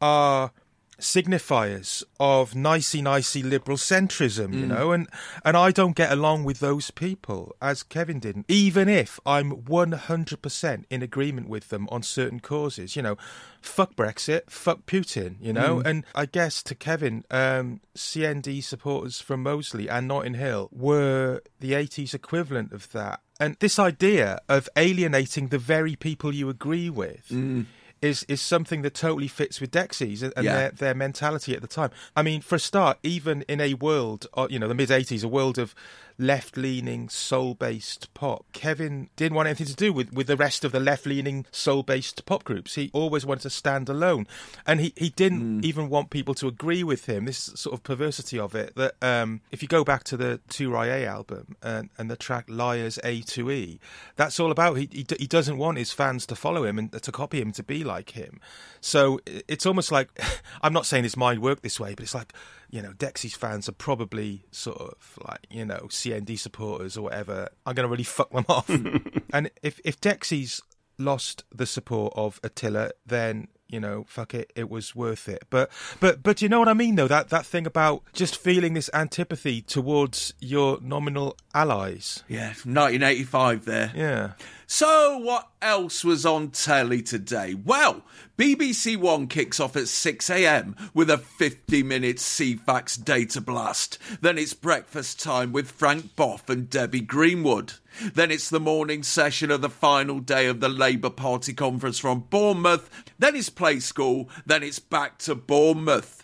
are 0.00 0.50
signifiers 0.98 2.02
of 2.20 2.54
nicey 2.54 3.02
nicey 3.02 3.42
liberal 3.42 3.76
centrism, 3.76 4.54
you 4.54 4.64
mm. 4.64 4.68
know, 4.68 4.92
and 4.92 5.08
and 5.44 5.56
I 5.56 5.70
don't 5.70 5.96
get 5.96 6.12
along 6.12 6.44
with 6.44 6.60
those 6.60 6.90
people 6.90 7.54
as 7.60 7.82
Kevin 7.82 8.20
didn't, 8.20 8.46
even 8.48 8.88
if 8.88 9.20
I'm 9.26 9.50
one 9.50 9.92
hundred 9.92 10.42
percent 10.42 10.86
in 10.90 11.02
agreement 11.02 11.48
with 11.48 11.68
them 11.68 11.88
on 11.90 12.02
certain 12.02 12.40
causes, 12.40 12.96
you 12.96 13.02
know. 13.02 13.16
Fuck 13.60 13.96
Brexit, 13.96 14.50
fuck 14.50 14.84
Putin, 14.84 15.36
you 15.40 15.50
know, 15.50 15.76
mm. 15.76 15.86
and 15.86 16.04
I 16.14 16.26
guess 16.26 16.62
to 16.64 16.74
Kevin, 16.74 17.24
um, 17.30 17.80
CND 17.96 18.62
supporters 18.62 19.22
from 19.22 19.42
Moseley 19.42 19.88
and 19.88 20.06
Notting 20.06 20.34
Hill 20.34 20.68
were 20.70 21.40
the 21.60 21.72
80s 21.72 22.12
equivalent 22.12 22.72
of 22.72 22.92
that. 22.92 23.20
And 23.40 23.56
this 23.60 23.78
idea 23.78 24.40
of 24.48 24.68
alienating 24.76 25.48
the 25.48 25.58
very 25.58 25.96
people 25.96 26.34
you 26.34 26.48
agree 26.48 26.90
with 26.90 27.28
mm. 27.30 27.66
Is 28.04 28.24
is 28.28 28.40
something 28.40 28.82
that 28.82 28.94
totally 28.94 29.28
fits 29.28 29.60
with 29.60 29.70
Dexys 29.70 30.22
and, 30.22 30.32
and 30.36 30.44
Yeah. 30.44 30.54
their 30.54 30.70
their 30.70 30.94
mentality 30.94 31.54
at 31.54 31.62
the 31.62 31.68
time. 31.68 31.90
I 32.14 32.22
mean, 32.22 32.40
for 32.42 32.56
a 32.56 32.60
start, 32.60 32.98
even 33.02 33.42
in 33.48 33.60
a 33.60 33.74
world, 33.74 34.26
uh, 34.34 34.46
you 34.50 34.58
know, 34.58 34.68
the 34.68 34.74
mid 34.74 34.90
'80s, 34.90 35.24
a 35.24 35.28
world 35.28 35.58
of 35.58 35.74
left-leaning 36.18 37.08
soul-based 37.08 38.12
pop, 38.14 38.44
Kevin 38.52 39.08
didn't 39.16 39.34
want 39.34 39.48
anything 39.48 39.66
to 39.66 39.74
do 39.74 39.92
with 39.92 40.12
with 40.12 40.26
the 40.26 40.36
rest 40.36 40.64
of 40.64 40.72
the 40.72 40.80
left-leaning 40.80 41.46
soul-based 41.50 42.24
pop 42.26 42.44
groups. 42.44 42.74
He 42.74 42.90
always 42.92 43.26
wanted 43.26 43.42
to 43.42 43.50
stand 43.50 43.88
alone, 43.88 44.26
and 44.66 44.80
he 44.80 44.92
he 44.96 45.10
didn't 45.10 45.64
even 45.64 45.88
want 45.88 46.10
people 46.10 46.34
to 46.34 46.48
agree 46.48 46.84
with 46.84 47.06
him. 47.06 47.24
This 47.24 47.38
sort 47.54 47.74
of 47.74 47.82
perversity 47.82 48.38
of 48.38 48.54
it 48.54 48.74
that 48.76 48.94
um, 49.02 49.40
if 49.50 49.62
you 49.62 49.68
go 49.68 49.84
back 49.84 50.04
to 50.04 50.16
the 50.16 50.40
Two 50.48 50.74
A 50.76 51.06
album 51.06 51.56
and, 51.62 51.90
and 51.98 52.10
the 52.10 52.16
track 52.16 52.46
Liars 52.48 52.98
A 53.04 53.20
to 53.22 53.50
E, 53.50 53.80
that's 54.16 54.38
all 54.38 54.50
about. 54.50 54.76
He, 54.76 54.88
he 54.90 55.06
he 55.18 55.26
doesn't 55.26 55.58
want 55.58 55.78
his 55.78 55.92
fans 55.92 56.26
to 56.26 56.36
follow 56.36 56.64
him 56.64 56.78
and 56.78 56.92
to 57.02 57.12
copy 57.12 57.40
him 57.40 57.52
to 57.52 57.62
be 57.62 57.84
like 57.84 58.10
him. 58.10 58.40
So 58.80 59.20
it's 59.26 59.66
almost 59.66 59.90
like 59.90 60.08
I'm 60.62 60.72
not 60.72 60.86
saying 60.86 61.04
his 61.04 61.16
mind 61.16 61.40
worked 61.40 61.62
this 61.62 61.80
way, 61.80 61.94
but 61.94 62.02
it's 62.02 62.14
like 62.14 62.32
you 62.74 62.82
know 62.82 62.90
Dexy's 62.90 63.36
fans 63.36 63.68
are 63.68 63.72
probably 63.72 64.46
sort 64.50 64.78
of 64.78 65.18
like 65.28 65.46
you 65.48 65.64
know 65.64 65.86
CND 65.88 66.36
supporters 66.36 66.96
or 66.96 67.02
whatever. 67.02 67.48
I'm 67.64 67.76
going 67.76 67.86
to 67.86 67.90
really 67.90 68.02
fuck 68.02 68.32
them 68.32 68.44
off. 68.48 68.68
and 69.32 69.48
if 69.62 69.80
if 69.84 70.00
Dexy's 70.00 70.60
lost 70.98 71.44
the 71.54 71.66
support 71.66 72.12
of 72.16 72.40
Attila, 72.42 72.90
then 73.06 73.46
you 73.68 73.80
know, 73.80 74.04
fuck 74.08 74.34
it, 74.34 74.52
it 74.54 74.68
was 74.68 74.94
worth 74.94 75.28
it. 75.28 75.44
But 75.50 75.70
but 76.00 76.22
but 76.24 76.42
you 76.42 76.48
know 76.48 76.58
what 76.58 76.68
I 76.68 76.74
mean 76.74 76.96
though 76.96 77.08
that 77.08 77.28
that 77.28 77.46
thing 77.46 77.64
about 77.64 78.02
just 78.12 78.36
feeling 78.36 78.74
this 78.74 78.90
antipathy 78.92 79.62
towards 79.62 80.34
your 80.40 80.78
nominal 80.80 81.36
allies. 81.54 82.24
Yeah, 82.28 82.48
1985 82.48 83.64
there. 83.64 83.92
Yeah. 83.94 84.32
So, 84.66 85.18
what 85.18 85.48
else 85.60 86.04
was 86.04 86.24
on 86.24 86.50
telly 86.50 87.02
today? 87.02 87.54
Well, 87.54 88.02
BBC 88.38 88.96
One 88.96 89.26
kicks 89.26 89.60
off 89.60 89.76
at 89.76 89.84
6am 89.84 90.90
with 90.94 91.10
a 91.10 91.18
50 91.18 91.82
minute 91.82 92.16
Ceefax 92.16 93.02
data 93.02 93.40
blast. 93.40 93.98
Then 94.20 94.38
it's 94.38 94.54
breakfast 94.54 95.20
time 95.20 95.52
with 95.52 95.70
Frank 95.70 96.16
Bough 96.16 96.40
and 96.48 96.70
Debbie 96.70 97.00
Greenwood. 97.00 97.74
Then 98.14 98.30
it's 98.30 98.50
the 98.50 98.60
morning 98.60 99.02
session 99.02 99.50
of 99.50 99.60
the 99.60 99.68
final 99.68 100.18
day 100.18 100.46
of 100.46 100.60
the 100.60 100.68
Labour 100.68 101.10
Party 101.10 101.52
conference 101.52 101.98
from 101.98 102.20
Bournemouth. 102.30 102.90
Then 103.18 103.36
it's 103.36 103.50
play 103.50 103.80
school. 103.80 104.28
Then 104.46 104.62
it's 104.62 104.78
back 104.78 105.18
to 105.18 105.34
Bournemouth. 105.34 106.23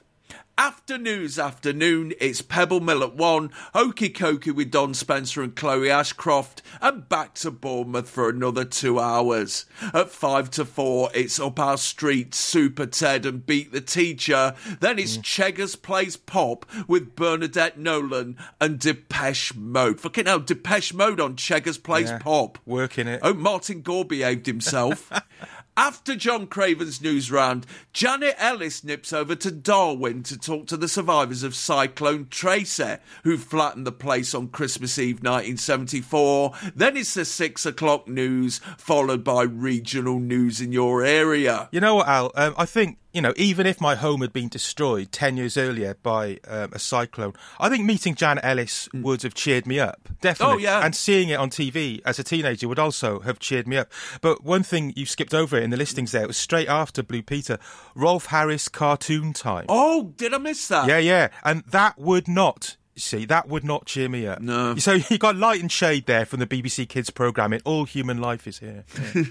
Afternoons 0.61 1.39
afternoon, 1.39 2.13
it's 2.21 2.43
Pebble 2.43 2.81
Mill 2.81 3.03
at 3.03 3.17
one, 3.17 3.51
Hokey 3.73 4.11
Cokey 4.11 4.55
with 4.55 4.71
Don 4.71 4.93
Spencer 4.93 5.43
and 5.43 5.57
Chloe 5.57 5.89
Ashcroft, 5.89 6.61
and 6.83 7.09
back 7.09 7.33
to 7.37 7.51
Bournemouth 7.51 8.11
for 8.11 8.29
another 8.29 8.67
two 8.67 9.01
hours. 9.01 9.65
At 9.95 10.11
five 10.11 10.51
to 10.51 10.67
four, 10.67 11.09
it's 11.15 11.41
Up 11.41 11.59
Our 11.59 11.79
Street, 11.79 12.35
Super 12.35 12.85
Ted 12.85 13.25
and 13.25 13.47
Beat 13.47 13.73
the 13.73 13.81
Teacher. 13.81 14.55
Then 14.81 14.99
it's 14.99 15.17
mm. 15.17 15.23
Cheggers 15.23 15.77
Plays 15.77 16.19
Pop 16.19 16.67
with 16.87 17.17
Bernadette 17.17 17.79
Nolan 17.79 18.37
and 18.61 18.79
Depeche 18.79 19.55
Mode. 19.55 19.99
Fucking 19.99 20.27
hell, 20.27 20.41
Depeche 20.41 20.93
Mode 20.93 21.21
on 21.21 21.37
Cheggers 21.37 21.79
Plays 21.79 22.11
yeah, 22.11 22.19
Pop. 22.19 22.59
Working 22.67 23.09
it. 23.09 23.21
Oh, 23.23 23.33
Martin 23.33 23.81
Gore 23.81 24.05
behaved 24.05 24.45
himself. 24.45 25.11
After 25.81 26.15
John 26.15 26.47
Craven's 26.47 27.01
news 27.01 27.33
round, 27.33 27.65
Janet 27.95 28.35
Ellis 28.37 28.85
nips 28.85 29.15
over 29.15 29.35
to 29.37 29.51
Darwin 29.51 30.23
to 30.25 30.37
talk 30.37 30.67
to 30.67 30.77
the 30.77 30.89
survivors 30.89 31.43
of 31.43 31.55
Cyclone 31.55 32.27
Tracy, 32.29 32.97
who 33.25 33.39
flattened 33.39 33.87
the 33.87 33.91
place 33.91 34.35
on 34.35 34.49
Christmas 34.49 34.99
Eve 34.99 35.23
1974. 35.23 36.53
Then 36.77 36.99
it's 36.99 37.15
the 37.15 37.25
six 37.25 37.65
o'clock 37.65 38.07
news, 38.07 38.59
followed 38.77 39.25
by 39.25 39.45
regional 39.45 40.21
news 40.21 40.61
in 40.61 40.71
your 40.71 41.03
area. 41.03 41.71
You 41.73 41.81
know 41.81 41.95
what, 41.95 42.09
Al? 42.09 42.31
Um, 42.35 42.55
I 42.59 42.67
think 42.67 42.99
you 43.13 43.21
know, 43.21 43.33
even 43.37 43.67
if 43.67 43.81
my 43.81 43.95
home 43.95 44.21
had 44.21 44.33
been 44.33 44.49
destroyed 44.49 45.11
10 45.13 45.37
years 45.37 45.57
earlier 45.57 45.97
by 46.03 46.39
um, 46.47 46.71
a 46.73 46.79
cyclone, 46.79 47.35
I 47.59 47.69
think 47.69 47.85
meeting 47.85 48.15
Jan 48.15 48.39
Ellis 48.39 48.89
mm. 48.95 49.03
would 49.03 49.23
have 49.23 49.35
cheered 49.35 49.67
me 49.67 49.81
up. 49.81 50.09
Definitely. 50.21 50.55
Oh, 50.55 50.59
yeah. 50.59 50.85
And 50.85 50.95
seeing 50.95 51.29
it 51.29 51.39
on 51.39 51.51
TV 51.51 52.01
as 52.05 52.19
a 52.19 52.25
teenager 52.25 52.69
would 52.69 52.79
also 52.79 53.21
have 53.21 53.39
cheered 53.39 53.67
me 53.67 53.77
up. 53.77 53.91
But 54.21 54.45
one 54.45 54.63
thing 54.63 54.93
you 54.97 55.07
skipped 55.07 55.35
over 55.35 55.59
in 55.59 55.71
the 55.71 55.77
listings 55.77 56.13
there 56.13 56.23
it 56.23 56.29
was 56.29 56.37
straight 56.37 56.69
after 56.69 57.03
Blue 57.03 57.23
Peter, 57.23 57.59
Rolf 57.95 58.27
Harris 58.27 58.69
cartoon 58.69 59.33
time. 59.33 59.67
Oh, 59.69 60.13
did 60.17 60.33
I 60.33 60.39
miss 60.39 60.69
that? 60.69 60.89
Yeah, 60.89 60.99
yeah. 60.99 61.29
And 61.43 61.65
that 61.65 61.99
would 61.99 62.29
not 62.29 62.77
see, 62.97 63.25
that 63.25 63.49
would 63.49 63.65
not 63.65 63.87
cheer 63.87 64.09
me 64.09 64.27
up. 64.27 64.41
No. 64.41 64.77
So 64.77 64.93
you 65.11 65.19
got 65.19 65.37
light 65.37 65.61
and 65.61 65.73
shade 65.73 66.07
there 66.07 66.25
from 66.25 66.41
the 66.41 66.47
BBC 66.47 66.89
Kids 66.89 67.11
programming. 67.11 67.61
All 67.65 67.85
human 67.85 68.21
life 68.21 68.47
is 68.47 68.59
here. 68.59 68.85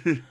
Yeah. 0.06 0.16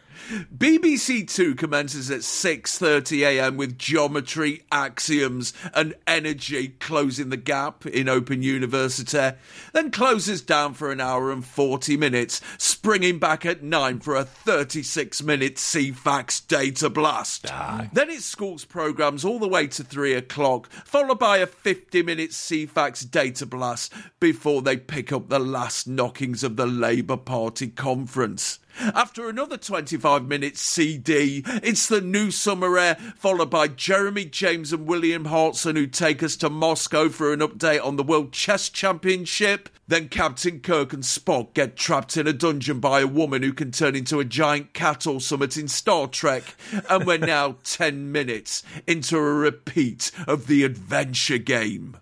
BBC 0.57 1.29
Two 1.29 1.55
commences 1.55 2.11
at 2.11 2.21
6:30 2.21 3.27
a.m. 3.27 3.57
with 3.57 3.79
geometry, 3.79 4.63
axioms, 4.71 5.53
and 5.75 5.95
energy 6.07 6.69
closing 6.81 7.31
the 7.31 7.37
gap 7.37 7.87
in 7.87 8.09
Open 8.09 8.43
University, 8.43 9.31
then 9.73 9.91
closes 9.91 10.43
down 10.43 10.75
for 10.75 10.91
an 10.91 11.01
hour 11.01 11.31
and 11.31 11.45
40 11.45 11.97
minutes, 11.97 12.41
springing 12.59 13.19
back 13.19 13.47
at 13.47 13.63
9 13.63 14.01
for 14.01 14.17
a 14.17 14.25
36-minute 14.25 15.57
Ceefax 15.57 16.47
data 16.47 16.91
blast. 16.91 17.51
Aye. 17.53 17.91
Then 17.93 18.11
it 18.11 18.23
schools 18.23 18.65
programs 18.65 19.25
all 19.25 19.39
the 19.39 19.49
way 19.49 19.67
to 19.69 19.85
3 19.85 20.15
o'clock, 20.15 20.71
followed 20.71 21.19
by 21.19 21.39
a 21.39 21.47
50-minute 21.47 22.31
Ceefax 22.31 23.11
data 23.11 23.47
blast 23.47 23.93
before 24.21 24.63
they 24.63 24.77
pick 24.77 25.13
up 25.13 25.29
the 25.29 25.39
last 25.39 25.87
knockings 25.87 26.43
of 26.45 26.57
the 26.57 26.67
Labour 26.67 27.17
Party 27.17 27.69
conference. 27.69 28.59
After 28.81 29.29
another 29.29 29.57
25 29.57 30.25
minutes 30.25 30.61
CD, 30.61 31.43
it's 31.47 31.89
the 31.89 32.01
new 32.01 32.31
summer 32.31 32.79
air, 32.79 32.95
followed 33.17 33.51
by 33.51 33.69
Jeremy 33.69 34.25
James 34.25 34.73
and 34.73 34.87
William 34.87 35.25
Hartson, 35.27 35.75
who 35.75 35.87
take 35.87 36.23
us 36.23 36.37
to 36.37 36.49
Moscow 36.49 37.09
for 37.09 37.33
an 37.33 37.41
update 37.41 37.85
on 37.85 37.97
the 37.97 38.05
World 38.05 38.33
Chess 38.33 38.69
Championship. 38.69 39.69
Then 39.89 40.09
Captain 40.09 40.61
Kirk 40.61 40.93
and 40.93 41.03
Spock 41.03 41.55
get 41.55 41.77
trapped 41.77 42.17
in 42.17 42.29
a 42.29 42.33
dungeon 42.33 42.79
by 42.79 43.01
a 43.01 43.07
woman 43.07 43.43
who 43.43 43.53
can 43.53 43.73
turn 43.73 43.97
into 43.97 44.21
a 44.21 44.25
giant 44.25 44.75
cat 44.75 45.07
or 45.07 45.21
summit 45.21 45.57
in 45.57 45.67
Star 45.67 46.07
Trek. 46.07 46.55
And 46.89 47.05
we're 47.05 47.19
now 47.19 47.57
10 47.65 48.13
minutes 48.13 48.63
into 48.87 49.17
a 49.17 49.23
repeat 49.23 50.13
of 50.27 50.47
the 50.47 50.63
adventure 50.63 51.39
game. 51.39 51.97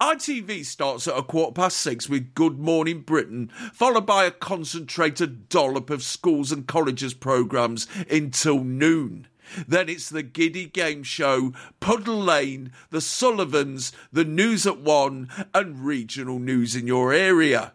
ITV 0.00 0.64
starts 0.64 1.08
at 1.08 1.16
a 1.16 1.22
quarter 1.22 1.52
past 1.52 1.78
six 1.78 2.08
with 2.08 2.34
Good 2.34 2.58
Morning 2.58 3.00
Britain, 3.00 3.50
followed 3.72 4.06
by 4.06 4.24
a 4.24 4.30
concentrated 4.30 5.48
dollop 5.48 5.90
of 5.90 6.02
schools 6.02 6.52
and 6.52 6.66
colleges 6.66 7.14
programmes 7.14 7.86
until 8.10 8.62
noon. 8.62 9.26
Then 9.66 9.88
it's 9.88 10.08
the 10.08 10.22
Giddy 10.22 10.66
Game 10.66 11.02
Show, 11.02 11.52
Puddle 11.80 12.20
Lane, 12.20 12.72
the 12.90 13.00
Sullivans, 13.00 13.92
the 14.12 14.24
News 14.24 14.66
at 14.66 14.78
One, 14.78 15.28
and 15.52 15.84
regional 15.84 16.38
news 16.38 16.74
in 16.76 16.86
your 16.86 17.12
area. 17.12 17.72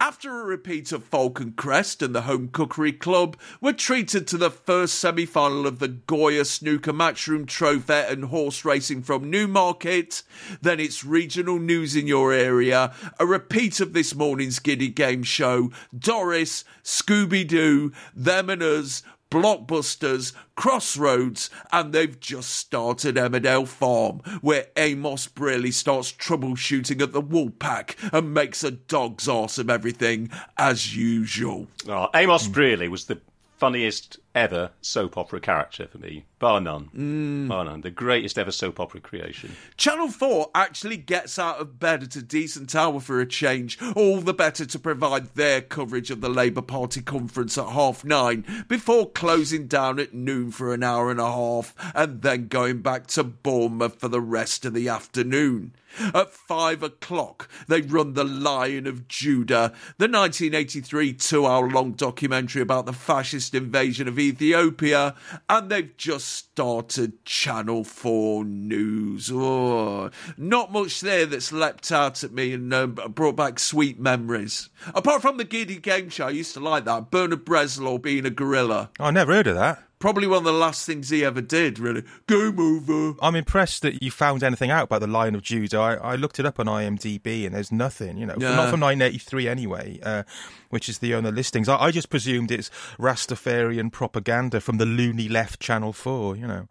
After 0.00 0.40
a 0.40 0.44
repeat 0.44 0.92
of 0.92 1.04
Falcon 1.04 1.52
Crest 1.52 2.02
and 2.02 2.14
the 2.14 2.22
Home 2.22 2.48
Cookery 2.48 2.92
Club, 2.92 3.36
we're 3.60 3.72
treated 3.72 4.26
to 4.26 4.36
the 4.36 4.50
first 4.50 4.96
semi 4.96 5.26
final 5.26 5.66
of 5.66 5.78
the 5.78 5.88
Goya 5.88 6.44
Snooker 6.44 6.92
Matchroom 6.92 7.46
Trophy 7.46 7.92
and 7.92 8.26
horse 8.26 8.64
racing 8.64 9.02
from 9.02 9.30
Newmarket. 9.30 10.22
Then 10.62 10.80
it's 10.80 11.04
regional 11.04 11.58
news 11.58 11.96
in 11.96 12.06
your 12.06 12.32
area, 12.32 12.94
a 13.18 13.26
repeat 13.26 13.80
of 13.80 13.92
this 13.92 14.14
morning's 14.14 14.58
Giddy 14.58 14.88
Game 14.88 15.22
Show, 15.22 15.70
Doris, 15.96 16.64
Scooby 16.82 17.46
Doo, 17.46 17.92
Them 18.14 18.50
and 18.50 18.62
Us, 18.62 19.02
blockbusters, 19.30 20.32
crossroads, 20.54 21.50
and 21.72 21.92
they've 21.92 22.18
just 22.20 22.50
started 22.50 23.16
Emmerdale 23.16 23.66
Farm, 23.66 24.20
where 24.40 24.66
Amos 24.76 25.26
Brearley 25.28 25.72
starts 25.72 26.12
troubleshooting 26.12 27.00
at 27.00 27.12
the 27.12 27.20
wool 27.20 27.50
pack 27.50 27.96
and 28.12 28.34
makes 28.34 28.64
a 28.64 28.70
dog's 28.70 29.28
arse 29.28 29.58
of 29.58 29.70
everything 29.70 30.30
as 30.56 30.96
usual. 30.96 31.66
Oh, 31.88 32.08
Amos 32.14 32.48
Brearley 32.48 32.88
was 32.88 33.06
the 33.06 33.20
funniest 33.58 34.18
ever 34.36 34.70
soap 34.82 35.16
opera 35.16 35.40
character 35.40 35.88
for 35.88 35.98
me, 35.98 36.26
bar 36.38 36.60
none. 36.60 36.90
Mm. 36.94 37.48
Bar 37.48 37.64
none. 37.64 37.80
The 37.80 37.90
greatest 37.90 38.38
ever 38.38 38.52
soap 38.52 38.78
opera 38.78 39.00
creation. 39.00 39.56
Channel 39.76 40.08
4 40.08 40.50
actually 40.54 40.98
gets 40.98 41.38
out 41.38 41.58
of 41.58 41.80
bed 41.80 42.02
at 42.02 42.16
a 42.16 42.22
decent 42.22 42.74
hour 42.74 43.00
for 43.00 43.20
a 43.20 43.26
change, 43.26 43.78
all 43.96 44.20
the 44.20 44.34
better 44.34 44.66
to 44.66 44.78
provide 44.78 45.34
their 45.34 45.62
coverage 45.62 46.10
of 46.10 46.20
the 46.20 46.28
Labour 46.28 46.62
Party 46.62 47.00
conference 47.00 47.56
at 47.56 47.70
half 47.70 48.04
nine, 48.04 48.44
before 48.68 49.10
closing 49.10 49.66
down 49.66 49.98
at 49.98 50.12
noon 50.12 50.50
for 50.50 50.74
an 50.74 50.84
hour 50.84 51.10
and 51.10 51.18
a 51.18 51.32
half, 51.32 51.74
and 51.94 52.20
then 52.20 52.48
going 52.48 52.82
back 52.82 53.06
to 53.06 53.24
Bournemouth 53.24 53.98
for 53.98 54.08
the 54.08 54.20
rest 54.20 54.66
of 54.66 54.74
the 54.74 54.88
afternoon. 54.88 55.72
At 56.14 56.30
five 56.30 56.82
o'clock, 56.82 57.48
they 57.68 57.80
run 57.80 58.12
The 58.12 58.24
Lion 58.24 58.86
of 58.86 59.08
Judah, 59.08 59.72
the 59.96 60.08
1983 60.08 61.14
two 61.14 61.46
hour 61.46 61.70
long 61.70 61.92
documentary 61.92 62.60
about 62.60 62.84
the 62.84 62.92
fascist 62.92 63.54
invasion 63.54 64.06
of 64.06 64.18
Ethiopia, 64.28 65.14
and 65.48 65.70
they've 65.70 65.96
just 65.96 66.26
started 66.28 67.24
Channel 67.24 67.84
4 67.84 68.44
News. 68.44 69.30
Oh, 69.32 70.10
not 70.36 70.72
much 70.72 71.00
there 71.00 71.26
that's 71.26 71.52
leapt 71.52 71.90
out 71.92 72.24
at 72.24 72.32
me 72.32 72.52
and 72.52 72.72
um, 72.72 72.94
brought 72.94 73.36
back 73.36 73.58
sweet 73.58 73.98
memories. 73.98 74.68
Apart 74.94 75.22
from 75.22 75.36
the 75.36 75.44
Giddy 75.44 75.76
Game 75.76 76.08
Show, 76.08 76.26
I 76.26 76.30
used 76.30 76.54
to 76.54 76.60
like 76.60 76.84
that. 76.84 77.10
Bernard 77.10 77.44
Bresslaw 77.44 78.00
being 78.00 78.26
a 78.26 78.30
gorilla. 78.30 78.90
I 78.98 79.10
never 79.10 79.32
heard 79.32 79.46
of 79.46 79.56
that. 79.56 79.85
Probably 79.98 80.26
one 80.26 80.38
of 80.38 80.44
the 80.44 80.52
last 80.52 80.84
things 80.84 81.08
he 81.08 81.24
ever 81.24 81.40
did, 81.40 81.78
really. 81.78 82.02
Game 82.26 82.58
over. 82.60 83.14
I'm 83.22 83.34
impressed 83.34 83.80
that 83.82 84.02
you 84.02 84.10
found 84.10 84.42
anything 84.42 84.70
out 84.70 84.84
about 84.84 85.00
the 85.00 85.06
Lion 85.06 85.34
of 85.34 85.40
Judah. 85.42 85.78
I, 85.78 85.94
I 85.94 86.16
looked 86.16 86.38
it 86.38 86.44
up 86.44 86.60
on 86.60 86.66
IMDb 86.66 87.46
and 87.46 87.54
there's 87.54 87.72
nothing, 87.72 88.18
you 88.18 88.26
know, 88.26 88.34
Yeah. 88.38 88.50
not 88.56 88.68
from 88.70 88.80
1983 88.80 89.48
anyway, 89.48 89.98
uh, 90.02 90.24
which 90.68 90.90
is 90.90 90.98
the 90.98 91.14
only 91.14 91.30
listings. 91.32 91.66
I, 91.68 91.76
I 91.76 91.90
just 91.92 92.10
presumed 92.10 92.50
it's 92.50 92.68
Rastafarian 92.98 93.90
propaganda 93.90 94.60
from 94.60 94.76
the 94.76 94.84
loony 94.86 95.28
left 95.30 95.60
Channel 95.60 95.94
4, 95.94 96.36
you 96.36 96.46
know. 96.46 96.68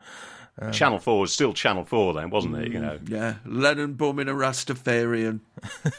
Um, 0.57 0.71
Channel 0.71 0.99
4 0.99 1.19
was 1.19 1.33
still 1.33 1.51
Channel 1.51 1.83
4 1.83 2.13
then, 2.13 2.29
wasn't 2.29 2.55
it? 2.57 2.71
You 2.71 2.79
know. 2.79 2.97
Yeah, 3.07 3.35
Lennon 3.45 3.95
bumming 3.95 4.29
a 4.29 4.33
Rastafarian. 4.33 5.41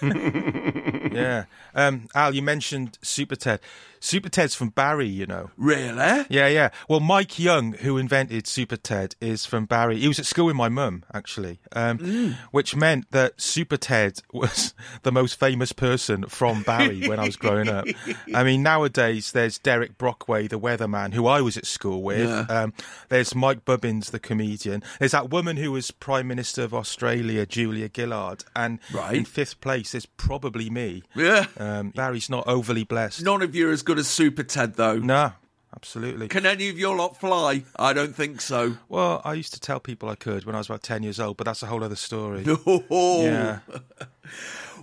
yeah. 1.13 1.45
Um, 1.75 2.09
Al, 2.15 2.35
you 2.35 2.41
mentioned 2.43 2.99
Super 3.03 3.37
Ted. 3.37 3.61
Super 4.07 4.29
Ted's 4.29 4.55
from 4.55 4.69
Barry, 4.69 5.09
you 5.09 5.27
know. 5.27 5.51
Really? 5.57 6.27
Yeah, 6.29 6.47
yeah. 6.47 6.69
Well, 6.89 7.01
Mike 7.01 7.41
Young, 7.41 7.73
who 7.73 7.99
invented 7.99 8.47
Super 8.47 8.77
Ted, 8.77 9.17
is 9.21 9.45
from 9.45 9.67
Barry. 9.67 9.99
He 9.99 10.07
was 10.07 10.21
at 10.21 10.27
school 10.27 10.47
with 10.47 10.55
my 10.55 10.69
mum, 10.69 11.05
actually, 11.13 11.59
um, 11.73 12.37
which 12.53 12.77
meant 12.77 13.11
that 13.11 13.41
Super 13.41 13.77
Ted 13.77 14.21
was 14.33 14.75
the 15.03 15.11
most 15.11 15.41
famous 15.41 15.73
person 15.73 16.23
from 16.29 16.63
Barry 16.63 17.09
when 17.09 17.19
I 17.19 17.27
was 17.27 17.35
growing 17.35 17.69
up. 17.69 17.85
I 18.33 18.45
mean, 18.45 18.63
nowadays 18.63 19.33
there's 19.33 19.59
Derek 19.59 19.99
Brockway, 19.99 20.47
the 20.47 20.61
weatherman, 20.61 21.13
who 21.13 21.27
I 21.27 21.41
was 21.41 21.57
at 21.57 21.67
school 21.67 22.03
with. 22.05 22.29
Yeah. 22.29 22.43
Um, 22.49 22.75
there's 23.09 23.35
Mike 23.35 23.65
Bubbins, 23.65 24.11
the 24.11 24.21
comedian. 24.21 24.85
There's 25.01 25.13
that 25.13 25.31
woman 25.31 25.57
who 25.57 25.73
was 25.73 25.91
Prime 25.91 26.29
Minister 26.29 26.63
of 26.63 26.73
Australia, 26.73 27.45
Julia 27.45 27.91
Gillard. 27.95 28.45
And 28.55 28.79
Right. 28.93 29.17
in 29.17 29.25
fifth 29.25 29.61
place 29.61 29.97
is 29.97 30.07
probably 30.07 30.71
me. 30.71 31.03
Yeah. 31.17 31.47
Um, 31.59 31.91
Barry's 31.91 32.31
not 32.31 32.47
overly 32.47 32.85
blessed. 32.85 33.25
None 33.25 33.43
of 33.43 33.57
you 33.57 33.69
are 33.69 33.73
as 33.73 33.83
good 33.83 33.96
good 33.97 34.01
as 34.01 34.09
Super 34.09 34.43
Ted, 34.43 34.75
though. 34.75 34.99
No, 34.99 35.33
absolutely. 35.75 36.29
Can 36.29 36.45
any 36.45 36.69
of 36.69 36.79
your 36.79 36.95
lot 36.97 37.19
fly? 37.19 37.65
I 37.79 37.93
don't 37.95 38.15
think 38.15 38.41
so. 38.43 38.77
Well, 38.91 39.23
I 39.25 39.33
used 39.35 39.55
to 39.55 39.61
tell 39.61 39.81
people 39.81 40.09
I 40.11 40.15
could 40.17 40.45
when 40.45 40.55
I 40.55 40.59
was 40.59 40.69
about 40.69 40.83
10 40.83 41.03
years 41.03 41.19
old, 41.19 41.39
but 41.39 41.45
that's 41.45 41.63
a 41.63 41.67
whole 41.67 41.83
other 41.83 41.97
story. 41.97 42.45
Yeah. 42.91 43.61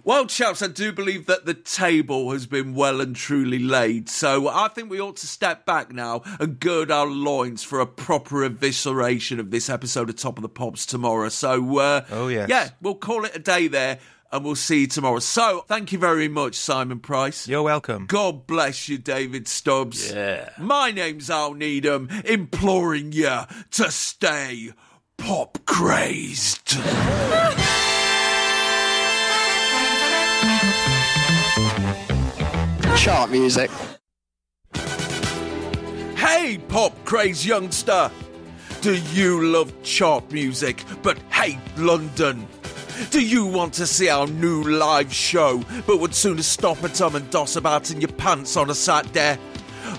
Well, 0.06 0.26
chaps, 0.26 0.61
I 0.61 0.68
do 0.68 0.91
believe 0.91 1.27
that 1.27 1.45
the 1.45 1.53
table 1.53 2.31
has 2.34 2.45
been 2.45 2.76
well 2.76 2.99
and 2.99 3.15
truly 3.15 3.57
laid. 3.60 4.10
So 4.10 4.49
I 4.49 4.68
think 4.68 4.90
we 4.90 4.99
ought 4.99 5.15
to 5.18 5.27
step 5.27 5.65
back 5.65 5.94
now 5.94 6.23
and 6.41 6.60
gird 6.60 6.91
our 6.91 7.06
loins 7.07 7.64
for 7.64 7.80
a 7.80 7.85
proper 7.85 8.38
evisceration 8.49 9.40
of 9.40 9.49
this 9.49 9.69
episode 9.69 10.10
of 10.10 10.18
Top 10.18 10.38
of 10.38 10.41
the 10.41 10.49
Pops 10.49 10.85
tomorrow. 10.85 11.30
So, 11.30 11.77
uh, 11.80 12.03
Oh, 12.11 12.27
yes. 12.27 12.49
yeah, 12.49 12.72
we'll 12.81 12.95
call 12.95 13.23
it 13.23 13.34
a 13.34 13.40
day 13.40 13.69
there 13.69 13.99
and 14.34 14.44
we'll 14.44 14.56
see 14.56 14.82
you 14.82 14.88
tomorrow. 14.88 15.20
So, 15.20 15.64
thank 15.68 15.92
you 15.92 16.00
very 16.00 16.28
much, 16.28 16.56
Simon 16.56 17.00
Price. 17.00 17.48
You're 17.48 17.62
welcome. 17.62 18.08
God 18.08 18.48
bless 18.48 18.90
you, 18.90 18.98
David 18.98 19.48
Stubbs. 19.48 20.12
Yeah. 20.12 20.50
My 20.58 20.90
name's 20.90 21.30
Al 21.30 21.54
Needham, 21.54 22.10
imploring 22.26 23.12
you 23.12 23.42
to 23.72 23.92
stay 23.92 24.72
pop 25.18 25.60
crazed. 25.68 26.80
Chart 32.98 33.30
music. 33.30 33.70
Hey, 36.16 36.58
pop 36.70 36.94
craze 37.06 37.46
youngster! 37.46 38.10
Do 38.82 38.96
you 39.14 39.46
love 39.46 39.72
chart 39.84 40.32
music 40.32 40.84
but 41.04 41.20
hate 41.32 41.60
London? 41.78 42.48
Do 43.10 43.22
you 43.22 43.45
want 43.45 43.74
to 43.76 43.88
see 43.88 44.10
our 44.10 44.28
new 44.28 44.64
live 44.64 45.14
show 45.14 45.64
but 45.86 45.99
would 45.99 46.14
sooner 46.14 46.44
stop 46.44 46.84
at 46.84 46.98
home 46.98 47.15
and 47.15 47.30
doss 47.30 47.56
about 47.56 47.91
in 47.91 48.02
your 48.02 48.11
pants 48.11 48.57
on 48.57 48.70
a 48.70 48.76
Saturday? 48.76 49.38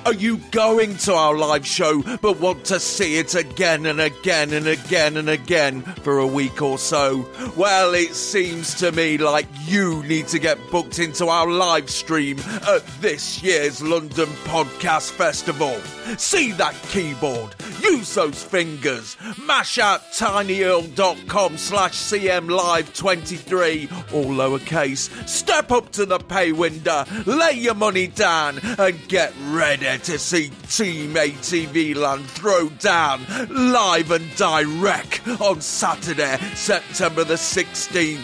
Are 0.06 0.14
you 0.14 0.38
going 0.50 0.96
to 0.98 1.14
our 1.14 1.36
live 1.36 1.66
show 1.66 2.02
but 2.18 2.40
want 2.40 2.64
to 2.66 2.78
see 2.80 3.18
it 3.18 3.34
again 3.34 3.86
and 3.86 4.00
again 4.00 4.52
and 4.52 4.66
again 4.66 5.16
and 5.16 5.28
again 5.28 5.82
for 5.82 6.18
a 6.18 6.26
week 6.26 6.62
or 6.62 6.78
so? 6.78 7.28
Well, 7.56 7.94
it 7.94 8.14
seems 8.14 8.74
to 8.76 8.92
me 8.92 9.18
like 9.18 9.46
you 9.66 10.02
need 10.04 10.28
to 10.28 10.38
get 10.38 10.58
booked 10.70 10.98
into 10.98 11.26
our 11.28 11.48
live 11.50 11.90
stream 11.90 12.38
at 12.68 12.86
this 13.00 13.42
year's 13.42 13.82
London 13.82 14.28
Podcast 14.44 15.10
Festival. 15.10 15.78
See 16.18 16.52
that 16.52 16.74
keyboard, 16.88 17.54
use 17.82 18.14
those 18.14 18.42
fingers, 18.42 19.16
mash 19.46 19.78
out 19.78 20.00
tinyurl.com 20.12 21.56
slash 21.56 21.94
cmlive23, 21.94 24.12
all 24.14 24.24
lowercase, 24.26 25.28
step 25.28 25.72
up 25.72 25.90
to 25.92 26.06
the 26.06 26.18
pay 26.18 26.52
window, 26.52 27.04
lay 27.26 27.52
your 27.52 27.74
money 27.74 28.06
down 28.06 28.58
and 28.78 29.08
get 29.08 29.32
ready 29.48 29.73
to 29.80 30.18
see 30.18 30.50
Team 30.68 31.14
ATV 31.14 31.96
Land 31.96 32.26
throw 32.26 32.68
down 32.68 33.24
live 33.48 34.10
and 34.10 34.36
direct 34.36 35.26
on 35.40 35.60
Saturday, 35.60 36.36
September 36.54 37.24
the 37.24 37.34
16th. 37.34 38.20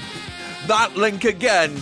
That 0.67 0.97
link 0.97 1.25
again, 1.25 1.77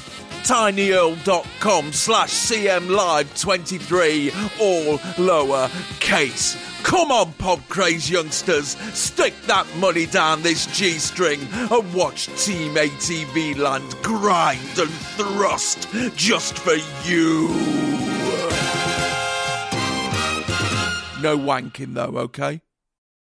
tinyurl.com 0.45 1.93
slash 1.93 2.31
cmlive23, 2.31 4.61
all 4.61 5.01
lower 5.23 5.69
case. 6.01 6.57
Come 6.83 7.11
on, 7.11 7.33
pop 7.35 7.61
craze 7.69 8.09
youngsters, 8.09 8.77
stick 8.95 9.35
that 9.47 9.67
money 9.77 10.07
down 10.07 10.43
this 10.43 10.65
G 10.67 10.93
string 10.93 11.41
and 11.53 11.95
watch 11.95 12.27
Team 12.43 12.75
ATV 12.75 13.59
Land 13.59 13.95
grind 14.03 14.79
and 14.79 14.91
thrust 14.91 15.89
just 16.17 16.59
for 16.59 16.77
you. 17.07 17.49
No 21.21 21.37
wanking 21.37 21.95
though, 21.95 22.17
okay? 22.19 22.61